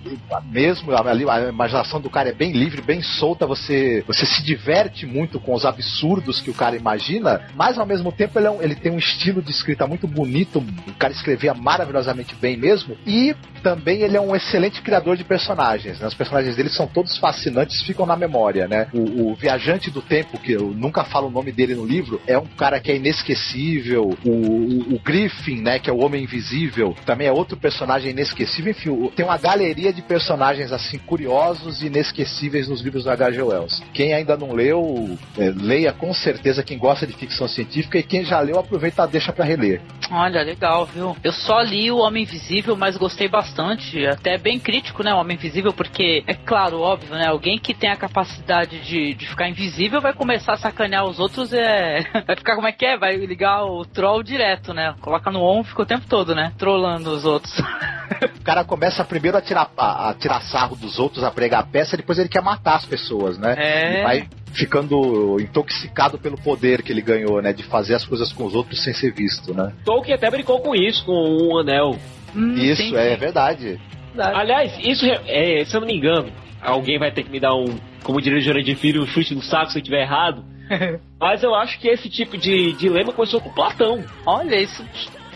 mesmo 0.46 0.92
a, 0.92 1.02
a, 1.02 1.50
imaginação 1.50 2.02
do 2.02 2.10
cara 2.10 2.30
é 2.30 2.34
bem 2.34 2.52
livre, 2.52 2.82
bem 2.82 3.02
solta, 3.02 3.46
você, 3.46 4.04
você 4.06 4.26
se 4.26 4.44
diverte 4.44 5.06
muito 5.06 5.40
com 5.40 5.54
os 5.54 5.66
absurdos 5.66 6.42
que 6.42 6.50
o 6.50 6.54
cara 6.54 6.76
imagina, 6.76 7.48
mas 7.56 7.78
ao 7.78 7.86
mesmo 7.86 8.12
tempo 8.12 8.38
ele, 8.38 8.48
é 8.48 8.52
um, 8.52 8.62
ele 8.62 8.76
tem 8.76 8.92
um 8.92 8.98
estilo 8.98 9.42
de 9.42 9.52
escrita 9.52 9.88
muito 9.88 10.08
bonito, 10.08 10.60
o 10.60 10.94
cara 10.96 11.14
escrevia 11.14 11.54
maravilhosamente 11.54 12.36
bem 12.36 12.58
mesmo, 12.58 12.98
e 13.06 13.36
também 13.64 14.02
ele 14.02 14.18
é 14.18 14.22
um 14.22 14.36
excelente 14.36 14.82
criador 14.82 15.16
de 15.16 15.24
personagens, 15.24 16.00
né? 16.00 16.08
Os 16.08 16.14
personagens 16.14 16.56
dele 16.56 16.70
são 16.70 16.88
todos 16.88 17.18
fascinantes, 17.18 17.82
ficam 17.82 18.06
na 18.06 18.16
memória, 18.16 18.68
né? 18.68 18.88
O, 18.94 19.32
o 19.32 19.36
Viajante 19.36 19.90
do 19.90 20.02
Tempo, 20.02 20.40
que 20.40 20.54
eu 20.54 20.74
nunca 20.74 21.04
falo 21.04 21.28
o 21.28 21.32
nome 21.32 21.52
dele 21.52 21.76
no 21.76 21.86
livro, 21.86 22.22
é 22.28 22.38
um 22.38 22.46
cara 22.46 22.80
que 22.80 22.92
é 22.92 22.96
inesquecível 22.96 23.59
O, 23.98 24.18
o, 24.26 24.96
o, 24.96 25.00
Griffin, 25.04 25.62
né, 25.62 25.80
que 25.80 25.90
é 25.90 25.94
o 25.94 26.00
Homem 26.00 26.24
Invisível, 26.24 26.96
também 27.06 27.28
é 27.28 27.32
outro 27.32 27.58
personagem 27.58 28.12
inesquecível. 28.12 28.72
Enfim, 28.72 29.12
tem 29.16 29.26
uma 29.26 29.38
galeria 29.38 29.92
de 29.92 30.02
personagens 30.02 30.72
assim 30.72 30.98
curiosos 30.98 31.82
e 31.82 31.88
inesquecíveis 31.88 32.68
nos 32.68 32.82
livros 32.82 33.04
do 33.04 33.12
H.G. 33.12 33.42
Wells. 33.42 33.84
Quem 33.94 34.14
ainda 34.14 34.38
não 34.38 34.54
leu, 34.54 35.18
é, 35.38 35.50
leia 35.50 35.92
com 35.92 36.14
certeza 36.14 36.64
quem 36.64 36.78
gosta 36.78 37.06
de 37.06 37.14
ficção 37.14 37.48
científica 37.48 37.98
e 37.98 38.04
quem 38.04 38.24
já 38.24 38.40
leu, 38.40 38.60
aproveita 38.60 39.06
deixa 39.08 39.34
para 39.34 39.46
reler. 39.46 39.82
Olha, 40.12 40.42
legal, 40.42 40.86
viu? 40.86 41.16
Eu 41.24 41.32
só 41.32 41.62
li 41.62 41.92
o 41.92 41.98
Homem 41.98 42.24
Invisível, 42.24 42.76
mas 42.76 42.98
gostei 42.98 43.28
bastante, 43.28 44.06
até 44.06 44.38
bem 44.38 44.60
crítico, 44.60 45.04
né, 45.04 45.14
o 45.14 45.18
Homem 45.18 45.38
Invisível, 45.38 45.72
porque 45.74 46.24
é 46.26 46.34
claro, 46.34 46.80
óbvio, 46.80 47.14
né, 47.14 47.28
alguém 47.28 47.60
que 47.60 47.74
tem 47.74 47.90
a 47.90 47.96
capacidade 47.96 48.80
de, 48.80 49.14
de 49.14 49.28
ficar 49.28 49.50
invisível 49.50 50.02
vai 50.02 50.14
começar 50.14 50.54
a 50.54 50.58
sacanear 50.58 51.06
os 51.06 51.20
outros, 51.20 51.54
é... 51.54 52.02
vai 52.26 52.36
ficar 52.36 52.56
como 52.56 52.68
é 52.68 52.72
que 52.72 52.86
é, 52.86 52.98
vai 52.98 53.16
ligar 53.16 53.49
o 53.64 53.86
troll 53.86 54.24
direto, 54.24 54.74
né? 54.74 54.96
Coloca 55.02 55.32
no 55.32 55.42
on, 55.42 55.64
fica 55.64 55.82
o 55.82 55.86
tempo 55.86 56.06
todo, 56.08 56.34
né? 56.36 56.54
Trollando 56.58 57.12
os 57.12 57.26
outros. 57.26 57.54
o 58.40 58.44
cara 58.44 58.64
começa 58.64 59.04
primeiro 59.04 59.38
a 59.38 59.42
tirar, 59.42 59.72
a, 59.78 60.10
a 60.10 60.14
tirar 60.14 60.42
sarro 60.42 60.76
dos 60.76 61.00
outros, 61.00 61.24
a 61.24 61.32
pregar 61.32 61.62
a 61.62 61.66
peça, 61.66 61.98
depois 61.98 62.18
ele 62.20 62.30
quer 62.30 62.42
matar 62.42 62.76
as 62.76 62.86
pessoas, 62.86 63.38
né? 63.38 63.56
É. 63.58 63.94
Ele 63.94 64.04
vai 64.04 64.30
ficando 64.54 65.40
intoxicado 65.40 66.18
pelo 66.18 66.38
poder 66.38 66.82
que 66.82 66.92
ele 66.92 67.02
ganhou, 67.02 67.42
né? 67.42 67.54
De 67.54 67.64
fazer 67.64 67.96
as 67.96 68.06
coisas 68.06 68.32
com 68.32 68.46
os 68.46 68.56
outros 68.56 68.84
sem 68.84 68.94
ser 68.94 69.14
visto, 69.14 69.54
né? 69.54 69.74
Tolkien 69.86 70.16
até 70.16 70.30
brincou 70.30 70.60
com 70.62 70.76
isso, 70.76 71.06
com 71.06 71.12
o 71.12 71.54
um 71.54 71.60
anel. 71.60 71.96
Hum, 72.36 72.54
isso, 72.56 72.84
sim, 72.84 72.96
é 72.96 73.12
sim. 73.12 73.20
verdade. 73.20 73.80
Aliás, 74.18 74.78
isso, 74.80 75.06
é, 75.06 75.64
se 75.66 75.76
eu 75.76 75.82
não 75.82 75.88
me 75.88 75.96
engano, 75.96 76.32
alguém 76.62 77.00
vai 77.00 77.12
ter 77.12 77.24
que 77.24 77.32
me 77.32 77.40
dar 77.40 77.56
um, 77.56 77.78
como 78.04 78.22
diria 78.22 78.40
de 78.40 78.76
Filho, 78.76 79.04
um 79.04 79.08
chute 79.08 79.36
no 79.36 79.42
saco 79.42 79.72
se 79.72 79.78
eu 79.78 79.82
estiver 79.82 80.02
errado. 80.02 80.44
Mas 81.20 81.44
eu 81.44 81.54
acho 81.56 81.80
que 81.80 81.88
esse 81.88 82.10
tipo 82.10 82.38
de 82.38 82.74
dilema 82.74 83.12
começou 83.14 83.42
com 83.42 83.52
Platão. 83.52 84.04
Olha, 84.26 84.56
isso. 84.56 84.86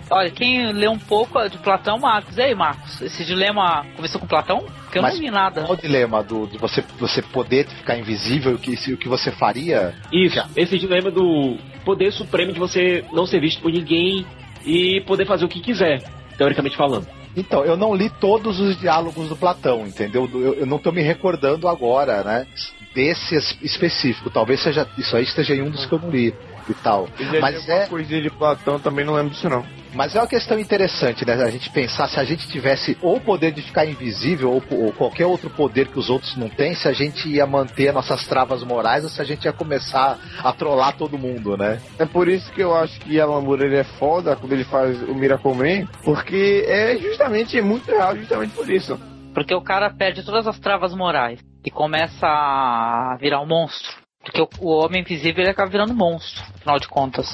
Olha, 0.09 0.29
quem 0.29 0.71
lê 0.71 0.87
um 0.87 0.99
pouco 0.99 1.47
de 1.49 1.57
Platão, 1.57 1.97
Marcos. 1.97 2.37
E 2.37 2.41
aí, 2.41 2.55
Marcos? 2.55 3.01
Esse 3.01 3.25
dilema 3.25 3.85
começou 3.95 4.19
com 4.19 4.27
Platão? 4.27 4.65
Porque 4.83 4.97
eu 4.97 5.01
Mas 5.01 5.15
não 5.15 5.21
vi 5.21 5.31
nada. 5.31 5.61
Qual 5.63 5.77
o 5.77 5.81
dilema 5.81 6.21
do, 6.21 6.45
de 6.45 6.57
você, 6.57 6.83
você 6.99 7.21
poder 7.21 7.65
ficar 7.67 7.97
invisível, 7.97 8.53
o 8.53 8.59
que, 8.59 8.73
o 8.93 8.97
que 8.97 9.07
você 9.07 9.31
faria? 9.31 9.95
Isso, 10.11 10.39
esse 10.55 10.77
dilema 10.77 11.09
do 11.09 11.57
poder 11.83 12.11
supremo 12.11 12.53
de 12.53 12.59
você 12.59 13.03
não 13.11 13.25
ser 13.25 13.39
visto 13.39 13.61
por 13.61 13.71
ninguém 13.71 14.25
e 14.65 15.01
poder 15.01 15.25
fazer 15.25 15.45
o 15.45 15.49
que 15.49 15.59
quiser, 15.59 16.03
teoricamente 16.37 16.77
falando. 16.77 17.07
Então, 17.35 17.65
eu 17.65 17.75
não 17.75 17.95
li 17.95 18.09
todos 18.09 18.59
os 18.59 18.79
diálogos 18.79 19.27
do 19.27 19.35
Platão, 19.35 19.87
entendeu? 19.87 20.29
Eu, 20.31 20.53
eu 20.53 20.65
não 20.65 20.77
estou 20.77 20.93
me 20.93 21.01
recordando 21.01 21.67
agora, 21.67 22.23
né? 22.23 22.47
Desse 22.93 23.35
específico. 23.61 24.29
Talvez 24.29 24.61
seja 24.61 24.87
isso 24.97 25.15
aí 25.15 25.23
esteja 25.23 25.55
em 25.55 25.61
um 25.61 25.69
dos 25.69 25.85
que 25.85 25.93
eu 25.93 25.99
não 25.99 26.09
li 26.09 26.33
e 26.69 26.73
tal. 26.73 27.09
Mas 27.41 27.67
é 27.67 27.85
coisinha 27.87 28.21
de 28.21 28.29
Platão 28.29 28.79
também 28.79 29.05
não 29.05 29.13
lembro 29.13 29.31
disso 29.31 29.49
não. 29.49 29.65
Mas 29.93 30.15
é 30.15 30.19
uma 30.19 30.27
questão 30.27 30.57
interessante, 30.57 31.23
né? 31.25 31.33
A 31.33 31.51
gente 31.51 31.69
pensar 31.69 32.07
se 32.07 32.19
a 32.19 32.23
gente 32.23 32.47
tivesse 32.47 32.97
ou 33.01 33.17
o 33.17 33.21
poder 33.21 33.51
de 33.51 33.61
ficar 33.61 33.85
invisível 33.85 34.51
ou, 34.51 34.63
ou, 34.71 34.91
qualquer 34.91 35.27
outro 35.27 35.51
poder 35.51 35.87
que 35.87 35.99
os 35.99 36.09
outros 36.09 36.35
não 36.35 36.49
têm, 36.49 36.73
se 36.73 36.87
a 36.87 36.93
gente 36.93 37.29
ia 37.29 37.45
manter 37.45 37.93
nossas 37.93 38.25
travas 38.25 38.63
morais 38.63 39.03
ou 39.03 39.09
se 39.09 39.21
a 39.21 39.23
gente 39.23 39.45
ia 39.45 39.53
começar 39.53 40.17
a 40.43 40.51
trollar 40.51 40.97
todo 40.97 41.17
mundo, 41.17 41.55
né? 41.55 41.79
É 41.99 42.05
por 42.05 42.27
isso 42.27 42.51
que 42.51 42.61
eu 42.61 42.75
acho 42.75 42.99
que 43.01 43.19
Alan 43.19 43.41
Moore 43.41 43.65
ele 43.65 43.77
é 43.77 43.83
foda 43.83 44.35
quando 44.35 44.53
ele 44.53 44.63
faz 44.63 44.99
o 45.03 45.13
Miracle 45.13 45.53
Man, 45.53 45.87
porque 46.03 46.65
é 46.67 46.97
justamente 46.97 47.57
é 47.57 47.61
muito 47.61 47.91
real, 47.91 48.17
justamente 48.17 48.55
por 48.55 48.67
isso. 48.69 48.99
Porque 49.31 49.53
o 49.53 49.61
cara 49.61 49.91
perde 49.91 50.23
todas 50.23 50.47
as 50.47 50.59
travas 50.59 50.93
morais 50.93 51.39
e 51.65 51.71
começa 51.71 52.27
a 52.27 53.17
virar 53.19 53.41
um 53.41 53.45
monstro. 53.45 53.91
Porque 54.23 54.41
o, 54.41 54.49
o 54.59 54.69
Homem 54.69 55.01
Invisível 55.01 55.43
ele 55.43 55.51
acaba 55.51 55.69
virando 55.69 55.93
monstro, 55.93 56.43
afinal 56.55 56.79
de 56.79 56.87
contas. 56.87 57.27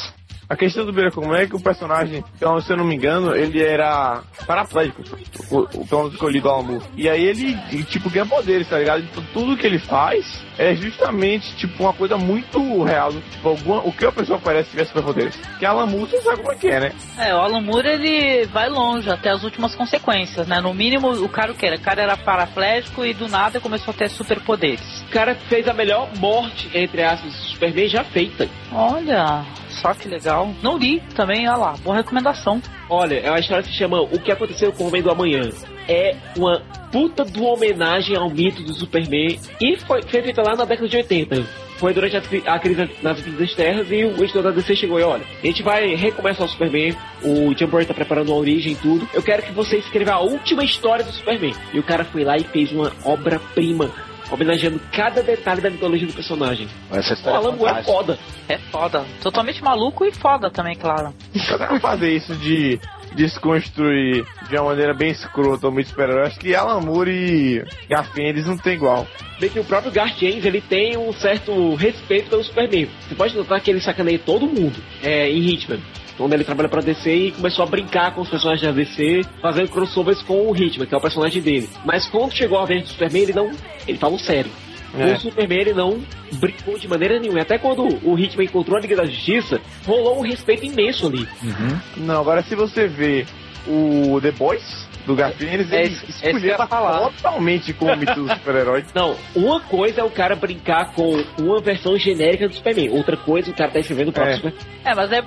A 0.49 0.55
questão 0.55 0.83
do 0.83 0.91
Beira 0.91 1.11
como 1.11 1.35
é 1.35 1.45
que 1.45 1.55
o 1.55 1.59
personagem, 1.59 2.23
então, 2.35 2.59
se 2.59 2.73
eu 2.73 2.77
não 2.77 2.83
me 2.83 2.95
engano, 2.95 3.35
ele 3.35 3.61
era 3.61 4.23
paraplégico, 4.47 5.03
o, 5.51 5.59
o 5.59 5.87
pelo 5.87 6.07
escolhido 6.07 6.49
ao 6.49 6.61
amor. 6.61 6.81
E 6.97 7.07
aí 7.07 7.23
ele, 7.23 7.55
tipo, 7.83 8.09
ganha 8.09 8.25
poderes, 8.25 8.67
tá 8.67 8.79
ligado? 8.79 9.03
Então 9.03 9.23
tudo 9.31 9.55
que 9.55 9.67
ele 9.67 9.77
faz 9.77 10.43
é 10.57 10.73
justamente, 10.73 11.55
tipo, 11.55 11.83
uma 11.83 11.93
coisa 11.93 12.17
muito 12.17 12.83
real. 12.83 13.11
Tipo, 13.13 13.49
alguma, 13.49 13.79
o 13.81 13.91
que 13.91 14.03
a 14.05 14.11
pessoa 14.11 14.39
parece 14.39 14.71
tiver 14.71 14.85
superpoderes. 14.85 15.39
Que 15.59 15.65
Alan 15.67 15.85
Moore, 15.85 16.09
você 16.09 16.21
sabe 16.21 16.37
como 16.37 16.51
é 16.51 16.55
que 16.55 16.67
é, 16.67 16.79
né? 16.79 16.91
É, 17.19 17.35
o 17.35 17.37
Alan 17.37 17.61
Moore, 17.61 17.87
ele 17.87 18.45
vai 18.47 18.69
longe, 18.69 19.07
até 19.07 19.29
as 19.29 19.43
últimas 19.43 19.75
consequências, 19.75 20.47
né? 20.47 20.59
No 20.59 20.73
mínimo, 20.73 21.11
o 21.11 21.29
cara 21.29 21.51
o 21.51 21.55
que 21.55 21.67
era? 21.67 21.75
O 21.75 21.81
cara 21.81 22.01
era 22.01 22.17
paraplégico 22.17 23.05
e 23.05 23.13
do 23.13 23.27
nada 23.27 23.59
começou 23.59 23.93
a 23.93 23.97
ter 23.97 24.09
superpoderes. 24.09 25.01
O 25.01 25.11
cara 25.11 25.35
fez 25.35 25.67
a 25.67 25.73
melhor 25.73 26.09
morte, 26.17 26.71
entre 26.73 27.03
aspas, 27.03 27.31
Superman 27.51 27.87
já 27.87 28.03
feita. 28.03 28.49
Olha, 28.71 29.45
só 29.81 29.93
que 29.93 30.07
legal. 30.07 30.53
Não 30.61 30.77
li 30.77 31.01
também, 31.15 31.47
olha 31.47 31.57
lá, 31.57 31.75
boa 31.83 31.97
recomendação. 31.97 32.61
Olha, 32.89 33.15
é 33.15 33.29
uma 33.29 33.39
história 33.39 33.63
que 33.63 33.69
se 33.69 33.77
chama 33.77 34.01
O 34.01 34.19
que 34.19 34.31
aconteceu 34.31 34.71
com 34.71 34.83
o 34.83 34.87
Homem 34.87 35.01
do 35.01 35.11
Amanhã. 35.11 35.49
É 35.87 36.15
uma 36.37 36.61
puta 36.91 37.23
de 37.23 37.39
uma 37.39 37.51
homenagem 37.51 38.15
ao 38.15 38.29
mito 38.29 38.63
do 38.63 38.73
Superman 38.73 39.39
e 39.61 39.77
foi, 39.77 40.01
feita 40.03 40.41
lá 40.41 40.55
na 40.55 40.65
década 40.65 40.87
de 40.87 40.97
80. 40.97 41.69
Foi 41.77 41.93
durante 41.93 42.17
a, 42.17 42.53
a 42.53 42.59
crise 42.59 42.89
nas 43.01 43.19
Infinitas 43.19 43.55
Terras 43.55 43.89
e 43.89 44.03
o 44.03 44.23
editor 44.23 44.43
da 44.43 44.51
DC 44.51 44.75
chegou 44.75 44.99
e 44.99 45.03
olha, 45.03 45.23
a 45.41 45.45
gente 45.45 45.63
vai 45.63 45.95
recomeçar 45.95 46.45
o 46.45 46.49
Superman, 46.49 46.93
o 47.23 47.55
Jim 47.57 47.67
Burry 47.67 47.85
tá 47.85 47.93
preparando 47.93 48.33
a 48.33 48.35
origem 48.35 48.73
e 48.73 48.75
tudo. 48.75 49.07
Eu 49.13 49.23
quero 49.23 49.43
que 49.43 49.53
você 49.53 49.77
escreva 49.77 50.13
a 50.13 50.19
última 50.19 50.63
história 50.63 51.05
do 51.05 51.11
Superman. 51.11 51.53
E 51.73 51.79
o 51.79 51.83
cara 51.83 52.03
foi 52.03 52.23
lá 52.23 52.37
e 52.37 52.43
fez 52.43 52.71
uma 52.71 52.91
obra-prima 53.05 53.89
homenageando 54.31 54.79
cada 54.91 55.21
detalhe 55.21 55.61
da 55.61 55.69
mitologia 55.69 56.07
do 56.07 56.13
personagem. 56.13 56.67
Essa 56.91 57.13
história 57.13 57.39
o 57.39 57.43
Alan 57.43 57.55
Moore 57.55 57.79
é 57.79 57.83
foda. 57.83 58.19
É 58.47 58.57
foda. 58.57 59.05
Totalmente 59.21 59.63
maluco 59.63 60.05
e 60.05 60.11
foda 60.11 60.49
também, 60.49 60.75
claro. 60.75 61.13
Cada 61.47 61.79
fazer 61.79 62.15
isso 62.15 62.35
de 62.35 62.79
desconstruir 63.15 64.25
de 64.47 64.55
uma 64.55 64.65
maneira 64.65 64.93
bem 64.93 65.09
escrota 65.09 65.67
o 65.67 65.71
mito 65.71 65.89
super 65.89 66.09
acho 66.19 66.39
que 66.39 66.53
Alan 66.53 66.79
Moore 66.81 67.11
e 67.11 67.63
Garfield 67.89 68.29
eles 68.29 68.45
não 68.45 68.57
tem 68.57 68.73
igual. 68.73 69.07
Bem 69.39 69.49
que 69.49 69.59
o 69.59 69.63
próprio 69.63 69.91
Garth 69.91 70.19
James, 70.19 70.43
ele 70.43 70.61
tem 70.61 70.97
um 70.97 71.13
certo 71.13 71.73
respeito 71.75 72.29
pelo 72.29 72.43
Superman. 72.43 72.89
Você 73.07 73.15
pode 73.15 73.35
notar 73.35 73.61
que 73.61 73.71
ele 73.71 73.79
sacaneia 73.79 74.19
todo 74.19 74.45
mundo 74.45 74.75
é, 75.01 75.29
em 75.29 75.39
Hitman 75.39 75.79
onde 76.19 76.35
ele 76.35 76.43
trabalha 76.43 76.69
pra 76.69 76.81
DC 76.81 77.13
e 77.13 77.31
começou 77.31 77.63
a 77.63 77.67
brincar 77.67 78.13
com 78.13 78.21
os 78.21 78.29
personagens 78.29 78.67
da 78.67 78.71
DC, 78.71 79.21
fazendo 79.41 79.69
crossovers 79.69 80.21
com 80.21 80.49
o 80.49 80.55
Hitman, 80.55 80.85
que 80.85 80.93
é 80.93 80.97
o 80.97 81.01
personagem 81.01 81.41
dele. 81.41 81.69
Mas 81.85 82.07
quando 82.07 82.33
chegou 82.33 82.59
a 82.59 82.65
vez 82.65 82.83
do 82.83 82.89
Superman, 82.89 83.23
ele 83.23 83.33
não. 83.33 83.51
Ele 83.87 83.97
falou 83.97 84.19
sério. 84.19 84.51
É. 84.97 85.13
O 85.13 85.19
Superman 85.19 85.59
ele 85.59 85.73
não 85.73 86.01
brincou 86.33 86.77
de 86.77 86.87
maneira 86.87 87.19
nenhuma. 87.19 87.41
Até 87.41 87.57
quando 87.57 87.83
o 88.03 88.17
Hitman 88.17 88.45
encontrou 88.45 88.77
a 88.77 88.81
Liga 88.81 88.95
da 88.95 89.05
Justiça, 89.05 89.61
rolou 89.85 90.19
um 90.19 90.21
respeito 90.21 90.65
imenso 90.65 91.07
ali. 91.07 91.27
Uhum. 91.43 92.05
Não, 92.05 92.21
agora 92.21 92.41
se 92.41 92.55
você 92.55 92.87
vê 92.87 93.25
o 93.67 94.19
The 94.21 94.31
Boys, 94.31 94.88
do 95.05 95.15
Garfienes, 95.15 95.71
É 95.71 95.83
ele 95.85 95.93
isso- 96.07 96.25
é 96.25 96.31
ia 96.31 96.57
falar. 96.57 96.99
totalmente 97.11 97.73
com 97.73 97.85
o 97.85 97.95
mito 97.95 98.13
do 98.13 98.29
super-herói. 98.33 98.85
Não, 98.93 99.15
uma 99.35 99.59
coisa 99.61 100.01
é 100.01 100.03
o 100.03 100.09
cara 100.09 100.35
brincar 100.35 100.93
com 100.93 101.23
uma 101.39 101.59
versão 101.61 101.97
genérica 101.97 102.47
do 102.47 102.53
Superman, 102.53 102.89
outra 102.91 103.17
coisa 103.17 103.49
o 103.49 103.53
cara 103.55 103.71
tá 103.71 103.79
escrevendo 103.79 104.09
o 104.09 104.13
próprio 104.13 104.33
É. 104.33 104.35
Superman. 104.37 104.59
É, 104.85 104.95
mas 104.95 105.11
é, 105.11 105.23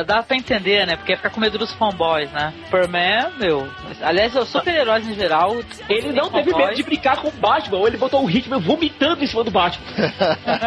é, 0.00 0.04
dá 0.04 0.22
pra 0.22 0.36
entender, 0.36 0.86
né? 0.86 0.96
Porque 0.96 1.16
fica 1.16 1.30
com 1.30 1.40
medo 1.40 1.56
dos 1.58 1.72
fanboys, 1.72 2.30
né? 2.32 2.52
Superman, 2.64 3.30
meu. 3.38 3.66
Aliás, 4.02 4.34
os 4.36 4.48
super-heróis 4.48 5.08
em 5.08 5.14
geral. 5.14 5.56
Ele 5.88 6.12
não 6.12 6.30
teve 6.30 6.54
medo 6.54 6.74
de 6.74 6.82
brincar 6.82 7.16
com 7.16 7.28
o 7.28 7.32
Batman, 7.32 7.78
ou 7.78 7.88
ele 7.88 7.96
botou 7.96 8.24
o 8.24 8.30
Hitman 8.30 8.58
vomitando 8.60 9.22
em 9.24 9.26
cima 9.26 9.42
do 9.44 9.50
Batman. 9.50 9.84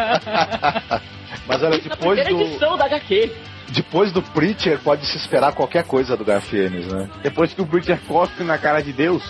Mas 1.46 1.62
olha, 1.62 1.70
Na 1.70 1.76
depois 1.78 2.20
primeira 2.20 2.30
do, 2.30 2.40
edição 2.42 2.76
da 2.76 2.84
HQ. 2.86 3.32
Depois 3.70 4.12
do 4.12 4.20
Preacher, 4.22 4.78
pode 4.80 5.06
se 5.06 5.16
esperar 5.16 5.52
qualquer 5.52 5.84
coisa 5.84 6.16
do 6.16 6.24
Garfienes, 6.24 6.86
né? 6.86 7.08
Depois 7.22 7.52
que 7.52 7.62
o 7.62 7.66
Preacher 7.66 7.98
cospe 8.06 8.42
na 8.44 8.58
cara 8.58 8.80
de 8.82 8.92
Deus. 8.92 9.22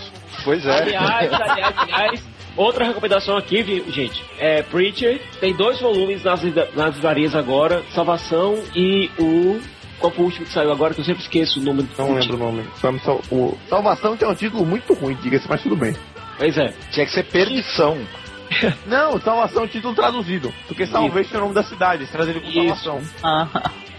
Pois 0.45 0.65
é. 0.67 0.83
Aliás, 0.83 1.33
aliás, 1.33 1.75
aliás, 1.79 2.25
outra 2.57 2.85
recomendação 2.87 3.37
aqui, 3.37 3.63
vi- 3.63 3.85
gente, 3.91 4.25
é 4.39 4.63
Preacher, 4.63 5.21
tem 5.41 5.55
dois 5.55 5.81
volumes 5.81 6.25
nas, 6.25 6.41
nas 6.75 6.95
livrarias 6.95 7.35
agora, 7.35 7.83
Salvação 7.95 8.63
e 8.75 9.11
o... 9.19 9.61
Qual 9.99 10.11
foi 10.11 10.23
o 10.23 10.27
último 10.29 10.47
que 10.47 10.53
saiu 10.53 10.73
agora, 10.73 10.95
que 10.95 11.01
eu 11.01 11.05
sempre 11.05 11.23
esqueço 11.23 11.61
o 11.61 11.63
nome 11.63 11.83
do 11.83 11.89
Não 11.99 12.15
lembro 12.15 12.37
o 12.37 12.39
nome. 12.39 12.65
Sal- 13.05 13.21
o 13.31 13.55
Salvação 13.69 14.17
é 14.19 14.27
um 14.27 14.35
título 14.35 14.65
muito 14.65 14.95
ruim, 14.95 15.15
diga-se, 15.23 15.47
mas 15.47 15.63
tudo 15.63 15.77
bem. 15.77 15.95
Pois 16.39 16.57
é. 16.57 16.73
Tinha 16.91 17.05
que 17.05 17.13
ser 17.13 17.25
Perdição. 17.25 17.99
Não, 18.87 19.21
Salvação 19.21 19.63
é 19.63 19.65
um 19.67 19.69
título 19.69 19.95
traduzido. 19.95 20.51
Porque 20.67 20.87
Salvation 20.87 21.35
é 21.35 21.37
o 21.37 21.41
nome 21.43 21.55
da 21.55 21.63
cidade, 21.65 21.97
eles 22.03 22.11
trazem 22.11 22.35
ele 22.35 22.41
com. 22.41 22.75
Salvação. 22.75 23.03
Ah, 23.23 23.47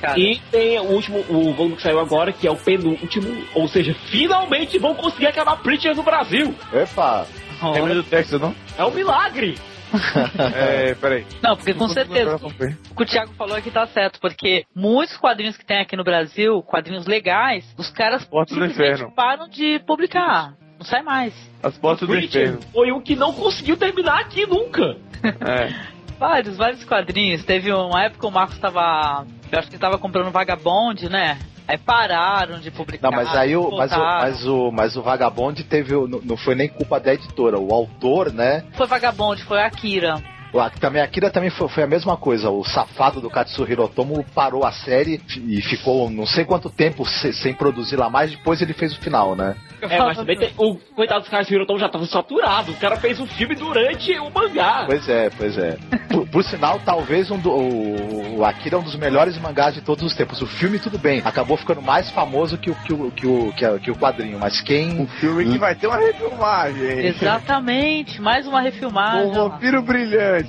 cara. 0.02 0.19
E 0.19 0.40
tem 0.52 0.80
o 0.80 0.84
último, 0.84 1.19
o 1.30 1.53
volume 1.53 1.76
que 1.76 1.82
saiu 1.82 1.99
agora, 1.99 2.34
que 2.34 2.48
é 2.48 2.52
o 2.52 2.56
penúltimo, 2.56 3.45
ou 3.53 3.68
seja, 3.68 3.94
finalmente 4.10 4.78
vão 4.80 4.95
conseguir 4.95 5.28
acabar 5.28 5.57
Preacher 5.57 5.95
no 5.95 6.03
Brasil. 6.03 6.53
Epa! 6.73 7.28
Lembra 7.73 7.94
do 7.94 8.03
Texas, 8.03 8.41
não? 8.41 8.56
É 8.78 8.84
um 8.84 8.91
milagre. 8.91 9.57
é, 10.56 10.95
peraí. 10.95 11.26
Não, 11.44 11.56
porque 11.56 11.73
com 11.73 11.88
certeza 11.90 12.38
o 12.38 12.49
que 12.49 13.03
o 13.03 13.06
Thiago 13.06 13.34
falou 13.34 13.56
aqui 13.56 13.69
tá 13.69 13.86
certo, 13.88 14.19
porque 14.19 14.65
muitos 14.73 15.18
quadrinhos 15.18 15.57
que 15.57 15.65
tem 15.65 15.80
aqui 15.80 15.95
no 15.95 16.03
Brasil, 16.03 16.64
quadrinhos 16.64 17.06
legais, 17.06 17.65
os 17.78 17.90
caras 17.90 18.23
Portas 18.26 18.57
do 18.57 18.64
simplesmente 18.64 18.95
Inferno. 18.95 19.14
param 19.14 19.48
de 19.49 19.80
publicar. 19.86 20.53
Não 20.80 20.86
sai 20.86 21.03
mais. 21.03 21.34
As 21.61 21.78
portas 21.78 22.07
do 22.07 22.18
inferno. 22.18 22.60
foi 22.73 22.91
o 22.91 22.99
que 23.02 23.15
não 23.15 23.32
conseguiu 23.34 23.78
terminar 23.78 24.22
aqui 24.22 24.48
nunca. 24.48 24.98
É. 25.23 25.91
Vários, 26.18 26.56
vários 26.56 26.84
quadrinhos. 26.86 27.44
Teve 27.44 27.73
uma 27.73 28.03
época 28.03 28.19
que 28.19 28.28
o 28.28 28.32
Marcos 28.32 28.60
tava. 28.60 29.26
Eu 29.52 29.60
acho 29.60 29.68
que 29.68 29.76
ele 29.76 29.82
tava 29.82 29.98
comprando 29.98 30.32
Vagabond, 30.32 31.10
né? 31.10 31.38
Aí 31.68 31.78
pararam 31.78 32.60
de 32.60 32.72
publicar. 32.72 33.10
Não, 33.10 33.15
mas 33.15 33.34
aí 33.36 33.56
o, 33.56 33.69
mas 33.72 33.91
o, 33.91 33.98
mas 33.99 34.45
o, 34.48 34.72
mas 34.72 34.95
o 34.98 35.02
Vagabond 35.02 35.64
teve, 35.65 35.94
o- 35.95 36.07
não 36.07 36.19
não 36.23 36.38
foi 36.38 36.56
nem 36.56 36.68
culpa 36.69 36.99
da 36.99 37.14
editora, 37.14 37.60
o 37.60 37.73
autor, 37.73 38.32
né? 38.34 38.64
Foi 38.73 38.88
Vagabond, 38.88 39.41
foi 39.44 39.61
a 39.61 39.68
Akira. 39.68 40.22
O- 40.53 40.69
Também, 40.80 41.02
a 41.02 41.06
Akira 41.06 41.30
também 41.30 41.49
foi, 41.49 41.68
foi 41.69 41.84
a 41.84 41.88
mesma 41.88 42.18
coisa. 42.18 42.49
O 42.49 42.64
safado 42.64 43.22
do 43.22 43.30
Katsuhiro 43.30 43.84
Otomo 43.84 44.26
parou 44.36 44.65
a 44.65 44.72
série 44.72 45.22
e 45.48 45.61
ficou 45.61 46.10
não 46.10 46.26
sei 46.26 46.44
quanto 46.45 46.69
tempo 46.69 47.06
se- 47.06 47.34
sem 47.34 47.53
produzir 47.53 47.95
lá 47.95 48.10
mais. 48.10 48.32
Depois 48.32 48.61
ele 48.61 48.73
fez 48.73 48.94
o 48.94 48.99
final, 48.99 49.36
né? 49.36 49.56
É, 49.82 49.98
mas 49.98 50.18
também 50.18 50.38
tem, 50.38 50.52
o 50.57 50.76
coitado 50.95 51.26
do 51.28 51.53
Hirotão 51.53 51.78
já 51.80 51.90
tava 51.90 52.06
saturado. 52.06 52.72
O 52.72 52.76
cara 52.76 52.98
fez 52.98 53.19
um 53.19 53.26
filme 53.26 53.56
durante 53.56 54.11
o 54.19 54.30
mangá. 54.30 54.84
Pois 54.86 55.07
é, 55.10 55.30
pois 55.30 55.57
é. 55.57 55.78
Por, 56.10 56.28
por 56.28 56.44
sinal, 56.44 56.80
talvez 56.86 57.32
um 57.32 57.40
do, 57.40 57.49
o, 57.49 58.38
o 58.40 58.45
Akira 58.45 58.76
é 58.76 58.80
um 58.80 58.84
dos 58.84 58.95
melhores 58.95 59.38
mangás 59.40 59.73
de 59.73 59.82
todos 59.82 60.03
os 60.03 60.14
tempos. 60.15 60.41
O 60.41 60.45
filme, 60.45 60.78
tudo 60.80 60.98
bem, 60.99 61.22
acabou 61.26 61.57
ficando 61.57 61.82
mais 61.82 62.10
famoso 62.11 62.57
que 62.57 62.69
o, 62.69 62.76
que 62.76 62.94
o, 62.94 63.11
que 63.11 63.26
o, 63.28 63.53
que 63.53 63.65
a- 63.65 63.80
que 63.80 63.90
o 63.91 63.95
quadrinho. 63.95 64.38
Mas 64.40 64.61
quem. 64.61 64.99
Um 65.02 65.07
filme 65.07 65.45
que 65.52 65.57
vai 65.57 65.73
ter 65.76 65.88
uma 65.88 65.98
refilmagem. 65.98 66.99
Exatamente, 67.07 68.22
mais 68.22 68.45
uma 68.45 68.61
refilmagem. 68.61 69.30
Um 69.30 69.34
vampiro 69.34 69.82
brilhante. 69.82 70.40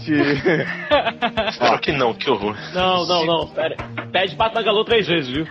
Espero 1.49 1.79
que 1.81 1.93
não, 1.93 2.15
que 2.15 2.31
horror. 2.31 2.57
Não, 2.75 3.07
não, 3.07 3.25
não. 3.27 3.49
Pera. 3.49 3.77
Pede 4.13 4.37
pra 4.37 4.51
Tagalô 4.51 4.85
três 4.85 5.07
vezes, 5.07 5.29
viu? 5.31 5.47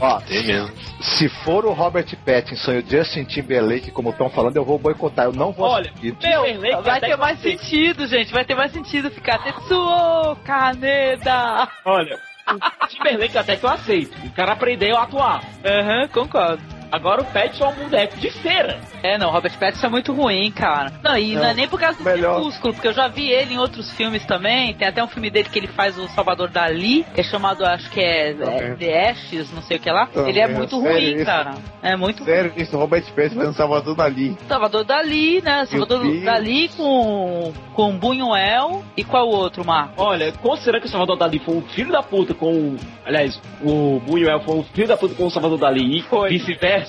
Ó, 0.00 0.20
Tem 0.20 0.44
mesmo. 0.46 0.70
se 1.00 1.28
for 1.28 1.64
o 1.66 1.72
Robert 1.72 2.06
Pattinson 2.24 2.72
e 2.72 2.78
o 2.78 2.84
Justin 2.88 3.24
Timberlake, 3.24 3.90
como 3.90 4.10
estão 4.10 4.30
falando, 4.30 4.56
eu 4.56 4.64
vou 4.64 4.78
boicotar. 4.78 5.26
Eu 5.26 5.32
não 5.32 5.52
vou 5.52 5.68
Olha. 5.68 5.92
Meu, 6.02 6.14
Timberlake 6.14 6.82
vai 6.82 7.00
ter 7.00 7.16
mais 7.16 7.38
sentido, 7.40 8.06
gente. 8.06 8.32
Vai 8.32 8.44
ter 8.44 8.54
mais 8.54 8.72
sentido 8.72 9.10
ficar 9.10 9.38
Tetsuo 9.42 10.36
Kaneda. 10.44 11.68
Olha, 11.84 12.18
o 12.48 12.86
Timberlake 12.86 13.36
até 13.38 13.56
que 13.56 13.64
eu 13.64 13.70
aceito. 13.70 14.16
O 14.26 14.30
cara 14.32 14.52
aprendeu 14.52 14.96
a 14.96 15.02
atuar. 15.02 15.42
Aham, 15.64 16.08
concordo. 16.08 16.62
Agora 16.94 17.22
o 17.22 17.24
Pattinson 17.24 17.64
é 17.64 17.68
um 17.68 17.74
boneco 17.74 18.16
de 18.18 18.30
cera. 18.30 18.78
É, 19.02 19.18
não, 19.18 19.30
Robert 19.30 19.58
Pattinson 19.58 19.86
é 19.86 19.90
muito 19.90 20.12
ruim, 20.12 20.50
cara. 20.52 20.92
Não, 21.02 21.16
e 21.18 21.34
não, 21.34 21.42
Não, 21.42 21.48
é 21.50 21.54
nem 21.54 21.68
por 21.68 21.78
causa 21.80 21.98
do 21.98 22.04
melhor. 22.04 22.36
Crepúsculo, 22.36 22.72
porque 22.72 22.88
eu 22.88 22.92
já 22.92 23.08
vi 23.08 23.30
ele 23.30 23.54
em 23.54 23.58
outros 23.58 23.90
filmes 23.92 24.24
também. 24.24 24.72
Tem 24.74 24.86
até 24.88 25.02
um 25.02 25.08
filme 25.08 25.28
dele 25.30 25.48
que 25.50 25.58
ele 25.58 25.66
faz 25.66 25.98
o 25.98 26.06
Salvador 26.08 26.48
Dali, 26.50 27.04
que 27.14 27.20
é 27.20 27.24
chamado, 27.24 27.64
acho 27.66 27.90
que 27.90 28.00
é, 28.00 28.30
é. 28.30 28.74
The 28.76 29.10
Ashes, 29.10 29.52
não 29.52 29.62
sei 29.62 29.76
o 29.76 29.80
que 29.80 29.90
lá. 29.90 30.06
Também, 30.06 30.30
ele 30.30 30.40
é 30.40 30.44
é 30.44 30.48
muito 30.48 30.80
sério 30.80 30.92
ruim, 31.00 31.14
isso? 31.16 31.24
cara. 31.26 31.54
É 31.82 31.96
muito 31.96 32.24
Sério, 32.24 32.52
isso, 32.56 32.76
Robert 32.78 33.02
Pattinson 33.14 33.34
fazendo 33.36 33.54
Salvador 33.54 33.94
Dali. 33.96 34.36
Salvador 34.48 34.84
Dali, 34.84 35.42
né? 35.42 35.66
Salvador. 35.66 36.04
Dali 36.24 36.68
com, 36.76 37.52
com 37.74 37.98
Buñuel 37.98 38.82
e 38.96 39.02
qual 39.04 39.28
outro, 39.28 39.64
Marco? 39.64 39.94
Olha, 40.02 40.32
considerando 40.32 40.80
que 40.82 40.86
o 40.86 40.90
Salvador 40.90 41.16
Dali 41.18 41.38
foi 41.40 41.56
um 41.56 41.62
filho 41.62 41.90
da 41.92 42.02
puta 42.02 42.32
com. 42.34 42.52
o- 42.52 42.76
Aliás, 43.04 43.40
o 43.62 44.00
Buñuel 44.00 44.40
foi 44.40 44.56
um 44.56 44.62
filho 44.64 44.88
da 44.88 44.96
puta 44.96 45.14
com 45.14 45.26
o 45.26 45.30
Salvador 45.30 45.58
Dali 45.58 45.98
e 45.98 46.28
vice-versa. 46.28 46.83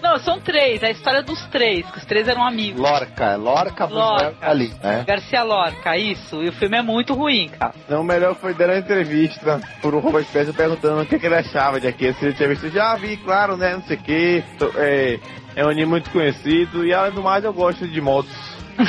Não, 0.00 0.18
são 0.18 0.38
três, 0.40 0.82
é 0.82 0.86
a 0.86 0.90
história 0.90 1.22
dos 1.22 1.44
três, 1.46 1.84
que 1.90 1.98
os 1.98 2.04
três 2.04 2.28
eram 2.28 2.46
amigos. 2.46 2.80
Lorca, 2.80 3.34
Lorca, 3.34 3.86
Lorca. 3.86 4.34
Ali, 4.40 4.72
né? 4.82 5.04
Garcia 5.06 5.42
Lorca, 5.42 5.96
isso. 5.96 6.42
E 6.42 6.48
o 6.48 6.52
filme 6.52 6.78
é 6.78 6.82
muito 6.82 7.14
ruim, 7.14 7.48
cara. 7.48 7.74
Não, 7.88 8.02
o 8.02 8.04
melhor 8.04 8.36
foi 8.36 8.54
dar 8.54 8.68
uma 8.68 8.78
entrevista 8.78 9.60
pro 9.80 9.98
Robert 9.98 10.24
Pattinson 10.26 10.52
perguntando 10.52 11.02
o 11.02 11.06
que, 11.06 11.18
que 11.18 11.26
ele 11.26 11.34
achava 11.34 11.80
de 11.80 11.88
aqui. 11.88 12.12
Se 12.12 12.26
ele 12.26 12.34
tinha 12.34 12.48
visto, 12.48 12.70
já 12.70 12.94
vi, 12.94 13.16
claro, 13.16 13.56
né? 13.56 13.74
Não 13.74 13.82
sei 13.82 13.96
o 13.96 14.00
que. 14.00 14.44
É, 14.76 15.18
é 15.56 15.66
um 15.66 15.70
anime 15.70 15.86
muito 15.86 16.10
conhecido. 16.10 16.86
E 16.86 16.94
além 16.94 17.12
do 17.12 17.22
mais, 17.22 17.44
eu 17.44 17.52
gosto 17.52 17.88
de 17.88 18.00
motos. 18.00 18.56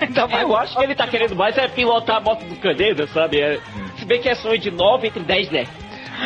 Mais 0.00 0.42
Eu 0.42 0.56
acho 0.56 0.76
que 0.76 0.84
ele 0.84 0.94
tá 0.94 1.06
querendo 1.06 1.34
mais 1.36 1.56
é 1.58 1.68
pilotar 1.68 2.16
a 2.16 2.20
moto 2.20 2.44
do 2.44 2.56
Caneda, 2.56 3.06
sabe? 3.08 3.40
É, 3.40 3.58
se 3.98 4.04
bem 4.04 4.20
que 4.20 4.28
é 4.28 4.34
sonho 4.34 4.58
de 4.58 4.70
9 4.70 5.08
entre 5.08 5.22
10 5.22 5.50
nerds. 5.50 5.79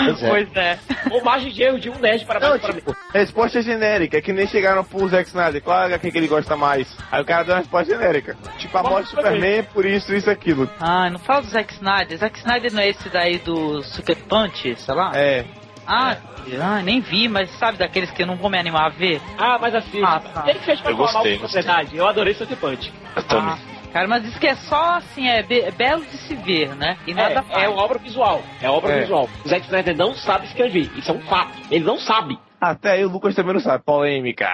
Pois 0.05 0.23
é. 0.23 0.29
Pois 0.29 0.57
é. 0.57 0.79
Ou 1.11 1.23
margem 1.25 1.53
de 1.53 1.63
erro 1.63 1.79
de 1.79 1.91
um 1.91 1.99
nerd 1.99 2.25
para 2.25 2.41
Não, 2.41 2.59
para 2.59 2.73
tipo, 2.73 2.97
resposta 3.13 3.63
genérica, 3.63 4.19
é 4.19 4.21
que 4.21 4.33
nem 4.33 4.47
chegaram 4.47 4.85
pro 4.85 5.09
Zack 5.09 5.29
Snyder. 5.29 5.63
Qual 5.63 5.89
é 5.89 5.95
a 5.95 5.99
que 5.99 6.09
ele 6.09 6.27
gosta 6.29 6.57
mais? 6.57 6.97
Aí 7.11 7.23
o 7.23 7.25
cara 7.25 7.45
deu 7.45 7.55
uma 7.55 7.61
resposta 7.61 7.93
genérica. 7.95 8.37
Tipo, 8.59 8.79
a 8.79 8.83
morte 8.83 9.05
do 9.05 9.17
Superman, 9.17 9.63
por 9.73 9.85
isso, 9.85 10.15
isso, 10.15 10.31
aquilo. 10.31 10.69
Ah, 10.81 11.09
não 11.11 11.19
fala 11.19 11.43
do 11.43 11.49
Zack 11.49 11.73
Snyder. 11.75 12.19
Zack 12.19 12.39
Snyder 12.39 12.73
não 12.73 12.83
é 12.83 12.89
esse 12.89 13.09
daí 13.09 13.39
do 13.39 13.83
Super 13.83 14.17
Punch, 14.17 14.75
sei 14.77 14.95
lá? 14.95 15.13
É. 15.15 15.45
Ah, 15.87 16.17
ah, 16.61 16.81
nem 16.83 17.01
vi, 17.01 17.29
mas 17.29 17.51
sabe 17.59 17.77
daqueles 17.79 18.11
que 18.11 18.23
eu 18.23 18.27
não 18.27 18.37
vou 18.37 18.49
me 18.51 18.59
animar 18.59 18.87
a 18.87 18.89
ver? 18.89 19.21
Ah, 19.39 19.59
mas 19.61 19.75
assim, 19.75 20.03
Ah, 20.03 20.19
tá. 20.21 20.45
ele 20.49 20.59
fez 20.61 20.81
pra 20.81 20.91
Eu 20.93 20.97
falar 20.97 21.13
gostei, 21.13 21.33
mal 21.39 21.41
sociedade. 21.49 21.97
Eu 21.97 22.09
adorei 22.09 22.33
Sucker 22.35 22.57
Punch. 22.57 22.93
Eu 23.15 23.23
também. 23.25 23.53
Ah, 23.53 23.74
cara, 23.95 24.09
mas 24.09 24.23
diz 24.25 24.37
que 24.39 24.47
é 24.47 24.55
só 24.57 24.97
assim, 24.97 25.27
é, 25.29 25.43
be- 25.43 25.61
é 25.63 25.71
belo 25.71 26.05
de 26.05 26.17
se 26.19 26.35
ver, 26.35 26.75
né? 26.77 26.99
E 27.07 27.15
nada 27.15 27.45
É, 27.51 27.65
é 27.65 27.69
obra 27.69 27.99
visual. 27.99 28.43
É 28.61 28.69
obra 28.69 28.93
É. 28.93 29.01
visual. 29.03 29.29
O 29.45 29.49
Zack 29.49 29.65
Snyder 29.67 29.97
não 29.97 30.15
sabe 30.15 30.47
escrever. 30.47 30.91
Isso 30.99 31.11
é 31.11 31.15
um 31.15 31.21
fato. 31.23 31.53
Ele 31.71 31.85
não 31.85 31.99
sabe. 31.99 32.39
Até 32.61 32.93
aí 32.93 33.05
o 33.05 33.09
Lucas 33.09 33.35
também 33.35 33.55
não 33.55 33.61
sabe. 33.61 33.85
Polêmica. 33.85 34.49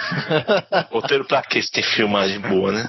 Roteiro 0.92 1.24
pra 1.24 1.42
quê 1.42 1.62
se 1.62 1.70
tem 1.72 1.82
filmagem 1.82 2.40
boa, 2.40 2.72
né? 2.72 2.88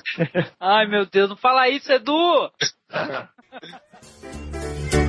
Ai, 0.60 0.86
meu 0.86 1.06
Deus, 1.06 1.30
não 1.30 1.38
fala 1.38 1.70
isso, 1.70 1.92
Edu! 1.92 2.52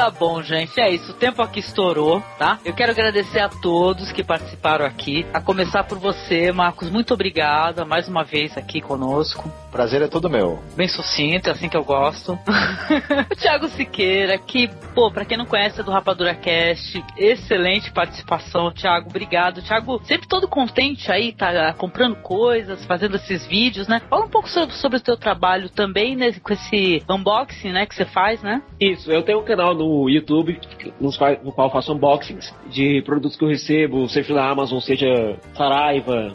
Tá 0.00 0.08
bom, 0.08 0.42
gente, 0.42 0.80
é 0.80 0.88
isso. 0.88 1.12
O 1.12 1.14
tempo 1.14 1.42
aqui 1.42 1.60
estourou, 1.60 2.22
tá? 2.38 2.58
Eu 2.64 2.72
quero 2.72 2.90
agradecer 2.90 3.38
a 3.38 3.50
todos 3.50 4.10
que 4.10 4.24
participaram 4.24 4.86
aqui. 4.86 5.26
A 5.30 5.42
começar 5.42 5.84
por 5.84 5.98
você, 5.98 6.50
Marcos. 6.50 6.88
Muito 6.88 7.12
obrigada 7.12 7.84
mais 7.84 8.08
uma 8.08 8.24
vez 8.24 8.56
aqui 8.56 8.80
conosco. 8.80 9.52
Prazer 9.70 10.00
é 10.00 10.08
todo 10.08 10.30
meu. 10.30 10.58
Bem 10.74 10.88
sucinto, 10.88 11.48
é 11.48 11.52
assim 11.52 11.68
que 11.68 11.76
eu 11.76 11.84
gosto. 11.84 12.32
o 13.30 13.36
Thiago 13.36 13.68
Siqueira, 13.68 14.38
que, 14.38 14.68
pô, 14.94 15.10
pra 15.12 15.24
quem 15.24 15.36
não 15.36 15.44
conhece 15.44 15.80
é 15.80 15.84
do 15.84 15.92
Rapadura 15.92 16.34
Cast, 16.34 17.04
excelente 17.16 17.92
participação, 17.92 18.72
Thiago, 18.72 19.10
obrigado. 19.10 19.62
Thiago, 19.62 20.00
sempre 20.04 20.26
todo 20.26 20.48
contente 20.48 21.12
aí, 21.12 21.32
tá 21.32 21.72
comprando 21.74 22.16
coisas, 22.16 22.84
fazendo 22.86 23.16
esses 23.16 23.46
vídeos, 23.46 23.86
né? 23.86 24.00
Fala 24.10 24.24
um 24.24 24.30
pouco 24.30 24.48
sobre, 24.48 24.74
sobre 24.74 24.98
o 24.98 25.02
teu 25.02 25.16
trabalho 25.16 25.68
também, 25.68 26.16
né, 26.16 26.32
com 26.42 26.52
esse 26.52 27.02
unboxing, 27.08 27.70
né, 27.70 27.86
que 27.86 27.94
você 27.94 28.06
faz, 28.06 28.42
né? 28.42 28.62
Isso, 28.80 29.12
eu 29.12 29.22
tenho 29.22 29.40
um 29.40 29.44
canal 29.44 29.72
no 29.74 29.89
YouTube 30.08 30.58
nos 31.00 31.16
qual- 31.16 31.36
no 31.42 31.52
qual 31.52 31.68
eu 31.68 31.72
faço 31.72 31.92
unboxings 31.92 32.54
de 32.70 33.02
produtos 33.02 33.36
que 33.36 33.44
eu 33.44 33.48
recebo, 33.48 34.08
seja 34.08 34.34
da 34.34 34.48
Amazon, 34.48 34.78
seja 34.80 35.36
Saraiva. 35.54 36.32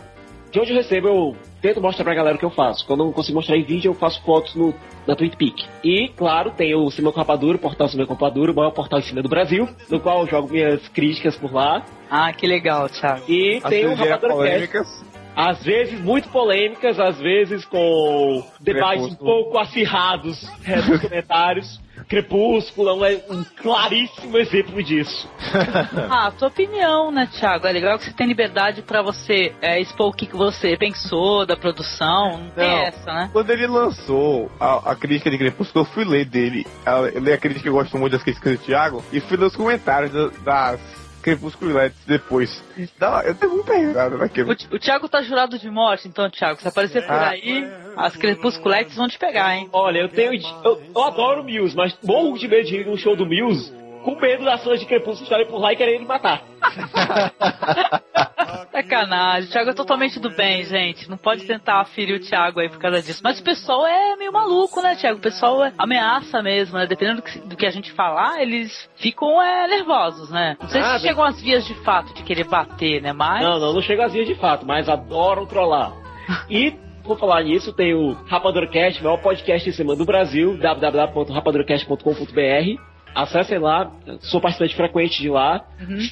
De 0.51 0.59
onde 0.59 0.71
eu 0.71 0.77
recebo, 0.77 1.07
eu 1.07 1.35
tento 1.61 1.81
mostrar 1.81 2.05
pra 2.05 2.13
galera 2.13 2.35
o 2.37 2.39
que 2.39 2.45
eu 2.45 2.49
faço. 2.49 2.85
Quando 2.87 3.01
eu 3.01 3.05
não 3.07 3.13
consigo 3.13 3.35
mostrar 3.35 3.57
em 3.57 3.63
vídeo, 3.63 3.89
eu 3.89 3.93
faço 3.93 4.21
fotos 4.23 4.55
no, 4.55 4.73
na 5.05 5.13
TweetPic. 5.15 5.65
E, 5.83 6.07
claro, 6.15 6.51
tem 6.51 6.73
o 6.73 6.89
com 6.89 7.09
Rapadura, 7.09 7.57
o 7.57 7.59
portal 7.59 7.89
com 7.89 8.13
Rapadura, 8.13 8.51
o 8.53 8.55
maior 8.55 8.71
portal 8.71 8.99
de 8.99 9.05
cinema 9.05 9.23
do 9.23 9.27
Brasil, 9.29 9.67
no 9.89 9.99
qual 9.99 10.21
eu 10.21 10.27
jogo 10.27 10.49
minhas 10.49 10.87
críticas 10.89 11.35
por 11.35 11.51
lá. 11.53 11.83
Ah, 12.09 12.31
que 12.31 12.47
legal, 12.47 12.87
Thiago. 12.87 13.23
E 13.27 13.57
As 13.57 13.63
tem 13.69 13.85
o 13.85 13.95
trilhas 13.95 13.99
Rapadura 13.99 14.29
Cast. 14.29 14.33
polêmicas. 14.37 15.05
Às 15.35 15.61
vezes 15.65 15.99
muito 15.99 16.29
polêmicas, 16.29 16.97
às 16.97 17.19
vezes 17.19 17.65
com 17.65 18.41
debates 18.61 19.03
um 19.07 19.15
pouco 19.15 19.57
acirrados 19.57 20.49
é, 20.65 20.77
nos 20.77 21.01
comentários. 21.01 21.81
Crepúsculo 22.07 23.03
é 23.05 23.21
um, 23.29 23.39
um 23.39 23.43
claríssimo 23.61 24.37
exemplo 24.37 24.81
disso. 24.83 25.27
Ah, 26.09 26.31
tua 26.31 26.47
opinião, 26.49 27.11
né, 27.11 27.27
Thiago? 27.39 27.67
É 27.67 27.71
legal 27.71 27.97
que 27.97 28.05
você 28.05 28.13
tem 28.13 28.27
liberdade 28.27 28.81
pra 28.81 29.01
você 29.01 29.53
é, 29.61 29.79
expor 29.79 30.07
o 30.09 30.13
que, 30.13 30.25
você 30.31 30.77
pensou 30.77 31.45
da 31.45 31.55
produção. 31.57 32.37
Não 32.37 32.49
tem 32.51 32.69
essa, 32.83 33.13
né? 33.13 33.29
Quando 33.31 33.49
ele 33.49 33.67
lançou 33.67 34.51
a, 34.59 34.91
a 34.91 34.95
crítica 34.95 35.29
de 35.31 35.37
Crepúsculo, 35.37 35.85
eu 35.85 35.89
fui 35.89 36.03
ler 36.05 36.25
dele. 36.25 36.65
Eu 37.13 37.19
li 37.21 37.31
a 37.33 37.37
crítica 37.37 37.63
que 37.63 37.69
eu 37.69 37.73
gosto 37.73 37.97
muito 37.97 38.13
das 38.13 38.23
críticas 38.23 38.57
do 38.59 38.65
Thiago 38.65 39.03
e 39.11 39.19
fui 39.19 39.37
ler 39.37 39.45
os 39.45 39.55
comentários 39.55 40.11
da- 40.43 40.77
das 41.25 41.55
Crepusculetes 41.55 41.97
depois. 42.05 42.63
Não, 42.99 43.21
eu 43.21 43.33
tenho 43.35 43.53
muita 43.53 43.73
risada 43.75 44.17
naquilo. 44.17 44.51
O, 44.51 44.75
o 44.75 44.79
Thiago 44.79 45.09
tá 45.09 45.21
jurado 45.23 45.57
de 45.57 45.69
morte, 45.69 46.07
então, 46.07 46.29
Thiago. 46.29 46.61
Se 46.61 46.67
aparecer 46.67 47.03
por 47.03 47.11
Ah. 47.13 47.29
aí, 47.29 47.67
as 47.97 48.15
crepusculetes 48.15 48.95
vão 48.95 49.07
te 49.07 49.17
pegar, 49.17 49.55
hein? 49.55 49.69
Olha, 49.73 49.99
eu 49.99 50.09
tenho. 50.09 50.33
Eu, 50.63 50.81
eu 50.93 51.03
adoro 51.03 51.41
o 51.41 51.43
Muse, 51.43 51.75
mas 51.75 51.97
morro 52.03 52.37
de 52.37 52.47
medo 52.47 52.67
de 52.67 52.75
ir 52.77 52.85
num 52.85 52.97
show 52.97 53.15
do 53.15 53.25
Muse 53.25 53.73
com 54.03 54.15
medo 54.19 54.45
das 54.45 54.63
fãs 54.63 54.79
de 54.79 54.85
Crepúsculo 54.85 55.23
estarem 55.23 55.47
por 55.47 55.57
lá 55.59 55.73
e 55.73 55.75
quererem 55.75 56.01
me 56.01 56.05
matar. 56.05 56.43
Sacanagem. 58.75 59.49
O 59.49 59.51
Thiago 59.51 59.69
é 59.69 59.73
totalmente 59.73 60.19
do 60.19 60.29
bem, 60.29 60.63
gente. 60.65 61.09
Não 61.09 61.17
pode 61.17 61.45
tentar 61.45 61.83
ferir 61.85 62.15
o 62.15 62.19
Thiago 62.19 62.59
aí 62.59 62.67
por 62.69 62.77
causa 62.79 63.01
disso. 63.01 63.21
Mas 63.23 63.39
o 63.39 63.43
pessoal 63.43 63.87
é 63.87 64.15
meio 64.17 64.33
maluco, 64.33 64.81
né, 64.81 64.95
Thiago? 64.95 65.17
O 65.19 65.21
pessoal 65.21 65.63
é 65.63 65.71
ameaça 65.77 66.41
mesmo, 66.41 66.77
né? 66.77 66.85
Dependendo 66.85 67.21
do 67.21 67.23
que, 67.23 67.39
do 67.39 67.55
que 67.55 67.65
a 67.65 67.71
gente 67.71 67.91
falar, 67.93 68.41
eles 68.41 68.89
ficam 68.97 69.41
é, 69.41 69.65
nervosos, 69.67 70.29
né? 70.29 70.57
Não 70.61 70.67
sei 70.67 70.81
Ah, 70.81 70.99
se 70.99 71.07
chegam 71.07 71.23
às 71.23 71.41
vias 71.41 71.65
de 71.65 71.73
fato 71.83 72.13
de 72.13 72.23
querer 72.23 72.43
bater, 72.45 73.01
né? 73.01 73.13
Mas. 73.13 73.41
Não, 73.43 73.57
não, 73.59 73.73
não 73.73 73.81
chego 73.81 74.01
às 74.01 74.11
vias 74.13 74.27
de 74.27 74.35
fato, 74.35 74.65
mas 74.65 74.89
adoram 74.89 75.45
trollar. 75.45 75.93
E, 76.49 76.71
por 77.03 77.17
falar 77.17 77.43
nisso, 77.43 77.71
tem 77.71 77.93
o 77.93 78.11
RapadorCast, 78.27 78.99
o 78.99 79.03
maior 79.05 79.21
podcast 79.21 79.69
de 79.69 79.75
semana 79.75 79.97
do 79.97 80.05
Brasil, 80.05 80.57
www.rapadorcast.com.br. 80.57 82.94
Acessem 83.15 83.59
lá, 83.59 83.89
sou 84.19 84.41
participante 84.41 84.75
frequente 84.75 85.21
de 85.21 85.29
lá. 85.29 85.65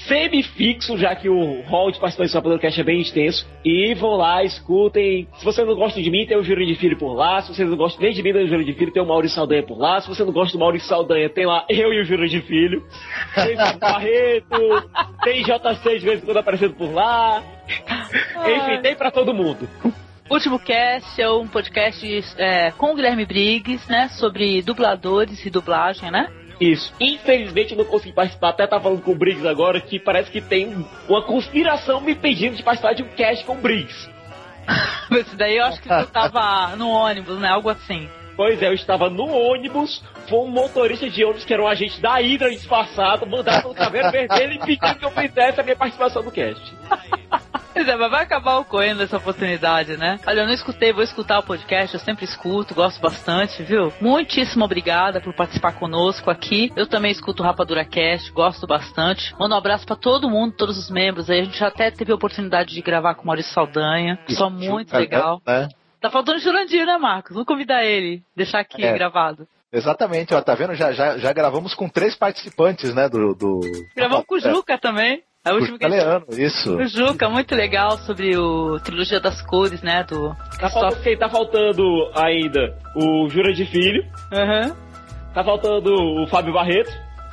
Semi-fixo, 0.08 0.98
já 0.98 1.14
que 1.14 1.28
o 1.28 1.62
hall 1.64 1.92
de 1.92 2.00
participantes 2.00 2.32
do 2.32 2.38
Rapadorcast 2.38 2.80
é 2.80 2.84
bem 2.84 3.02
extenso. 3.02 3.46
E 3.66 3.94
vão 3.94 4.12
lá, 4.12 4.42
escutem. 4.42 5.28
Se 5.36 5.44
você 5.44 5.66
não 5.66 5.76
gosta 5.76 6.02
de 6.02 6.10
mim, 6.10 6.26
tem 6.26 6.38
o 6.38 6.44
Júlio 6.44 6.66
de 6.66 6.76
Filho 6.76 6.98
por 6.98 7.14
lá. 7.14 7.42
Se 7.42 7.54
você 7.54 7.66
não 7.66 7.76
gosta 7.76 8.02
nem 8.02 8.14
de 8.14 8.24
mim, 8.24 8.32
tem 8.32 8.46
o 8.46 8.48
Júlio 8.48 8.64
de 8.64 8.74
Filho, 8.74 8.94
tem 8.94 9.04
o 9.04 9.06
Maurício 9.06 9.36
Saldanha 9.36 9.64
por 9.64 9.78
lá. 9.78 10.00
Se 10.00 10.08
você 10.08 10.24
não 10.24 10.32
gosta 10.32 10.58
do 10.58 10.60
Maurício 10.62 10.88
Saldanha, 10.88 11.30
tem 11.30 11.46
lá 11.46 11.66
eu 11.68 11.92
e 11.92 12.00
o 12.00 12.06
Júlio 12.06 12.30
de 12.30 12.40
Filho. 12.40 12.82
Tem 13.36 13.54
o 13.54 13.78
Barreto, 13.78 14.90
tem 15.26 15.44
JC 15.44 16.00
de 16.00 16.06
vez 16.06 16.24
em 16.24 16.26
quando 16.26 16.38
aparecendo 16.38 16.74
por 16.76 16.94
lá. 16.94 17.44
Enfim, 17.68 18.82
tem 18.82 18.96
pra 18.96 19.12
todo 19.12 19.34
mundo. 19.34 19.68
Último 20.30 20.58
Cast 20.58 21.22
é 21.22 21.30
um 21.30 21.48
podcast 21.48 22.24
é, 22.38 22.72
com 22.72 22.94
o 22.94 22.96
Guilherme 22.96 23.26
Briggs, 23.26 23.92
né? 23.92 24.08
Sobre 24.08 24.62
dubladores 24.62 25.46
e 25.46 25.50
dublagem, 25.50 26.10
né? 26.10 26.30
Isso. 26.60 26.94
Infelizmente 27.00 27.72
eu 27.72 27.78
não 27.78 27.86
consegui 27.86 28.14
participar. 28.14 28.50
Até 28.50 28.68
tava 28.68 28.84
falando 28.84 29.02
com 29.02 29.12
o 29.12 29.16
Briggs 29.16 29.48
agora 29.48 29.82
que 29.82 30.00
parece 30.00 30.32
que 30.32 30.42
tem 30.42 30.86
uma 31.08 31.22
conspiração 31.24 32.02
me 32.02 32.16
pedindo 32.16 32.56
de 32.56 32.64
participar 32.64 32.94
de 32.94 33.04
um 33.04 33.10
cast 33.10 33.46
com 33.46 33.54
o 33.54 33.62
Briggs. 33.62 34.10
Esse 35.12 35.36
daí 35.36 35.58
eu 35.58 35.66
acho 35.66 35.82
que 35.82 35.90
tu 35.90 36.08
tava 36.08 36.76
no 36.76 36.90
ônibus, 36.90 37.40
né? 37.40 37.50
Algo 37.50 37.70
assim. 37.70 38.10
Pois 38.36 38.62
é, 38.64 38.68
eu 38.68 38.74
estava 38.74 39.10
no 39.12 39.28
ônibus, 39.28 40.04
foi 40.28 40.40
um 40.40 40.48
motorista 40.48 41.08
de 41.08 41.24
ônibus 41.24 41.46
que 41.46 41.54
era 41.54 41.62
um 41.62 41.68
agente 41.68 42.02
da 42.02 42.16
Hydra 42.16 42.50
disfarçado, 42.50 43.28
mandado 43.28 43.68
no 43.68 43.76
caveiro 43.76 44.10
vermelho 44.10 44.54
e 44.54 44.60
pedindo 44.60 44.96
que 44.98 45.06
eu 45.06 45.12
fizesse 45.12 45.60
a 45.60 45.64
minha 45.64 45.76
participação 45.76 46.24
no 46.24 46.32
cast. 46.32 46.74
Pois 47.74 47.88
é, 47.88 47.95
mas 47.95 48.11
vai 48.11 48.22
acabar 48.24 48.57
ocorrendo 48.60 49.02
essa 49.02 49.18
oportunidade, 49.18 49.98
né? 49.98 50.20
Olha, 50.28 50.41
eu 50.41 50.45
não 50.45 50.53
escutei, 50.53 50.94
vou 50.94 51.03
escutar 51.03 51.40
o 51.40 51.44
podcast, 51.44 51.95
eu 51.95 51.99
sempre 51.99 52.24
escuto, 52.24 52.76
gosto 52.76 53.02
bastante, 53.02 53.64
viu? 53.64 53.91
Muitíssimo 53.99 54.64
obrigada 54.64 55.20
por 55.20 55.34
participar 55.34 55.72
conosco 55.74 56.30
aqui. 56.30 56.72
Eu 56.76 56.86
também 56.86 57.11
escuto 57.11 57.41
o 57.41 57.45
Rapadura 57.45 57.84
Cast, 57.84 58.32
gosto 58.32 58.68
bastante. 58.68 59.34
Mando 59.40 59.56
um 59.56 59.57
abraço 59.57 59.88
pra 59.88 59.95
todo 59.95 60.30
mundo, 60.30 60.53
todos 60.56 60.78
os 60.78 60.91
membros 60.91 61.32
aí. 61.32 61.41
A 61.41 61.45
gente 61.45 61.57
já 61.57 61.68
até 61.68 61.90
teve 61.90 62.11
a 62.11 62.15
oportunidade 62.15 62.76
de 62.76 62.82
gravar 62.82 63.15
com 63.15 63.24
o 63.24 63.26
Maurício 63.26 63.52
Saldanha, 63.52 64.20
só 64.30 64.52
muito 64.52 64.95
legal. 64.95 65.41
É, 65.48 65.68
Tá 65.99 66.11
faltando 66.11 66.38
o 66.38 66.41
Jurandir, 66.41 66.86
né, 66.86 66.98
Marcos? 66.98 67.32
Vamos 67.32 67.48
convidar 67.48 67.84
ele, 67.84 68.22
deixar 68.36 68.60
aqui 68.60 68.84
É. 68.86 68.94
gravado. 68.94 69.48
Exatamente, 69.72 70.34
ó, 70.36 70.41
tá 70.41 70.53
vendo? 70.53 70.76
Já, 70.76 70.91
já, 70.91 71.18
já 71.18 71.34
gravamos 71.34 71.74
com 71.74 71.90
três 71.90 72.15
participantes, 72.15 72.94
né? 72.94 73.10
Do. 73.10 73.34
do... 73.34 73.61
Gravamos 73.95 74.26
com 74.28 74.36
o 74.36 74.40
Juca 74.40 74.78
também. 74.78 75.24
A 75.45 75.49
É, 75.49 75.53
última 75.53 75.78
com 75.78 75.86
o 75.86 75.90
Leandro, 75.90 76.41
isso. 76.41 76.76
O 76.78 76.86
Juca, 76.88 77.30
muito 77.30 77.53
legal 77.53 77.98
sobre 77.99 78.38
o 78.38 78.80
Trilogia 78.80 79.20
das 79.20 79.41
Cores, 79.41 79.82
né? 79.82 80.03
Do 80.03 80.34
Tá 80.60 80.70
faltando, 80.70 81.02
quem 81.03 81.18
tá 81.18 81.30
faltando 81.30 81.84
ainda? 82.15 82.78
O 82.95 83.28
Jura 83.30 83.53
de 83.53 83.65
Filho. 83.65 84.03
Uhum. 84.32 84.74
Tá 85.34 85.44
faltando 85.44 85.94
o 85.94 86.28
Fábio 86.28 86.53
Barreto. 86.53 86.91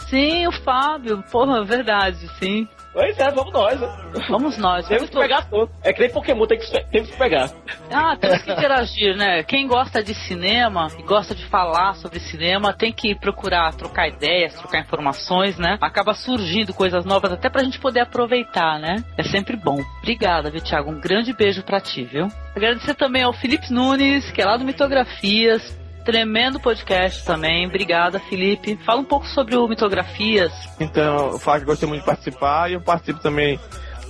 Sim, 0.08 0.46
o 0.48 0.52
Fábio. 0.52 1.22
Porra, 1.30 1.62
verdade, 1.62 2.26
sim. 2.38 2.66
Pois 2.92 3.16
é, 3.18 3.30
vamos 3.30 3.52
nós, 3.52 3.80
né? 3.80 3.88
Vamos 4.28 4.58
nós. 4.58 4.88
Temos 4.88 5.08
que 5.08 5.16
pegar 5.16 5.42
todo. 5.48 5.70
É 5.82 5.92
que 5.92 6.00
nem 6.00 6.10
Pokémon, 6.10 6.46
tem 6.46 6.58
que, 6.58 6.84
temos 6.90 7.10
que 7.10 7.16
pegar. 7.16 7.50
Ah, 7.92 8.16
temos 8.16 8.42
que 8.42 8.50
interagir, 8.50 9.16
né? 9.16 9.44
Quem 9.44 9.68
gosta 9.68 10.02
de 10.02 10.12
cinema 10.12 10.88
e 10.98 11.02
gosta 11.02 11.34
de 11.34 11.44
falar 11.46 11.94
sobre 11.94 12.18
cinema 12.18 12.72
tem 12.72 12.92
que 12.92 13.14
procurar 13.14 13.72
trocar 13.74 14.08
ideias, 14.08 14.54
trocar 14.54 14.80
informações, 14.80 15.56
né? 15.56 15.78
Acaba 15.80 16.14
surgindo 16.14 16.74
coisas 16.74 17.04
novas 17.04 17.32
até 17.32 17.48
pra 17.48 17.62
gente 17.62 17.78
poder 17.78 18.00
aproveitar, 18.00 18.80
né? 18.80 18.96
É 19.16 19.22
sempre 19.22 19.56
bom. 19.56 19.80
Obrigada, 19.98 20.50
viu, 20.50 20.60
Thiago? 20.60 20.90
Um 20.90 21.00
grande 21.00 21.32
beijo 21.32 21.62
pra 21.62 21.80
ti, 21.80 22.02
viu? 22.02 22.26
Agradecer 22.56 22.94
também 22.94 23.22
ao 23.22 23.32
Felipe 23.32 23.72
Nunes, 23.72 24.30
que 24.32 24.42
é 24.42 24.44
lá 24.44 24.56
do 24.56 24.64
Mitografias. 24.64 25.78
Tremendo 26.04 26.58
podcast 26.58 27.24
também. 27.24 27.66
Obrigada, 27.66 28.18
Felipe. 28.18 28.78
Fala 28.84 29.00
um 29.00 29.04
pouco 29.04 29.26
sobre 29.26 29.56
o 29.56 29.68
Mitografias. 29.68 30.52
Então, 30.78 31.32
eu 31.32 31.38
falo 31.38 31.60
que 31.60 31.66
gostei 31.66 31.88
muito 31.88 32.00
de 32.00 32.06
participar 32.06 32.70
e 32.70 32.74
eu 32.74 32.80
participo 32.80 33.20
também 33.20 33.58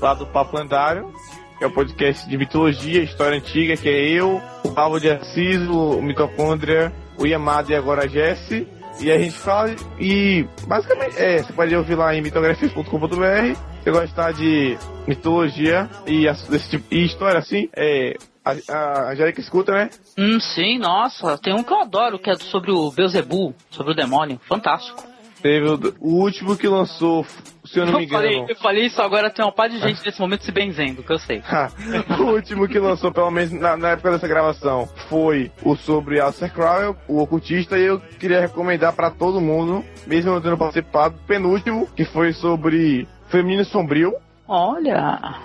lá 0.01 0.15
do 0.15 0.27
Papo 0.27 0.57
Lendário, 0.57 1.13
que 1.59 1.65
é 1.65 1.67
o 1.67 1.71
podcast 1.71 2.29
de 2.29 2.39
mitologia, 2.39 3.03
história 3.03 3.37
antiga, 3.37 3.77
que 3.77 3.89
é 3.89 4.09
eu, 4.09 4.41
o 4.65 4.71
Pablo 4.71 5.01
de 5.01 5.11
Assis, 5.11 5.61
o 5.69 6.01
Mitocôndria, 6.01 6.93
o 7.19 7.27
Yamada 7.27 7.73
e 7.73 7.77
agora 7.77 8.05
a 8.05 8.09
Jesse. 8.09 8.67
E 8.99 9.11
a 9.11 9.19
gente 9.19 9.33
fala 9.33 9.75
e 9.99 10.47
basicamente 10.67 11.17
é, 11.17 11.43
você 11.43 11.53
pode 11.53 11.75
ouvir 11.75 11.95
lá 11.95 12.15
em 12.15 12.21
mitografias.com.br. 12.21 13.57
Se 13.83 13.91
gostar 13.91 14.33
de 14.33 14.77
mitologia 15.07 15.89
e 16.07 16.27
desse 16.51 16.71
tipo, 16.71 16.85
e 16.95 17.05
história 17.05 17.39
assim, 17.39 17.69
é 17.75 18.15
a, 18.45 18.53
a, 18.73 19.09
a 19.09 19.15
Jérica 19.15 19.41
escuta, 19.41 19.73
né? 19.73 19.91
Hum, 20.19 20.39
sim, 20.41 20.79
nossa. 20.79 21.37
Tem 21.39 21.55
um 21.55 21.63
que 21.63 21.73
eu 21.73 21.81
adoro, 21.81 22.19
que 22.19 22.31
é 22.31 22.35
sobre 22.37 22.71
o 22.71 22.91
Beuzebu, 22.91 23.55
sobre 23.71 23.93
o 23.93 23.97
demônio. 23.97 24.41
Fantástico. 24.49 25.03
Teve 25.43 25.67
o, 25.69 25.95
o 26.01 26.15
último 26.23 26.55
que 26.55 26.69
lançou, 26.69 27.25
se 27.65 27.79
eu 27.79 27.87
não 27.87 27.99
me 27.99 28.05
Eu 28.05 28.11
falei, 28.11 28.33
engano. 28.35 28.51
eu 28.51 28.57
falei 28.57 28.85
isso 28.85 29.01
agora, 29.01 29.31
tem 29.31 29.43
uma 29.43 29.51
par 29.53 29.71
de 29.71 29.79
gente 29.79 30.05
nesse 30.05 30.21
momento 30.21 30.45
se 30.45 30.53
benzendo, 30.53 31.03
que 31.03 31.11
eu 31.11 31.19
sei. 31.19 31.43
o 32.21 32.23
último 32.35 32.69
que 32.69 32.79
lançou, 32.79 33.11
pelo 33.11 33.31
menos 33.31 33.51
na, 33.53 33.75
na 33.75 33.91
época 33.93 34.11
dessa 34.11 34.29
gravação, 34.29 34.87
foi 35.09 35.51
o 35.65 35.75
sobre 35.77 36.21
Alistair 36.21 36.53
Crowell, 36.53 36.95
o 37.09 37.23
ocultista, 37.23 37.79
e 37.79 37.85
eu 37.87 37.99
queria 38.19 38.39
recomendar 38.41 38.93
pra 38.93 39.11
todo 39.11 39.41
mundo, 39.41 39.83
mesmo 40.07 40.31
não 40.33 40.43
tendo 40.43 40.59
participado, 40.59 41.17
o 41.17 41.27
penúltimo, 41.27 41.89
que 41.97 42.05
foi 42.05 42.35
sobre 42.35 43.09
Feminino 43.29 43.65
Sombrio, 43.65 44.13
Olha. 44.47 45.39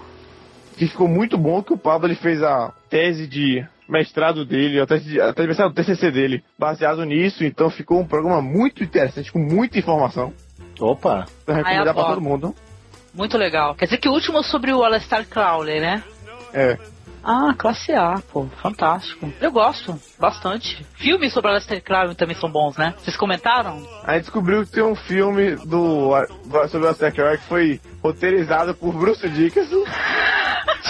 Que 0.77 0.87
ficou 0.87 1.07
muito 1.07 1.37
bom, 1.37 1.63
que 1.63 1.73
o 1.73 1.77
Pablo 1.77 2.07
ele 2.07 2.15
fez 2.15 2.41
a 2.43 2.73
tese 2.89 3.27
de 3.27 3.65
mestrado 3.87 4.45
dele, 4.45 4.79
a 4.79 4.85
tese 4.85 5.05
de, 5.05 5.21
a 5.21 5.33
tese 5.33 5.73
TCC 5.73 6.11
dele, 6.11 6.43
baseado 6.57 7.03
nisso, 7.05 7.43
então 7.43 7.69
ficou 7.69 7.99
um 7.99 8.07
programa 8.07 8.41
muito 8.41 8.83
interessante, 8.83 9.31
com 9.31 9.39
muita 9.39 9.79
informação. 9.79 10.33
Opa! 10.79 11.25
Pra 11.45 11.55
Ai, 11.55 11.63
recomendar 11.63 11.93
pra 11.93 12.03
adoro. 12.03 12.15
todo 12.15 12.23
mundo. 12.23 12.55
Muito 13.13 13.37
legal. 13.37 13.75
Quer 13.75 13.85
dizer 13.85 13.97
que 13.97 14.09
o 14.09 14.11
último 14.11 14.39
é 14.39 14.43
sobre 14.43 14.73
o 14.73 14.83
Aleister 14.83 15.25
Crowley, 15.27 15.79
né? 15.79 16.03
É. 16.53 16.77
Ah, 17.27 17.55
classe 17.57 17.91
A, 17.91 18.21
pô. 18.31 18.45
Fantástico. 18.61 19.33
Eu 19.41 19.51
gosto 19.51 19.99
bastante. 20.19 20.85
Filmes 20.93 21.33
sobre 21.33 21.49
Aleister 21.49 21.81
Crowley 21.83 22.13
também 22.15 22.35
são 22.35 22.49
bons, 22.51 22.77
né? 22.77 22.93
Vocês 22.99 23.17
comentaram? 23.17 23.81
Aí 24.03 24.19
descobriu 24.19 24.63
que 24.63 24.71
tem 24.73 24.83
um 24.83 24.95
filme 24.95 25.55
do, 25.55 26.11
do 26.45 26.67
sobre 26.69 26.85
o 26.85 26.89
Alistair 26.89 27.11
Crowley 27.13 27.37
que 27.39 27.45
foi 27.47 27.81
roteirizado 28.03 28.75
por 28.75 28.93
Bruce 28.93 29.27
Dickinson. 29.27 29.83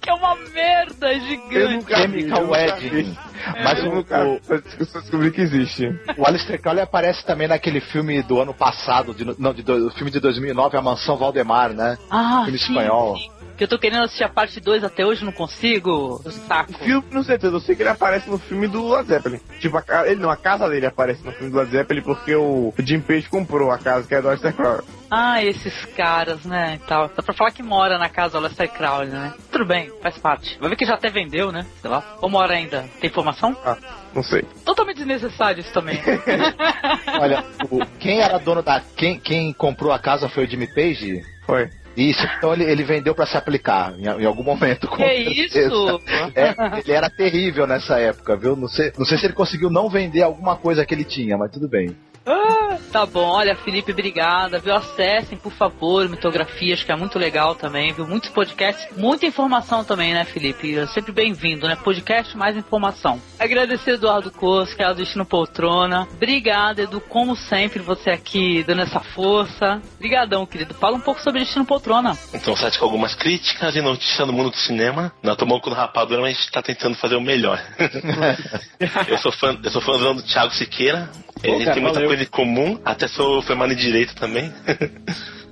que 0.00 0.10
é 0.10 0.14
uma 0.14 0.36
merda 0.36 1.12
Eu 1.12 1.20
gigante. 1.20 1.74
nunca 1.74 1.96
Chemical 1.96 2.38
eu 2.38 2.46
nunca 2.46 2.58
Wedding. 2.58 2.88
vi. 2.88 3.18
Mas 3.64 3.78
eu 3.84 3.90
o- 3.90 3.94
nunca 3.96 4.24
o- 4.24 4.40
eu 4.48 4.62
descobri 5.00 5.30
que 5.30 5.40
existe. 5.40 5.88
O 6.16 6.26
Alistair 6.26 6.60
Crowley 6.60 6.82
aparece 6.82 7.24
também 7.26 7.48
naquele 7.48 7.80
filme 7.80 8.22
do 8.22 8.40
ano 8.40 8.54
passado, 8.54 9.12
de, 9.14 9.24
não, 9.38 9.52
de, 9.52 9.62
do- 9.62 9.90
filme 9.90 10.10
de 10.10 10.20
2009, 10.20 10.76
A 10.76 10.82
Mansão 10.82 11.16
Valdemar, 11.16 11.70
né? 11.70 11.98
Ah, 12.10 12.42
filme 12.44 12.58
sim, 12.58 12.68
espanhol. 12.68 13.16
sim. 13.16 13.30
Que 13.58 13.64
eu 13.64 13.68
tô 13.68 13.76
querendo 13.78 14.04
assistir 14.04 14.22
a 14.22 14.28
parte 14.28 14.60
2 14.60 14.84
até 14.84 15.04
hoje, 15.04 15.24
não 15.24 15.32
consigo. 15.32 16.22
Saco. 16.46 16.72
Filme, 16.74 17.04
não 17.10 17.24
sei, 17.24 17.36
eu 17.42 17.60
sei 17.60 17.74
que 17.74 17.82
ele 17.82 17.88
aparece 17.88 18.30
no 18.30 18.38
filme 18.38 18.68
do 18.68 18.88
Led 18.94 19.08
Zeppelin. 19.08 19.40
Tipo, 19.58 19.78
a, 19.78 20.06
ele 20.06 20.20
não, 20.20 20.30
a 20.30 20.36
casa 20.36 20.68
dele 20.68 20.86
aparece 20.86 21.24
no 21.24 21.32
filme 21.32 21.50
do 21.50 21.58
Led 21.58 21.70
Zeppelin 21.72 22.02
porque 22.02 22.36
o 22.36 22.72
Jim 22.78 23.00
Page 23.00 23.28
comprou 23.28 23.72
a 23.72 23.78
casa 23.78 24.06
que 24.06 24.14
é 24.14 24.22
do 24.22 24.28
Oyster 24.28 24.54
Crowley. 24.54 24.84
Ah, 25.10 25.42
esses 25.42 25.86
caras, 25.96 26.44
né, 26.44 26.74
e 26.76 26.86
tal. 26.86 27.08
Dá 27.08 27.22
pra 27.22 27.34
falar 27.34 27.50
que 27.50 27.62
mora 27.62 27.98
na 27.98 28.08
casa 28.08 28.38
do 28.38 28.44
Lester 28.46 28.70
Crowley, 28.70 29.08
né? 29.08 29.32
Tudo 29.50 29.64
bem, 29.64 29.90
faz 30.02 30.16
parte. 30.18 30.56
Vai 30.60 30.68
ver 30.70 30.76
que 30.76 30.84
já 30.84 30.94
até 30.94 31.08
vendeu, 31.10 31.50
né? 31.50 31.66
Sei 31.80 31.90
lá. 31.90 32.04
Ou 32.20 32.28
mora 32.30 32.52
ainda? 32.54 32.84
Tem 33.00 33.08
informação? 33.10 33.56
Ah, 33.64 33.76
não 34.14 34.22
sei. 34.22 34.42
Totalmente 34.64 34.98
desnecessário 34.98 35.60
isso 35.62 35.72
também. 35.72 35.98
Olha, 37.20 37.44
o- 37.70 37.84
quem 37.98 38.20
era 38.20 38.38
dono 38.38 38.62
da. 38.62 38.80
Quem, 38.96 39.18
quem 39.18 39.52
comprou 39.52 39.92
a 39.92 39.98
casa 39.98 40.28
foi 40.28 40.44
o 40.44 40.48
Jimmy 40.48 40.66
Page? 40.66 41.22
Foi. 41.46 41.70
Isso, 41.98 42.24
então 42.38 42.52
ele, 42.52 42.64
ele 42.64 42.84
vendeu 42.84 43.14
pra 43.14 43.26
se 43.26 43.36
aplicar 43.36 43.92
em, 43.98 44.04
em 44.04 44.24
algum 44.24 44.44
momento. 44.44 44.86
com 44.86 44.96
Que 44.96 45.48
certeza. 45.48 45.66
isso? 45.66 46.00
É, 46.34 46.54
ele 46.78 46.92
era 46.92 47.10
terrível 47.10 47.66
nessa 47.66 47.98
época, 47.98 48.36
viu? 48.36 48.54
Não 48.54 48.68
sei, 48.68 48.92
não 48.96 49.04
sei 49.04 49.18
se 49.18 49.26
ele 49.26 49.32
conseguiu 49.34 49.68
não 49.68 49.88
vender 49.90 50.22
alguma 50.22 50.56
coisa 50.56 50.86
que 50.86 50.94
ele 50.94 51.04
tinha, 51.04 51.36
mas 51.36 51.50
tudo 51.50 51.68
bem. 51.68 51.96
Ah, 52.26 52.78
tá 52.92 53.06
bom, 53.06 53.26
olha, 53.26 53.56
Felipe, 53.56 53.92
obrigada, 53.92 54.58
viu? 54.58 54.74
Acessem, 54.74 55.38
por 55.38 55.52
favor, 55.52 56.08
mitografia, 56.08 56.74
acho 56.74 56.84
que 56.84 56.92
é 56.92 56.96
muito 56.96 57.18
legal 57.18 57.54
também, 57.54 57.92
viu? 57.92 58.06
Muitos 58.06 58.30
podcasts, 58.30 58.86
muita 58.96 59.26
informação 59.26 59.84
também, 59.84 60.12
né, 60.12 60.24
Felipe? 60.24 60.76
É 60.76 60.86
sempre 60.86 61.12
bem-vindo, 61.12 61.66
né? 61.66 61.76
Podcast 61.76 62.36
mais 62.36 62.56
informação. 62.56 63.20
Agradecer 63.38 63.92
Eduardo 63.92 64.30
Costa, 64.30 64.76
que 64.76 64.82
é 64.82 64.88
do 64.88 64.94
Destino 64.96 65.24
Poltrona. 65.24 66.06
Obrigada, 66.12 66.82
Edu, 66.82 67.00
como 67.00 67.34
sempre, 67.36 67.80
você 67.80 68.10
aqui 68.10 68.62
dando 68.64 68.82
essa 68.82 69.00
força. 69.00 69.80
Obrigadão, 69.96 70.44
querido. 70.44 70.74
Fala 70.74 70.96
um 70.96 71.00
pouco 71.00 71.20
sobre 71.22 71.40
Destino 71.40 71.64
Poltrona. 71.64 72.16
Então, 72.34 72.54
site 72.56 72.78
com 72.78 72.84
algumas 72.84 73.14
críticas 73.14 73.74
e 73.76 73.80
notícias 73.80 74.26
do 74.26 74.32
mundo 74.32 74.50
do 74.50 74.56
cinema. 74.56 75.12
Não 75.22 75.36
tomou 75.36 75.60
com 75.60 75.70
rapadura, 75.70 76.20
mas 76.20 76.36
a 76.36 76.40
gente 76.40 76.50
tá 76.50 76.62
tentando 76.62 76.96
fazer 76.96 77.16
o 77.16 77.20
melhor. 77.20 77.62
eu 79.08 79.18
sou 79.18 79.32
fã, 79.32 79.58
eu 79.62 79.70
sou 79.70 79.80
fãzão 79.80 80.14
do 80.14 80.22
Thiago 80.22 80.52
Siqueira. 80.52 81.10
Pô, 81.40 81.48
gente 81.52 81.64
cara, 81.64 81.74
tem 81.74 81.82
muita 81.82 82.00
valeu. 82.00 82.07
Coisa 82.08 82.26
comum. 82.26 82.80
Até 82.84 83.06
sou 83.08 83.42
formado 83.42 83.72
em 83.72 83.76
direito 83.76 84.14
também. 84.14 84.52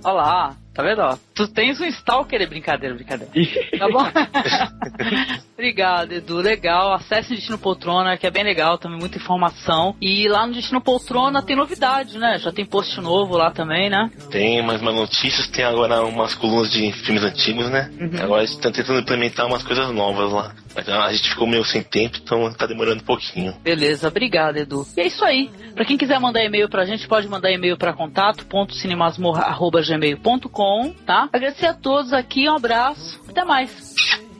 Olha 0.05 0.15
lá, 0.15 0.57
tá 0.73 0.85
vendo? 0.85 1.01
ó? 1.01 1.17
Tu 1.35 1.49
tens 1.49 1.81
um 1.81 1.85
stalker, 1.87 2.49
brincadeira, 2.49 2.95
brincadeira. 2.95 3.33
Tá 3.77 3.89
bom? 3.89 4.07
Obrigado, 5.55 6.13
Edu. 6.13 6.37
Legal. 6.37 6.93
Acesse 6.95 7.33
o 7.33 7.35
Destino 7.35 7.59
Poltrona, 7.59 8.17
que 8.17 8.25
é 8.25 8.31
bem 8.31 8.45
legal, 8.45 8.79
também 8.79 9.01
muita 9.01 9.19
informação. 9.19 9.97
E 10.01 10.29
lá 10.29 10.47
no 10.47 10.53
Destino 10.53 10.81
Poltrona 10.81 11.43
tem 11.43 11.57
novidade, 11.57 12.19
né? 12.19 12.39
Já 12.39 12.53
tem 12.53 12.65
post 12.65 13.01
novo 13.01 13.37
lá 13.37 13.51
também, 13.51 13.91
né? 13.91 14.09
Tem 14.31 14.63
mais 14.63 14.81
umas 14.81 14.95
notícias, 14.95 15.49
tem 15.49 15.65
agora 15.65 16.03
umas 16.05 16.35
colunas 16.35 16.71
de 16.71 16.93
filmes 16.93 17.25
antigos, 17.25 17.69
né? 17.69 17.91
Uhum. 17.99 18.23
Agora 18.23 18.47
tá 18.63 18.71
tentando 18.71 19.01
implementar 19.01 19.47
umas 19.47 19.65
coisas 19.65 19.91
novas 19.93 20.31
lá. 20.31 20.55
Mas 20.77 20.89
a 20.89 21.13
gente 21.13 21.29
ficou 21.31 21.47
meio 21.47 21.65
sem 21.65 21.83
tempo, 21.83 22.19
então 22.23 22.53
tá 22.53 22.67
demorando 22.67 23.01
um 23.01 23.07
pouquinho. 23.07 23.55
Beleza, 23.63 24.09
obrigado, 24.09 24.59
Edu. 24.59 24.87
E 24.95 25.01
é 25.01 25.07
isso 25.07 25.25
aí. 25.25 25.51
Pra 25.75 25.87
quem 25.87 25.97
quiser 25.97 26.21
mandar 26.21 26.45
e-mail 26.45 26.69
pra 26.69 26.85
gente, 26.85 27.09
pode 27.09 27.27
mandar 27.29 27.51
e-mail 27.51 27.79
pra 27.79 27.95
contato.cinemasmorra.gmail.com, 27.95 30.93
tá? 31.07 31.31
Agradecer 31.33 31.67
a 31.67 31.75
todos 31.75 32.13
aqui, 32.13 32.47
um 32.49 32.57
abraço, 32.57 33.19
até 33.27 33.43
mais. 33.45 33.95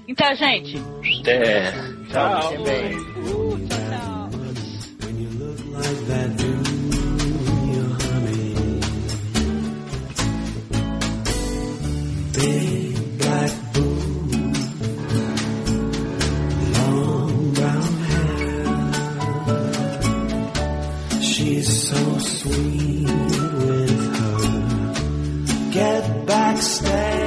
Então, 0.07 0.35
gente. 0.37 0.77
Até. 1.21 1.73
Tchau. 2.11 2.53
Big 12.37 12.37
black 12.37 12.96
so 21.89 22.19
sweet 22.19 23.05
with 23.05 24.19
her 24.19 25.71
get 25.71 26.27
back 26.27 26.61
stare. 26.61 27.26